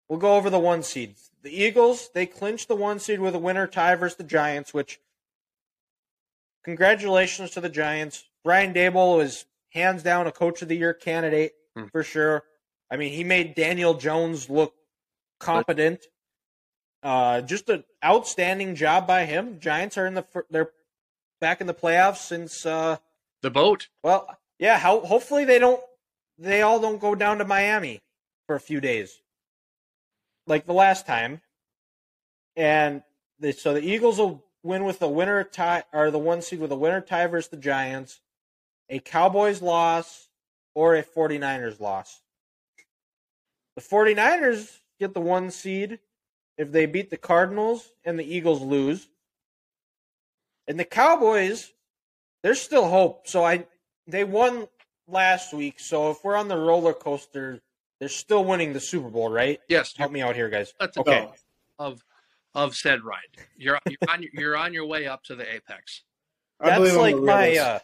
we'll 0.09 0.19
go 0.19 0.37
over 0.37 0.51
the 0.51 0.59
one 0.59 0.83
seed. 0.83 1.15
The 1.43 1.63
Eagles 1.63 2.11
they 2.15 2.27
clinched 2.27 2.69
the 2.69 2.77
one 2.77 2.99
seed 2.99 3.21
with 3.21 3.35
a 3.35 3.39
winner 3.39 3.67
tie 3.67 3.95
versus 3.97 4.17
the 4.17 4.25
Giants 4.25 4.73
which 4.75 4.99
congratulations 6.65 7.51
to 7.51 7.61
the 7.61 7.69
Giants. 7.69 8.25
Brian 8.43 8.75
Daboll 8.75 9.23
is 9.23 9.47
hands 9.71 10.03
down 10.03 10.27
a 10.27 10.33
coach 10.33 10.63
of 10.63 10.69
the 10.69 10.77
year 10.77 10.95
candidate 10.95 11.53
Hmm. 11.77 11.87
for 11.87 12.03
sure 12.05 12.45
I 12.91 12.97
mean 12.97 13.13
he 13.13 13.25
made 13.25 13.55
Daniel 13.55 13.95
Jones 13.95 14.49
look 14.49 14.75
competent 15.41 16.07
uh, 17.05 17.43
just 17.43 17.69
an 17.69 17.85
outstanding 18.03 18.75
job 18.75 19.07
by 19.07 19.27
him. 19.27 19.61
Giants 19.61 19.99
are 19.99 20.07
in 20.07 20.15
the 20.15 20.25
they're 20.51 20.71
back 21.39 21.61
in 21.61 21.67
the 21.67 21.75
playoffs 21.75 22.27
since 22.27 22.65
uh, 22.65 22.97
The 23.43 23.51
boat. 23.51 23.89
well, 24.03 24.39
yeah. 24.59 24.79
How 24.79 25.01
hopefully 25.01 25.45
they 25.45 25.59
don't 25.59 25.81
they 26.39 26.63
all 26.63 26.81
don't 26.81 27.01
go 27.01 27.15
down 27.15 27.39
to 27.39 27.45
Miami 27.45 28.01
for 28.47 28.57
a 28.57 28.61
few 28.61 28.81
days 28.81 29.21
like 30.47 30.65
the 30.65 30.73
last 30.73 31.07
time. 31.07 31.43
And 32.57 33.03
they, 33.39 33.53
so 33.53 33.75
the 33.75 33.83
Eagles 33.83 34.19
will 34.19 34.43
win 34.63 34.85
with 34.85 34.99
the 34.99 35.09
winner 35.09 35.45
tie 35.45 35.85
or 35.93 36.11
the 36.11 36.19
one 36.19 36.41
seed 36.41 36.61
with 36.61 36.73
a 36.73 36.77
winner 36.77 37.03
tie 37.03 37.27
versus 37.27 37.51
the 37.51 37.57
Giants, 37.59 38.21
a 38.89 38.99
Cowboys 38.99 39.61
loss 39.61 40.29
or 40.75 40.95
a 40.95 41.03
49ers 41.03 41.81
loss. 41.81 42.23
The 43.77 43.83
49ers 43.83 44.79
get 45.01 45.15
the 45.15 45.21
one 45.21 45.51
seed 45.51 45.99
if 46.57 46.71
they 46.71 46.87
beat 46.87 47.11
the 47.11 47.17
Cardinals 47.17 47.89
and 48.05 48.19
the 48.19 48.25
Eagles 48.25 48.63
lose. 48.63 49.09
And 50.67 50.79
the 50.79 50.85
Cowboys, 50.85 51.73
there's 52.43 52.61
still 52.61 52.89
hope. 52.89 53.27
So 53.29 53.45
I 53.45 53.67
they 54.07 54.25
won 54.25 54.69
last 55.09 55.53
week. 55.53 55.79
So 55.79 56.11
if 56.11 56.25
we're 56.25 56.37
on 56.37 56.49
the 56.49 56.57
roller 56.57 56.95
coaster, 56.95 57.61
they're 58.01 58.09
still 58.09 58.45
winning 58.45 58.73
the 58.73 58.81
Super 58.81 59.11
Bowl, 59.11 59.31
right? 59.31 59.61
Yes, 59.69 59.95
Help 59.97 60.13
me 60.13 60.23
out 60.23 60.35
here, 60.35 60.49
guys. 60.49 60.73
That's 60.79 60.97
a 60.97 61.01
Okay. 61.01 61.23
No. 61.23 61.35
of 61.79 62.05
of 62.55 62.77
said 62.77 63.03
ride. 63.03 63.19
You're 63.57 63.79
you're 63.87 64.11
on 64.11 64.23
your, 64.23 64.31
you're 64.35 64.57
on 64.57 64.73
your 64.73 64.87
way 64.87 65.07
up 65.07 65.25
to 65.25 65.35
the 65.35 65.53
apex. 65.53 66.03
I 66.61 66.71
That's 66.71 66.93
I'm 66.93 66.99
like 66.99 67.17
my 67.17 67.57
uh 67.57 67.79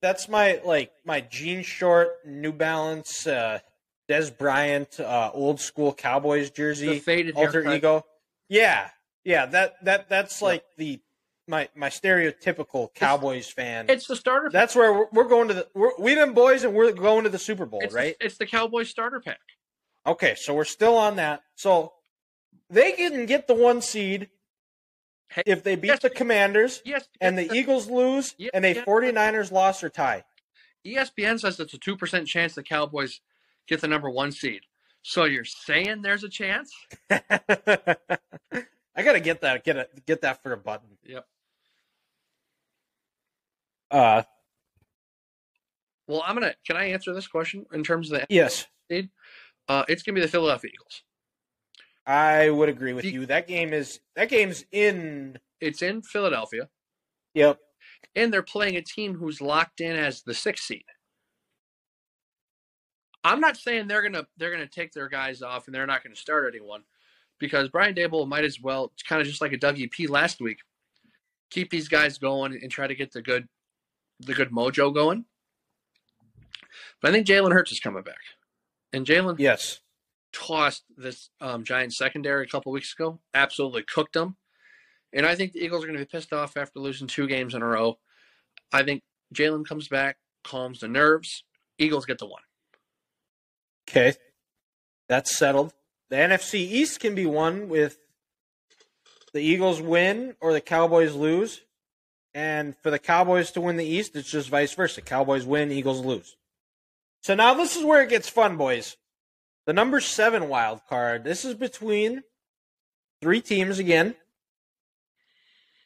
that's 0.00 0.28
my 0.28 0.60
like 0.64 0.92
my 1.04 1.20
jean 1.20 1.62
short 1.62 2.26
New 2.26 2.52
Balance 2.52 3.26
uh 3.26 3.60
Dez 4.08 4.36
Bryant 4.36 5.00
uh 5.00 5.30
old 5.34 5.60
school 5.60 5.92
Cowboys 5.92 6.50
jersey 6.50 6.98
faded 7.00 7.34
alter 7.34 7.62
haircut. 7.62 7.76
ego. 7.76 8.06
Yeah. 8.48 8.88
Yeah, 9.24 9.46
that 9.46 9.84
that 9.84 10.08
that's 10.08 10.40
like 10.40 10.64
the 10.76 11.00
my 11.48 11.68
my 11.74 11.88
stereotypical 11.88 12.94
Cowboys 12.94 13.48
fan. 13.50 13.86
It's 13.88 14.06
the 14.06 14.14
starter. 14.16 14.50
That's 14.50 14.76
where 14.76 14.92
we're, 14.92 15.06
we're 15.12 15.28
going 15.28 15.48
to 15.48 15.54
the 15.54 15.68
we're, 15.74 15.90
we 15.98 16.14
them 16.14 16.32
boys 16.32 16.62
and 16.62 16.74
we're 16.74 16.92
going 16.92 17.24
to 17.24 17.30
the 17.30 17.38
Super 17.38 17.66
Bowl, 17.66 17.80
it's 17.82 17.94
right? 17.94 18.16
The, 18.20 18.26
it's 18.26 18.38
the 18.38 18.46
Cowboys 18.46 18.88
starter 18.88 19.20
pack. 19.20 19.40
Okay, 20.06 20.36
so 20.36 20.54
we're 20.54 20.64
still 20.64 20.96
on 20.96 21.16
that. 21.16 21.42
So 21.56 21.92
they 22.70 22.92
can 22.92 23.26
get 23.26 23.48
the 23.48 23.54
one 23.54 23.82
seed 23.82 24.28
Hey, 25.28 25.42
if 25.44 25.64
they 25.64 25.74
beat 25.74 25.88
yes, 25.88 25.98
the 26.02 26.10
Commanders 26.10 26.80
Yes, 26.84 27.08
and 27.20 27.36
the 27.36 27.44
yes, 27.46 27.54
Eagles 27.54 27.90
lose 27.90 28.32
Yeah, 28.38 28.50
and 28.54 28.64
a 28.64 28.74
yeah. 28.76 28.84
49ers 28.84 29.50
loss 29.50 29.82
or 29.82 29.88
tie. 29.88 30.22
ESPN 30.86 31.40
says 31.40 31.58
it's 31.58 31.74
a 31.74 31.78
two 31.78 31.96
percent 31.96 32.28
chance 32.28 32.54
the 32.54 32.62
Cowboys 32.62 33.20
get 33.68 33.80
the 33.80 33.88
number 33.88 34.10
one 34.10 34.32
seed. 34.32 34.62
So 35.02 35.24
you're 35.24 35.44
saying 35.44 36.02
there's 36.02 36.24
a 36.24 36.28
chance? 36.28 36.72
I 37.10 37.96
gotta 39.02 39.20
get 39.20 39.40
that. 39.42 39.64
Get 39.64 39.76
it. 39.76 40.06
Get 40.06 40.22
that 40.22 40.42
for 40.42 40.52
a 40.52 40.56
button. 40.56 40.98
Yep. 41.04 41.26
Uh, 43.90 44.22
Well, 46.08 46.22
I'm 46.26 46.34
gonna. 46.34 46.54
Can 46.66 46.76
I 46.76 46.86
answer 46.86 47.12
this 47.14 47.26
question 47.26 47.66
in 47.72 47.82
terms 47.84 48.10
of 48.10 48.20
the 48.20 48.26
yes, 48.30 48.66
seed? 48.90 49.10
Uh, 49.68 49.84
it's 49.88 50.02
gonna 50.02 50.14
be 50.14 50.20
the 50.22 50.28
Philadelphia 50.28 50.70
Eagles. 50.72 51.02
I 52.06 52.50
would 52.50 52.68
agree 52.68 52.92
with 52.92 53.04
The- 53.04 53.10
you. 53.10 53.26
That 53.26 53.46
game 53.48 53.72
is 53.72 54.00
that 54.14 54.28
game's 54.28 54.64
in. 54.72 55.38
It's 55.60 55.82
in 55.82 56.02
Philadelphia, 56.02 56.68
Yep. 57.34 57.58
and 58.14 58.32
they're 58.32 58.42
playing 58.42 58.76
a 58.76 58.82
team 58.82 59.14
who's 59.14 59.40
locked 59.40 59.80
in 59.80 59.96
as 59.96 60.22
the 60.22 60.34
sixth 60.34 60.64
seed. 60.64 60.84
I'm 63.26 63.40
not 63.40 63.56
saying 63.56 63.88
they're 63.88 64.02
gonna 64.02 64.26
they're 64.36 64.52
gonna 64.52 64.66
take 64.66 64.92
their 64.92 65.08
guys 65.08 65.42
off 65.42 65.66
and 65.66 65.74
they're 65.74 65.86
not 65.86 66.02
gonna 66.02 66.16
start 66.16 66.46
anyone, 66.48 66.82
because 67.38 67.68
Brian 67.68 67.94
Daboll 67.94 68.28
might 68.28 68.44
as 68.44 68.60
well 68.60 68.90
it's 68.94 69.02
kind 69.02 69.20
of 69.20 69.26
just 69.26 69.40
like 69.40 69.52
a 69.52 69.58
Dougie 69.58 69.90
P 69.90 70.06
last 70.06 70.40
week, 70.40 70.58
keep 71.50 71.70
these 71.70 71.88
guys 71.88 72.18
going 72.18 72.58
and 72.62 72.70
try 72.70 72.86
to 72.86 72.94
get 72.94 73.12
the 73.12 73.22
good 73.22 73.48
the 74.20 74.34
good 74.34 74.50
mojo 74.50 74.94
going. 74.94 75.24
But 77.02 77.08
I 77.10 77.12
think 77.12 77.26
Jalen 77.26 77.52
Hurts 77.52 77.72
is 77.72 77.80
coming 77.80 78.02
back, 78.02 78.20
and 78.92 79.04
Jalen 79.04 79.38
Yes. 79.38 79.80
tossed 80.32 80.84
this 80.96 81.30
um, 81.40 81.64
Giants 81.64 81.98
secondary 81.98 82.44
a 82.44 82.48
couple 82.48 82.72
weeks 82.72 82.92
ago. 82.92 83.20
Absolutely 83.34 83.82
cooked 83.82 84.14
them. 84.14 84.36
And 85.12 85.24
I 85.24 85.34
think 85.34 85.52
the 85.52 85.60
Eagles 85.60 85.82
are 85.82 85.86
going 85.86 85.98
to 85.98 86.04
be 86.04 86.08
pissed 86.08 86.32
off 86.32 86.56
after 86.56 86.78
losing 86.78 87.06
two 87.06 87.26
games 87.26 87.54
in 87.54 87.62
a 87.62 87.66
row. 87.66 87.98
I 88.72 88.82
think 88.82 89.02
Jalen 89.34 89.66
comes 89.66 89.88
back, 89.88 90.18
calms 90.44 90.80
the 90.80 90.88
nerves. 90.88 91.44
Eagles 91.78 92.04
get 92.04 92.18
the 92.18 92.26
one. 92.26 92.42
Okay. 93.88 94.14
That's 95.08 95.36
settled. 95.36 95.72
The 96.10 96.16
NFC 96.16 96.54
East 96.54 97.00
can 97.00 97.14
be 97.14 97.26
won 97.26 97.68
with 97.68 97.98
the 99.32 99.40
Eagles 99.40 99.80
win 99.80 100.34
or 100.40 100.52
the 100.52 100.60
Cowboys 100.60 101.14
lose. 101.14 101.62
And 102.34 102.76
for 102.82 102.90
the 102.90 102.98
Cowboys 102.98 103.50
to 103.52 103.60
win 103.60 103.76
the 103.76 103.84
East, 103.84 104.14
it's 104.14 104.30
just 104.30 104.50
vice 104.50 104.74
versa. 104.74 105.00
Cowboys 105.00 105.46
win, 105.46 105.72
Eagles 105.72 106.04
lose. 106.04 106.36
So 107.22 107.34
now 107.34 107.54
this 107.54 107.76
is 107.76 107.84
where 107.84 108.02
it 108.02 108.10
gets 108.10 108.28
fun, 108.28 108.56
boys. 108.56 108.96
The 109.66 109.72
number 109.72 110.00
seven 110.00 110.48
wild 110.48 110.80
card. 110.88 111.24
This 111.24 111.44
is 111.44 111.54
between 111.54 112.22
three 113.20 113.40
teams 113.40 113.78
again. 113.78 114.14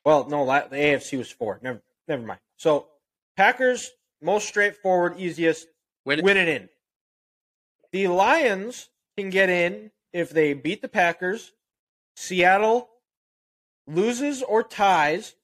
Well, 0.04 0.28
no, 0.28 0.44
the 0.44 0.76
AFC 0.76 1.18
was 1.18 1.30
four. 1.30 1.60
Never, 1.62 1.82
never 2.08 2.22
mind. 2.22 2.40
So 2.56 2.88
Packers, 3.36 3.90
most 4.20 4.48
straightforward, 4.48 5.18
easiest, 5.18 5.66
Win. 6.04 6.22
win 6.22 6.36
it 6.36 6.48
in. 6.48 6.68
The 7.92 8.08
Lions 8.08 8.88
can 9.16 9.30
get 9.30 9.48
in 9.50 9.90
if 10.12 10.30
they 10.30 10.52
beat 10.54 10.82
the 10.82 10.88
Packers, 10.88 11.52
Seattle 12.16 12.88
loses 13.86 14.42
or 14.42 14.62
ties, 14.62 15.34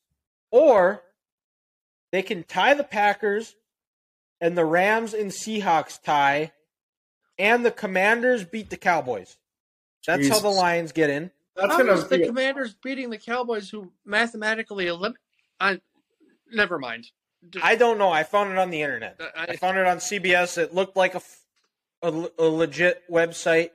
or 0.50 1.02
they 2.12 2.22
can 2.22 2.44
tie 2.44 2.74
the 2.74 2.84
Packers 2.84 3.54
and 4.40 4.56
the 4.56 4.64
Rams 4.64 5.14
and 5.14 5.30
Seahawks 5.30 6.00
tie, 6.00 6.52
and 7.38 7.64
the 7.64 7.70
Commanders 7.70 8.44
beat 8.44 8.70
the 8.70 8.76
Cowboys. 8.76 9.38
That's 10.06 10.28
how 10.28 10.38
the 10.38 10.48
Lions 10.48 10.92
get 10.92 11.10
in. 11.10 11.30
That's 11.56 11.72
How 11.72 11.78
gonna 11.78 11.94
is 11.94 12.06
the 12.08 12.18
be- 12.18 12.26
Commanders 12.26 12.74
beating 12.74 13.10
the 13.10 13.18
Cowboys, 13.18 13.70
who 13.70 13.90
mathematically 14.04 14.86
eliminate? 14.86 15.18
I 15.58 15.80
never 16.52 16.78
mind. 16.78 17.10
I 17.62 17.76
don't 17.76 17.98
know. 17.98 18.10
I 18.10 18.22
found 18.24 18.52
it 18.52 18.58
on 18.58 18.70
the 18.70 18.82
internet. 18.82 19.18
I- 19.34 19.46
I 19.50 19.56
found 19.56 19.78
it 19.78 19.86
on 19.86 19.98
CBS. 19.98 20.58
It 20.58 20.74
looked 20.74 20.96
like 20.96 21.14
a, 21.14 21.18
f- 21.18 21.40
a 22.06 22.12
l- 22.12 22.30
a 22.38 22.44
legit 22.44 23.02
website. 23.10 23.70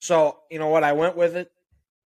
So, 0.00 0.38
you 0.50 0.58
know 0.58 0.68
what? 0.68 0.84
I 0.84 0.92
went 0.92 1.16
with 1.16 1.36
it. 1.36 1.50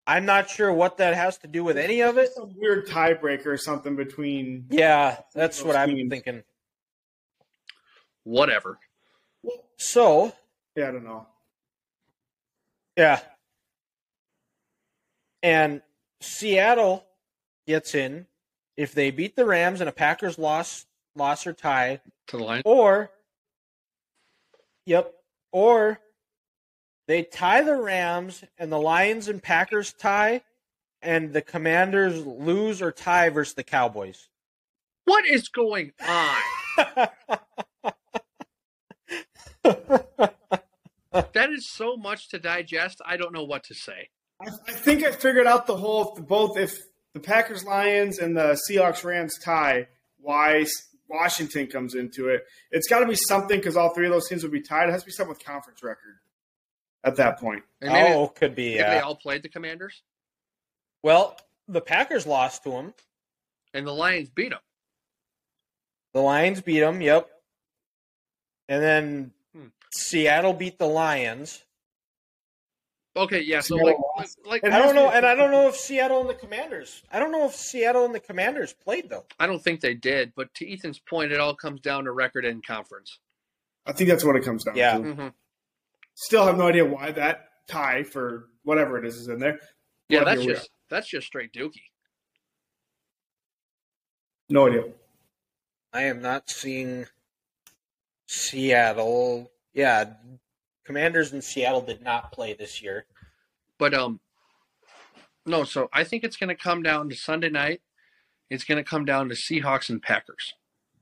I'm 0.06 0.26
not 0.26 0.50
sure 0.50 0.72
what 0.74 0.98
that 0.98 1.14
has 1.16 1.38
to 1.40 1.48
do 1.48 1.64
with 1.64 1.78
any 1.78 2.02
of 2.02 2.18
it. 2.18 2.34
some 2.34 2.54
weird 2.58 2.88
tiebreaker 2.88 3.46
or 3.48 3.58
something 3.58 3.96
between. 3.96 4.66
Yeah, 4.70 5.18
that's 5.34 5.64
what 5.64 5.76
I'm 5.78 6.10
thinking. 6.10 6.44
Whatever. 8.26 8.80
So, 9.78 10.34
Yeah, 10.76 10.90
I 10.90 10.92
don't 10.92 11.04
know. 11.04 11.28
yeah. 12.98 13.20
And 15.42 15.82
Seattle 16.22 17.06
gets 17.68 17.96
in 17.96 18.28
if 18.78 18.94
they 18.94 19.12
beat 19.12 19.36
the 19.36 19.46
Rams 19.46 19.82
and 19.82 19.90
a 19.90 19.94
Packers 19.94 20.38
loss 20.40 20.86
loss 21.16 21.46
or 21.46 21.54
tie 21.54 22.02
To 22.28 22.38
the 22.38 22.44
line. 22.44 22.62
or 22.66 23.10
Yep, 24.86 25.14
or 25.54 26.02
they 27.08 27.24
tie 27.24 27.64
the 27.64 27.78
Rams 27.78 28.44
and 28.58 28.70
the 28.70 28.80
Lions 28.80 29.30
and 29.30 29.42
Packers 29.42 29.94
tie 29.94 30.42
and 31.02 31.32
the 31.32 31.42
Commanders 31.42 32.26
lose 32.26 32.82
or 32.82 32.92
tie 32.92 33.30
versus 33.30 33.54
the 33.54 33.64
Cowboys. 33.64 34.28
What 35.06 35.26
is 35.26 35.48
going 35.48 35.94
on? 36.06 37.08
That 41.34 41.52
is 41.52 41.70
so 41.70 41.96
much 41.96 42.30
to 42.30 42.40
digest. 42.40 43.00
I 43.06 43.18
don't 43.18 43.34
know 43.34 43.44
what 43.44 43.64
to 43.66 43.76
say. 43.76 44.10
I, 44.42 44.48
I 44.68 44.72
think 44.72 45.04
I 45.04 45.12
figured 45.12 45.46
out 45.46 45.68
the 45.68 45.78
whole 45.78 46.16
if 46.18 46.28
both 46.28 46.58
if 46.58 46.76
the 47.14 47.20
Packers 47.20 47.64
Lions 47.64 48.18
and 48.18 48.36
the 48.36 48.60
Seahawks 48.68 49.04
Rams 49.04 49.38
tie, 49.38 49.88
why 50.18 50.62
S- 50.62 50.88
Washington 51.10 51.68
comes 51.68 51.96
into 51.96 52.30
it. 52.30 52.44
It's 52.72 52.88
got 52.88 53.00
to 53.00 53.06
be 53.08 53.16
something 53.16 53.58
because 53.60 53.76
all 53.78 53.94
three 53.94 54.06
of 54.08 54.12
those 54.12 54.28
teams 54.28 54.44
would 54.44 54.52
be 54.52 54.62
tied. 54.62 54.90
It 54.90 54.92
has 54.94 55.02
to 55.02 55.06
be 55.08 55.12
something 55.12 55.30
with 55.34 55.44
conference 55.46 55.84
record 55.84 56.16
at 57.04 57.16
that 57.18 57.40
point. 57.40 57.64
And 57.82 57.92
maybe, 57.94 58.14
oh, 58.14 58.28
could 58.28 58.56
be. 58.56 58.76
maybe 58.78 58.84
they 58.90 59.00
all 59.00 59.16
played 59.16 59.44
the 59.44 59.50
Commanders, 59.50 60.02
Well, 61.04 61.38
the 61.68 61.82
Packers 61.82 62.26
lost 62.26 62.64
to 62.64 62.72
them. 62.72 62.94
and 63.74 63.86
the 63.86 63.92
Lions 63.94 64.30
beat 64.30 64.50
them. 64.52 64.60
The 66.14 66.22
Lions 66.22 66.62
beat 66.62 66.80
them. 66.80 67.02
Yep. 67.02 67.30
And 68.70 68.82
then 68.84 69.32
Hmm. 69.54 69.68
Seattle 69.94 70.54
beat 70.54 70.80
the 70.80 70.88
Lions. 70.88 71.64
Okay, 73.16 73.42
yeah. 73.42 73.60
So 73.62 73.76
like, 73.76 73.96
like 74.46 74.64
And 74.64 74.74
I 74.74 74.80
don't 74.80 74.96
know, 74.96 75.10
and 75.10 75.26
I 75.26 75.36
don't 75.36 75.52
know 75.52 75.68
if 75.68 75.76
Seattle 75.76 76.22
and 76.22 76.30
the 76.30 76.34
Commanders. 76.34 77.04
I 77.12 77.20
don't 77.20 77.32
know 77.32 77.46
if 77.46 77.54
Seattle 77.54 78.06
and 78.06 78.16
the 78.16 78.20
Commanders 78.20 78.74
played 78.74 79.10
though. 79.10 79.26
I 79.40 79.46
don't 79.46 79.62
think 79.64 79.82
they 79.82 79.94
did. 79.94 80.34
But 80.36 80.54
to 80.56 80.72
Ethan's 80.72 80.98
point, 81.00 81.32
it 81.32 81.40
all 81.40 81.54
comes 81.56 81.80
down 81.82 82.06
to 82.06 82.12
record 82.12 82.44
and 82.44 82.66
conference. 82.66 83.20
I 83.86 83.92
think 83.92 84.10
that's 84.10 84.24
what 84.24 84.36
it 84.36 84.44
comes 84.44 84.64
down 84.64 84.76
Yeah. 84.76 84.98
to. 84.98 85.04
Mm-hmm. 85.04 85.28
Still 86.16 86.46
have 86.46 86.58
no 86.58 86.68
idea 86.68 86.86
why 86.86 87.12
that 87.12 87.50
tie 87.68 88.04
for 88.04 88.50
whatever 88.64 88.98
it 88.98 89.06
is 89.06 89.18
is 89.18 89.28
in 89.28 89.40
there. 89.40 89.60
Yeah, 90.10 90.24
Well, 90.24 90.36
that's 90.36 90.46
just 90.46 90.70
that's 90.90 91.08
just 91.08 91.28
straight 91.28 91.54
dookie. 91.54 91.82
No 94.50 94.68
idea. 94.68 94.86
I 95.92 96.04
am 96.04 96.22
not 96.22 96.50
seeing 96.50 97.06
Seattle. 98.28 99.52
Yeah, 99.74 100.14
Commanders 100.86 101.34
in 101.34 101.42
Seattle 101.42 101.82
did 101.82 102.02
not 102.02 102.32
play 102.32 102.54
this 102.54 102.82
year. 102.82 103.06
But 103.78 103.94
um, 103.94 104.20
no. 105.46 105.64
So 105.64 105.90
I 105.94 106.04
think 106.04 106.24
it's 106.24 106.38
going 106.38 106.50
to 106.50 106.56
come 106.56 106.84
down 106.84 107.10
to 107.10 107.16
Sunday 107.16 107.50
night. 107.50 107.82
It's 108.50 108.64
going 108.64 108.78
to 108.78 108.90
come 108.90 109.06
down 109.06 109.30
to 109.30 109.36
Seahawks 109.36 109.90
and 109.90 110.02
Packers, 110.02 110.54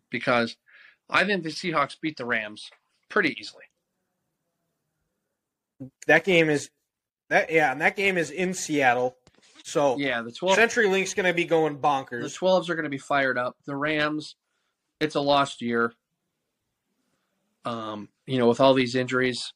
because 0.10 0.56
I 1.10 1.26
think 1.26 1.44
the 1.44 1.49
Seahawks 1.49 1.99
beat 1.99 2.18
the 2.18 2.26
Rams 2.26 2.70
pretty 3.10 3.36
easily. 3.40 3.66
That 6.08 6.24
game 6.24 6.49
is 6.49 6.70
that 7.30 7.52
yeah, 7.52 7.72
and 7.72 7.82
that 7.82 7.95
game 7.95 8.18
is 8.18 8.30
in 8.30 8.53
Seattle. 8.53 9.18
So 9.64 9.98
Yeah, 9.98 10.22
the 10.22 10.32
twelve. 10.32 10.58
CenturyLink's 10.58 11.14
going 11.14 11.26
to 11.26 11.34
be 11.34 11.45
going 11.45 11.78
bonkers. 11.78 12.22
The 12.22 12.45
12s 12.45 12.70
are 12.70 12.76
going 12.76 12.84
to 12.84 12.90
be 12.90 12.98
fired 12.98 13.38
up. 13.38 13.58
The 13.66 13.76
Rams, 13.76 14.36
it's 14.99 15.16
a 15.16 15.22
lost 15.22 15.62
year. 15.62 15.94
Um, 17.64 18.10
you 18.26 18.40
know, 18.40 18.48
with 18.48 18.60
all 18.60 18.74
these 18.74 18.95
injuries 18.95 19.53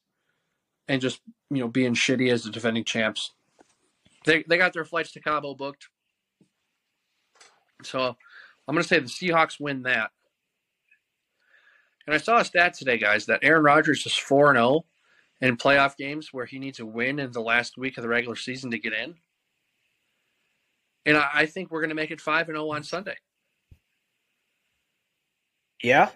and 0.88 1.00
just, 1.00 1.20
you 1.50 1.58
know, 1.58 1.68
being 1.68 1.94
shitty 1.94 2.30
as 2.32 2.44
the 2.44 2.50
defending 2.50 2.84
champs. 2.84 3.32
They 4.24 4.44
they 4.48 4.58
got 4.58 4.72
their 4.72 4.84
flights 4.84 5.12
to 5.12 5.20
Cabo 5.20 5.54
booked. 5.54 5.88
So, 7.82 8.16
I'm 8.66 8.74
going 8.74 8.82
to 8.82 8.88
say 8.88 8.98
the 8.98 9.06
Seahawks 9.06 9.60
win 9.60 9.82
that. 9.82 10.10
And 12.06 12.14
I 12.14 12.18
saw 12.18 12.38
a 12.38 12.44
stat 12.44 12.74
today, 12.74 12.98
guys, 12.98 13.26
that 13.26 13.40
Aaron 13.42 13.64
Rodgers 13.64 14.06
is 14.06 14.16
4 14.16 14.54
0 14.54 14.84
in 15.40 15.56
playoff 15.56 15.96
games 15.96 16.28
where 16.32 16.46
he 16.46 16.58
needs 16.58 16.80
a 16.80 16.86
win 16.86 17.18
in 17.18 17.32
the 17.32 17.40
last 17.40 17.76
week 17.76 17.98
of 17.98 18.02
the 18.02 18.08
regular 18.08 18.36
season 18.36 18.70
to 18.70 18.78
get 18.78 18.92
in. 18.92 19.16
And 21.04 21.16
I, 21.16 21.28
I 21.34 21.46
think 21.46 21.70
we're 21.70 21.80
going 21.80 21.90
to 21.90 21.96
make 21.96 22.10
it 22.10 22.20
5 22.20 22.48
and 22.48 22.56
0 22.56 22.70
on 22.70 22.82
Sunday. 22.82 23.16
Yeah. 25.82 26.10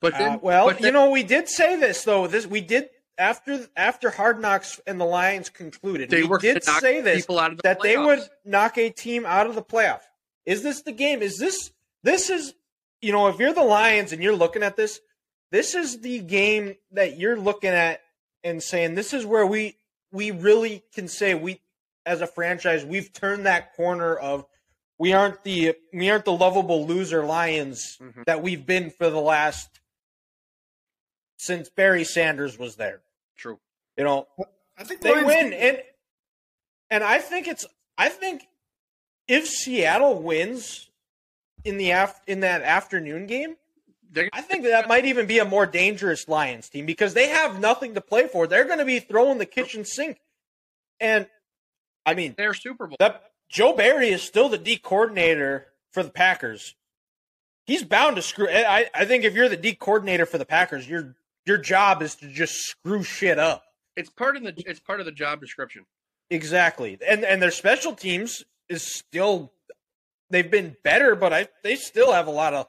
But 0.00 0.14
then, 0.14 0.32
Uh, 0.32 0.38
well, 0.42 0.66
but 0.66 0.80
you 0.80 0.92
know, 0.92 1.10
we 1.10 1.22
did 1.22 1.48
say 1.48 1.76
this 1.76 2.04
though. 2.04 2.26
This 2.26 2.46
we 2.46 2.60
did 2.60 2.88
after 3.20 3.68
after 3.76 4.10
Hard 4.10 4.40
Knocks 4.40 4.80
and 4.86 5.00
the 5.00 5.04
Lions 5.04 5.48
concluded. 5.50 6.10
they 6.10 6.26
did 6.26 6.64
say 6.64 7.00
this 7.00 7.26
the 7.26 7.58
that 7.62 7.80
they 7.80 7.96
would 7.96 8.20
knock 8.44 8.78
a 8.78 8.90
team 8.90 9.24
out 9.26 9.46
of 9.46 9.54
the 9.54 9.62
playoff. 9.62 10.00
Is 10.46 10.62
this 10.62 10.82
the 10.82 10.92
game? 10.92 11.22
Is 11.22 11.38
this 11.38 11.70
this 12.02 12.30
is 12.30 12.54
you 13.02 13.12
know 13.12 13.28
if 13.28 13.38
you're 13.38 13.52
the 13.52 13.62
Lions 13.62 14.12
and 14.12 14.22
you're 14.22 14.34
looking 14.34 14.62
at 14.62 14.76
this, 14.76 15.00
this 15.52 15.74
is 15.74 16.00
the 16.00 16.18
game 16.20 16.74
that 16.92 17.18
you're 17.18 17.36
looking 17.38 17.70
at 17.70 18.00
and 18.42 18.62
saying 18.62 18.94
this 18.94 19.12
is 19.12 19.24
where 19.26 19.46
we 19.46 19.76
we 20.10 20.30
really 20.30 20.82
can 20.94 21.06
say 21.06 21.34
we 21.34 21.60
as 22.06 22.22
a 22.22 22.26
franchise 22.26 22.84
we've 22.84 23.12
turned 23.12 23.44
that 23.44 23.74
corner 23.76 24.16
of 24.16 24.46
we 24.98 25.12
aren't 25.12 25.44
the 25.44 25.74
we 25.92 26.08
aren't 26.10 26.24
the 26.24 26.32
lovable 26.32 26.86
loser 26.86 27.24
Lions 27.24 27.98
Mhm. 28.00 28.24
that 28.24 28.42
we've 28.42 28.64
been 28.64 28.90
for 28.90 29.10
the 29.10 29.20
last 29.20 29.68
since 31.36 31.68
Barry 31.68 32.04
Sanders 32.04 32.58
was 32.58 32.76
there. 32.76 33.00
True. 33.40 33.58
You 33.96 34.04
know, 34.04 34.28
I 34.78 34.84
think 34.84 35.00
they 35.00 35.10
Lions- 35.12 35.26
win 35.26 35.52
and 35.52 35.82
and 36.90 37.02
I 37.02 37.18
think 37.18 37.48
it's 37.48 37.64
I 37.96 38.08
think 38.10 38.46
if 39.26 39.46
Seattle 39.48 40.20
wins 40.22 40.90
in 41.64 41.78
the 41.78 41.90
af- 41.90 42.20
in 42.26 42.40
that 42.40 42.62
afternoon 42.62 43.26
game, 43.26 43.56
They're, 44.10 44.28
I 44.32 44.40
think 44.42 44.64
that 44.64 44.88
might 44.88 45.04
even 45.06 45.26
be 45.26 45.38
a 45.38 45.44
more 45.44 45.66
dangerous 45.66 46.28
Lions 46.28 46.68
team 46.68 46.84
because 46.86 47.14
they 47.14 47.28
have 47.28 47.60
nothing 47.60 47.94
to 47.94 48.00
play 48.00 48.26
for. 48.28 48.46
They're 48.46 48.64
going 48.64 48.78
to 48.78 48.84
be 48.84 48.98
throwing 49.00 49.38
the 49.38 49.46
kitchen 49.46 49.84
sink. 49.84 50.18
And 50.98 51.26
I 52.04 52.14
mean, 52.14 52.34
they're 52.36 52.54
Super 52.54 52.86
Bowl. 52.86 52.96
that 52.98 53.22
Joe 53.48 53.72
Barry 53.72 54.10
is 54.10 54.22
still 54.22 54.48
the 54.48 54.58
D 54.58 54.76
coordinator 54.76 55.68
for 55.92 56.02
the 56.02 56.10
Packers. 56.10 56.74
He's 57.66 57.84
bound 57.84 58.16
to 58.16 58.22
screw. 58.22 58.48
I, 58.48 58.90
I 58.94 59.04
think 59.04 59.24
if 59.24 59.34
you're 59.34 59.48
the 59.48 59.56
D 59.56 59.74
coordinator 59.74 60.26
for 60.26 60.38
the 60.38 60.44
Packers, 60.46 60.88
your 60.88 61.14
your 61.46 61.58
job 61.58 62.02
is 62.02 62.14
to 62.16 62.28
just 62.28 62.54
screw 62.54 63.02
shit 63.02 63.38
up. 63.38 63.64
It's 63.96 64.10
part 64.10 64.36
of 64.36 64.42
the 64.44 64.54
it's 64.66 64.80
part 64.80 65.00
of 65.00 65.06
the 65.06 65.12
job 65.12 65.40
description. 65.40 65.84
Exactly, 66.30 66.98
and 67.06 67.24
and 67.24 67.42
their 67.42 67.50
special 67.50 67.92
teams 67.94 68.44
is 68.68 68.82
still 68.94 69.52
they've 70.30 70.50
been 70.50 70.76
better, 70.84 71.16
but 71.16 71.32
I 71.32 71.48
they 71.62 71.76
still 71.76 72.12
have 72.12 72.26
a 72.26 72.30
lot 72.30 72.54
of 72.54 72.66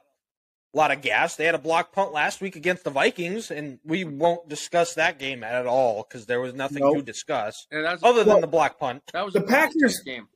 a 0.74 0.76
lot 0.78 0.90
of 0.90 1.00
gas. 1.02 1.36
They 1.36 1.44
had 1.44 1.54
a 1.54 1.58
block 1.58 1.92
punt 1.92 2.12
last 2.12 2.40
week 2.40 2.56
against 2.56 2.82
the 2.84 2.90
Vikings, 2.90 3.50
and 3.50 3.78
we 3.84 4.04
won't 4.04 4.48
discuss 4.48 4.94
that 4.94 5.18
game 5.18 5.44
at 5.44 5.66
all 5.66 6.02
because 6.08 6.26
there 6.26 6.40
was 6.40 6.54
nothing 6.54 6.78
Nope. 6.80 6.96
to 6.96 7.02
discuss 7.02 7.66
And 7.70 7.84
that's 7.84 8.02
other 8.02 8.20
than 8.24 8.28
Well, 8.28 8.40
the 8.40 8.46
block 8.46 8.78
punt. 8.78 9.02
that 9.12 9.24
was 9.24 9.34
the 9.34 9.44
a 9.44 9.46
Packers- 9.46 10.00
game. 10.00 10.28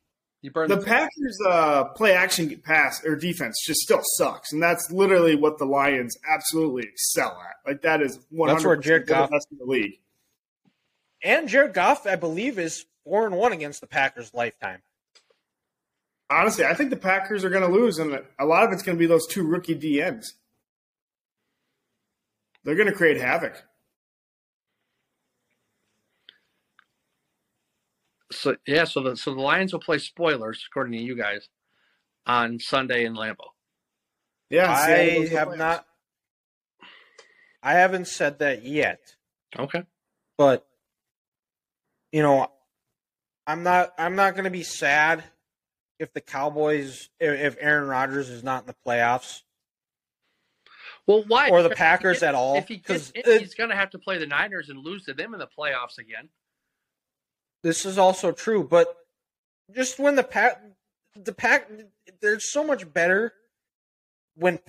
You 0.43 0.51
burned 0.51 0.71
The 0.71 0.77
the, 0.77 0.85
Packers' 0.85 1.39
uh, 1.49 1.85
play 1.85 2.13
action 2.13 2.61
pass 2.65 3.05
or 3.05 3.17
defense 3.17 3.57
just 3.67 3.81
still 3.81 4.03
sucks, 4.17 4.53
and 4.53 4.63
that's 4.63 4.91
literally 4.91 5.35
what 5.35 5.59
the 5.59 5.65
Lions 5.65 6.17
absolutely 6.29 6.85
excel 6.85 7.41
at. 7.45 7.57
Like 7.69 7.83
that 7.83 8.03
is 8.03 8.19
one 8.31 8.51
hundred 8.51 8.77
percent 8.83 9.07
Goff- 9.07 9.31
the 9.31 9.37
best 9.37 9.49
in 9.51 9.59
the 9.59 9.65
league. 9.65 9.99
And 11.23 11.49
Jared 11.49 11.73
Goff, 11.75 12.07
I 12.07 12.17
believe, 12.17 12.59
is 12.59 12.85
four 13.03 13.27
and 13.27 13.37
one 13.37 13.53
against 13.53 13.81
the 13.81 13.87
Packers 13.87 14.33
lifetime. 14.35 14.83
Honestly, 16.29 16.65
I 16.65 16.75
think 16.75 16.91
the 16.91 16.97
Packers 16.97 17.45
are 17.45 17.51
going 17.51 17.69
to 17.69 17.75
lose, 17.75 17.99
and 17.99 18.21
a 18.39 18.45
lot 18.45 18.65
of 18.65 18.73
it's 18.73 18.83
going 18.83 18.97
to 18.97 19.01
be 19.01 19.07
those 19.07 19.27
two 19.27 19.45
rookie 19.45 19.75
DNs. 19.77 20.27
They're 22.65 22.75
going 22.75 22.89
to 22.89 22.95
create 22.95 23.17
havoc. 23.17 23.63
So 28.33 28.57
yeah. 28.67 28.85
So 28.85 29.03
the 29.03 29.17
so 29.17 29.35
the 29.35 29.41
Lions 29.41 29.73
will 29.73 29.81
play 29.81 29.99
spoilers 29.99 30.65
according 30.71 30.93
to 30.93 30.99
you 31.05 31.17
guys 31.17 31.49
on 32.27 32.59
Sunday 32.61 33.05
in 33.05 33.15
Lambeau. 33.15 33.51
Yeah, 34.51 34.71
I 34.71 34.91
have 35.33 35.49
playoffs. 35.49 35.59
not. 35.59 35.87
I 37.63 37.73
haven't 37.75 38.07
said 38.09 38.39
that 38.41 38.65
yet. 38.65 39.01
Okay. 39.59 39.83
but 40.37 40.67
you 42.13 42.23
know 42.23 42.47
i'm 43.47 43.63
not 43.63 43.93
i'm 43.99 44.15
not 44.17 44.35
going 44.35 44.45
to 44.45 44.51
be 44.51 44.63
sad 44.63 45.25
if 45.99 46.13
the 46.13 46.21
cowboys 46.21 47.09
if 47.19 47.41
if 47.41 47.57
aaron 47.61 47.89
rodgers 47.89 48.29
is 48.29 48.43
not 48.45 48.63
in 48.63 48.67
the 48.67 48.75
playoffs 48.87 49.43
Well, 51.07 51.25
why? 51.27 51.49
or 51.51 51.63
the 51.63 51.71
If 51.71 51.77
packers 51.79 52.17
gets- 52.17 52.23
at 52.25 52.35
all 52.35 52.57
If 52.59 52.69
he 52.69 52.77
because 52.77 53.13
he's 53.25 53.55
going 53.55 53.71
to 53.71 53.77
have 53.77 53.91
to 53.91 53.99
play 53.99 54.19
the 54.19 54.27
Niners 54.27 54.69
and 54.69 54.79
lose 54.85 55.05
to 55.05 55.15
them 55.15 55.33
in 55.35 55.41
the 55.41 55.47
playoffs 55.49 55.99
again. 55.99 56.29
This 57.67 57.85
is 57.85 57.99
also 57.99 58.31
true 58.31 58.63
but 58.63 58.87
just 59.75 59.99
when 59.99 60.15
the 60.15 60.23
pack 60.23 60.63
the 61.17 61.33
pack 61.33 61.69
they're 62.21 62.39
so 62.39 62.63
much 62.63 62.93
better 62.93 63.33
when 64.37 64.61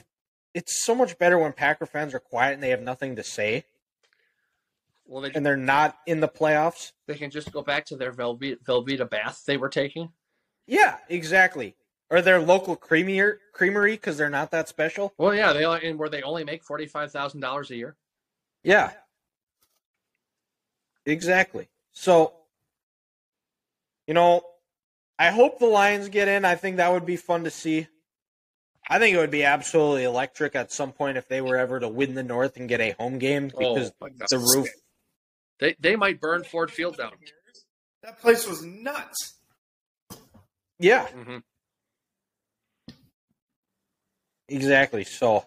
it's 0.56 0.84
so 0.84 0.96
much 0.96 1.18
better 1.20 1.38
when 1.38 1.54
packer 1.54 1.86
fans 1.86 2.16
are 2.16 2.20
quiet 2.20 2.56
and 2.56 2.64
they 2.64 2.70
have 2.70 2.82
nothing 2.82 3.16
to 3.16 3.24
say 3.24 3.64
Well, 5.06 5.22
they 5.22 5.32
and 5.32 5.46
they're 5.46 5.56
not 5.56 5.98
in 6.08 6.20
the 6.22 6.28
playoffs 6.28 6.92
they 7.08 7.16
can 7.16 7.30
just 7.30 7.52
go 7.52 7.62
back 7.62 7.86
to 7.86 7.96
their 7.96 8.12
Velveeta, 8.12 8.58
Velveeta 8.64 9.08
bath 9.08 9.44
they 9.46 9.58
were 9.58 9.70
taking. 9.70 10.10
yeah 10.66 10.98
exactly 11.08 11.76
or 12.10 12.22
their 12.22 12.40
local 12.42 12.76
creamier 12.76 13.36
creamery 13.54 13.94
because 13.94 14.18
they're 14.18 14.30
not 14.30 14.50
that 14.52 14.68
special 14.68 15.14
Well, 15.20 15.36
yeah, 15.36 15.54
they 15.54 15.66
and 15.66 16.00
where 16.00 16.10
they 16.10 16.24
only 16.24 16.44
make 16.44 16.64
forty 16.64 16.88
five 16.88 17.12
thousand 17.12 17.42
dollars 17.42 17.70
a 17.70 17.76
year. 17.76 17.96
Yeah. 18.64 18.92
Exactly. 21.06 21.70
So, 21.92 22.34
you 24.08 24.14
know, 24.14 24.42
I 25.20 25.32
hope 25.32 25.60
the 25.60 25.66
Lions 25.66 26.10
get 26.10 26.28
in. 26.28 26.46
I 26.46 26.56
think 26.56 26.78
that 26.78 26.92
would 26.92 27.06
be 27.06 27.18
fun 27.18 27.44
to 27.44 27.52
see. 27.52 27.88
I 28.90 29.00
think 29.00 29.16
it 29.16 29.20
would 29.20 29.32
be 29.32 29.44
absolutely 29.44 30.06
electric 30.06 30.56
at 30.56 30.72
some 30.72 30.94
point 30.94 31.18
if 31.18 31.28
they 31.28 31.42
were 31.42 31.58
ever 31.58 31.80
to 31.80 31.90
win 31.90 32.16
the 32.16 32.24
North 32.24 32.56
and 32.56 32.70
get 32.70 32.80
a 32.80 32.92
home 32.92 33.20
game 33.20 33.50
because 33.50 33.92
oh, 34.02 34.08
the 34.30 34.40
roof. 34.40 34.70
they 35.60 35.76
they 35.80 35.98
might 35.98 36.22
burn 36.22 36.46
Ford 36.46 36.72
Field 36.72 36.98
down. 36.98 37.12
That 38.04 38.20
place 38.22 38.48
was 38.48 38.64
nuts. 38.64 39.34
Yeah, 40.80 41.06
hmm 41.08 41.38
exactly. 44.48 45.04
So, 45.04 45.46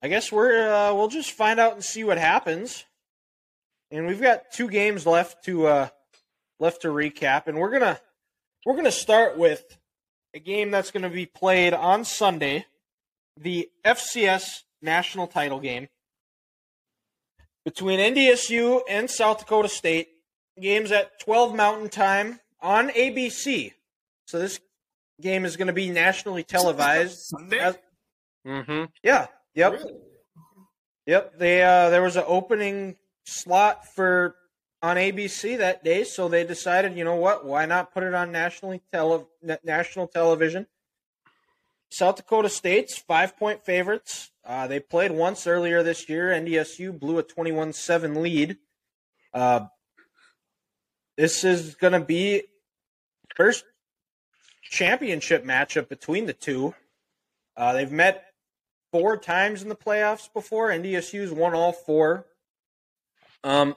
I 0.00 0.08
guess 0.08 0.30
we're 0.30 0.72
uh, 0.72 0.94
we'll 0.94 1.08
just 1.08 1.32
find 1.32 1.58
out 1.58 1.72
and 1.72 1.82
see 1.82 2.04
what 2.04 2.18
happens. 2.18 2.84
And 3.90 4.06
we've 4.06 4.20
got 4.20 4.52
two 4.52 4.68
games 4.68 5.04
left 5.04 5.44
to 5.46 5.66
uh, 5.66 5.88
left 6.60 6.82
to 6.82 6.88
recap, 6.88 7.48
and 7.48 7.58
we're 7.58 7.70
gonna 7.70 7.98
we're 8.64 8.76
gonna 8.76 8.92
start 8.92 9.36
with 9.36 9.64
a 10.34 10.38
game 10.38 10.70
that's 10.70 10.90
going 10.90 11.02
to 11.02 11.10
be 11.10 11.26
played 11.26 11.74
on 11.74 12.04
Sunday, 12.04 12.66
the 13.36 13.68
FCS 13.84 14.62
national 14.80 15.26
title 15.26 15.60
game 15.60 15.88
between 17.64 17.98
NDSU 17.98 18.80
and 18.88 19.10
South 19.10 19.40
Dakota 19.40 19.68
State. 19.68 20.08
Games 20.60 20.92
at 20.92 21.18
12 21.20 21.54
Mountain 21.54 21.88
Time 21.88 22.38
on 22.60 22.90
ABC. 22.90 23.72
So 24.26 24.38
this 24.38 24.60
game 25.22 25.46
is 25.46 25.56
going 25.56 25.68
to 25.68 25.72
be 25.72 25.88
nationally 25.88 26.42
televised. 26.42 27.18
Sunday. 27.20 27.58
As- 27.58 27.78
hmm 28.44 28.84
yeah. 29.02 29.26
Yep. 29.54 29.72
Really? 29.72 29.92
Yep. 31.06 31.38
They 31.38 31.62
uh, 31.62 31.88
there 31.88 32.02
was 32.02 32.16
an 32.16 32.24
opening 32.26 32.96
slot 33.26 33.86
for 33.94 34.34
on 34.82 34.96
ABC 34.96 35.58
that 35.58 35.84
day, 35.84 36.04
so 36.04 36.28
they 36.28 36.44
decided, 36.44 36.96
you 36.96 37.04
know 37.04 37.16
what? 37.16 37.44
Why 37.44 37.66
not 37.66 37.92
put 37.92 38.02
it 38.02 38.14
on 38.14 38.32
nationally 38.32 38.80
tele- 38.92 39.26
national 39.62 40.06
television? 40.06 40.66
South 41.90 42.16
Dakota 42.16 42.48
State's 42.48 42.98
five 42.98 43.36
point 43.36 43.64
favorites. 43.64 44.30
Uh, 44.44 44.66
they 44.66 44.80
played 44.80 45.10
once 45.10 45.46
earlier 45.46 45.82
this 45.82 46.08
year. 46.08 46.28
NDSU 46.28 46.98
blew 46.98 47.18
a 47.18 47.22
21 47.22 47.72
7 47.72 48.22
lead. 48.22 48.56
Uh, 49.34 49.66
this 51.16 51.44
is 51.44 51.74
going 51.74 51.92
to 51.92 52.00
be 52.00 52.42
first 53.36 53.64
championship 54.62 55.44
matchup 55.44 55.88
between 55.88 56.26
the 56.26 56.32
two. 56.32 56.74
Uh, 57.56 57.72
they've 57.74 57.92
met 57.92 58.24
four 58.92 59.16
times 59.16 59.62
in 59.62 59.68
the 59.68 59.76
playoffs 59.76 60.32
before. 60.32 60.68
NDSU's 60.68 61.32
won 61.32 61.54
all 61.54 61.72
four. 61.72 62.26
Um, 63.44 63.74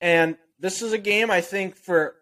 and 0.00 0.36
this 0.58 0.82
is 0.82 0.92
a 0.92 0.98
game 0.98 1.30
I 1.30 1.40
think 1.40 1.76
for 1.76 2.14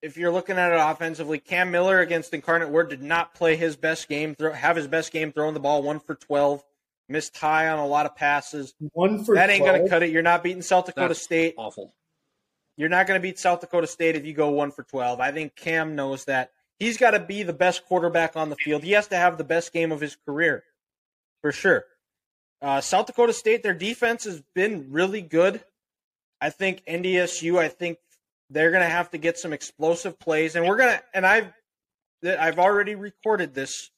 if 0.00 0.16
you're 0.16 0.30
looking 0.30 0.56
at 0.56 0.72
it 0.72 0.78
offensively, 0.80 1.38
Cam 1.38 1.70
Miller 1.70 2.00
against 2.00 2.32
Incarnate 2.32 2.70
Word 2.70 2.88
did 2.90 3.02
not 3.02 3.34
play 3.34 3.56
his 3.56 3.76
best 3.76 4.08
game. 4.08 4.34
Throw, 4.34 4.52
have 4.52 4.76
his 4.76 4.86
best 4.86 5.12
game 5.12 5.32
throwing 5.32 5.54
the 5.54 5.60
ball 5.60 5.82
one 5.82 5.98
for 6.00 6.14
twelve, 6.14 6.62
missed 7.08 7.36
high 7.36 7.68
on 7.68 7.78
a 7.78 7.86
lot 7.86 8.06
of 8.06 8.14
passes. 8.14 8.74
One 8.92 9.24
for 9.24 9.34
That 9.34 9.50
ain't 9.50 9.64
gonna 9.64 9.88
cut 9.88 10.02
it. 10.02 10.10
You're 10.10 10.22
not 10.22 10.42
beating 10.42 10.62
South 10.62 10.86
Dakota 10.86 11.08
That's- 11.08 11.22
State. 11.22 11.54
Awful. 11.56 11.94
You're 12.78 12.88
not 12.88 13.08
going 13.08 13.18
to 13.18 13.22
beat 13.22 13.40
South 13.40 13.60
Dakota 13.60 13.88
State 13.88 14.14
if 14.14 14.24
you 14.24 14.32
go 14.32 14.50
one 14.50 14.70
for 14.70 14.84
12. 14.84 15.18
I 15.18 15.32
think 15.32 15.56
Cam 15.56 15.96
knows 15.96 16.26
that. 16.26 16.52
He's 16.78 16.96
got 16.96 17.10
to 17.10 17.18
be 17.18 17.42
the 17.42 17.52
best 17.52 17.84
quarterback 17.84 18.36
on 18.36 18.50
the 18.50 18.56
field. 18.56 18.84
He 18.84 18.92
has 18.92 19.08
to 19.08 19.16
have 19.16 19.36
the 19.36 19.42
best 19.42 19.72
game 19.72 19.90
of 19.90 20.00
his 20.00 20.14
career, 20.24 20.62
for 21.42 21.50
sure. 21.50 21.84
Uh, 22.62 22.80
South 22.80 23.06
Dakota 23.06 23.32
State, 23.32 23.64
their 23.64 23.74
defense 23.74 24.22
has 24.22 24.42
been 24.54 24.92
really 24.92 25.20
good. 25.22 25.64
I 26.40 26.50
think 26.50 26.82
NDSU, 26.86 27.58
I 27.58 27.68
think 27.68 27.98
they're 28.50 28.70
going 28.70 28.82
to 28.82 28.88
have 28.88 29.10
to 29.10 29.18
get 29.18 29.38
some 29.38 29.52
explosive 29.52 30.18
plays, 30.18 30.56
and 30.56 30.66
we're 30.66 30.76
going 30.76 30.96
to. 30.96 31.02
And 31.14 31.26
I've 31.26 31.52
I've 32.24 32.58
already 32.58 32.94
recorded 32.94 33.54
this, 33.54 33.90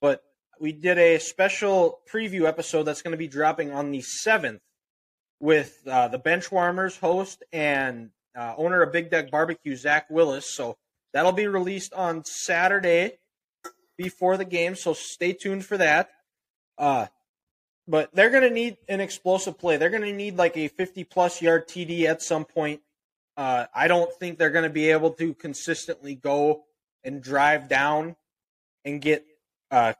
but 0.00 0.22
we 0.60 0.72
did 0.72 0.98
a 0.98 1.18
special 1.18 1.98
preview 2.12 2.46
episode 2.46 2.84
that's 2.84 3.02
going 3.02 3.12
to 3.12 3.18
be 3.18 3.28
dropping 3.28 3.72
on 3.72 3.90
the 3.90 4.02
seventh 4.02 4.60
with 5.40 5.78
uh, 5.86 6.08
the 6.08 6.18
Benchwarmers 6.18 6.98
host 6.98 7.42
and 7.52 8.10
uh, 8.36 8.54
owner 8.56 8.82
of 8.82 8.92
Big 8.92 9.10
Deck 9.10 9.30
Barbecue, 9.30 9.76
Zach 9.76 10.06
Willis. 10.10 10.54
So 10.54 10.76
that'll 11.12 11.32
be 11.32 11.46
released 11.46 11.92
on 11.92 12.24
Saturday 12.24 13.18
before 13.96 14.36
the 14.36 14.44
game. 14.44 14.74
So 14.74 14.94
stay 14.94 15.32
tuned 15.32 15.64
for 15.64 15.76
that. 15.76 16.10
Uh, 16.78 17.06
but 17.86 18.14
they're 18.14 18.30
going 18.30 18.42
to 18.42 18.50
need 18.50 18.76
an 18.88 19.00
explosive 19.00 19.58
play. 19.58 19.76
They're 19.76 19.90
going 19.90 20.02
to 20.02 20.12
need 20.12 20.36
like 20.36 20.56
a 20.56 20.68
50 20.68 21.04
plus 21.04 21.42
yard 21.42 21.68
TD 21.68 22.04
at 22.04 22.22
some 22.22 22.44
point. 22.44 22.80
Uh, 23.36 23.66
I 23.74 23.88
don't 23.88 24.12
think 24.14 24.38
they're 24.38 24.50
going 24.50 24.64
to 24.64 24.70
be 24.70 24.90
able 24.90 25.10
to 25.12 25.34
consistently 25.34 26.14
go 26.14 26.64
and 27.02 27.22
drive 27.22 27.68
down 27.68 28.16
and 28.84 29.00
get 29.00 29.26
uh, 29.70 29.94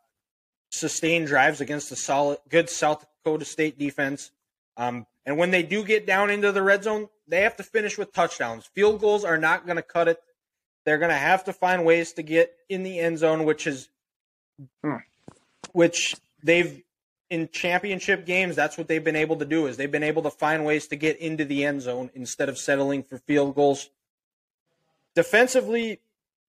sustained 0.71 1.27
drives 1.27 1.61
against 1.61 1.91
a 1.93 1.97
solid, 1.97 2.39
good 2.49 2.71
South 2.71 3.05
Dakota 3.25 3.45
State 3.45 3.79
defense. 3.79 4.31
Um, 4.77 5.07
and 5.27 5.37
when 5.37 5.51
they 5.51 5.63
do 5.63 5.85
get 5.85 6.07
down 6.07 6.31
into 6.31 6.53
the 6.53 6.63
red 6.63 6.85
zone, 6.85 7.09
they 7.27 7.43
have 7.43 7.57
to 7.57 7.63
finish 7.63 7.99
with 7.99 8.13
touchdowns. 8.13 8.67
Field 8.67 9.01
goals 9.01 9.25
are 9.25 9.39
not 9.39 9.67
going 9.67 9.77
to 9.77 9.83
cut 9.83 10.09
it. 10.09 10.21
They're 10.85 10.99
going 10.99 11.11
to 11.11 11.17
have 11.17 11.45
to 11.45 11.53
find 11.53 11.85
ways 11.85 12.13
to 12.15 12.23
get 12.23 12.55
in 12.69 12.83
the 12.83 12.99
end 13.01 13.19
zone, 13.19 13.45
which 13.45 13.67
is, 13.67 13.89
hmm. 14.83 14.97
which 15.73 16.15
they've 16.43 16.84
in 17.31 17.49
championship 17.51 18.27
games. 18.27 18.57
That's 18.57 18.77
what 18.77 18.89
they've 18.89 19.03
been 19.03 19.17
able 19.17 19.37
to 19.37 19.45
do 19.45 19.67
is 19.67 19.77
they've 19.77 19.91
been 19.91 20.03
able 20.03 20.23
to 20.23 20.31
find 20.31 20.65
ways 20.65 20.87
to 20.89 20.97
get 20.97 21.19
into 21.19 21.45
the 21.45 21.65
end 21.65 21.83
zone 21.83 22.11
instead 22.15 22.49
of 22.49 22.59
settling 22.59 23.03
for 23.03 23.19
field 23.19 23.55
goals. 23.55 23.91
Defensively, 25.15 26.01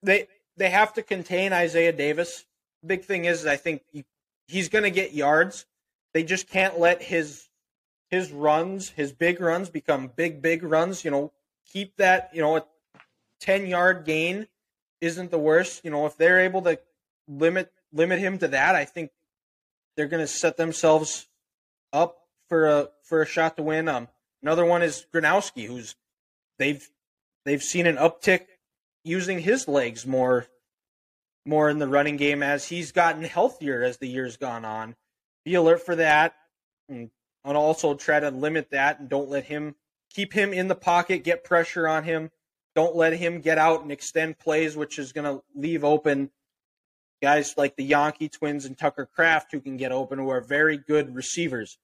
they 0.04 0.28
they 0.58 0.70
have 0.70 0.94
to 0.94 1.02
contain 1.02 1.54
Isaiah 1.54 1.94
Davis. 1.94 2.46
Big 2.86 3.04
thing 3.04 3.26
is, 3.26 3.46
I 3.46 3.58
think 3.58 3.84
he, 3.92 4.06
he's 4.48 4.70
going 4.70 4.84
to 4.84 4.92
get 4.92 5.14
yards. 5.14 5.66
They 6.14 6.24
just 6.24 6.48
can't 6.48 6.80
let 6.80 7.02
his 7.02 7.50
his 8.10 8.32
runs, 8.32 8.90
his 8.90 9.12
big 9.12 9.42
runs, 9.42 9.70
become 9.70 10.12
big 10.16 10.42
big 10.42 10.64
runs. 10.64 11.04
You 11.04 11.12
know, 11.12 11.32
keep 11.66 11.98
that. 11.98 12.30
You 12.34 12.42
know, 12.42 12.58
a 12.58 12.64
ten 13.40 13.68
yard 13.68 14.06
gain 14.06 14.48
isn't 15.02 15.32
the 15.32 15.40
worst. 15.40 15.84
You 15.84 15.92
know, 15.92 16.06
if 16.06 16.18
they're 16.18 16.40
able 16.40 16.62
to 16.64 16.80
limit 17.28 17.72
limit 17.94 18.20
him 18.20 18.38
to 18.40 18.48
that, 18.50 18.76
I 18.76 18.86
think 18.86 19.12
they're 19.96 20.08
going 20.08 20.24
to 20.24 20.28
set 20.28 20.58
themselves 20.58 21.28
up 21.94 22.18
for 22.50 22.68
a 22.68 22.90
for 23.04 23.22
a 23.22 23.26
shot 23.26 23.58
to 23.58 23.64
win. 23.64 23.88
Um, 23.88 24.08
another 24.42 24.66
one 24.66 24.82
is 24.82 25.06
Gronowski, 25.14 25.68
who's 25.68 25.96
they've 26.60 26.88
they've 27.46 27.64
seen 27.64 27.88
an 27.88 27.98
uptick 27.98 28.46
using 29.04 29.40
his 29.40 29.68
legs 29.68 30.06
more 30.06 30.48
more 31.46 31.70
in 31.70 31.80
the 31.80 31.88
running 31.88 32.18
game 32.18 32.42
as 32.42 32.68
he's 32.68 32.92
gotten 32.92 33.24
healthier 33.24 33.84
as 33.84 33.98
the 33.98 34.08
years 34.08 34.38
gone 34.38 34.66
on. 34.66 34.96
Be 35.44 35.54
alert 35.54 35.86
for 35.86 35.96
that, 35.96 36.36
and, 36.90 37.12
and 37.44 37.58
also 37.58 37.94
try 37.94 38.20
to 38.20 38.32
limit 38.32 38.72
that 38.72 39.00
and 39.00 39.10
don't 39.10 39.30
let 39.30 39.46
him 39.46 39.76
keep 40.10 40.34
him 40.34 40.54
in 40.54 40.68
the 40.68 40.76
pocket, 40.76 41.24
get 41.24 41.44
pressure 41.44 41.88
on 41.88 42.04
him. 42.04 42.32
Don't 42.74 42.96
let 42.96 43.14
him 43.14 43.42
get 43.42 43.58
out 43.58 43.84
and 43.84 43.92
extend 43.92 44.40
plays, 44.40 44.76
which 44.76 44.98
is 45.00 45.14
going 45.14 45.26
to 45.26 45.44
leave 45.56 45.84
open 45.84 46.32
guys 47.26 47.56
like 47.58 47.76
the 47.76 47.90
Janke 47.90 48.32
twins 48.32 48.66
and 48.66 48.78
Tucker 48.78 49.08
Kraft 49.08 49.52
who 49.52 49.60
can 49.60 49.78
get 49.78 49.92
open, 49.92 50.20
who 50.20 50.30
are 50.30 50.42
very 50.42 50.78
good 50.78 51.16
receivers. 51.16 51.80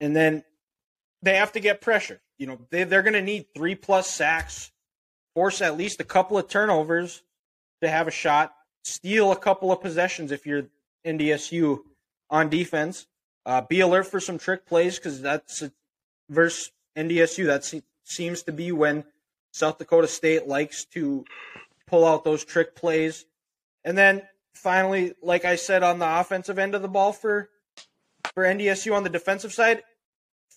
And 0.00 0.16
then 0.16 0.42
they 1.20 1.36
have 1.36 1.52
to 1.52 1.60
get 1.60 1.82
pressure. 1.82 2.22
You 2.38 2.46
know, 2.46 2.58
they, 2.70 2.84
they're 2.84 3.02
going 3.02 3.12
to 3.12 3.20
need 3.20 3.44
three 3.54 3.74
plus 3.74 4.10
sacks, 4.10 4.72
force 5.34 5.60
at 5.60 5.76
least 5.76 6.00
a 6.00 6.04
couple 6.04 6.38
of 6.38 6.48
turnovers 6.48 7.22
to 7.82 7.90
have 7.90 8.08
a 8.08 8.10
shot, 8.10 8.54
steal 8.84 9.32
a 9.32 9.36
couple 9.36 9.70
of 9.70 9.82
possessions 9.82 10.32
if 10.32 10.46
you're 10.46 10.62
NDSU 11.06 11.80
on 12.30 12.48
defense. 12.48 13.06
Uh, 13.44 13.60
be 13.60 13.80
alert 13.80 14.06
for 14.06 14.18
some 14.18 14.38
trick 14.38 14.64
plays 14.64 14.96
because 14.96 15.20
that's 15.20 15.60
a, 15.60 15.70
versus 16.30 16.72
NDSU. 16.96 17.44
That 17.44 17.70
seems 18.04 18.44
to 18.44 18.52
be 18.52 18.72
when 18.72 19.04
South 19.52 19.76
Dakota 19.76 20.08
State 20.08 20.48
likes 20.48 20.86
to 20.94 21.26
pull 21.86 22.06
out 22.06 22.24
those 22.24 22.46
trick 22.46 22.74
plays. 22.74 23.26
And 23.84 23.96
then 23.96 24.22
finally, 24.58 25.14
like 25.22 25.44
I 25.44 25.56
said 25.56 25.82
on 25.82 25.98
the 25.98 26.20
offensive 26.20 26.58
end 26.58 26.74
of 26.74 26.82
the 26.82 26.88
ball 26.88 27.12
for 27.12 27.48
for 28.34 28.44
NDSU 28.44 28.94
on 28.94 29.02
the 29.02 29.08
defensive 29.08 29.52
side, 29.52 29.82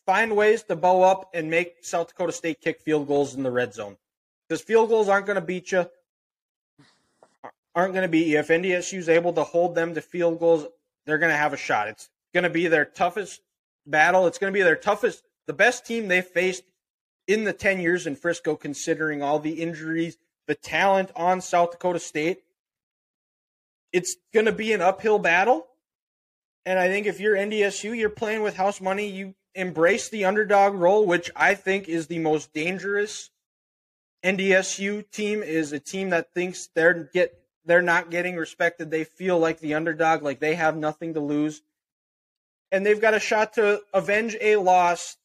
find 0.06 0.36
ways 0.36 0.64
to 0.64 0.76
bow 0.76 1.04
up 1.04 1.30
and 1.34 1.50
make 1.50 1.84
South 1.86 2.10
Dakota 2.10 2.32
State 2.32 2.62
kick 2.62 2.82
field 2.82 3.08
goals 3.08 3.36
in 3.36 3.44
the 3.44 3.52
red 3.52 3.74
zone. 3.74 3.98
Because 4.48 4.62
field 4.62 4.90
goals 4.90 5.08
aren't 5.08 5.26
going 5.26 5.36
to 5.36 5.42
beat 5.42 5.72
you. 5.72 5.86
Aren't 7.74 7.94
going 7.94 8.04
to 8.04 8.10
beat 8.10 8.28
you. 8.28 8.40
If 8.40 8.50
NDSU 8.50 8.98
is 8.98 9.10
able 9.10 9.34
to 9.34 9.44
hold 9.44 9.76
them 9.76 9.96
to 9.96 10.02
field 10.02 10.40
goals, 10.40 10.68
they're 11.06 11.18
going 11.18 11.32
to 11.32 11.38
have 11.38 11.54
a 11.54 11.58
shot. 11.58 11.88
It's 11.88 12.10
going 12.34 12.44
to 12.44 12.50
be 12.50 12.68
their 12.68 12.86
toughest 12.86 13.42
battle. 13.86 14.28
It's 14.28 14.38
going 14.38 14.52
to 14.52 14.58
be 14.58 14.64
their 14.64 14.76
toughest, 14.76 15.24
the 15.48 15.54
best 15.54 15.86
team 15.86 16.08
they 16.08 16.22
faced 16.22 16.64
in 17.28 17.46
the 17.46 17.54
10 17.54 17.80
years 17.80 18.06
in 18.06 18.16
Frisco, 18.16 18.56
considering 18.56 19.24
all 19.24 19.40
the 19.40 19.62
injuries, 19.62 20.18
the 20.48 20.56
talent 20.56 21.12
on 21.16 21.40
South 21.40 21.72
Dakota 21.72 22.00
State 22.00 22.40
it's 23.92 24.16
going 24.34 24.46
to 24.46 24.52
be 24.52 24.74
an 24.74 24.82
uphill 24.82 25.20
battle. 25.20 25.68
And 26.66 26.78
I 26.78 26.88
think 26.88 27.08
if 27.08 27.20
you're 27.20 27.36
NDSU, 27.36 27.98
you're 27.98 28.10
playing 28.10 28.44
with 28.44 28.56
house 28.56 28.80
money. 28.80 29.10
You 29.10 29.36
embrace 29.56 30.10
the 30.10 30.26
underdog 30.26 30.76
role, 30.76 31.06
which 31.06 31.32
I 31.36 31.56
think 31.56 31.90
is 31.90 32.08
the 32.08 32.20
most 32.20 32.54
dangerous. 32.54 33.30
NDSU 34.24 35.10
team 35.12 35.42
is 35.42 35.72
a 35.72 35.80
team 35.80 36.12
that 36.12 36.34
thinks 36.34 36.70
they're 36.76 37.10
get 37.12 37.38
they're 37.66 37.82
not 37.82 38.10
getting 38.10 38.36
respected. 38.36 38.90
They 38.90 39.04
feel 39.04 39.38
like 39.40 39.60
the 39.60 39.74
underdog, 39.74 40.24
like 40.24 40.40
they 40.40 40.56
have 40.56 40.76
nothing 40.76 41.16
to 41.16 41.20
lose, 41.20 41.62
and 42.72 42.86
they've 42.86 43.02
got 43.02 43.14
a 43.14 43.20
shot 43.20 43.54
to 43.54 43.82
avenge 43.94 44.38
a 44.40 44.58
loss 44.58 45.18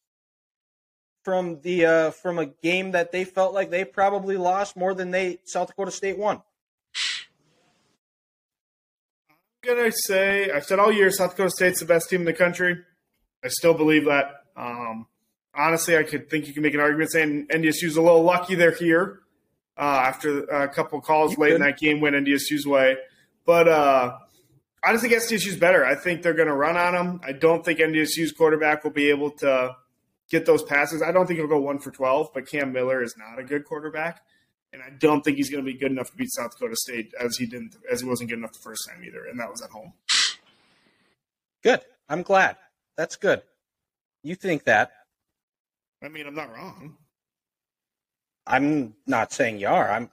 from 1.25 1.61
the 1.61 1.85
uh, 1.85 2.11
from 2.11 2.39
a 2.39 2.47
game 2.47 2.93
that 2.93 3.13
they 3.13 3.25
felt 3.25 3.53
like 3.53 3.71
they 3.71 3.85
probably 3.85 4.39
lost 4.39 4.77
more 4.77 4.95
than 4.95 5.11
they 5.11 5.41
South 5.45 5.69
Dakota 5.69 5.91
State 5.91 6.19
won 6.19 6.43
gonna 9.67 9.93
say 9.93 10.51
I've 10.51 10.65
said 10.65 10.79
all 10.79 10.93
year 10.93 11.11
South 11.11 11.31
Dakota 11.31 11.51
State's 11.51 11.81
the 11.81 11.87
best 11.87 12.09
team 12.09 12.21
in 12.21 12.27
the 12.27 12.33
country. 12.33 12.79
I 13.45 13.49
still 13.49 13.75
believe 13.75 14.07
that. 14.07 14.33
Um, 14.57 15.07
honestly, 15.55 15.97
I 15.97 16.03
could 16.03 16.31
think 16.31 16.47
you 16.47 16.55
can 16.55 16.63
make 16.63 16.75
an 16.75 16.81
argument 16.81 17.11
saying 17.11 17.49
NDSU's 17.49 17.97
a 17.97 18.03
little 18.03 18.23
lucky 18.23 18.55
they're 18.55 18.75
here 18.75 19.21
uh, 19.79 19.81
after 20.05 20.45
a 20.45 20.69
couple 20.69 21.01
calls 21.01 21.33
you 21.33 21.39
late 21.39 21.49
could. 21.51 21.57
in 21.57 21.63
that 21.63 21.79
game 21.79 22.01
went 22.01 22.17
NDSU's 22.17 22.67
way. 22.67 22.97
But 23.45 23.69
uh, 23.69 24.17
I 24.83 24.93
just 24.93 25.03
think 25.05 25.15
SDSU's 25.15 25.57
better. 25.57 25.85
I 25.85 25.95
think 25.95 26.23
they're 26.23 26.35
going 26.35 26.49
to 26.49 26.55
run 26.55 26.77
on 26.77 26.95
them. 26.95 27.21
I 27.25 27.33
don't 27.33 27.65
think 27.65 27.79
NDSU's 27.79 28.33
quarterback 28.33 28.85
will 28.85 28.91
be 28.91 29.11
able 29.11 29.31
to 29.39 29.77
get 30.31 30.47
those 30.47 30.63
passes. 30.63 31.03
I 31.03 31.13
don't 31.13 31.27
think 31.27 31.39
he'll 31.39 31.49
go 31.49 31.61
one 31.61 31.79
for 31.79 31.91
twelve. 31.91 32.31
But 32.35 32.49
Cam 32.49 32.73
Miller 32.73 33.03
is 33.03 33.15
not 33.17 33.39
a 33.39 33.45
good 33.45 33.65
quarterback 33.65 34.23
and 34.77 34.85
I 34.85 34.91
don't 34.99 35.25
think 35.25 35.39
he's 35.39 35.49
going 35.49 35.65
to 35.65 35.73
be 35.73 35.79
good 35.79 35.91
enough 35.91 36.11
to 36.11 36.17
beat 36.17 36.31
South 36.31 36.53
Dakota 36.53 36.77
State 36.77 37.15
as 37.19 37.39
he 37.39 37.47
didn't 37.47 37.77
as 37.91 38.03
he 38.03 38.07
wasn't 38.07 38.29
good 38.29 38.39
enough 38.39 38.53
the 38.53 38.59
first 38.59 38.87
time 38.87 39.03
either, 39.03 39.25
and 39.25 39.41
that 39.41 39.51
was 39.51 39.63
at 39.63 39.71
home. 39.71 39.95
Good. 41.63 41.81
I'm 42.11 42.23
glad. 42.23 42.57
That's 42.95 43.17
good. 43.17 43.41
You 44.23 44.35
think 44.35 44.65
that? 44.65 44.93
I 46.05 46.09
mean, 46.09 46.27
I'm 46.27 46.35
not 46.35 46.53
wrong. 46.53 46.99
I'm 48.47 48.95
not 49.07 49.33
saying 49.33 49.61
you 49.61 49.69
are. 49.69 49.91
I'm 49.91 50.11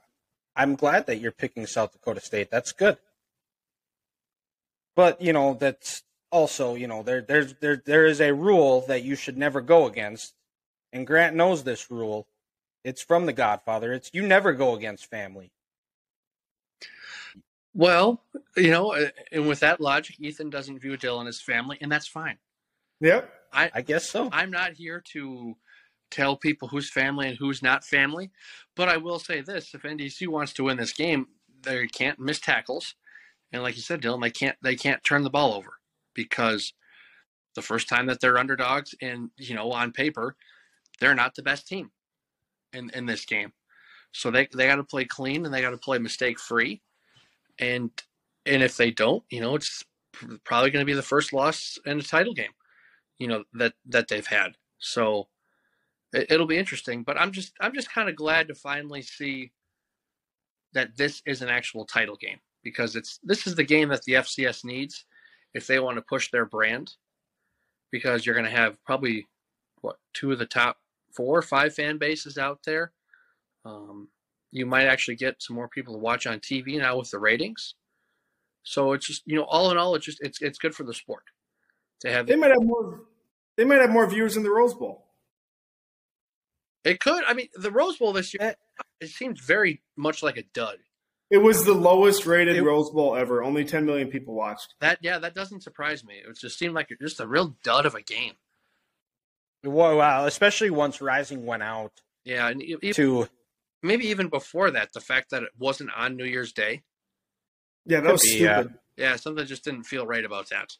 I'm 0.56 0.76
glad 0.76 1.06
that 1.06 1.20
you're 1.20 1.30
picking 1.30 1.66
South 1.66 1.92
Dakota 1.92 2.20
State. 2.20 2.50
That's 2.50 2.72
good. 2.72 2.96
But 4.96 5.20
you 5.20 5.34
know 5.34 5.54
that's 5.60 6.02
also 6.30 6.74
you 6.74 6.86
know 6.86 7.02
there 7.02 7.20
there's 7.20 7.52
there 7.60 7.82
there 7.84 8.06
is 8.06 8.22
a 8.22 8.32
rule 8.32 8.82
that 8.88 9.04
you 9.04 9.14
should 9.14 9.36
never 9.36 9.60
go 9.60 9.86
against, 9.86 10.32
and 10.90 11.06
Grant 11.06 11.36
knows 11.36 11.64
this 11.64 11.90
rule. 11.90 12.26
It's 12.84 13.02
from 13.02 13.24
The 13.24 13.32
Godfather. 13.32 13.92
It's 13.92 14.10
you 14.12 14.22
never 14.22 14.52
go 14.52 14.74
against 14.74 15.06
family. 15.06 15.50
Well, 17.72 18.22
you 18.56 18.70
know, 18.70 18.92
uh, 18.92 19.08
and 19.32 19.48
with 19.48 19.60
that 19.60 19.80
logic, 19.80 20.16
Ethan 20.20 20.50
doesn't 20.50 20.78
view 20.78 20.96
Dylan 20.96 21.26
as 21.26 21.40
family, 21.40 21.78
and 21.80 21.90
that's 21.90 22.06
fine. 22.06 22.38
Yep. 23.00 23.28
I, 23.52 23.70
I 23.74 23.82
guess 23.82 24.08
so. 24.08 24.28
I'm 24.32 24.50
not 24.50 24.74
here 24.74 25.02
to 25.12 25.56
tell 26.10 26.36
people 26.36 26.68
who's 26.68 26.88
family 26.88 27.28
and 27.28 27.38
who's 27.38 27.62
not 27.62 27.84
family, 27.84 28.30
but 28.76 28.88
I 28.88 28.98
will 28.98 29.18
say 29.18 29.40
this: 29.40 29.74
if 29.74 29.82
NDC 29.82 30.28
wants 30.28 30.52
to 30.54 30.64
win 30.64 30.76
this 30.76 30.92
game, 30.92 31.26
they 31.62 31.86
can't 31.88 32.20
miss 32.20 32.38
tackles, 32.38 32.94
and 33.50 33.62
like 33.62 33.74
you 33.74 33.82
said, 33.82 34.02
Dylan, 34.02 34.22
they 34.22 34.30
can't 34.30 34.56
they 34.62 34.76
can't 34.76 35.02
turn 35.02 35.24
the 35.24 35.30
ball 35.30 35.54
over 35.54 35.78
because 36.14 36.74
the 37.56 37.62
first 37.62 37.88
time 37.88 38.06
that 38.06 38.20
they're 38.20 38.38
underdogs, 38.38 38.94
and 39.00 39.30
you 39.36 39.54
know, 39.54 39.72
on 39.72 39.90
paper, 39.90 40.36
they're 41.00 41.14
not 41.14 41.34
the 41.34 41.42
best 41.42 41.66
team 41.66 41.90
in, 42.74 42.90
in 42.90 43.06
this 43.06 43.24
game. 43.24 43.52
So 44.12 44.30
they 44.30 44.48
they 44.54 44.66
got 44.66 44.76
to 44.76 44.84
play 44.84 45.04
clean 45.04 45.44
and 45.44 45.52
they 45.52 45.60
got 45.60 45.70
to 45.70 45.76
play 45.76 45.98
mistake 45.98 46.38
free. 46.38 46.82
And 47.58 47.90
and 48.46 48.62
if 48.62 48.76
they 48.76 48.90
don't, 48.90 49.24
you 49.30 49.40
know, 49.40 49.56
it's 49.56 49.84
probably 50.44 50.70
going 50.70 50.84
to 50.84 50.90
be 50.90 50.94
the 50.94 51.02
first 51.02 51.32
loss 51.32 51.78
in 51.86 51.98
a 51.98 52.02
title 52.02 52.34
game, 52.34 52.52
you 53.18 53.26
know, 53.26 53.44
that 53.54 53.74
that 53.86 54.08
they've 54.08 54.26
had. 54.26 54.52
So 54.78 55.28
it, 56.12 56.30
it'll 56.30 56.46
be 56.46 56.58
interesting, 56.58 57.02
but 57.02 57.20
I'm 57.20 57.32
just 57.32 57.52
I'm 57.60 57.74
just 57.74 57.92
kind 57.92 58.08
of 58.08 58.16
glad 58.16 58.48
to 58.48 58.54
finally 58.54 59.02
see 59.02 59.52
that 60.72 60.96
this 60.96 61.22
is 61.26 61.42
an 61.42 61.48
actual 61.48 61.84
title 61.84 62.16
game 62.16 62.38
because 62.62 62.96
it's 62.96 63.18
this 63.22 63.46
is 63.46 63.54
the 63.54 63.64
game 63.64 63.88
that 63.88 64.02
the 64.04 64.14
FCS 64.14 64.64
needs 64.64 65.04
if 65.54 65.66
they 65.66 65.78
want 65.78 65.96
to 65.96 66.02
push 66.02 66.30
their 66.30 66.46
brand 66.46 66.92
because 67.90 68.24
you're 68.24 68.34
going 68.34 68.44
to 68.44 68.50
have 68.50 68.82
probably 68.84 69.26
what 69.80 69.96
two 70.14 70.32
of 70.32 70.38
the 70.38 70.46
top 70.46 70.78
four 71.14 71.38
or 71.38 71.42
five 71.42 71.74
fan 71.74 71.98
bases 71.98 72.36
out 72.38 72.60
there. 72.64 72.92
Um, 73.64 74.08
you 74.50 74.66
might 74.66 74.86
actually 74.86 75.16
get 75.16 75.42
some 75.42 75.56
more 75.56 75.68
people 75.68 75.94
to 75.94 75.98
watch 76.00 76.26
on 76.26 76.38
TV 76.40 76.78
now 76.78 76.96
with 76.98 77.10
the 77.10 77.18
ratings. 77.18 77.74
So 78.62 78.92
it's 78.92 79.06
just 79.06 79.22
you 79.26 79.36
know 79.36 79.44
all 79.44 79.70
in 79.70 79.78
all, 79.78 79.94
it's 79.94 80.06
just 80.06 80.18
it's 80.22 80.40
it's 80.40 80.58
good 80.58 80.74
for 80.74 80.84
the 80.84 80.94
sport 80.94 81.24
to 82.00 82.10
have. 82.10 82.26
They 82.26 82.36
might 82.36 82.50
have 82.50 82.62
more. 82.62 83.00
They 83.56 83.64
might 83.64 83.80
have 83.80 83.90
more 83.90 84.06
viewers 84.08 84.36
in 84.36 84.42
the 84.42 84.50
Rose 84.50 84.74
Bowl. 84.74 85.06
It 86.84 87.00
could. 87.00 87.24
I 87.24 87.34
mean, 87.34 87.48
the 87.54 87.70
Rose 87.70 87.96
Bowl 87.96 88.12
this 88.12 88.34
year, 88.34 88.42
Eh. 88.50 88.54
it 89.00 89.08
seems 89.08 89.40
very 89.40 89.82
much 89.96 90.22
like 90.22 90.36
a 90.36 90.42
dud. 90.42 90.78
It 91.30 91.38
was 91.38 91.64
the 91.64 91.72
lowest 91.72 92.26
rated 92.26 92.56
It- 92.56 92.62
Rose 92.62 92.90
Bowl 92.90 93.16
ever. 93.16 93.42
Only 93.42 93.64
10 93.64 93.86
million 93.86 94.08
people 94.10 94.34
watched. 94.34 94.74
That 94.80 94.98
yeah, 95.02 95.18
that 95.18 95.34
doesn't 95.34 95.62
surprise 95.62 96.04
me. 96.04 96.16
It 96.16 96.36
just 96.38 96.58
seemed 96.58 96.74
like 96.74 96.88
just 97.00 97.20
a 97.20 97.26
real 97.26 97.56
dud 97.62 97.86
of 97.86 97.94
a 97.94 98.02
game. 98.02 98.34
Wow, 99.64 99.96
wow, 99.96 100.26
especially 100.26 100.70
once 100.70 101.00
Rising 101.00 101.46
went 101.46 101.62
out 101.62 101.92
Yeah, 102.24 102.48
and 102.48 102.62
e- 102.62 102.76
e- 102.82 102.92
to 102.92 103.28
maybe 103.82 104.06
even 104.08 104.28
before 104.28 104.70
that, 104.70 104.92
the 104.92 105.00
fact 105.00 105.30
that 105.30 105.42
it 105.42 105.50
wasn't 105.58 105.90
on 105.96 106.16
New 106.16 106.24
Year's 106.24 106.52
Day. 106.52 106.82
Yeah, 107.86 108.00
that 108.00 108.12
was 108.12 108.22
be, 108.22 108.28
stupid. 108.28 108.70
yeah. 108.96 109.10
Yeah, 109.10 109.16
something 109.16 109.44
just 109.46 109.64
didn't 109.64 109.84
feel 109.84 110.06
right 110.06 110.24
about 110.24 110.50
that. 110.50 110.76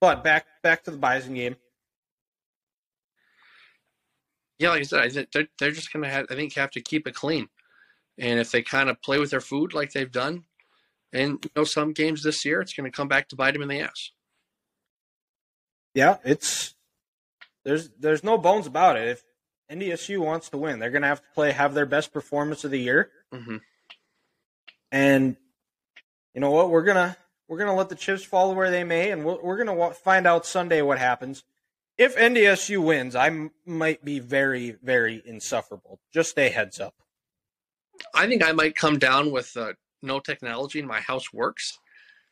but 0.00 0.22
back 0.22 0.46
back 0.62 0.84
to 0.84 0.90
the 0.90 0.98
Bison 0.98 1.34
game. 1.34 1.56
Yeah, 4.58 4.70
like 4.70 4.80
I 4.80 4.84
said, 4.84 5.00
I 5.00 5.08
think 5.08 5.30
they're, 5.32 5.48
they're 5.58 5.70
just 5.70 5.92
gonna 5.92 6.08
have. 6.08 6.26
I 6.30 6.34
think 6.34 6.54
have 6.54 6.70
to 6.72 6.80
keep 6.80 7.06
it 7.06 7.14
clean, 7.14 7.48
and 8.18 8.40
if 8.40 8.50
they 8.50 8.62
kind 8.62 8.90
of 8.90 9.00
play 9.02 9.18
with 9.18 9.30
their 9.30 9.40
food 9.40 9.72
like 9.72 9.92
they've 9.92 10.10
done, 10.10 10.44
and 11.12 11.38
you 11.44 11.50
know 11.54 11.64
some 11.64 11.92
games 11.92 12.22
this 12.22 12.44
year, 12.44 12.60
it's 12.60 12.74
gonna 12.74 12.90
come 12.90 13.08
back 13.08 13.28
to 13.28 13.36
bite 13.36 13.52
them 13.52 13.62
in 13.62 13.68
the 13.68 13.80
ass. 13.80 14.10
Yeah, 15.98 16.18
it's 16.22 16.76
there's 17.64 17.90
there's 17.98 18.22
no 18.22 18.38
bones 18.38 18.68
about 18.68 18.96
it. 18.96 19.08
If 19.08 19.24
NDSU 19.68 20.20
wants 20.20 20.48
to 20.50 20.56
win, 20.56 20.78
they're 20.78 20.92
gonna 20.92 21.08
have 21.08 21.20
to 21.22 21.26
play 21.34 21.50
have 21.50 21.74
their 21.74 21.86
best 21.86 22.12
performance 22.12 22.62
of 22.62 22.70
the 22.70 22.78
year. 22.78 23.10
hmm 23.32 23.56
And 24.92 25.36
you 26.34 26.40
know 26.40 26.52
what? 26.52 26.70
We're 26.70 26.84
gonna 26.84 27.16
we're 27.48 27.58
gonna 27.58 27.74
let 27.74 27.88
the 27.88 27.96
chips 27.96 28.22
fall 28.22 28.54
where 28.54 28.70
they 28.70 28.84
may, 28.84 29.10
and 29.10 29.24
we're, 29.24 29.42
we're 29.42 29.56
gonna 29.56 29.92
find 29.92 30.24
out 30.24 30.46
Sunday 30.46 30.82
what 30.82 31.00
happens. 31.00 31.42
If 31.96 32.14
NDSU 32.16 32.80
wins, 32.80 33.16
I 33.16 33.26
m- 33.26 33.50
might 33.66 34.04
be 34.04 34.20
very 34.20 34.76
very 34.80 35.20
insufferable. 35.26 35.98
Just 36.14 36.38
a 36.38 36.48
heads 36.48 36.78
up. 36.78 36.94
I 38.14 38.28
think 38.28 38.44
I 38.44 38.52
might 38.52 38.76
come 38.76 39.00
down 39.00 39.32
with 39.32 39.56
uh, 39.56 39.72
no 40.00 40.20
technology 40.20 40.78
and 40.78 40.86
my 40.86 41.00
house 41.00 41.32
works, 41.32 41.76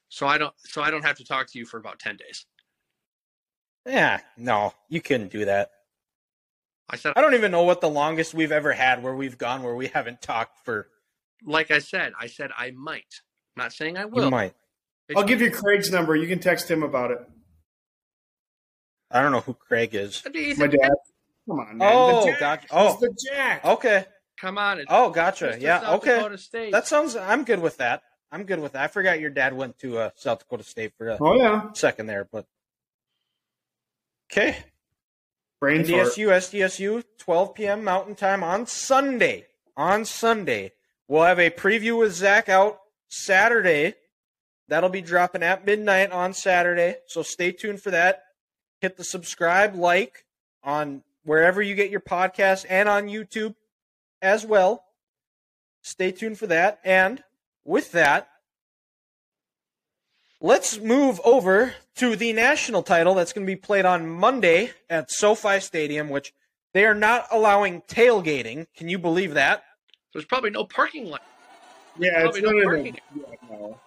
so 0.08 0.28
I 0.28 0.38
don't 0.38 0.54
so 0.58 0.82
I 0.82 0.92
don't 0.92 1.04
have 1.04 1.16
to 1.16 1.24
talk 1.24 1.50
to 1.50 1.58
you 1.58 1.66
for 1.66 1.78
about 1.78 1.98
ten 1.98 2.16
days. 2.16 2.46
Yeah, 3.86 4.20
no, 4.36 4.74
you 4.88 5.00
couldn't 5.00 5.30
do 5.30 5.44
that. 5.44 5.70
I 6.90 6.96
said, 6.96 7.12
I 7.16 7.20
don't 7.20 7.34
even 7.34 7.50
know 7.50 7.62
what 7.62 7.80
the 7.80 7.88
longest 7.90 8.34
we've 8.34 8.52
ever 8.52 8.72
had 8.72 9.02
where 9.02 9.14
we've 9.14 9.38
gone 9.38 9.62
where 9.62 9.74
we 9.74 9.88
haven't 9.88 10.22
talked 10.22 10.64
for. 10.64 10.88
like 11.44 11.70
I 11.70 11.78
said, 11.78 12.12
I 12.18 12.26
said 12.26 12.50
I 12.56 12.70
might. 12.72 13.22
I'm 13.56 13.62
not 13.64 13.72
saying 13.72 13.96
I 13.96 14.04
will. 14.06 14.24
You 14.24 14.30
might. 14.30 14.54
It's- 15.08 15.16
I'll 15.20 15.26
give 15.28 15.40
you 15.40 15.50
Craig's 15.50 15.90
number. 15.90 16.14
You 16.16 16.26
can 16.28 16.38
text 16.40 16.70
him 16.70 16.82
about 16.82 17.10
it. 17.12 17.18
I 19.10 19.22
don't 19.22 19.32
know 19.32 19.40
who 19.40 19.54
Craig 19.54 19.94
is. 19.94 20.22
Do 20.22 20.38
you 20.40 20.56
My 20.56 20.68
think- 20.68 20.80
dad. 20.82 20.90
Come 21.48 21.60
on, 21.60 21.78
man. 21.78 21.88
Oh, 21.92 22.26
the 22.26 22.36
gotcha. 22.40 22.66
Oh. 22.72 22.90
He's 22.92 23.00
the 23.00 23.16
Jack. 23.32 23.64
Okay. 23.64 24.04
Come 24.40 24.58
on. 24.58 24.78
It's 24.80 24.86
Oh, 24.90 25.10
gotcha. 25.10 25.50
just 25.50 25.60
Yeah. 25.60 25.80
South 25.80 26.02
Okay. 26.02 26.16
Dakota 26.16 26.38
State. 26.38 26.72
That 26.72 26.88
sounds. 26.88 27.14
I'm 27.14 27.44
good 27.44 27.60
with 27.60 27.76
that. 27.76 28.02
I'm 28.32 28.42
good 28.42 28.58
with 28.58 28.72
that. 28.72 28.82
I 28.82 28.88
forgot 28.88 29.20
your 29.20 29.30
dad 29.30 29.54
went 29.54 29.78
to 29.78 29.98
uh, 29.98 30.10
South 30.16 30.40
Dakota 30.40 30.64
State 30.64 30.92
for 30.98 31.08
a 31.08 31.18
Oh, 31.20 31.34
yeah. 31.36 31.72
second 31.72 32.06
there, 32.06 32.24
but 32.24 32.46
okay. 34.30 34.58
Brain. 35.60 35.84
NDSU, 35.84 36.28
SDSU, 36.28 37.02
12 37.18 37.54
p.m. 37.54 37.84
Mountain 37.84 38.14
Time 38.14 38.42
on 38.42 38.66
Sunday. 38.66 39.46
On 39.76 40.04
Sunday, 40.04 40.72
we'll 41.06 41.24
have 41.24 41.38
a 41.38 41.50
preview 41.50 41.98
with 41.98 42.12
Zach 42.12 42.48
out 42.48 42.78
Saturday. 43.08 43.94
That'll 44.68 44.90
be 44.90 45.02
dropping 45.02 45.42
at 45.42 45.66
midnight 45.66 46.12
on 46.12 46.32
Saturday, 46.32 46.96
so 47.06 47.22
stay 47.22 47.52
tuned 47.52 47.80
for 47.80 47.90
that. 47.90 48.22
Hit 48.80 48.96
the 48.96 49.04
subscribe, 49.04 49.74
like 49.74 50.24
on 50.64 51.02
wherever 51.24 51.62
you 51.62 51.74
get 51.74 51.90
your 51.90 52.00
podcast, 52.00 52.64
and 52.68 52.88
on 52.88 53.06
YouTube 53.06 53.54
as 54.22 54.44
well. 54.44 54.84
Stay 55.82 56.10
tuned 56.10 56.38
for 56.38 56.48
that. 56.48 56.80
And 56.84 57.22
with 57.64 57.92
that, 57.92 58.28
let's 60.40 60.78
move 60.78 61.20
over 61.24 61.74
to 61.96 62.16
the 62.16 62.32
national 62.32 62.82
title 62.82 63.14
that's 63.14 63.32
going 63.32 63.46
to 63.46 63.50
be 63.50 63.56
played 63.56 63.84
on 63.84 64.08
Monday 64.08 64.70
at 64.90 65.10
SoFi 65.10 65.60
Stadium, 65.60 66.08
which 66.08 66.32
they 66.74 66.84
are 66.84 66.94
not 66.94 67.26
allowing 67.30 67.82
tailgating. 67.82 68.66
Can 68.76 68.88
you 68.88 68.98
believe 68.98 69.34
that? 69.34 69.64
There's 70.12 70.24
probably 70.24 70.50
no 70.50 70.64
parking 70.64 71.06
lot. 71.06 71.22
Yeah, 71.98 72.26
it's 72.26 72.38
Probably 72.40 72.60
no 72.60 72.64
parking. 72.68 72.98
Yeah, 73.14 73.22
no. 73.50 73.80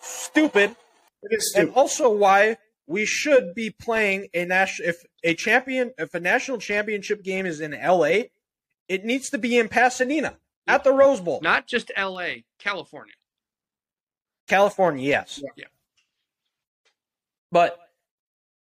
Stupid. 0.00 0.76
It 1.22 1.32
is 1.32 1.52
And 1.56 1.68
stupid. 1.68 1.78
also 1.78 2.10
why 2.10 2.56
we 2.86 3.04
should 3.04 3.54
be 3.54 3.70
playing 3.70 4.28
a 4.32 4.44
national 4.44 4.88
if 4.90 5.04
a 5.24 5.34
champion 5.34 5.92
if 5.98 6.14
a 6.14 6.20
national 6.20 6.58
championship 6.58 7.22
game 7.24 7.44
is 7.46 7.60
in 7.60 7.72
LA, 7.72 8.28
it 8.88 9.04
needs 9.04 9.28
to 9.30 9.38
be 9.38 9.58
in 9.58 9.68
Pasadena 9.68 10.36
at 10.66 10.84
the 10.84 10.92
Rose 10.92 11.20
Bowl. 11.20 11.40
Not 11.42 11.66
just 11.66 11.90
L.A., 11.96 12.44
California. 12.58 13.14
California, 14.46 15.06
yes. 15.06 15.42
Yeah. 15.56 15.64
But 17.50 17.78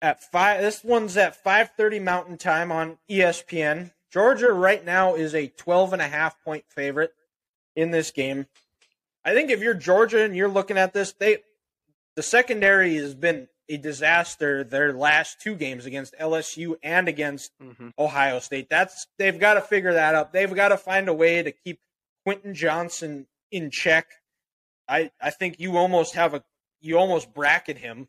at 0.01 0.23
five, 0.23 0.61
this 0.61 0.83
one's 0.83 1.15
at 1.17 1.35
five 1.43 1.71
thirty 1.77 1.99
Mountain 1.99 2.37
Time 2.37 2.71
on 2.71 2.97
ESPN. 3.09 3.91
Georgia 4.11 4.51
right 4.51 4.85
now 4.85 5.15
is 5.15 5.33
a 5.33 5.47
12 5.47 5.93
and 5.93 6.01
a 6.01 6.07
half 6.07 6.39
point 6.43 6.65
favorite 6.69 7.13
in 7.75 7.89
this 7.89 8.11
game. 8.11 8.45
I 9.25 9.33
think 9.33 9.49
if 9.49 9.59
you're 9.61 9.73
Georgia 9.73 10.23
and 10.23 10.35
you're 10.35 10.49
looking 10.49 10.77
at 10.77 10.93
this, 10.93 11.13
they 11.13 11.37
the 12.15 12.21
secondary 12.23 12.95
has 12.97 13.15
been 13.15 13.47
a 13.69 13.77
disaster 13.77 14.63
their 14.63 14.93
last 14.93 15.39
two 15.41 15.55
games 15.55 15.85
against 15.85 16.13
LSU 16.19 16.75
and 16.83 17.07
against 17.07 17.51
Mm-hmm. 17.61 17.89
Ohio 17.97 18.39
State. 18.39 18.69
That's 18.69 19.07
they've 19.17 19.39
got 19.39 19.53
to 19.55 19.61
figure 19.61 19.93
that 19.93 20.13
out. 20.15 20.33
They've 20.33 20.53
got 20.53 20.69
to 20.69 20.77
find 20.77 21.07
a 21.07 21.13
way 21.13 21.41
to 21.41 21.51
keep 21.51 21.79
Quentin 22.25 22.53
Johnston 22.53 23.25
in 23.51 23.71
check. 23.71 24.07
I 24.87 25.11
I 25.21 25.29
think 25.29 25.59
you 25.59 25.77
almost 25.77 26.15
have 26.15 26.33
a 26.33 26.43
you 26.81 26.97
almost 26.97 27.33
bracket 27.33 27.77
him, 27.77 28.07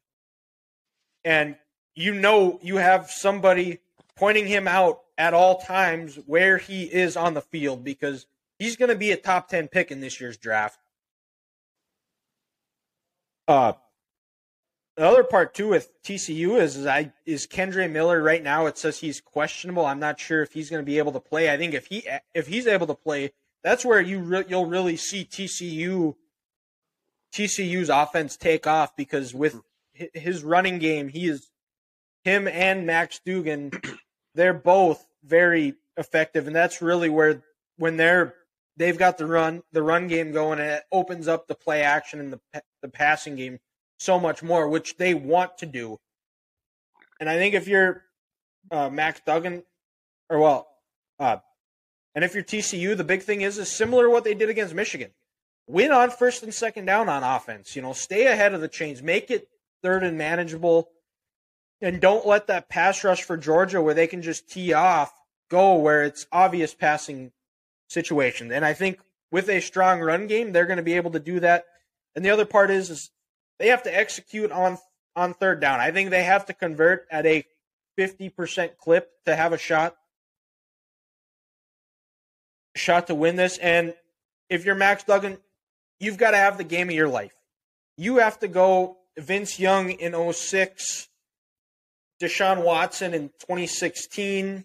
and 1.24 1.56
you 1.94 2.14
know 2.14 2.59
you 2.62 2.76
have 2.76 3.10
somebody 3.10 3.78
pointing 4.16 4.46
him 4.46 4.66
out 4.68 5.01
at 5.16 5.34
all 5.34 5.59
times 5.59 6.18
where 6.26 6.59
he 6.59 6.84
is 6.84 7.16
on 7.16 7.34
the 7.34 7.40
field 7.40 7.84
because 7.84 8.26
he's 8.59 8.76
going 8.76 8.88
to 8.88 8.96
be 8.96 9.12
a 9.12 9.16
top 9.16 9.48
ten 9.48 9.68
pick 9.68 9.90
in 9.90 10.01
this 10.01 10.20
year's 10.20 10.36
draft. 10.36 10.78
Uh, 13.46 13.74
the 14.96 15.05
other 15.06 15.24
part 15.24 15.55
too 15.55 15.68
with 15.68 15.90
TCU 16.02 16.60
is, 16.60 16.76
is 16.76 16.86
I 16.86 17.12
is 17.26 17.46
Kendre 17.46 17.90
Miller 17.90 18.22
right 18.22 18.42
now. 18.42 18.66
It 18.66 18.78
says 18.78 18.98
he's 18.98 19.20
questionable. 19.20 19.84
I'm 19.84 20.01
not 20.01 20.20
sure 20.20 20.42
if 20.42 20.52
he's 20.52 20.70
going 20.70 20.82
to 20.82 20.86
be 20.86 20.98
able 20.98 21.12
to 21.12 21.20
play. 21.20 21.52
I 21.52 21.56
think 21.56 21.74
if 21.74 21.86
he 21.86 22.06
if 22.34 22.46
he's 22.46 22.66
able 22.66 22.86
to 22.86 22.94
play, 22.94 23.32
that's 23.62 23.84
where 23.84 24.01
you 24.01 24.20
re- 24.20 24.44
you'll 24.48 24.66
really 24.66 24.96
see 24.96 25.24
TCU 25.24 26.14
TCU's 27.35 27.89
offense 27.89 28.36
take 28.36 28.66
off 28.66 28.97
because 28.97 29.35
with 29.35 29.61
his 29.93 30.44
running 30.44 30.78
game, 30.78 31.09
he 31.09 31.27
is 31.27 31.51
him 32.23 32.47
and 32.47 32.86
Max 32.86 33.20
Duggan. 33.24 33.73
They're 34.35 34.55
both 34.55 35.05
very 35.24 35.74
effective, 35.97 36.47
and 36.47 36.55
that's 36.55 36.81
really 36.81 37.09
where 37.09 37.43
when 37.77 37.97
they're 37.97 38.35
they've 38.77 38.98
got 38.98 39.19
the 39.19 39.27
run 39.27 39.62
the 39.73 39.82
run 39.82 40.09
game 40.09 40.32
going, 40.32 40.59
and 40.59 40.69
it 40.69 40.82
opens 40.90 41.28
up 41.28 41.47
the 41.47 41.55
play 41.55 41.82
action 41.82 42.19
and 42.19 42.32
the 42.32 42.62
the 42.82 42.89
passing 42.89 43.36
game 43.36 43.61
so 43.98 44.19
much 44.19 44.43
more, 44.43 44.69
which 44.69 44.97
they 44.97 45.15
want 45.15 45.59
to 45.59 45.66
do. 45.66 45.98
And 47.20 47.28
I 47.28 47.36
think 47.36 47.55
if 47.55 47.69
you're 47.69 48.02
uh, 48.73 48.90
Max 48.90 49.20
Duggan, 49.24 49.62
or 50.28 50.40
well, 50.40 50.69
uh, 51.20 51.36
and 52.15 52.24
if 52.24 52.35
you're 52.35 52.43
TCU, 52.43 52.97
the 52.97 53.05
big 53.05 53.23
thing 53.23 53.43
is 53.43 53.59
is 53.59 53.70
similar 53.70 54.05
to 54.05 54.11
what 54.11 54.24
they 54.24 54.35
did 54.35 54.48
against 54.48 54.74
Michigan. 54.74 55.11
Win 55.66 55.93
on 55.93 56.11
first 56.11 56.43
and 56.43 56.53
second 56.53 56.85
down 56.85 57.09
on 57.09 57.23
offense. 57.23 57.74
You 57.74 57.82
know, 57.82 57.93
stay 57.93 58.27
ahead 58.27 58.53
of 58.53 58.61
the 58.61 58.69
chains, 58.69 59.03
make 59.03 59.31
it 59.31 59.49
third 59.82 60.03
and 60.03 60.19
manageable, 60.19 60.91
and 61.81 62.01
don't 62.01 62.27
let 62.27 62.47
that 62.49 62.69
pass 62.69 63.03
rush 63.03 63.23
for 63.23 63.36
Georgia 63.36 63.81
where 63.81 63.95
they 63.95 64.07
can 64.07 64.23
just 64.23 64.49
tee 64.49 64.73
off 64.73 65.12
go 65.51 65.77
where 65.77 66.05
it's 66.05 66.27
obvious 66.32 66.74
passing 66.74 67.32
situation. 67.89 68.51
And 68.53 68.65
I 68.65 68.73
think 68.74 69.01
with 69.31 69.49
a 69.49 69.61
strong 69.61 70.01
run 70.01 70.27
game, 70.27 70.53
they're 70.53 70.66
going 70.66 70.78
to 70.78 70.82
be 70.82 70.95
able 70.95 71.12
to 71.12 71.20
do 71.20 71.41
that. 71.41 71.65
And 72.15 72.24
the 72.24 72.31
other 72.31 72.45
part 72.45 72.70
is, 72.70 72.91
is 72.91 73.11
they 73.59 73.69
have 73.69 73.82
to 73.85 73.97
execute 73.97 74.53
on 74.53 74.78
on 75.16 75.32
third 75.32 75.61
down. 75.61 75.81
I 75.81 75.93
think 75.93 76.11
they 76.11 76.24
have 76.24 76.47
to 76.47 76.53
convert 76.53 77.07
at 77.11 77.24
a 77.24 77.45
50% 77.97 78.77
clip 78.77 79.11
to 79.27 79.36
have 79.36 79.53
a 79.53 79.59
shot 79.59 79.95
shot 82.74 83.07
to 83.07 83.15
win 83.15 83.36
this 83.36 83.57
and 83.59 83.95
if 84.49 84.65
you're 84.65 84.74
Max 84.74 85.05
Duggan, 85.05 85.39
you've 86.01 86.19
got 86.19 86.33
to 86.33 86.37
have 86.37 86.59
the 86.59 86.65
game 86.65 86.89
of 86.89 86.95
your 86.95 87.09
life. 87.09 87.35
You 87.97 88.19
have 88.19 88.39
to 88.41 88.49
go 88.49 88.99
Vince 89.16 89.59
Young 89.61 89.91
in 89.91 90.33
06, 90.33 91.09
Deshaun 92.21 92.65
Watson 92.65 93.15
in 93.15 93.29
2016, 93.41 94.65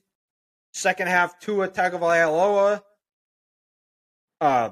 second 0.74 1.08
half 1.08 1.40
Tua 1.40 1.70
Tagovailoa. 1.70 2.82
Uh, 4.42 4.72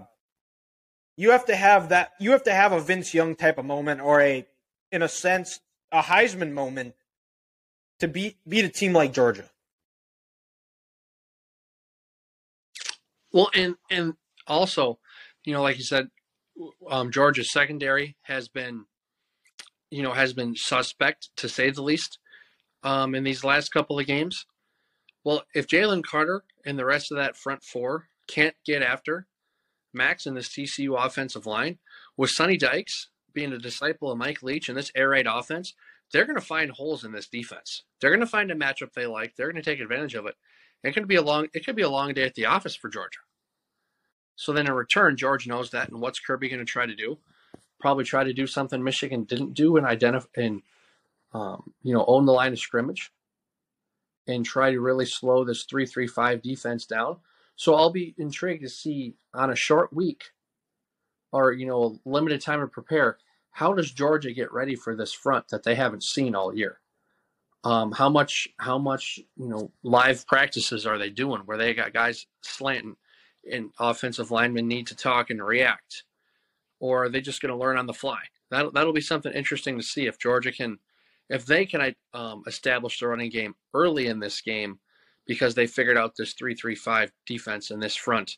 you 1.17 1.31
have 1.31 1.45
to 1.45 1.55
have 1.55 1.89
that. 1.89 2.11
You 2.19 2.31
have 2.31 2.43
to 2.43 2.53
have 2.53 2.71
a 2.71 2.79
Vince 2.79 3.13
Young 3.13 3.35
type 3.35 3.57
of 3.57 3.65
moment 3.65 4.01
or 4.01 4.21
a 4.21 4.45
in 4.91 5.01
a 5.01 5.07
sense, 5.07 5.59
a 5.91 6.01
Heisman 6.01 6.53
moment 6.53 6.95
to 7.99 8.07
beat 8.07 8.37
beat 8.47 8.65
a 8.65 8.69
team 8.69 8.93
like 8.93 9.13
Georgia. 9.13 9.49
Well, 13.31 13.49
and 13.53 13.75
and 13.89 14.13
also, 14.45 14.99
you 15.43 15.53
know, 15.53 15.61
like 15.61 15.77
you 15.77 15.83
said, 15.83 16.09
um, 16.89 17.11
Georgia's 17.11 17.51
secondary 17.51 18.15
has 18.23 18.47
been, 18.47 18.85
you 19.89 20.03
know, 20.03 20.13
has 20.13 20.33
been 20.33 20.55
suspect 20.55 21.29
to 21.37 21.49
say 21.49 21.69
the 21.69 21.81
least, 21.81 22.19
um, 22.83 23.15
in 23.15 23.23
these 23.23 23.43
last 23.43 23.69
couple 23.69 23.99
of 23.99 24.05
games. 24.05 24.45
Well, 25.23 25.43
if 25.53 25.67
Jalen 25.67 26.03
Carter 26.03 26.43
and 26.65 26.79
the 26.79 26.85
rest 26.85 27.11
of 27.11 27.17
that 27.17 27.35
front 27.35 27.63
four 27.63 28.07
can't 28.27 28.55
get 28.65 28.81
after 28.81 29.27
Max 29.93 30.25
and 30.25 30.37
this 30.37 30.49
TCU 30.49 30.95
offensive 30.97 31.45
line, 31.45 31.79
with 32.15 32.29
Sonny 32.29 32.57
Dykes 32.57 33.09
being 33.33 33.53
a 33.53 33.59
disciple 33.59 34.11
of 34.11 34.17
Mike 34.17 34.41
Leach 34.41 34.69
and 34.69 34.77
this 34.77 34.91
air 34.95 35.09
raid 35.09 35.27
offense, 35.27 35.73
they're 36.11 36.25
going 36.25 36.39
to 36.39 36.41
find 36.41 36.71
holes 36.71 37.03
in 37.03 37.11
this 37.11 37.27
defense. 37.27 37.83
They're 37.99 38.11
going 38.11 38.21
to 38.21 38.25
find 38.25 38.51
a 38.51 38.55
matchup 38.55 38.93
they 38.93 39.05
like. 39.05 39.35
They're 39.35 39.51
going 39.51 39.61
to 39.61 39.69
take 39.69 39.79
advantage 39.79 40.15
of 40.15 40.25
it. 40.25 40.35
It 40.83 40.93
could 40.93 41.07
be 41.07 41.15
a 41.15 41.21
long. 41.21 41.47
It 41.53 41.65
could 41.65 41.75
be 41.75 41.81
a 41.81 41.89
long 41.89 42.13
day 42.13 42.23
at 42.23 42.35
the 42.35 42.45
office 42.45 42.75
for 42.75 42.89
Georgia. 42.89 43.19
So 44.37 44.53
then 44.53 44.67
in 44.67 44.73
return, 44.73 45.17
George 45.17 45.47
knows 45.47 45.71
that, 45.71 45.89
and 45.89 45.99
what's 45.99 46.19
Kirby 46.19 46.47
going 46.47 46.59
to 46.59 46.65
try 46.65 46.85
to 46.85 46.95
do? 46.95 47.17
Probably 47.79 48.03
try 48.03 48.23
to 48.23 48.33
do 48.33 48.45
something 48.47 48.83
Michigan 48.83 49.23
didn't 49.23 49.55
do 49.55 49.77
and 49.77 49.85
identify 49.85 50.29
and 50.37 50.61
um, 51.33 51.73
you 51.83 51.93
know 51.93 52.05
own 52.07 52.25
the 52.25 52.31
line 52.31 52.53
of 52.53 52.59
scrimmage 52.59 53.11
and 54.27 54.45
try 54.45 54.71
to 54.71 54.79
really 54.79 55.05
slow 55.05 55.43
this 55.43 55.63
three 55.63 55.85
three 55.85 56.07
five 56.07 56.41
defense 56.41 56.85
down. 56.85 57.17
So 57.55 57.73
I'll 57.73 57.89
be 57.89 58.13
intrigued 58.17 58.61
to 58.61 58.69
see 58.69 59.15
on 59.33 59.49
a 59.49 59.55
short 59.55 59.91
week 59.91 60.25
or 61.31 61.51
you 61.51 61.65
know 61.65 61.99
limited 62.05 62.41
time 62.41 62.61
to 62.61 62.67
prepare. 62.67 63.17
How 63.51 63.73
does 63.73 63.91
Georgia 63.91 64.31
get 64.31 64.53
ready 64.53 64.75
for 64.75 64.95
this 64.95 65.13
front 65.13 65.47
that 65.47 65.63
they 65.63 65.73
haven't 65.73 66.03
seen 66.03 66.35
all 66.35 66.55
year? 66.55 66.79
Um, 67.63 67.91
how 67.91 68.09
much 68.09 68.47
how 68.59 68.77
much 68.77 69.19
you 69.35 69.49
know 69.49 69.71
live 69.81 70.27
practices 70.27 70.85
are 70.85 70.99
they 70.99 71.09
doing 71.09 71.41
where 71.45 71.57
they 71.57 71.73
got 71.73 71.93
guys 71.93 72.27
slanting 72.41 72.97
and 73.51 73.71
offensive 73.79 74.31
linemen 74.31 74.67
need 74.67 74.87
to 74.87 74.95
talk 74.95 75.29
and 75.29 75.43
react, 75.43 76.03
or 76.79 77.05
are 77.05 77.09
they 77.09 77.21
just 77.21 77.41
going 77.41 77.51
to 77.51 77.57
learn 77.57 77.77
on 77.77 77.87
the 77.87 77.93
fly? 77.93 78.19
That 78.51 78.73
that'll 78.73 78.93
be 78.93 79.01
something 79.01 79.33
interesting 79.33 79.77
to 79.77 79.83
see 79.83 80.05
if 80.05 80.19
Georgia 80.19 80.51
can, 80.51 80.79
if 81.29 81.45
they 81.45 81.65
can 81.65 81.95
um, 82.13 82.43
establish 82.47 82.99
the 82.99 83.07
running 83.07 83.29
game 83.29 83.55
early 83.73 84.07
in 84.07 84.19
this 84.19 84.41
game, 84.41 84.79
because 85.25 85.55
they 85.55 85.67
figured 85.67 85.97
out 85.97 86.15
this 86.17 86.33
three-three-five 86.33 87.11
defense 87.25 87.71
in 87.71 87.79
this 87.79 87.95
front, 87.95 88.37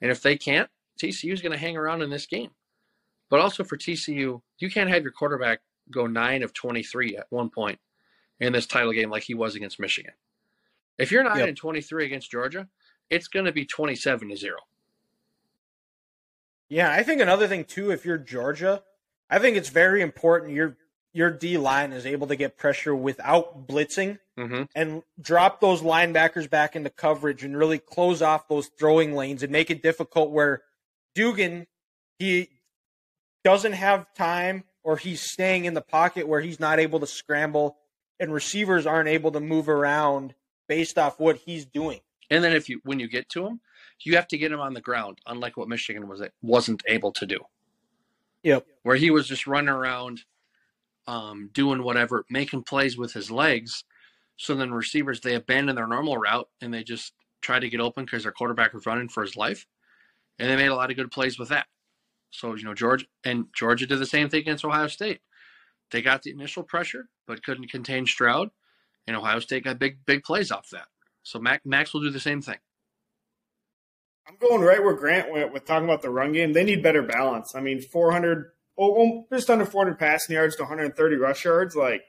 and 0.00 0.10
if 0.10 0.22
they 0.22 0.36
can't, 0.36 0.70
TCU 1.02 1.32
is 1.32 1.42
going 1.42 1.52
to 1.52 1.58
hang 1.58 1.76
around 1.76 2.02
in 2.02 2.10
this 2.10 2.26
game. 2.26 2.50
But 3.30 3.40
also 3.40 3.64
for 3.64 3.76
TCU, 3.76 4.40
you 4.58 4.70
can't 4.70 4.90
have 4.90 5.02
your 5.02 5.12
quarterback 5.12 5.60
go 5.90 6.06
nine 6.06 6.42
of 6.42 6.52
twenty-three 6.52 7.16
at 7.16 7.26
one 7.30 7.50
point 7.50 7.78
in 8.40 8.52
this 8.52 8.66
title 8.66 8.92
game 8.92 9.10
like 9.10 9.24
he 9.24 9.34
was 9.34 9.54
against 9.56 9.80
Michigan. 9.80 10.12
If 10.98 11.10
you're 11.12 11.24
nine 11.24 11.38
yep. 11.38 11.48
and 11.48 11.56
twenty-three 11.56 12.04
against 12.04 12.30
Georgia, 12.30 12.68
it's 13.10 13.28
going 13.28 13.46
to 13.46 13.52
be 13.52 13.64
27 13.64 14.28
to 14.28 14.36
0. 14.36 14.56
Yeah, 16.68 16.92
I 16.92 17.02
think 17.02 17.20
another 17.20 17.48
thing 17.48 17.64
too 17.64 17.90
if 17.90 18.04
you're 18.04 18.18
Georgia, 18.18 18.82
I 19.30 19.38
think 19.38 19.56
it's 19.56 19.70
very 19.70 20.02
important 20.02 20.52
your 20.52 20.76
your 21.14 21.30
D 21.30 21.56
line 21.56 21.92
is 21.92 22.04
able 22.04 22.26
to 22.26 22.36
get 22.36 22.58
pressure 22.58 22.94
without 22.94 23.66
blitzing 23.66 24.18
mm-hmm. 24.38 24.64
and 24.74 25.02
drop 25.20 25.60
those 25.60 25.80
linebackers 25.80 26.48
back 26.48 26.76
into 26.76 26.90
coverage 26.90 27.44
and 27.44 27.56
really 27.56 27.78
close 27.78 28.20
off 28.20 28.48
those 28.48 28.68
throwing 28.78 29.14
lanes 29.14 29.42
and 29.42 29.50
make 29.50 29.70
it 29.70 29.82
difficult 29.82 30.30
where 30.30 30.62
Duggan 31.14 31.66
he 32.18 32.48
doesn't 33.44 33.72
have 33.72 34.12
time 34.14 34.64
or 34.84 34.96
he's 34.96 35.22
staying 35.22 35.64
in 35.64 35.74
the 35.74 35.80
pocket 35.80 36.28
where 36.28 36.40
he's 36.40 36.60
not 36.60 36.78
able 36.78 37.00
to 37.00 37.06
scramble 37.06 37.78
and 38.20 38.32
receivers 38.32 38.86
aren't 38.86 39.08
able 39.08 39.32
to 39.32 39.40
move 39.40 39.68
around 39.68 40.34
based 40.68 40.98
off 40.98 41.18
what 41.18 41.36
he's 41.36 41.64
doing. 41.64 42.00
And 42.30 42.44
then 42.44 42.52
if 42.52 42.68
you 42.68 42.80
when 42.84 43.00
you 43.00 43.08
get 43.08 43.28
to 43.30 43.46
him, 43.46 43.60
you 44.04 44.16
have 44.16 44.28
to 44.28 44.38
get 44.38 44.52
him 44.52 44.60
on 44.60 44.74
the 44.74 44.80
ground, 44.80 45.18
unlike 45.26 45.56
what 45.56 45.68
Michigan 45.68 46.08
was 46.08 46.20
it 46.20 46.32
wasn't 46.42 46.82
able 46.86 47.12
to 47.12 47.26
do. 47.26 47.40
Yep. 48.42 48.66
Where 48.82 48.96
he 48.96 49.10
was 49.10 49.26
just 49.26 49.46
running 49.46 49.70
around, 49.70 50.22
um, 51.06 51.50
doing 51.52 51.82
whatever, 51.82 52.24
making 52.30 52.64
plays 52.64 52.96
with 52.96 53.12
his 53.12 53.30
legs. 53.30 53.84
So 54.36 54.54
then 54.54 54.72
receivers 54.72 55.20
they 55.20 55.34
abandon 55.34 55.76
their 55.76 55.88
normal 55.88 56.16
route 56.16 56.48
and 56.60 56.72
they 56.72 56.84
just 56.84 57.12
try 57.40 57.58
to 57.58 57.68
get 57.68 57.80
open 57.80 58.04
because 58.04 58.22
their 58.22 58.32
quarterback 58.32 58.72
was 58.72 58.86
running 58.86 59.08
for 59.08 59.22
his 59.22 59.36
life, 59.36 59.66
and 60.38 60.48
they 60.48 60.56
made 60.56 60.68
a 60.68 60.74
lot 60.74 60.90
of 60.90 60.96
good 60.96 61.10
plays 61.10 61.38
with 61.38 61.48
that. 61.48 61.66
So 62.30 62.54
you 62.54 62.64
know 62.64 62.74
Georgia 62.74 63.06
and 63.24 63.46
Georgia 63.54 63.86
did 63.86 63.98
the 63.98 64.06
same 64.06 64.28
thing 64.28 64.40
against 64.40 64.64
Ohio 64.64 64.86
State. 64.86 65.20
They 65.90 66.02
got 66.02 66.22
the 66.22 66.30
initial 66.30 66.62
pressure, 66.62 67.08
but 67.26 67.42
couldn't 67.42 67.70
contain 67.70 68.06
Stroud, 68.06 68.50
and 69.06 69.16
Ohio 69.16 69.38
State 69.40 69.64
got 69.64 69.78
big 69.78 70.04
big 70.04 70.22
plays 70.22 70.50
off 70.52 70.68
that. 70.70 70.88
So 71.28 71.38
Mac, 71.38 71.66
Max 71.66 71.92
will 71.92 72.00
do 72.00 72.08
the 72.08 72.18
same 72.18 72.40
thing. 72.40 72.56
I'm 74.26 74.36
going 74.40 74.62
right 74.62 74.82
where 74.82 74.94
Grant 74.94 75.30
went 75.30 75.52
with 75.52 75.66
talking 75.66 75.84
about 75.84 76.00
the 76.00 76.08
run 76.08 76.32
game. 76.32 76.54
They 76.54 76.64
need 76.64 76.82
better 76.82 77.02
balance. 77.02 77.54
I 77.54 77.60
mean, 77.60 77.82
400, 77.82 78.46
oh, 78.78 79.26
just 79.30 79.50
under 79.50 79.66
400 79.66 79.98
passing 79.98 80.36
yards 80.36 80.56
to 80.56 80.62
130 80.62 81.16
rush 81.16 81.44
yards. 81.44 81.76
Like, 81.76 82.00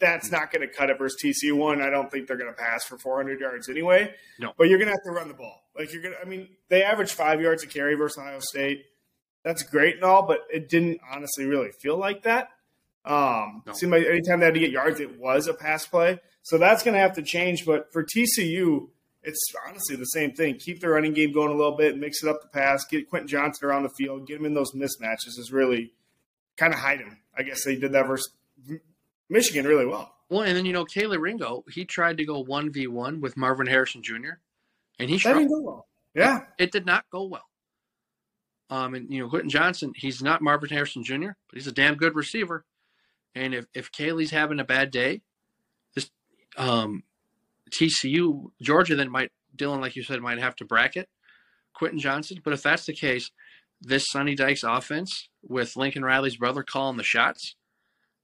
that's 0.00 0.30
not 0.30 0.50
going 0.50 0.66
to 0.66 0.74
cut 0.74 0.88
it 0.88 0.96
versus 0.96 1.22
TCU. 1.22 1.54
One, 1.54 1.82
I 1.82 1.90
don't 1.90 2.10
think 2.10 2.26
they're 2.26 2.38
going 2.38 2.50
to 2.50 2.56
pass 2.56 2.82
for 2.82 2.96
400 2.96 3.40
yards 3.40 3.68
anyway. 3.68 4.14
No. 4.38 4.54
But 4.56 4.70
you're 4.70 4.78
going 4.78 4.88
to 4.88 4.92
have 4.92 5.04
to 5.04 5.10
run 5.10 5.28
the 5.28 5.34
ball. 5.34 5.60
Like, 5.78 5.92
you're 5.92 6.00
going 6.00 6.14
to, 6.14 6.20
I 6.22 6.24
mean, 6.24 6.48
they 6.70 6.82
averaged 6.82 7.12
five 7.12 7.42
yards 7.42 7.62
a 7.62 7.66
carry 7.66 7.94
versus 7.94 8.16
Ohio 8.16 8.38
State. 8.40 8.84
That's 9.44 9.64
great 9.64 9.96
and 9.96 10.04
all, 10.04 10.26
but 10.26 10.38
it 10.50 10.70
didn't 10.70 11.00
honestly 11.12 11.44
really 11.44 11.72
feel 11.72 11.98
like 11.98 12.22
that. 12.22 12.48
Um, 13.04 13.64
no. 13.66 13.74
Seemed 13.74 13.92
like 13.92 14.06
anytime 14.06 14.40
they 14.40 14.46
had 14.46 14.54
to 14.54 14.60
get 14.60 14.70
yards, 14.70 14.98
it 14.98 15.20
was 15.20 15.46
a 15.46 15.52
pass 15.52 15.86
play. 15.86 16.20
So 16.46 16.58
that's 16.58 16.84
going 16.84 16.94
to 16.94 17.00
have 17.00 17.14
to 17.14 17.22
change. 17.22 17.66
But 17.66 17.92
for 17.92 18.04
TCU, 18.04 18.88
it's 19.24 19.44
honestly 19.66 19.96
the 19.96 20.04
same 20.04 20.30
thing. 20.30 20.58
Keep 20.58 20.78
the 20.78 20.88
running 20.88 21.12
game 21.12 21.32
going 21.32 21.50
a 21.50 21.56
little 21.56 21.76
bit, 21.76 21.98
mix 21.98 22.22
it 22.22 22.28
up 22.28 22.40
the 22.40 22.46
pass, 22.46 22.84
get 22.84 23.10
Quentin 23.10 23.26
Johnston 23.26 23.68
around 23.68 23.82
the 23.82 23.88
field, 23.88 24.28
get 24.28 24.38
him 24.38 24.46
in 24.46 24.54
those 24.54 24.70
mismatches 24.70 25.40
is 25.40 25.50
really 25.50 25.92
kind 26.56 26.72
of 26.72 26.78
hide 26.78 27.00
him. 27.00 27.18
I 27.36 27.42
guess 27.42 27.64
they 27.64 27.74
did 27.74 27.90
that 27.92 28.06
versus 28.06 28.30
Michigan 29.28 29.66
really 29.66 29.86
well. 29.86 30.14
Well, 30.28 30.42
and 30.42 30.56
then 30.56 30.64
you 30.66 30.72
know 30.72 30.84
Kelee 30.84 31.20
Ringo, 31.20 31.64
he 31.68 31.84
tried 31.84 32.18
to 32.18 32.24
go 32.24 32.38
one 32.44 32.72
v 32.72 32.86
one 32.86 33.20
with 33.20 33.36
Marvin 33.36 33.66
Harrison 33.66 34.04
Jr. 34.04 34.38
and 35.00 35.10
he 35.10 35.18
that 35.18 35.32
didn't 35.34 35.48
go 35.48 35.60
well. 35.60 35.86
Yeah, 36.14 36.42
it 36.58 36.70
did 36.70 36.86
not 36.86 37.06
go 37.10 37.24
well. 37.24 37.48
Um, 38.70 38.94
and 38.94 39.12
you 39.12 39.20
know 39.20 39.28
Quentin 39.28 39.50
Johnston, 39.50 39.94
he's 39.96 40.22
not 40.22 40.42
Marvin 40.42 40.68
Harrison 40.68 41.02
Jr., 41.02 41.30
but 41.48 41.54
he's 41.54 41.66
a 41.66 41.72
damn 41.72 41.96
good 41.96 42.14
receiver. 42.14 42.64
And 43.34 43.52
if, 43.52 43.66
if 43.74 43.90
Kelee's 43.90 44.30
having 44.30 44.60
a 44.60 44.64
bad 44.64 44.92
day, 44.92 45.22
um, 46.56 47.02
TCU, 47.70 48.50
Georgia 48.60 48.96
then 48.96 49.10
might, 49.10 49.32
Dylan, 49.56 49.80
like 49.80 49.96
you 49.96 50.02
said, 50.02 50.20
might 50.20 50.38
have 50.38 50.56
to 50.56 50.64
bracket 50.64 51.08
Quentin 51.74 51.98
Johnston. 51.98 52.40
But 52.42 52.52
if 52.52 52.62
that's 52.62 52.86
the 52.86 52.92
case, 52.92 53.30
this 53.80 54.06
Sonny 54.10 54.34
Dykes 54.34 54.62
offense 54.62 55.28
with 55.42 55.76
Lincoln 55.76 56.04
Riley's 56.04 56.36
brother 56.36 56.62
calling 56.62 56.96
the 56.96 57.02
shots, 57.02 57.56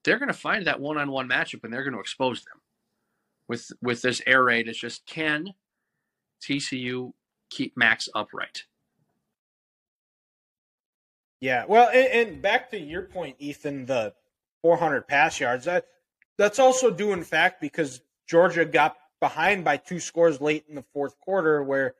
they're 0.04 0.18
going 0.18 0.28
to 0.28 0.34
find 0.34 0.66
that 0.66 0.80
one 0.80 0.98
on 0.98 1.10
one 1.10 1.28
matchup 1.28 1.64
and 1.64 1.72
they're 1.72 1.84
going 1.84 1.94
to 1.94 2.00
expose 2.00 2.42
them. 2.44 2.60
With 3.48 3.66
with 3.82 4.02
this 4.02 4.22
air 4.26 4.44
raid, 4.44 4.68
it's 4.68 4.80
just 4.80 5.04
can 5.04 5.54
TCU 6.42 7.12
keep 7.50 7.76
Max 7.76 8.08
upright? 8.14 8.64
Yeah, 11.40 11.64
well, 11.66 11.88
and, 11.88 12.28
and 12.30 12.42
back 12.42 12.70
to 12.70 12.78
your 12.78 13.02
point, 13.02 13.36
Ethan, 13.40 13.86
the 13.86 14.14
400 14.62 15.08
pass 15.08 15.40
yards. 15.40 15.64
That 15.64 15.86
that's 16.38 16.60
also 16.60 16.90
due 16.90 17.12
in 17.12 17.24
fact 17.24 17.60
because 17.60 18.00
Georgia 18.26 18.64
got 18.64 18.96
behind 19.20 19.64
by 19.64 19.76
two 19.76 20.00
scores 20.00 20.40
late 20.40 20.64
in 20.68 20.74
the 20.74 20.84
fourth 20.92 21.18
quarter 21.20 21.62
where 21.62 21.94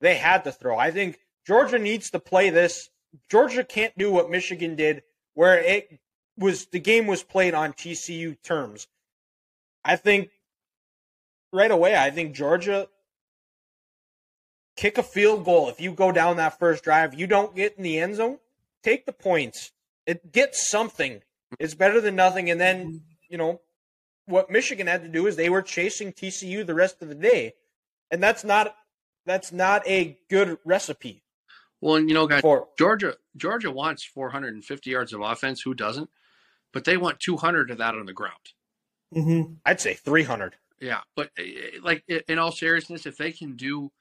they 0.00 0.16
had 0.16 0.44
to 0.44 0.52
throw. 0.52 0.78
I 0.78 0.90
think 0.90 1.18
Georgia 1.46 1.78
needs 1.78 2.10
to 2.10 2.20
play 2.20 2.50
this. 2.50 2.88
Georgia 3.30 3.64
can't 3.64 3.96
do 3.98 4.10
what 4.10 4.30
Michigan 4.30 4.76
did 4.76 5.02
where 5.34 5.58
it 5.58 6.00
was 6.36 6.66
the 6.66 6.80
game 6.80 7.06
was 7.06 7.22
played 7.22 7.54
on 7.54 7.72
TCU 7.72 8.36
terms. 8.42 8.86
I 9.84 9.96
think 9.96 10.30
right 11.52 11.70
away, 11.70 11.96
I 11.96 12.10
think 12.10 12.34
Georgia 12.34 12.88
kick 14.76 14.98
a 14.98 15.02
field 15.02 15.44
goal. 15.44 15.68
If 15.68 15.80
you 15.80 15.92
go 15.92 16.12
down 16.12 16.36
that 16.36 16.58
first 16.58 16.84
drive, 16.84 17.14
you 17.14 17.26
don't 17.26 17.54
get 17.54 17.76
in 17.76 17.82
the 17.82 17.98
end 17.98 18.16
zone, 18.16 18.38
take 18.82 19.04
the 19.04 19.12
points. 19.12 19.72
It 20.06 20.32
gets 20.32 20.68
something 20.68 21.22
it's 21.58 21.74
better 21.74 22.00
than 22.00 22.16
nothing. 22.16 22.50
And 22.50 22.60
then, 22.60 23.02
you 23.28 23.38
know, 23.38 23.60
what 24.32 24.50
Michigan 24.50 24.86
had 24.86 25.02
to 25.02 25.08
do 25.08 25.26
is 25.26 25.36
they 25.36 25.50
were 25.50 25.62
chasing 25.62 26.12
TCU 26.12 26.66
the 26.66 26.74
rest 26.74 27.02
of 27.02 27.08
the 27.08 27.14
day. 27.14 27.54
And 28.10 28.22
that's 28.22 28.44
not 28.44 28.74
that's 29.24 29.52
not 29.52 29.86
a 29.86 30.18
good 30.28 30.58
recipe. 30.64 31.22
Well, 31.80 31.96
and 31.96 32.08
you 32.08 32.14
know, 32.14 32.26
guys, 32.26 32.40
for, 32.40 32.68
Georgia 32.78 33.14
Georgia 33.36 33.70
wants 33.70 34.04
450 34.04 34.90
yards 34.90 35.12
of 35.12 35.20
offense. 35.20 35.60
Who 35.60 35.74
doesn't? 35.74 36.10
But 36.72 36.84
they 36.84 36.96
want 36.96 37.20
200 37.20 37.70
of 37.70 37.78
that 37.78 37.94
on 37.94 38.06
the 38.06 38.12
ground. 38.12 38.34
Mm-hmm. 39.14 39.54
I'd 39.66 39.80
say 39.80 39.94
300. 39.94 40.56
Yeah, 40.80 41.00
but 41.14 41.30
eh, 41.38 41.42
eh, 41.42 41.78
like 41.82 42.04
in 42.28 42.38
all 42.38 42.50
seriousness, 42.50 43.06
if 43.06 43.16
they 43.16 43.30
can 43.30 43.56
do, 43.56 43.92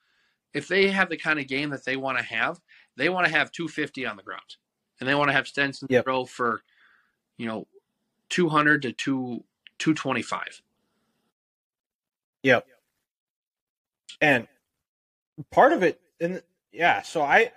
if 0.53 0.67
they 0.67 0.89
have 0.89 1.09
the 1.09 1.17
kind 1.17 1.39
of 1.39 1.47
game 1.47 1.69
that 1.69 1.85
they 1.85 1.97
want 1.97 2.17
to 2.17 2.23
have, 2.23 2.59
they 2.97 3.09
want 3.09 3.27
to 3.27 3.31
have 3.31 3.51
250 3.51 4.05
on 4.05 4.17
the 4.17 4.23
ground, 4.23 4.41
and 4.99 5.07
they 5.07 5.13
want 5.13 5.29
to 5.29 5.33
have 5.33 5.47
Stetson 5.47 5.87
yep. 5.91 6.05
throw 6.05 6.25
for 6.25 6.63
you 7.41 7.47
know, 7.47 7.65
200 8.29 8.83
to 8.83 8.91
2 8.91 9.43
225. 9.81 10.61
Yep. 12.43 12.65
And 14.21 14.47
part 15.51 15.73
of 15.73 15.83
it, 15.83 15.99
and 16.19 16.41
yeah, 16.71 17.01
so 17.01 17.21
I, 17.21 17.51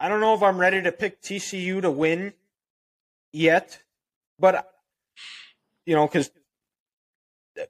I 0.00 0.08
don't 0.08 0.20
know 0.20 0.34
if 0.34 0.42
I'm 0.42 0.58
ready 0.58 0.82
to 0.82 0.92
pick 0.92 1.22
TCU 1.22 1.80
to 1.82 1.90
win 1.90 2.32
yet, 3.32 3.80
but 4.38 4.72
you 5.86 5.94
know, 5.94 6.06
because, 6.06 6.30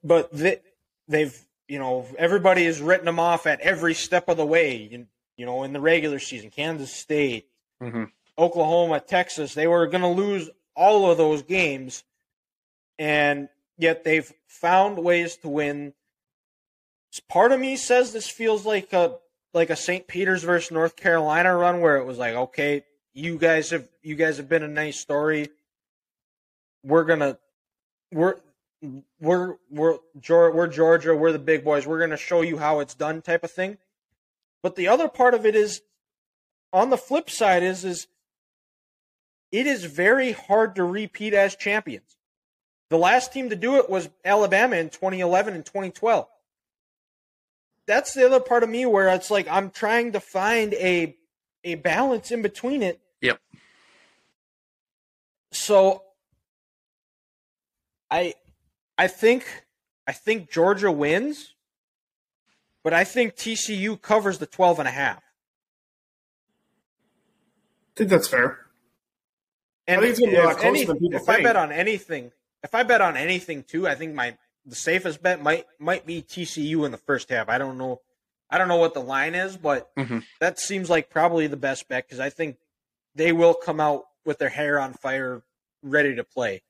but 0.02 0.32
they, 0.32 0.60
they've, 1.06 1.38
you 1.68 1.78
know, 1.78 2.06
everybody 2.18 2.64
has 2.64 2.80
written 2.80 3.06
them 3.06 3.20
off 3.20 3.46
at 3.46 3.60
every 3.60 3.94
step 3.94 4.28
of 4.28 4.36
the 4.36 4.46
way. 4.46 4.88
You, 4.90 5.06
you 5.36 5.46
know, 5.46 5.62
in 5.62 5.72
the 5.72 5.80
regular 5.80 6.18
season, 6.18 6.50
Kansas 6.50 6.92
State, 6.92 7.48
Mm-hmm. 7.82 8.04
Oklahoma, 8.36 9.00
Texas, 9.00 9.54
they 9.54 9.66
were 9.66 9.86
going 9.86 10.02
to 10.02 10.08
lose 10.08 10.50
all 10.74 11.10
of 11.10 11.18
those 11.18 11.42
games, 11.42 12.04
and 12.98 13.48
yet 13.76 14.04
they've 14.04 14.32
found 14.46 14.98
ways 14.98 15.36
to 15.38 15.48
win. 15.48 15.94
Part 17.28 17.52
of 17.52 17.60
me 17.60 17.76
says 17.76 18.12
this 18.12 18.28
feels 18.28 18.66
like 18.66 18.92
a 18.92 19.18
like 19.54 19.70
a 19.70 19.76
St. 19.76 20.06
Peter's 20.06 20.42
versus 20.42 20.70
North 20.70 20.94
Carolina 20.94 21.56
run 21.56 21.80
where 21.80 21.96
it 21.96 22.04
was 22.04 22.18
like, 22.18 22.34
okay, 22.34 22.84
you 23.14 23.38
guys 23.38 23.70
have 23.70 23.88
you 24.02 24.14
guys 24.14 24.36
have 24.36 24.48
been 24.48 24.62
a 24.62 24.68
nice 24.68 25.00
story. 25.00 25.48
We're 26.84 27.04
gonna 27.04 27.38
we're 28.12 28.36
we're 29.20 29.56
we're 29.70 29.98
we're 30.52 30.66
Georgia, 30.68 31.16
we're 31.16 31.32
the 31.32 31.38
big 31.38 31.64
boys. 31.64 31.86
We're 31.86 31.98
gonna 31.98 32.16
show 32.16 32.42
you 32.42 32.58
how 32.58 32.80
it's 32.80 32.94
done, 32.94 33.22
type 33.22 33.42
of 33.42 33.50
thing. 33.50 33.78
But 34.62 34.76
the 34.76 34.88
other 34.88 35.08
part 35.08 35.34
of 35.34 35.46
it 35.46 35.56
is 35.56 35.82
on 36.72 36.90
the 36.90 36.96
flip 36.96 37.30
side 37.30 37.62
is 37.62 37.84
is 37.84 38.06
it 39.50 39.66
is 39.66 39.84
very 39.84 40.32
hard 40.32 40.74
to 40.76 40.84
repeat 40.84 41.32
as 41.32 41.56
champions. 41.56 42.17
The 42.90 42.98
last 42.98 43.32
team 43.32 43.50
to 43.50 43.56
do 43.56 43.76
it 43.76 43.90
was 43.90 44.08
Alabama 44.24 44.76
in 44.76 44.88
2011 44.88 45.54
and 45.54 45.64
2012. 45.64 46.26
That's 47.86 48.14
the 48.14 48.26
other 48.26 48.40
part 48.40 48.62
of 48.62 48.68
me 48.68 48.86
where 48.86 49.08
it's 49.08 49.30
like 49.30 49.48
I'm 49.48 49.70
trying 49.70 50.12
to 50.12 50.20
find 50.20 50.74
a 50.74 51.16
a 51.64 51.74
balance 51.76 52.30
in 52.30 52.42
between 52.42 52.82
it. 52.82 53.00
Yep. 53.20 53.40
So 55.52 56.02
I 58.10 58.34
I 58.96 59.06
think 59.06 59.64
I 60.06 60.12
think 60.12 60.50
Georgia 60.50 60.90
wins, 60.90 61.54
but 62.82 62.94
I 62.94 63.04
think 63.04 63.36
TCU 63.36 64.00
covers 64.00 64.38
the 64.38 64.46
12 64.46 64.78
and 64.78 64.88
a 64.88 64.92
half. 64.92 65.18
I 65.18 65.20
think 67.96 68.10
that's 68.10 68.28
fair. 68.28 68.66
And 69.86 70.00
I 70.00 70.02
think 70.02 70.10
it's 70.10 70.20
gonna 70.20 70.32
be 70.32 70.38
a 70.38 70.44
lot 70.44 70.56
closer 70.56 70.68
any, 70.68 70.84
than 70.84 70.98
people 70.98 71.20
if 71.20 71.28
I 71.28 71.42
bet 71.42 71.56
on 71.56 71.72
anything, 71.72 72.32
if 72.62 72.74
I 72.74 72.82
bet 72.82 73.00
on 73.00 73.16
anything 73.16 73.62
too, 73.62 73.86
I 73.86 73.94
think 73.94 74.14
my 74.14 74.36
the 74.66 74.74
safest 74.74 75.22
bet 75.22 75.42
might 75.42 75.66
might 75.78 76.06
be 76.06 76.22
TCU 76.22 76.84
in 76.84 76.92
the 76.92 76.98
first 76.98 77.28
half. 77.30 77.48
I 77.48 77.58
don't 77.58 77.78
know, 77.78 78.00
I 78.50 78.58
don't 78.58 78.68
know 78.68 78.76
what 78.76 78.94
the 78.94 79.00
line 79.00 79.34
is, 79.34 79.56
but 79.56 79.94
Mhm. 79.96 80.24
that 80.40 80.58
seems 80.58 80.90
like 80.90 81.10
probably 81.10 81.46
the 81.46 81.56
best 81.56 81.88
bet 81.88 82.06
because 82.06 82.20
I 82.20 82.30
think 82.30 82.58
they 83.14 83.32
will 83.32 83.54
come 83.54 83.80
out 83.80 84.04
with 84.24 84.38
their 84.38 84.48
hair 84.50 84.78
on 84.78 84.92
fire, 84.92 85.42
ready 85.82 86.14
to 86.14 86.24
play. 86.24 86.62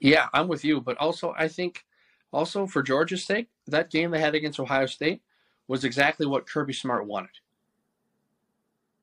Yeah, 0.00 0.28
I'm 0.32 0.48
with 0.48 0.64
you, 0.64 0.80
but 0.80 0.96
also 0.98 1.34
I 1.36 1.48
think 1.48 1.84
also 2.32 2.66
for 2.66 2.82
Georgia's 2.82 3.24
sake, 3.24 3.48
that 3.66 3.90
game 3.90 4.10
they 4.10 4.20
had 4.20 4.34
against 4.34 4.58
Ohio 4.60 4.86
State 4.86 5.22
was 5.68 5.84
exactly 5.84 6.26
what 6.26 6.46
Kirby 6.46 6.72
Smart 6.72 7.06
wanted. 7.06 7.30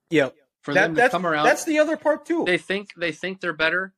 Yep, 0.09 0.35
For 0.69 0.73
that, 0.75 0.81
them 0.87 0.95
to 0.95 1.01
that's 1.01 1.11
come 1.11 1.25
around, 1.25 1.45
that's 1.45 1.65
the 1.65 1.79
other 1.79 1.97
part 1.97 2.25
too. 2.25 2.43
they 2.45 2.57
think 2.57 2.89
they 2.97 3.11
think 3.11 3.41
they're 3.41 3.53
better. 3.53 3.93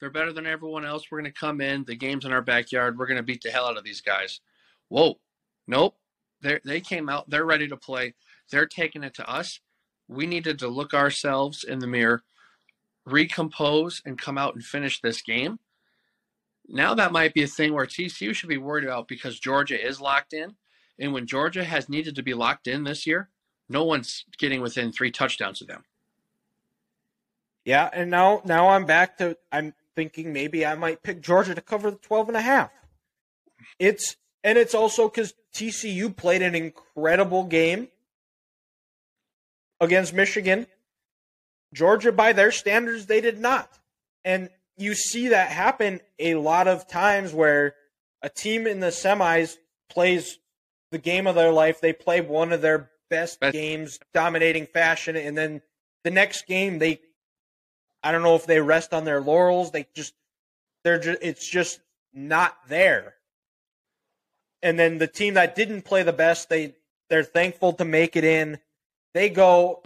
They're 0.00 0.10
better 0.10 0.32
than 0.32 0.46
everyone 0.46 0.84
else. 0.86 1.04
We're 1.10 1.20
going 1.20 1.32
to 1.32 1.38
come 1.38 1.60
in. 1.60 1.84
The 1.84 1.96
game's 1.96 2.24
in 2.24 2.32
our 2.32 2.42
backyard. 2.42 2.98
We're 2.98 3.06
going 3.06 3.18
to 3.18 3.22
beat 3.22 3.42
the 3.42 3.50
hell 3.50 3.66
out 3.66 3.76
of 3.76 3.84
these 3.84 4.00
guys. 4.00 4.40
Whoa, 4.88 5.18
nope. 5.66 5.96
They 6.40 6.60
they 6.64 6.80
came 6.80 7.08
out. 7.08 7.28
They're 7.28 7.44
ready 7.44 7.68
to 7.68 7.76
play. 7.76 8.14
They're 8.50 8.66
taking 8.66 9.04
it 9.04 9.14
to 9.14 9.28
us. 9.28 9.60
We 10.08 10.26
needed 10.26 10.58
to 10.60 10.68
look 10.68 10.92
ourselves 10.92 11.62
in 11.62 11.78
the 11.78 11.86
mirror, 11.86 12.22
recompose, 13.06 14.02
and 14.04 14.18
come 14.18 14.38
out 14.38 14.54
and 14.54 14.64
finish 14.64 15.00
this 15.00 15.22
game. 15.22 15.58
Now 16.66 16.94
that 16.94 17.12
might 17.12 17.34
be 17.34 17.42
a 17.42 17.48
thing 17.48 17.74
where 17.74 17.86
TCU 17.86 18.34
should 18.34 18.48
be 18.48 18.56
worried 18.58 18.84
about 18.84 19.08
because 19.08 19.38
Georgia 19.38 19.80
is 19.80 20.00
locked 20.00 20.32
in, 20.32 20.56
and 20.98 21.12
when 21.12 21.26
Georgia 21.26 21.64
has 21.64 21.88
needed 21.88 22.14
to 22.16 22.22
be 22.22 22.34
locked 22.34 22.66
in 22.66 22.84
this 22.84 23.06
year, 23.06 23.30
no 23.68 23.84
one's 23.84 24.24
getting 24.38 24.60
within 24.60 24.92
three 24.92 25.10
touchdowns 25.10 25.60
of 25.60 25.68
them. 25.68 25.84
Yeah, 27.64 27.88
and 27.92 28.10
now 28.10 28.42
now 28.44 28.68
I'm 28.68 28.84
back 28.86 29.18
to 29.18 29.36
I'm 29.52 29.74
thinking 29.94 30.32
maybe 30.32 30.64
I 30.64 30.74
might 30.74 31.02
pick 31.02 31.20
Georgia 31.20 31.54
to 31.54 31.60
cover 31.60 31.90
the 31.90 31.98
12 31.98 32.28
and 32.28 32.36
a 32.36 32.40
half. 32.42 32.70
It's 33.78 34.16
and 34.42 34.56
it's 34.56 34.74
also 34.74 35.08
cuz 35.08 35.34
TCU 35.54 36.14
played 36.16 36.42
an 36.42 36.54
incredible 36.54 37.44
game 37.44 37.88
against 39.80 40.12
Michigan. 40.14 40.66
Georgia 41.72 42.12
by 42.12 42.32
their 42.32 42.50
standards 42.50 43.06
they 43.06 43.20
did 43.20 43.38
not. 43.38 43.78
And 44.24 44.50
you 44.76 44.94
see 44.94 45.28
that 45.28 45.50
happen 45.50 46.00
a 46.18 46.34
lot 46.34 46.66
of 46.66 46.88
times 46.88 47.32
where 47.32 47.74
a 48.22 48.28
team 48.28 48.66
in 48.66 48.80
the 48.80 48.88
semis 48.88 49.56
plays 49.88 50.38
the 50.90 50.98
game 50.98 51.26
of 51.26 51.34
their 51.34 51.52
life. 51.52 51.80
They 51.80 51.92
play 51.92 52.20
one 52.20 52.52
of 52.52 52.62
their 52.62 52.90
best 53.08 53.40
Best- 53.40 53.52
games, 53.52 53.98
dominating 54.12 54.66
fashion, 54.66 55.16
and 55.16 55.36
then 55.36 55.62
the 56.04 56.10
next 56.10 56.46
game 56.46 56.78
they 56.78 57.00
I 58.02 58.12
don't 58.12 58.22
know 58.22 58.36
if 58.36 58.46
they 58.46 58.60
rest 58.60 58.94
on 58.94 59.04
their 59.04 59.20
laurels. 59.20 59.70
They 59.70 59.86
just 59.94 60.14
they're 60.84 60.98
just 60.98 61.18
it's 61.22 61.46
just 61.46 61.80
not 62.12 62.56
there. 62.68 63.14
And 64.62 64.78
then 64.78 64.98
the 64.98 65.06
team 65.06 65.34
that 65.34 65.54
didn't 65.54 65.82
play 65.82 66.02
the 66.02 66.12
best, 66.12 66.48
they 66.48 66.74
they're 67.08 67.24
thankful 67.24 67.72
to 67.74 67.84
make 67.84 68.16
it 68.16 68.24
in. 68.24 68.58
They 69.14 69.28
go 69.28 69.82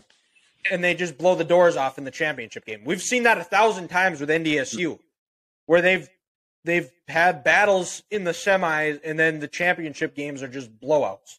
and 0.71 0.83
they 0.83 0.95
just 0.95 1.19
blow 1.19 1.35
the 1.35 1.45
doors 1.45 1.77
off 1.77 1.99
in 1.99 2.05
the 2.05 2.11
championship 2.11 2.65
game. 2.65 2.83
We've 2.85 3.03
seen 3.03 3.25
that 3.25 3.39
a 3.39 3.45
thousand 3.45 3.89
times 3.89 4.21
with 4.21 4.29
NDSU, 4.29 4.99
where 5.67 5.83
they've 5.83 6.09
they've 6.65 6.91
had 7.09 7.45
battles 7.45 8.03
in 8.11 8.25
the 8.25 8.33
semis 8.33 9.01
and 9.05 9.19
then 9.19 9.41
the 9.41 9.49
championship 9.49 10.15
games 10.15 10.43
are 10.43 10.49
just 10.49 10.79
blowouts. 10.81 11.39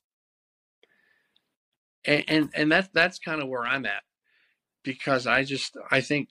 and 2.05 2.23
and, 2.27 2.49
and 2.53 2.71
that's 2.71 2.89
that's 2.93 3.19
kind 3.19 3.41
of 3.41 3.47
where 3.47 3.65
I'm 3.65 3.85
at 3.85 4.03
because 4.83 5.27
I 5.27 5.43
just 5.43 5.75
I 5.91 6.01
think 6.01 6.29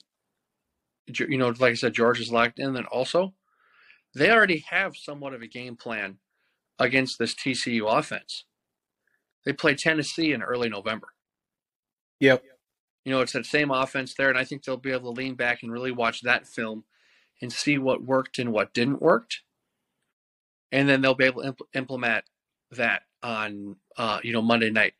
you 1.07 1.37
know 1.37 1.49
like 1.59 1.71
I 1.71 1.75
said 1.75 1.93
George 1.93 2.19
is 2.19 2.31
locked 2.31 2.59
in 2.59 2.73
then 2.73 2.85
also 2.85 3.33
they 4.15 4.31
already 4.31 4.65
have 4.69 4.95
somewhat 4.95 5.33
of 5.33 5.41
a 5.41 5.47
game 5.47 5.75
plan 5.75 6.17
against 6.79 7.19
this 7.19 7.35
TCU 7.35 7.85
offense. 7.85 8.45
They 9.45 9.53
play 9.53 9.75
Tennessee 9.75 10.31
in 10.31 10.41
early 10.41 10.69
November. 10.69 11.09
Yep. 12.19 12.43
You 13.03 13.11
know, 13.11 13.21
it's 13.21 13.33
that 13.33 13.45
same 13.45 13.69
offense 13.69 14.15
there, 14.15 14.29
and 14.29 14.37
I 14.37 14.45
think 14.45 14.63
they'll 14.63 14.77
be 14.77 14.91
able 14.91 15.13
to 15.13 15.21
lean 15.21 15.35
back 15.35 15.61
and 15.61 15.71
really 15.71 15.91
watch 15.91 16.21
that 16.21 16.47
film 16.47 16.85
and 17.41 17.51
see 17.51 17.77
what 17.77 18.03
worked 18.03 18.39
and 18.39 18.51
what 18.51 18.73
didn't 18.73 19.01
work. 19.01 19.29
And 20.71 20.89
then 20.89 21.01
they'll 21.01 21.13
be 21.13 21.25
able 21.25 21.43
to 21.43 21.51
impl- 21.51 21.67
implement 21.75 22.25
that 22.71 23.03
on, 23.21 23.75
uh, 23.97 24.19
you 24.23 24.33
know, 24.33 24.41
Monday 24.41 24.71
night 24.71 24.93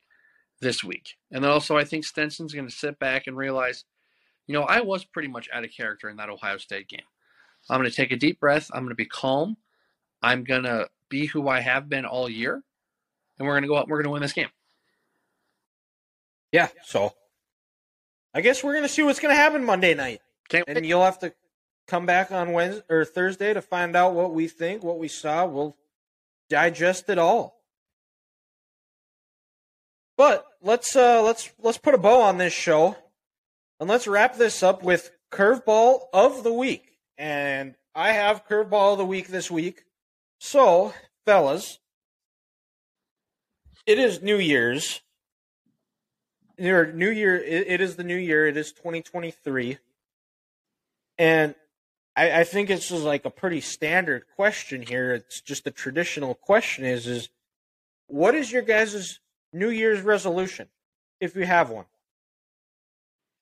this 0.61 0.83
week. 0.83 1.15
And 1.31 1.43
then 1.43 1.49
also, 1.49 1.77
I 1.77 1.83
think 1.83 2.05
Stetson's 2.05 2.53
going 2.53 2.67
to 2.67 2.73
sit 2.73 2.99
back 2.99 3.25
and 3.25 3.35
realize, 3.35 3.85
you 4.47 4.53
know, 4.53 4.63
I 4.63 4.81
was 4.81 5.03
pretty 5.05 5.27
much 5.27 5.49
out 5.53 5.63
of 5.63 5.71
character 5.71 6.09
in 6.09 6.17
that 6.17 6.29
Ohio 6.29 6.57
State 6.57 6.87
game. 6.87 7.01
I'm 7.69 7.79
going 7.79 7.89
to 7.89 7.95
take 7.95 8.11
a 8.11 8.15
deep 8.17 8.39
breath. 8.39 8.69
I'm 8.73 8.81
going 8.81 8.89
to 8.89 8.95
be 8.95 9.05
calm. 9.05 9.57
I'm 10.21 10.43
going 10.43 10.63
to 10.63 10.89
be 11.09 11.25
who 11.25 11.47
I 11.47 11.61
have 11.61 11.89
been 11.89 12.05
all 12.05 12.29
year. 12.29 12.61
And 13.37 13.47
we're 13.47 13.53
going 13.53 13.63
to 13.63 13.67
go 13.67 13.77
out 13.77 13.83
and 13.83 13.91
we're 13.91 13.97
going 13.97 14.05
to 14.05 14.11
win 14.11 14.21
this 14.21 14.33
game. 14.33 14.49
Yeah. 16.51 16.69
So 16.85 17.13
I 18.33 18.41
guess 18.41 18.63
we're 18.63 18.75
gonna 18.75 18.87
see 18.87 19.01
what's 19.03 19.19
gonna 19.19 19.35
happen 19.35 19.65
Monday 19.65 19.93
night. 19.93 20.21
Can't 20.47 20.65
And 20.67 20.77
wait. 20.77 20.85
you'll 20.85 21.03
have 21.03 21.19
to 21.19 21.33
come 21.87 22.05
back 22.05 22.31
on 22.31 22.53
Wednesday 22.53 22.83
or 22.89 23.03
Thursday 23.03 23.53
to 23.53 23.61
find 23.61 23.93
out 23.95 24.13
what 24.13 24.33
we 24.33 24.47
think, 24.47 24.83
what 24.83 24.97
we 24.97 25.07
saw. 25.09 25.45
We'll 25.45 25.75
digest 26.49 27.09
it 27.09 27.17
all. 27.17 27.59
But 30.17 30.45
let's 30.61 30.95
uh 30.95 31.21
let's 31.23 31.49
let's 31.59 31.77
put 31.77 31.93
a 31.93 31.97
bow 31.97 32.21
on 32.21 32.37
this 32.37 32.53
show 32.53 32.95
and 33.79 33.89
let's 33.89 34.07
wrap 34.07 34.37
this 34.37 34.63
up 34.63 34.83
with 34.83 35.11
curveball 35.31 36.03
of 36.13 36.43
the 36.43 36.53
week. 36.53 36.97
And 37.17 37.75
I 37.93 38.11
have 38.11 38.47
curveball 38.47 38.93
of 38.93 38.97
the 38.97 39.05
week 39.05 39.27
this 39.27 39.49
week. 39.49 39.83
So, 40.39 40.93
fellas, 41.25 41.79
it 43.85 43.99
is 43.99 44.21
New 44.21 44.37
Year's. 44.37 45.01
New 46.57 47.09
Year 47.09 47.35
it, 47.35 47.81
is 47.81 47.95
the 47.95 48.03
new 48.03 48.15
year. 48.15 48.47
It 48.47 48.57
is 48.57 48.71
2023. 48.71 49.77
And 51.17 51.55
I, 52.15 52.41
I 52.41 52.43
think 52.43 52.69
it's 52.69 52.89
just 52.89 53.03
like 53.03 53.25
a 53.25 53.29
pretty 53.29 53.61
standard 53.61 54.25
question 54.35 54.81
here. 54.81 55.13
It's 55.13 55.41
just 55.41 55.67
a 55.67 55.71
traditional 55.71 56.33
question 56.33 56.85
is 56.85 57.07
is 57.07 57.29
what 58.07 58.35
is 58.35 58.51
your 58.51 58.61
guys' 58.61 59.19
New 59.51 59.69
Year's 59.69 60.01
resolution 60.01 60.69
if 61.19 61.35
you 61.35 61.45
have 61.45 61.69
one? 61.69 61.85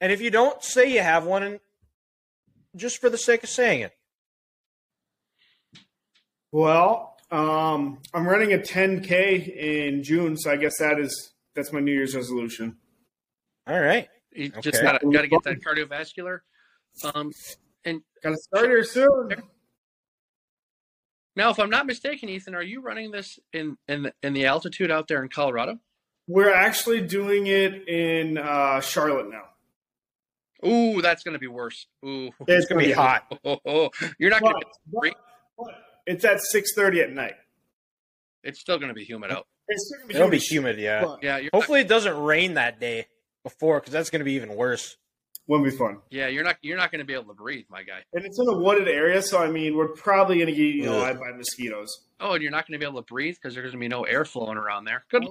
And 0.04 0.12
if 0.12 0.20
you 0.20 0.32
don't 0.32 0.62
say 0.62 0.92
you 0.92 1.00
have 1.00 1.24
one, 1.24 1.62
just 2.76 3.00
for 3.00 3.10
the 3.10 3.18
sake 3.18 3.42
of 3.42 3.50
saying 3.50 3.80
it? 3.80 3.94
Well, 6.52 7.16
um, 7.32 8.00
I'm 8.14 8.28
running 8.28 8.52
a 8.52 8.58
10k 8.58 9.56
in 9.56 10.04
June, 10.04 10.36
so 10.36 10.52
I 10.52 10.58
guess 10.58 10.78
that 10.80 11.00
is 11.00 11.32
that's 11.56 11.72
my 11.72 11.80
New 11.80 11.94
Year's 11.94 12.18
resolution. 12.18 12.76
All 13.66 13.80
right. 13.80 14.10
You 14.34 14.50
just 14.50 14.82
gotta 14.82 15.00
gotta 15.10 15.30
get 15.30 15.42
that 15.44 15.62
cardiovascular. 15.62 16.40
Um, 17.06 17.32
and 17.86 18.02
Got 18.22 18.32
to 18.32 18.38
start 18.38 18.66
here 18.66 18.84
soon. 18.84 19.30
now, 21.38 21.50
if 21.50 21.60
I'm 21.60 21.70
not 21.70 21.86
mistaken, 21.86 22.28
Ethan, 22.28 22.56
are 22.56 22.62
you 22.62 22.82
running 22.82 23.12
this 23.12 23.40
in 23.54 23.78
in 23.88 24.04
the, 24.04 24.14
in 24.22 24.34
the 24.34 24.48
altitude 24.48 24.92
out 24.92 25.08
there 25.08 25.24
in 25.24 25.30
Colorado? 25.30 25.80
We're 26.28 26.54
actually 26.54 27.08
doing 27.08 27.48
it 27.48 27.88
in 27.88 28.38
uh, 28.38 28.82
Charlotte 28.82 29.30
now. 29.30 29.44
Ooh, 30.66 31.02
that's 31.02 31.24
gonna 31.24 31.40
be 31.40 31.48
worse. 31.48 31.88
Ooh, 32.06 32.32
It's 32.48 32.68
gonna 32.68 32.82
be 32.84 32.92
hot. 32.92 33.24
oh, 33.46 33.60
oh. 33.66 33.90
you're 34.20 34.30
not 34.30 34.42
gonna. 34.42 34.60
but, 34.92 35.14
but 35.58 35.74
it's 36.06 36.24
at 36.26 36.40
6:30 36.54 37.04
at 37.04 37.12
night. 37.12 37.36
It's 38.44 38.60
still 38.60 38.78
gonna 38.80 38.94
be 38.94 39.04
humid 39.04 39.32
out. 39.32 39.48
It's 39.68 39.88
still 39.88 40.00
gonna 40.00 40.08
be 40.08 40.16
It'll 40.16 40.30
be 40.30 40.38
humid, 40.38 40.76
humid, 40.78 40.80
yeah. 40.84 41.04
but 41.06 41.24
Yeah, 41.24 41.38
you're 41.38 41.50
not, 41.54 41.56
Hopefully, 41.56 41.80
it 41.82 41.88
doesn't 41.88 42.18
rain 42.18 42.56
that 42.56 42.80
day 42.80 43.08
before, 43.44 43.80
because 43.80 43.94
that's 43.94 44.10
going 44.10 44.20
to 44.20 44.26
be 44.26 44.34
even 44.34 44.56
worse. 44.56 44.98
Won't 45.48 45.66
be 45.66 45.72
fun. 45.72 45.98
yeah, 46.10 46.28
you're 46.28 46.46
not 46.46 46.56
you're 46.62 46.78
not 46.78 46.90
gonna 46.90 47.04
be 47.04 47.14
able 47.14 47.26
to 47.26 47.34
breathe, 47.34 47.66
my 47.70 47.84
guy. 47.84 48.00
And 48.14 48.24
it's 48.26 48.40
in 48.40 48.48
a 48.48 48.58
wooded 48.58 48.88
area, 48.88 49.22
so 49.22 49.40
I 49.44 49.52
mean, 49.52 49.76
we're 49.76 49.90
probably 49.90 50.40
gonna 50.40 50.52
get 50.54 50.62
eaten 50.62 50.88
alive 50.88 51.20
by 51.20 51.32
mosquitoes. 51.36 51.90
Oh, 52.22 52.32
and 52.34 52.42
you're 52.42 52.50
not 52.52 52.66
gonna 52.66 52.80
be 52.80 52.86
able 52.86 53.02
to 53.04 53.14
breathe 53.14 53.36
because 53.36 53.54
there's 53.54 53.72
gonna 53.72 53.82
be 53.82 53.90
no 53.90 54.04
air 54.06 54.24
flowing 54.24 54.58
around 54.58 54.86
there. 54.86 55.04
Good 55.12 55.28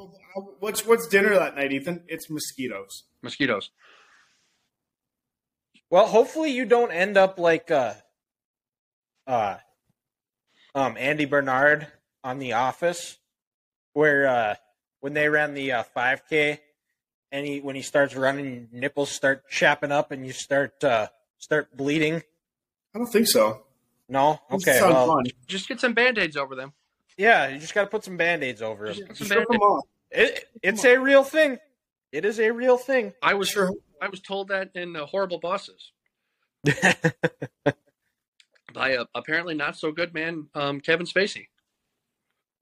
What's 0.61 0.85
what's 0.85 1.07
dinner 1.07 1.35
that 1.35 1.57
night, 1.57 1.73
Ethan? 1.73 2.03
It's 2.09 2.29
mosquitoes. 2.29 3.05
mosquitoes. 3.23 3.71
Well, 5.93 6.06
hopefully, 6.06 6.52
you 6.52 6.64
don't 6.64 6.90
end 6.90 7.19
up 7.19 7.39
like 7.39 7.70
uh, 7.70 7.93
uh, 9.27 9.56
um, 10.74 10.97
Andy 10.97 11.27
Bernard 11.27 11.86
on 12.24 12.39
The 12.39 12.55
Office, 12.55 13.19
where 13.93 14.27
uh, 14.27 14.55
when 15.01 15.12
they 15.12 15.28
ran 15.28 15.52
the 15.52 15.70
uh, 15.73 15.85
5K, 15.94 16.60
and 17.31 17.47
he 17.47 17.60
when 17.60 17.77
he 17.77 17.82
starts 17.82 18.16
running, 18.16 18.69
your 18.73 18.81
nipples 18.81 19.10
start 19.10 19.47
chapping 19.51 19.93
up, 19.93 20.12
and 20.12 20.24
you 20.24 20.32
start 20.32 20.82
uh, 20.82 21.09
start 21.36 21.77
bleeding. 21.77 22.23
I 22.94 22.98
don't 22.98 23.06
think 23.06 23.28
so. 23.28 23.60
No, 24.09 24.40
okay, 24.51 24.78
sound 24.78 24.94
well, 24.94 25.09
fun. 25.09 25.24
Just 25.47 25.69
get 25.69 25.78
some 25.78 25.93
band-aids 25.93 26.39
over 26.39 26.55
them. 26.55 26.73
yeah, 27.19 27.48
you 27.48 27.59
just 27.59 27.74
got 27.74 27.82
to 27.82 27.89
put 27.89 28.02
some 28.02 28.16
band 28.16 28.43
aids 28.43 28.62
over 28.62 28.86
Just 28.86 29.01
it. 29.01 29.09
get 29.09 29.16
Strip 29.19 29.47
them 29.47 29.60
off. 29.60 29.85
it. 30.10 30.48
It's 30.62 30.86
a 30.86 30.97
real 30.97 31.23
thing. 31.23 31.59
It 32.12 32.24
is 32.24 32.40
a 32.40 32.51
real 32.51 32.78
thing. 32.78 33.12
I 33.23 33.35
was 33.35 33.51
Sure. 33.51 33.70
I 34.03 34.09
was 34.09 34.20
told 34.20 34.49
that 34.49 34.70
in 34.74 34.97
uh, 34.97 35.07
Horrible 35.07 35.39
Bosses 35.39 35.93
by 38.74 38.91
a 38.91 39.05
apparently 39.15 39.55
not 39.55 39.77
so 39.77 39.93
good 39.93 40.12
man, 40.12 40.49
um, 40.57 40.81
Kevin 40.81 41.07
Spacey. 41.07 41.47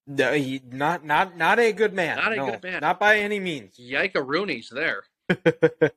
No, 0.07 0.35
he, 0.35 0.61
not 0.71 1.03
not 1.05 1.37
not 1.39 1.59
a 1.59 1.73
good 1.73 1.95
man. 1.95 2.17
Not 2.19 2.33
a 2.33 2.37
No, 2.37 2.51
good 2.51 2.63
man. 2.63 2.81
Not 2.83 3.01
by 3.01 3.19
any 3.19 3.41
means. 3.41 3.79
Yika 3.81 4.17
Rooney's 4.27 4.69
there. 4.69 5.05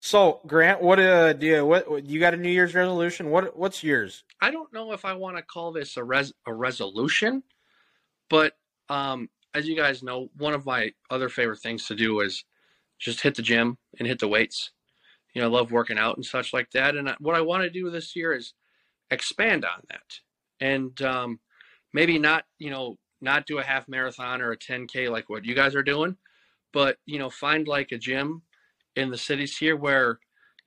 so, 0.00 0.40
Grant, 0.46 0.82
what 0.82 1.00
uh, 1.00 1.32
do 1.32 1.46
you 1.46 1.66
what 1.66 1.90
what- 1.90 2.06
you 2.06 2.20
got 2.20 2.34
a 2.34 2.36
New 2.36 2.50
Year's 2.50 2.74
resolution? 2.74 3.30
What 3.30 3.56
what's 3.56 3.82
yours? 3.82 4.22
I 4.40 4.52
don't 4.52 4.72
know 4.72 4.92
if 4.92 5.04
I 5.04 5.14
want 5.14 5.36
to 5.36 5.42
call 5.42 5.72
this 5.72 5.96
a 5.96 6.04
res 6.04 6.32
a 6.46 6.54
resolution, 6.54 7.42
but 8.30 8.52
um, 8.88 9.30
as 9.54 9.66
you 9.66 9.74
guys 9.74 10.02
know, 10.02 10.28
one 10.36 10.54
of 10.54 10.64
my 10.64 10.92
other 11.10 11.28
favorite 11.28 11.58
things 11.58 11.86
to 11.86 11.96
do 11.96 12.20
is 12.20 12.44
just 12.98 13.20
hit 13.20 13.34
the 13.34 13.42
gym 13.42 13.78
and 13.98 14.08
hit 14.08 14.18
the 14.18 14.28
weights. 14.28 14.72
You 15.34 15.42
know, 15.42 15.48
I 15.48 15.50
love 15.50 15.70
working 15.70 15.98
out 15.98 16.16
and 16.16 16.24
such 16.24 16.52
like 16.52 16.70
that. 16.72 16.96
And 16.96 17.14
what 17.20 17.36
I 17.36 17.40
want 17.40 17.62
to 17.62 17.70
do 17.70 17.90
this 17.90 18.16
year 18.16 18.32
is 18.34 18.54
expand 19.10 19.64
on 19.64 19.82
that, 19.90 20.20
and 20.60 21.00
um, 21.02 21.40
maybe 21.92 22.18
not, 22.18 22.44
you 22.58 22.70
know, 22.70 22.98
not 23.20 23.46
do 23.46 23.58
a 23.58 23.64
half 23.64 23.88
marathon 23.88 24.40
or 24.40 24.52
a 24.52 24.58
10k 24.58 25.10
like 25.10 25.28
what 25.28 25.44
you 25.44 25.54
guys 25.54 25.74
are 25.74 25.82
doing, 25.82 26.16
but 26.72 26.98
you 27.06 27.18
know, 27.18 27.30
find 27.30 27.68
like 27.68 27.92
a 27.92 27.98
gym 27.98 28.42
in 28.96 29.10
the 29.10 29.18
cities 29.18 29.56
here 29.56 29.76
where 29.76 30.18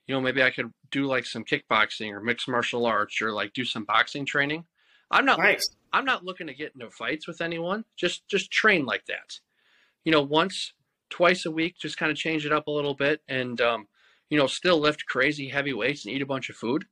you 0.06 0.14
know, 0.14 0.20
maybe 0.20 0.42
I 0.42 0.50
could 0.50 0.72
do 0.90 1.06
like 1.06 1.26
some 1.26 1.44
kickboxing 1.44 2.12
or 2.12 2.20
mixed 2.20 2.48
martial 2.48 2.86
arts 2.86 3.22
or 3.22 3.32
like 3.32 3.52
do 3.52 3.64
some 3.64 3.84
boxing 3.84 4.26
training. 4.26 4.64
I'm 5.10 5.24
not 5.24 5.38
Nice. 5.38 5.68
I'm 5.92 6.04
not 6.04 6.24
looking 6.24 6.46
to 6.46 6.54
get 6.54 6.72
into 6.74 6.90
fights 6.90 7.28
with 7.28 7.40
anyone. 7.40 7.84
Just 7.96 8.26
just 8.28 8.50
train 8.50 8.84
like 8.84 9.04
that. 9.06 9.38
You 10.04 10.12
know, 10.12 10.22
once, 10.22 10.72
twice 11.12 11.46
a 11.46 11.50
week, 11.50 11.76
just 11.78 11.96
kind 11.96 12.10
of 12.10 12.18
change 12.18 12.44
it 12.44 12.52
up 12.52 12.66
a 12.66 12.70
little 12.70 12.94
bit 12.94 13.20
and 13.28 13.60
um, 13.60 13.86
you 14.30 14.38
know, 14.38 14.46
still 14.46 14.78
lift 14.78 15.06
crazy 15.06 15.48
heavy 15.48 15.72
weights 15.72 16.04
and 16.04 16.14
eat 16.14 16.22
a 16.22 16.26
bunch 16.26 16.48
of 16.48 16.56
food. 16.56 16.86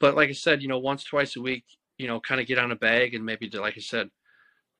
But 0.00 0.14
like 0.14 0.28
I 0.28 0.32
said, 0.32 0.62
you 0.62 0.68
know, 0.68 0.78
once, 0.78 1.02
twice 1.02 1.34
a 1.34 1.40
week, 1.40 1.64
you 1.98 2.06
know, 2.06 2.20
kind 2.20 2.40
of 2.40 2.46
get 2.46 2.58
on 2.58 2.70
a 2.70 2.76
bag 2.76 3.14
and 3.14 3.26
maybe 3.26 3.48
do, 3.48 3.60
like 3.60 3.74
I 3.76 3.80
said, 3.80 4.10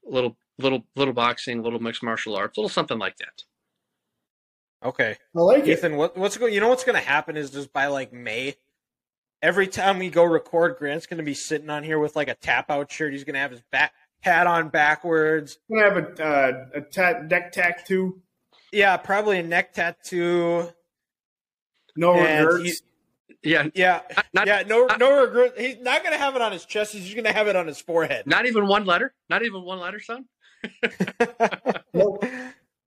a 0.06 0.10
little 0.10 0.36
little 0.58 0.86
little 0.94 1.12
boxing, 1.12 1.62
little 1.62 1.80
mixed 1.80 2.04
martial 2.04 2.36
arts, 2.36 2.56
little 2.56 2.68
something 2.68 2.98
like 2.98 3.16
that. 3.16 3.42
Okay, 4.84 5.16
I 5.36 5.40
like 5.40 5.66
it. 5.66 5.78
Ethan, 5.78 5.96
what 5.96 6.16
what's 6.16 6.36
going? 6.36 6.54
You 6.54 6.60
know 6.60 6.68
what's 6.68 6.84
going 6.84 7.00
to 7.00 7.06
happen 7.06 7.36
is 7.36 7.50
just 7.50 7.72
by 7.72 7.88
like 7.88 8.12
May, 8.12 8.54
every 9.42 9.66
time 9.66 9.98
we 9.98 10.08
go 10.08 10.22
record, 10.22 10.76
Grant's 10.78 11.06
going 11.06 11.18
to 11.18 11.24
be 11.24 11.34
sitting 11.34 11.68
on 11.68 11.82
here 11.82 11.98
with 11.98 12.14
like 12.14 12.28
a 12.28 12.34
tap 12.36 12.70
out 12.70 12.92
shirt. 12.92 13.12
He's 13.12 13.24
going 13.24 13.34
to 13.34 13.40
have 13.40 13.50
his 13.50 13.62
back 13.72 13.92
hat 14.20 14.46
on 14.46 14.68
backwards. 14.68 15.58
I'm 15.70 15.78
gonna 15.78 15.94
have 15.94 16.18
a 16.20 16.24
uh, 16.24 16.66
a 16.74 16.80
tat, 16.80 17.28
neck 17.28 17.52
tattoo. 17.52 18.22
Yeah, 18.72 18.96
probably 18.96 19.38
a 19.38 19.42
neck 19.42 19.72
tattoo. 19.74 20.68
No 21.96 22.14
And 22.14 22.46
regrets. 22.46 22.82
Yeah, 23.42 23.68
Yeah, 23.74 24.02
not 24.34 24.46
yeah, 24.46 24.62
no, 24.66 24.86
not- 24.86 24.98
no 24.98 25.20
regret. 25.24 25.54
He's 25.58 25.78
not 25.78 26.02
going 26.02 26.12
to 26.12 26.18
have 26.18 26.34
it 26.36 26.42
on 26.42 26.50
his 26.52 26.64
chest. 26.64 26.92
He's 26.92 27.04
just 27.04 27.14
going 27.14 27.24
to 27.24 27.32
have 27.32 27.46
it 27.46 27.56
on 27.56 27.66
his 27.66 27.80
forehead. 27.80 28.26
not 28.26 28.46
even 28.46 28.66
one 28.66 28.84
letter, 28.84 29.14
not 29.30 29.42
even 29.44 29.62
one 29.62 29.78
letter, 29.80 30.00
son. 30.00 30.26
Nope. 31.94 32.24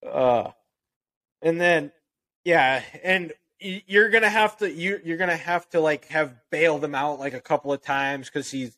uh, 0.09 0.49
and 1.41 1.59
then, 1.59 1.91
yeah, 2.43 2.83
and 3.03 3.31
you're 3.59 4.09
gonna 4.09 4.29
have 4.29 4.57
to 4.57 4.71
you 4.71 4.99
you're 5.03 5.17
gonna 5.17 5.35
have 5.37 5.69
to 5.69 5.79
like 5.79 6.05
have 6.07 6.33
bailed 6.49 6.83
him 6.83 6.95
out 6.95 7.19
like 7.19 7.33
a 7.33 7.39
couple 7.41 7.71
of 7.71 7.81
times 7.81 8.27
because 8.27 8.49
he's 8.49 8.75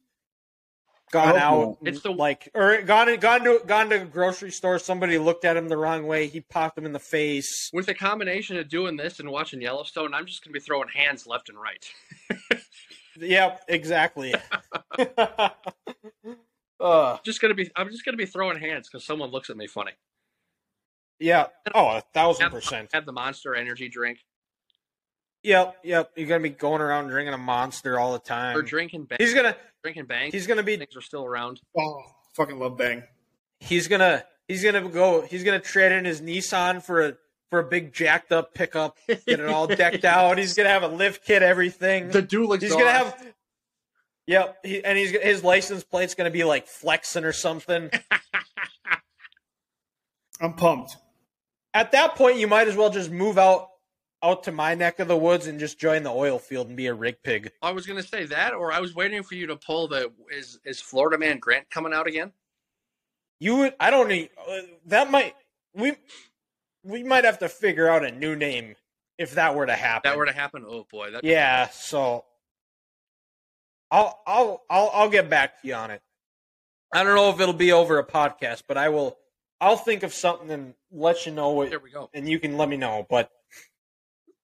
gone 1.13 1.35
Oh, 1.35 1.37
out, 1.37 1.77
It's 1.83 2.01
the- 2.01 2.11
like 2.11 2.49
or 2.55 2.81
gone 2.81 3.15
gone 3.19 3.43
to 3.43 3.61
gone 3.65 3.89
to 3.91 4.01
a 4.01 4.05
grocery 4.05 4.51
store. 4.51 4.79
Somebody 4.79 5.17
looked 5.19 5.45
at 5.45 5.55
him 5.55 5.69
the 5.69 5.77
wrong 5.77 6.07
way. 6.07 6.27
He 6.27 6.41
popped 6.41 6.77
him 6.77 6.85
in 6.85 6.91
the 6.91 6.99
face. 6.99 7.69
With 7.71 7.85
the 7.85 7.93
combination 7.93 8.57
of 8.57 8.67
doing 8.67 8.97
this 8.97 9.19
and 9.19 9.29
watching 9.29 9.61
Yellowstone, 9.61 10.13
I'm 10.13 10.25
just 10.25 10.43
gonna 10.43 10.53
be 10.53 10.59
throwing 10.59 10.89
hands 10.89 11.25
left 11.27 11.49
and 11.49 11.57
right. 11.59 11.85
Yep, 13.19 13.65
exactly. 13.67 14.33
uh, 16.79 17.17
Just 17.23 17.41
gonna 17.41 17.53
be, 17.53 17.69
I'm 17.75 17.89
just 17.91 18.03
gonna 18.05 18.17
be 18.17 18.25
throwing 18.25 18.59
hands 18.59 18.89
because 18.89 19.05
someone 19.05 19.29
looks 19.29 19.49
at 19.51 19.57
me 19.57 19.67
funny. 19.67 19.91
yeah. 21.19 21.45
Oh, 21.75 21.89
a 21.97 22.01
thousand 22.13 22.49
percent. 22.49 22.89
Have 22.93 23.05
the 23.05 23.11
Monster 23.11 23.55
Energy 23.55 23.87
drink 23.89 24.19
Yep, 25.43 25.75
yep. 25.83 26.11
You're 26.15 26.27
gonna 26.27 26.39
be 26.41 26.49
going 26.49 26.81
around 26.81 27.09
drinking 27.09 27.33
a 27.33 27.37
monster 27.37 27.99
all 27.99 28.13
the 28.13 28.19
time. 28.19 28.57
or 28.57 28.61
drinking 28.61 29.05
bang, 29.05 29.17
He's 29.19 29.33
gonna 29.33 29.55
drinking 29.83 30.05
bang. 30.05 30.31
he's 30.31 30.47
gonna 30.47 30.63
be 30.63 30.77
Things 30.77 30.95
are 30.95 31.01
still 31.01 31.25
around. 31.25 31.59
oh, 31.77 32.01
fucking 32.35 32.57
love 32.57 32.77
bang. 32.77 33.03
he's 33.59 33.87
gonna 33.87 34.23
he's 34.47 34.63
gonna 34.63 34.87
go 34.87 35.21
he's 35.21 35.43
gonna 35.43 35.59
trade 35.59 35.91
in 35.91 36.05
his 36.05 36.21
Nissan 36.21 36.81
for 36.81 37.05
a 37.05 37.13
for 37.49 37.59
a 37.59 37.63
big 37.63 37.93
jacked 37.93 38.31
up 38.31 38.53
pickup, 38.55 38.97
get 39.07 39.21
it 39.27 39.45
all 39.45 39.67
decked 39.67 40.05
out. 40.05 40.37
He's 40.39 40.53
gonna 40.55 40.69
have 40.69 40.81
a 40.83 40.87
lift 40.87 41.23
kit, 41.25 41.43
everything. 41.43 42.09
The 42.09 42.21
dual 42.21 42.57
he's 42.57 42.71
gonna 42.71 42.89
have 42.89 43.33
Yep, 44.25 44.57
he, 44.63 44.83
and 44.83 44.97
he's 44.97 45.11
his 45.11 45.43
license 45.43 45.83
plate's 45.83 46.15
gonna 46.15 46.31
be 46.31 46.45
like 46.45 46.65
flexing 46.67 47.25
or 47.25 47.33
something. 47.33 47.91
I'm 50.41 50.53
pumped. 50.53 50.97
At 51.73 51.91
that 51.91 52.15
point, 52.15 52.37
you 52.37 52.47
might 52.47 52.67
as 52.67 52.75
well 52.75 52.89
just 52.89 53.11
move 53.11 53.37
out 53.37 53.69
out 54.23 54.43
to 54.43 54.51
my 54.51 54.73
neck 54.73 54.99
of 54.99 55.07
the 55.07 55.17
woods 55.17 55.47
and 55.47 55.59
just 55.59 55.77
join 55.77 56.03
the 56.03 56.09
oil 56.09 56.39
field 56.39 56.67
and 56.67 56.77
be 56.77 56.87
a 56.87 56.93
rig 56.93 57.17
pig. 57.23 57.51
I 57.61 57.71
was 57.71 57.85
gonna 57.85 58.01
say 58.01 58.25
that, 58.25 58.53
or 58.53 58.71
I 58.71 58.79
was 58.79 58.95
waiting 58.95 59.21
for 59.21 59.35
you 59.35 59.47
to 59.47 59.55
pull 59.55 59.87
the 59.87 60.11
is 60.31 60.59
is 60.65 60.79
Florida 60.79 61.17
Man 61.17 61.39
Grant 61.39 61.69
coming 61.69 61.93
out 61.93 62.07
again? 62.07 62.31
You 63.39 63.57
would 63.57 63.75
I 63.79 63.91
don't 63.91 64.07
need 64.07 64.29
uh, 64.49 64.61
that 64.85 65.11
might 65.11 65.35
we 65.75 65.93
we 66.83 67.03
might 67.03 67.25
have 67.25 67.39
to 67.39 67.49
figure 67.49 67.89
out 67.89 68.05
a 68.05 68.11
new 68.11 68.35
name 68.35 68.75
if 69.17 69.35
that 69.35 69.55
were 69.55 69.65
to 69.65 69.75
happen. 69.75 70.09
That 70.09 70.17
were 70.17 70.25
to 70.25 70.33
happen. 70.33 70.65
Oh 70.67 70.87
boy, 70.89 71.11
that 71.11 71.23
Yeah, 71.23 71.69
so 71.69 72.25
I'll 73.91 74.21
I'll 74.25 74.63
I'll 74.69 74.91
I'll 74.93 75.09
get 75.09 75.29
back 75.29 75.61
to 75.61 75.67
you 75.67 75.75
on 75.75 75.91
it. 75.91 76.01
I 76.93 77.03
don't 77.03 77.15
know 77.15 77.29
if 77.29 77.39
it'll 77.39 77.53
be 77.53 77.71
over 77.71 77.99
a 77.99 78.05
podcast, 78.05 78.63
but 78.67 78.77
I 78.77 78.89
will 78.89 79.17
I'll 79.59 79.77
think 79.77 80.03
of 80.03 80.13
something 80.13 80.49
and 80.49 80.73
let 80.91 81.25
you 81.25 81.31
know 81.31 81.51
what 81.51 81.69
there 81.69 81.79
we 81.79 81.91
go. 81.91 82.09
and 82.13 82.27
you 82.27 82.39
can 82.39 82.57
let 82.57 82.69
me 82.69 82.77
know. 82.77 83.05
But 83.09 83.31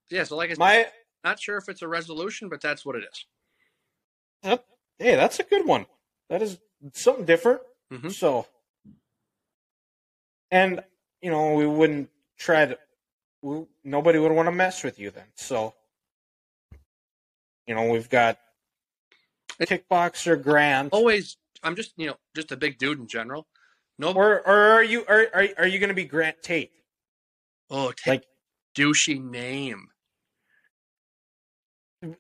Yeah, 0.10 0.24
so 0.24 0.36
like 0.38 0.50
I 0.50 0.54
said, 0.54 0.60
my 0.60 0.88
not 1.24 1.40
sure 1.40 1.58
if 1.58 1.68
it's 1.70 1.82
a 1.82 1.88
resolution, 1.88 2.50
but 2.50 2.62
that's 2.62 2.86
what 2.86 2.96
it 2.96 3.04
is. 3.12 4.60
hey, 4.98 5.16
that's 5.16 5.40
a 5.40 5.44
good 5.44 5.66
one. 5.66 5.86
That 6.30 6.42
is 6.42 6.58
something 6.94 7.26
different. 7.26 7.62
Mhm. 7.92 8.12
So 8.12 8.48
and 10.52 10.84
you 11.22 11.30
know, 11.32 11.54
we 11.54 11.68
wouldn't 11.68 12.10
try 12.38 12.66
to 12.66 12.78
we, 13.42 13.66
nobody 13.84 14.20
would 14.20 14.32
want 14.32 14.48
to 14.48 14.52
mess 14.52 14.84
with 14.84 15.00
you 15.00 15.12
then. 15.12 15.28
So 15.36 15.74
you 17.68 17.76
know, 17.76 17.90
we've 17.90 18.10
got 18.10 18.40
kickboxer 19.62 20.42
Grant, 20.42 20.94
Always, 20.94 21.38
I'm 21.62 21.76
just 21.76 21.94
you 21.98 22.08
know 22.08 22.16
just 22.36 22.52
a 22.52 22.58
big 22.58 22.78
dude 22.78 23.00
in 23.00 23.08
general. 23.08 23.48
No, 23.98 24.14
or 24.14 24.40
or 24.48 24.58
are 24.72 24.84
you 24.84 25.06
are 25.08 25.28
are, 25.34 25.48
are 25.60 25.68
you 25.68 25.80
going 25.80 25.90
to 25.90 25.94
be 25.96 26.06
Grant 26.06 26.42
Tate? 26.42 26.72
oh, 27.70 27.92
take 27.92 28.08
Like 28.08 28.24
douchey 28.76 29.22
name. 29.22 29.88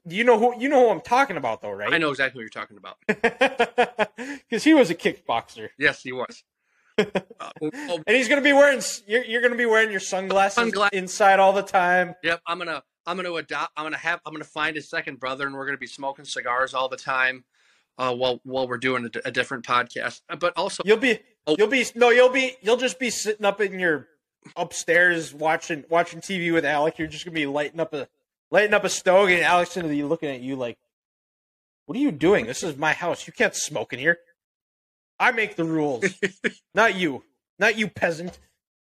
You 0.05 0.23
know 0.23 0.37
who 0.37 0.59
you 0.59 0.69
know 0.69 0.85
who 0.85 0.89
I'm 0.89 1.01
talking 1.01 1.37
about 1.37 1.61
though, 1.61 1.71
right? 1.71 1.93
I 1.93 1.97
know 1.97 2.09
exactly 2.09 2.39
who 2.39 2.41
you're 2.41 2.49
talking 2.49 2.77
about. 2.77 2.97
because 4.17 4.63
he 4.63 4.73
was 4.73 4.89
a 4.89 4.95
kickboxer, 4.95 5.69
Yes, 5.77 6.01
he 6.01 6.11
was. 6.11 6.43
Uh, 7.39 7.51
oh, 7.61 8.01
and 8.05 8.17
he's 8.17 8.27
going 8.27 8.41
to 8.41 8.43
be 8.43 8.51
wearing 8.51 8.81
you're, 9.07 9.23
you're 9.23 9.47
to 9.49 9.55
be 9.55 9.65
wearing 9.65 9.89
your 9.89 10.01
sunglasses 10.01 10.73
Sungla- 10.73 10.89
inside 10.91 11.39
all 11.39 11.53
the 11.53 11.61
time. 11.61 12.13
Yep, 12.23 12.41
I'm 12.45 12.57
gonna 12.57 12.83
I'm 13.05 13.15
gonna 13.15 13.33
adopt 13.33 13.71
I'm 13.77 13.85
gonna 13.85 13.95
have 13.97 14.19
I'm 14.25 14.33
gonna 14.33 14.43
find 14.43 14.75
a 14.75 14.81
second 14.81 15.17
brother 15.17 15.45
and 15.47 15.55
we're 15.55 15.65
gonna 15.65 15.77
be 15.77 15.87
smoking 15.87 16.25
cigars 16.25 16.73
all 16.73 16.89
the 16.89 16.97
time 16.97 17.45
uh, 17.97 18.13
while 18.13 18.41
while 18.43 18.67
we're 18.67 18.77
doing 18.77 19.09
a 19.23 19.31
different 19.31 19.65
podcast. 19.65 20.19
Uh, 20.29 20.35
But 20.35 20.51
also 20.57 20.83
You'll 20.85 20.97
be 20.97 21.19
Oh. 21.47 21.55
you'll 21.57 21.69
be 21.69 21.85
no 21.95 22.09
you'll 22.09 22.29
be 22.29 22.57
you'll 22.61 22.75
just 22.75 22.99
be 22.99 23.09
sitting 23.09 23.45
up 23.45 23.61
in 23.61 23.79
your 23.79 24.09
upstairs 24.57 25.33
watching 25.33 25.85
watching 25.89 26.19
TV 26.19 26.51
with 26.51 26.65
Alec. 26.65 26.97
You're 26.99 27.07
just 27.07 27.23
gonna 27.23 27.33
be 27.33 27.45
lighting 27.47 27.79
up 27.79 27.93
a 27.93 28.09
lighting 28.51 28.73
up 28.73 28.83
a 28.83 28.89
stogie, 28.89 29.35
and 29.35 29.43
Alec's 29.43 29.75
gonna 29.75 29.87
looking 30.05 30.29
at 30.29 30.41
you 30.41 30.55
like, 30.55 30.77
"What 31.85 31.97
are 31.97 32.01
you 32.01 32.11
doing? 32.11 32.45
This 32.45 32.63
is 32.63 32.77
my 32.77 32.93
house. 32.93 33.25
You 33.27 33.33
can't 33.33 33.55
smoke 33.55 33.93
in 33.93 33.99
here. 33.99 34.19
I 35.19 35.31
make 35.31 35.55
the 35.55 35.65
rules, 35.65 36.05
not 36.73 36.95
you, 36.95 37.23
not 37.59 37.77
you 37.77 37.89
peasant. 37.89 38.39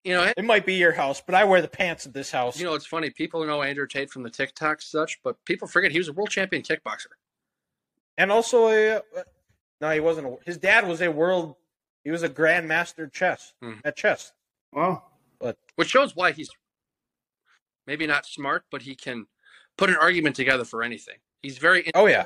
you 0.03 0.13
know 0.13 0.31
It 0.35 0.43
might 0.45 0.65
be 0.65 0.73
your 0.75 0.91
house, 0.93 1.21
but 1.25 1.35
I 1.35 1.43
wear 1.45 1.61
the 1.61 1.67
pants 1.69 2.05
at 2.05 2.13
this 2.13 2.31
house. 2.31 2.59
you 2.59 2.65
know 2.65 2.73
it's 2.75 2.85
funny 2.85 3.09
people 3.09 3.45
know 3.45 3.61
Andrew 3.63 3.87
Tate 3.87 4.09
from 4.09 4.23
the 4.23 4.29
TikTok 4.29 4.81
such, 4.81 5.19
but 5.23 5.43
people 5.45 5.67
forget 5.67 5.91
he 5.91 5.97
was 5.99 6.07
a 6.09 6.13
world 6.13 6.29
champion 6.29 6.63
kickboxer. 6.63 7.07
and 8.17 8.31
also 8.31 8.67
a 8.67 9.01
no, 9.79 9.91
he 9.91 9.99
wasn't. 9.99 10.27
A, 10.27 10.37
his 10.45 10.57
dad 10.57 10.87
was 10.87 11.01
a 11.01 11.11
world. 11.11 11.55
He 12.03 12.09
was 12.11 12.23
a 12.23 12.29
grandmaster 12.29 13.11
chess 13.11 13.53
Mhm. 13.63 13.81
at 13.85 13.95
chess. 13.95 14.31
Wow. 14.73 15.03
which 15.75 15.89
shows 15.89 16.15
why 16.15 16.31
he's 16.31 16.49
maybe 17.85 18.07
not 18.07 18.25
smart, 18.25 18.65
but 18.71 18.81
he 18.81 18.95
can 18.95 19.27
put 19.77 19.89
an 19.89 19.95
argument 19.95 20.35
together 20.35 20.65
for 20.65 20.83
anything. 20.83 21.15
He's 21.41 21.57
very 21.57 21.89
Oh 21.93 22.07
yeah. 22.07 22.25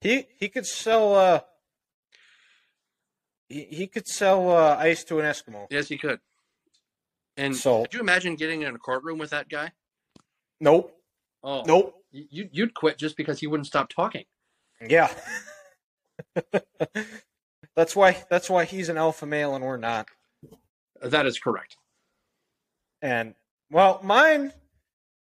He 0.00 0.26
he 0.38 0.48
could 0.48 0.66
sell 0.66 1.14
uh 1.14 1.40
he, 3.48 3.64
he 3.64 3.86
could 3.86 4.06
sell 4.06 4.50
uh, 4.50 4.76
ice 4.78 5.04
to 5.04 5.18
an 5.20 5.24
Eskimo. 5.24 5.66
yes, 5.70 5.88
he 5.88 5.96
could. 5.96 6.20
And 7.38 7.56
So 7.56 7.82
could 7.82 7.94
you 7.94 8.00
imagine 8.00 8.34
getting 8.36 8.62
in 8.62 8.74
a 8.74 8.78
courtroom 8.78 9.18
with 9.18 9.30
that 9.30 9.48
guy? 9.48 9.72
nope. 10.60 10.94
Oh, 11.42 11.62
Nope. 11.66 11.94
you, 12.10 12.48
you'd 12.52 12.74
quit 12.74 12.98
just 12.98 13.16
because 13.16 13.38
he 13.38 13.46
wouldn't 13.46 13.66
stop 13.68 13.88
talking. 13.88 14.24
Yeah. 14.86 15.08
that's 17.76 17.94
why 17.96 18.24
that's 18.28 18.50
why 18.50 18.64
he's 18.64 18.88
an 18.88 18.96
alpha 18.98 19.24
male 19.26 19.54
and 19.54 19.64
we're 19.64 19.76
not. 19.76 20.08
That 21.00 21.26
is 21.26 21.38
correct. 21.38 21.76
And 23.00 23.34
well, 23.70 24.00
mine 24.02 24.52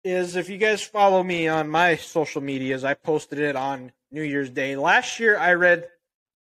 is 0.07 0.37
if 0.37 0.49
you 0.49 0.57
guys 0.57 0.83
follow 0.83 1.21
me 1.21 1.49
on 1.49 1.69
my 1.69 1.97
social 1.97 2.41
medias, 2.41 2.85
I 2.85 2.95
posted 2.95 3.41
it 3.41 3.57
on 3.57 3.91
New 4.13 4.23
Year's 4.23 4.51
Day. 4.51 4.77
Last 4.77 5.19
year 5.19 5.37
I 5.37 5.55
read 5.55 5.89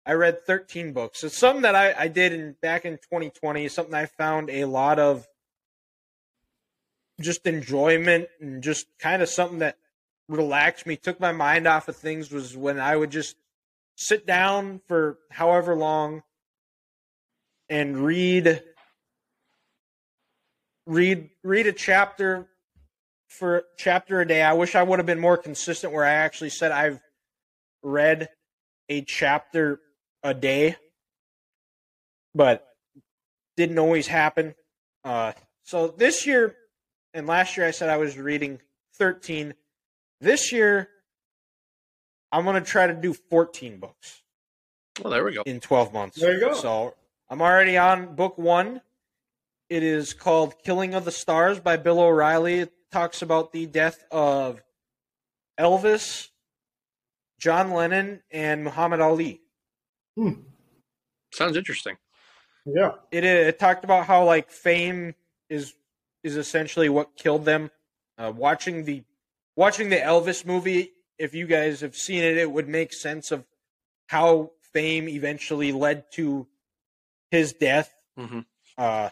I 0.04 0.14
read 0.14 0.44
13 0.44 0.92
books. 0.92 1.22
It's 1.22 1.38
something 1.38 1.62
that 1.62 1.76
I, 1.76 1.94
I 1.96 2.08
did 2.08 2.32
in 2.32 2.56
back 2.60 2.84
in 2.84 2.94
2020, 2.94 3.68
something 3.68 3.94
I 3.94 4.06
found 4.06 4.50
a 4.50 4.64
lot 4.64 4.98
of 4.98 5.26
just 7.20 7.46
enjoyment 7.46 8.28
and 8.40 8.60
just 8.60 8.86
kind 8.98 9.22
of 9.22 9.28
something 9.28 9.60
that 9.60 9.78
relaxed 10.28 10.84
me, 10.84 10.96
took 10.96 11.20
my 11.20 11.32
mind 11.32 11.68
off 11.68 11.86
of 11.86 11.96
things 11.96 12.32
was 12.32 12.56
when 12.56 12.80
I 12.80 12.96
would 12.96 13.10
just 13.10 13.36
sit 13.94 14.26
down 14.26 14.80
for 14.88 15.18
however 15.30 15.76
long 15.76 16.24
and 17.68 17.96
read 17.98 18.64
read 20.86 21.30
read 21.44 21.68
a 21.68 21.72
chapter 21.72 22.48
for 23.38 23.64
chapter 23.76 24.20
a 24.20 24.26
day. 24.26 24.42
I 24.42 24.52
wish 24.52 24.74
I 24.74 24.82
would 24.82 24.98
have 24.98 25.06
been 25.06 25.20
more 25.20 25.36
consistent 25.36 25.92
where 25.92 26.04
I 26.04 26.12
actually 26.12 26.50
said 26.50 26.72
I've 26.72 27.00
read 27.82 28.28
a 28.88 29.02
chapter 29.02 29.80
a 30.22 30.32
day, 30.34 30.76
but 32.34 32.66
didn't 33.56 33.78
always 33.78 34.06
happen. 34.06 34.54
Uh, 35.04 35.32
so 35.62 35.88
this 35.88 36.26
year 36.26 36.54
and 37.12 37.26
last 37.26 37.56
year 37.56 37.66
I 37.66 37.70
said 37.70 37.88
I 37.90 37.96
was 37.96 38.16
reading 38.16 38.60
13. 38.98 39.54
This 40.20 40.52
year 40.52 40.88
I'm 42.32 42.44
going 42.44 42.62
to 42.62 42.68
try 42.68 42.86
to 42.86 42.94
do 42.94 43.12
14 43.14 43.78
books 43.78 44.22
Well, 45.02 45.12
there 45.12 45.24
we 45.24 45.34
go. 45.34 45.42
in 45.42 45.60
12 45.60 45.92
months. 45.92 46.20
There 46.20 46.34
you 46.34 46.40
go. 46.40 46.54
So 46.54 46.94
I'm 47.28 47.40
already 47.42 47.76
on 47.76 48.14
book 48.14 48.38
one. 48.38 48.80
It 49.70 49.82
is 49.82 50.12
called 50.14 50.54
Killing 50.62 50.94
of 50.94 51.04
the 51.04 51.10
Stars 51.10 51.58
by 51.60 51.76
Bill 51.76 51.98
O'Reilly. 52.00 52.68
It 52.94 52.98
talks 52.98 53.22
about 53.22 53.50
the 53.50 53.66
death 53.66 54.04
of 54.12 54.62
Elvis, 55.58 56.28
John 57.40 57.72
Lennon, 57.72 58.22
and 58.30 58.62
Muhammad 58.62 59.00
Ali. 59.00 59.40
Sounds 61.32 61.56
interesting. 61.56 61.96
Yeah. 62.64 62.92
It, 63.10 63.24
it 63.24 63.58
talked 63.58 63.82
about 63.82 64.06
how 64.06 64.22
like 64.24 64.48
fame 64.48 65.16
is 65.50 65.74
is 66.22 66.36
essentially 66.36 66.88
what 66.88 67.16
killed 67.16 67.44
them. 67.44 67.72
Uh, 68.16 68.32
watching 68.32 68.84
the 68.84 69.02
watching 69.56 69.88
the 69.88 69.96
Elvis 69.96 70.46
movie, 70.46 70.92
if 71.18 71.34
you 71.34 71.48
guys 71.48 71.80
have 71.80 71.96
seen 71.96 72.22
it, 72.22 72.36
it 72.38 72.48
would 72.48 72.68
make 72.68 72.92
sense 72.92 73.32
of 73.32 73.44
how 74.06 74.52
fame 74.72 75.08
eventually 75.08 75.72
led 75.72 76.12
to 76.12 76.46
his 77.32 77.54
death. 77.54 77.92
hmm 78.16 78.42
Uh, 78.78 79.10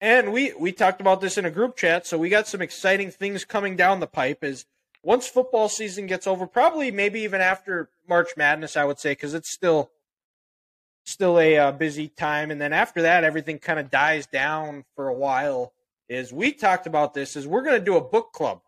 and 0.00 0.32
we 0.32 0.52
we 0.58 0.72
talked 0.72 1.00
about 1.00 1.20
this 1.20 1.38
in 1.38 1.44
a 1.44 1.50
group 1.50 1.76
chat, 1.76 2.06
so 2.06 2.18
we 2.18 2.28
got 2.28 2.46
some 2.46 2.62
exciting 2.62 3.10
things 3.10 3.44
coming 3.44 3.76
down 3.76 4.00
the 4.00 4.06
pipe. 4.06 4.44
Is 4.44 4.66
once 5.02 5.26
football 5.26 5.68
season 5.68 6.06
gets 6.06 6.26
over, 6.26 6.46
probably 6.46 6.90
maybe 6.90 7.20
even 7.20 7.40
after 7.40 7.90
March 8.08 8.30
Madness, 8.36 8.76
I 8.76 8.84
would 8.84 8.98
say, 8.98 9.12
because 9.12 9.34
it's 9.34 9.52
still 9.52 9.90
still 11.04 11.38
a 11.40 11.56
uh, 11.58 11.72
busy 11.72 12.08
time. 12.08 12.50
And 12.50 12.60
then 12.60 12.72
after 12.72 13.02
that, 13.02 13.24
everything 13.24 13.58
kind 13.58 13.78
of 13.78 13.90
dies 13.90 14.26
down 14.26 14.84
for 14.94 15.08
a 15.08 15.14
while. 15.14 15.72
Is 16.08 16.32
we 16.32 16.52
talked 16.52 16.86
about 16.86 17.14
this? 17.14 17.34
Is 17.34 17.46
we're 17.46 17.62
going 17.62 17.78
to 17.78 17.84
do 17.84 17.96
a 17.96 18.00
book 18.00 18.32
club, 18.32 18.60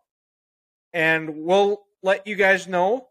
and 0.93 1.45
we'll 1.45 1.83
let 2.03 2.27
you 2.27 2.35
guys 2.35 2.67
know 2.67 3.07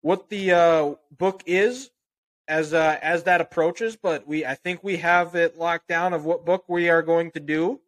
what 0.00 0.28
the 0.30 0.52
uh, 0.52 0.94
book 1.16 1.42
is 1.44 1.90
as 2.48 2.74
uh, 2.74 2.98
as 3.02 3.24
that 3.24 3.40
approaches. 3.40 3.96
But 3.96 4.26
we, 4.26 4.44
I 4.44 4.54
think 4.54 4.82
we 4.82 4.96
have 4.96 5.34
it 5.34 5.58
locked 5.58 5.88
down 5.88 6.12
of 6.12 6.24
what 6.24 6.44
book 6.44 6.64
we 6.68 6.88
are 6.88 7.02
going 7.02 7.30
to 7.32 7.40
do. 7.40 7.80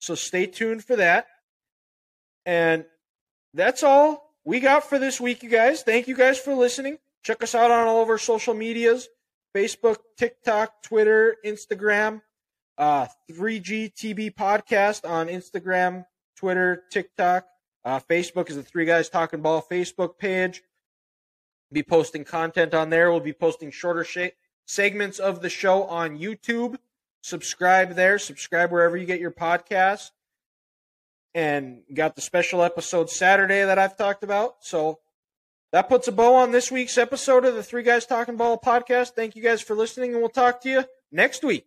So 0.00 0.14
stay 0.14 0.46
tuned 0.46 0.84
for 0.84 0.96
that. 0.96 1.26
And 2.46 2.86
that's 3.52 3.82
all 3.82 4.32
we 4.44 4.60
got 4.60 4.88
for 4.88 4.98
this 4.98 5.20
week, 5.20 5.42
you 5.42 5.50
guys. 5.50 5.82
Thank 5.82 6.08
you 6.08 6.16
guys 6.16 6.38
for 6.38 6.54
listening. 6.54 6.98
Check 7.22 7.42
us 7.42 7.54
out 7.54 7.70
on 7.70 7.86
all 7.86 8.02
of 8.02 8.08
our 8.08 8.18
social 8.18 8.54
medias: 8.54 9.08
Facebook, 9.54 9.98
TikTok, 10.16 10.82
Twitter, 10.82 11.36
Instagram. 11.44 12.22
Uh, 12.78 13.08
3GTB 13.32 14.36
podcast 14.36 15.08
on 15.08 15.26
Instagram, 15.26 16.06
Twitter, 16.36 16.84
TikTok. 16.92 17.44
Uh, 17.84 17.98
Facebook 18.08 18.50
is 18.50 18.56
the 18.56 18.62
Three 18.62 18.84
Guys 18.84 19.08
Talking 19.08 19.42
Ball 19.42 19.66
Facebook 19.68 20.16
page 20.16 20.62
be 21.72 21.82
posting 21.82 22.24
content 22.24 22.74
on 22.74 22.90
there. 22.90 23.10
We'll 23.10 23.20
be 23.20 23.32
posting 23.32 23.70
shorter 23.70 24.04
sh- 24.04 24.34
segments 24.66 25.18
of 25.18 25.42
the 25.42 25.50
show 25.50 25.84
on 25.84 26.18
YouTube. 26.18 26.76
Subscribe 27.20 27.94
there. 27.94 28.18
Subscribe 28.18 28.70
wherever 28.70 28.96
you 28.96 29.06
get 29.06 29.20
your 29.20 29.30
podcasts. 29.30 30.10
And 31.34 31.82
got 31.92 32.16
the 32.16 32.22
special 32.22 32.62
episode 32.62 33.10
Saturday 33.10 33.64
that 33.64 33.78
I've 33.78 33.96
talked 33.96 34.24
about. 34.24 34.56
So 34.60 34.98
that 35.72 35.88
puts 35.88 36.08
a 36.08 36.12
bow 36.12 36.34
on 36.34 36.52
this 36.52 36.72
week's 36.72 36.96
episode 36.96 37.44
of 37.44 37.54
the 37.54 37.62
Three 37.62 37.82
Guys 37.82 38.06
Talking 38.06 38.36
Ball 38.36 38.58
podcast. 38.58 39.10
Thank 39.10 39.36
you 39.36 39.42
guys 39.42 39.60
for 39.60 39.74
listening, 39.74 40.12
and 40.12 40.20
we'll 40.20 40.30
talk 40.30 40.62
to 40.62 40.70
you 40.70 40.84
next 41.12 41.44
week. 41.44 41.66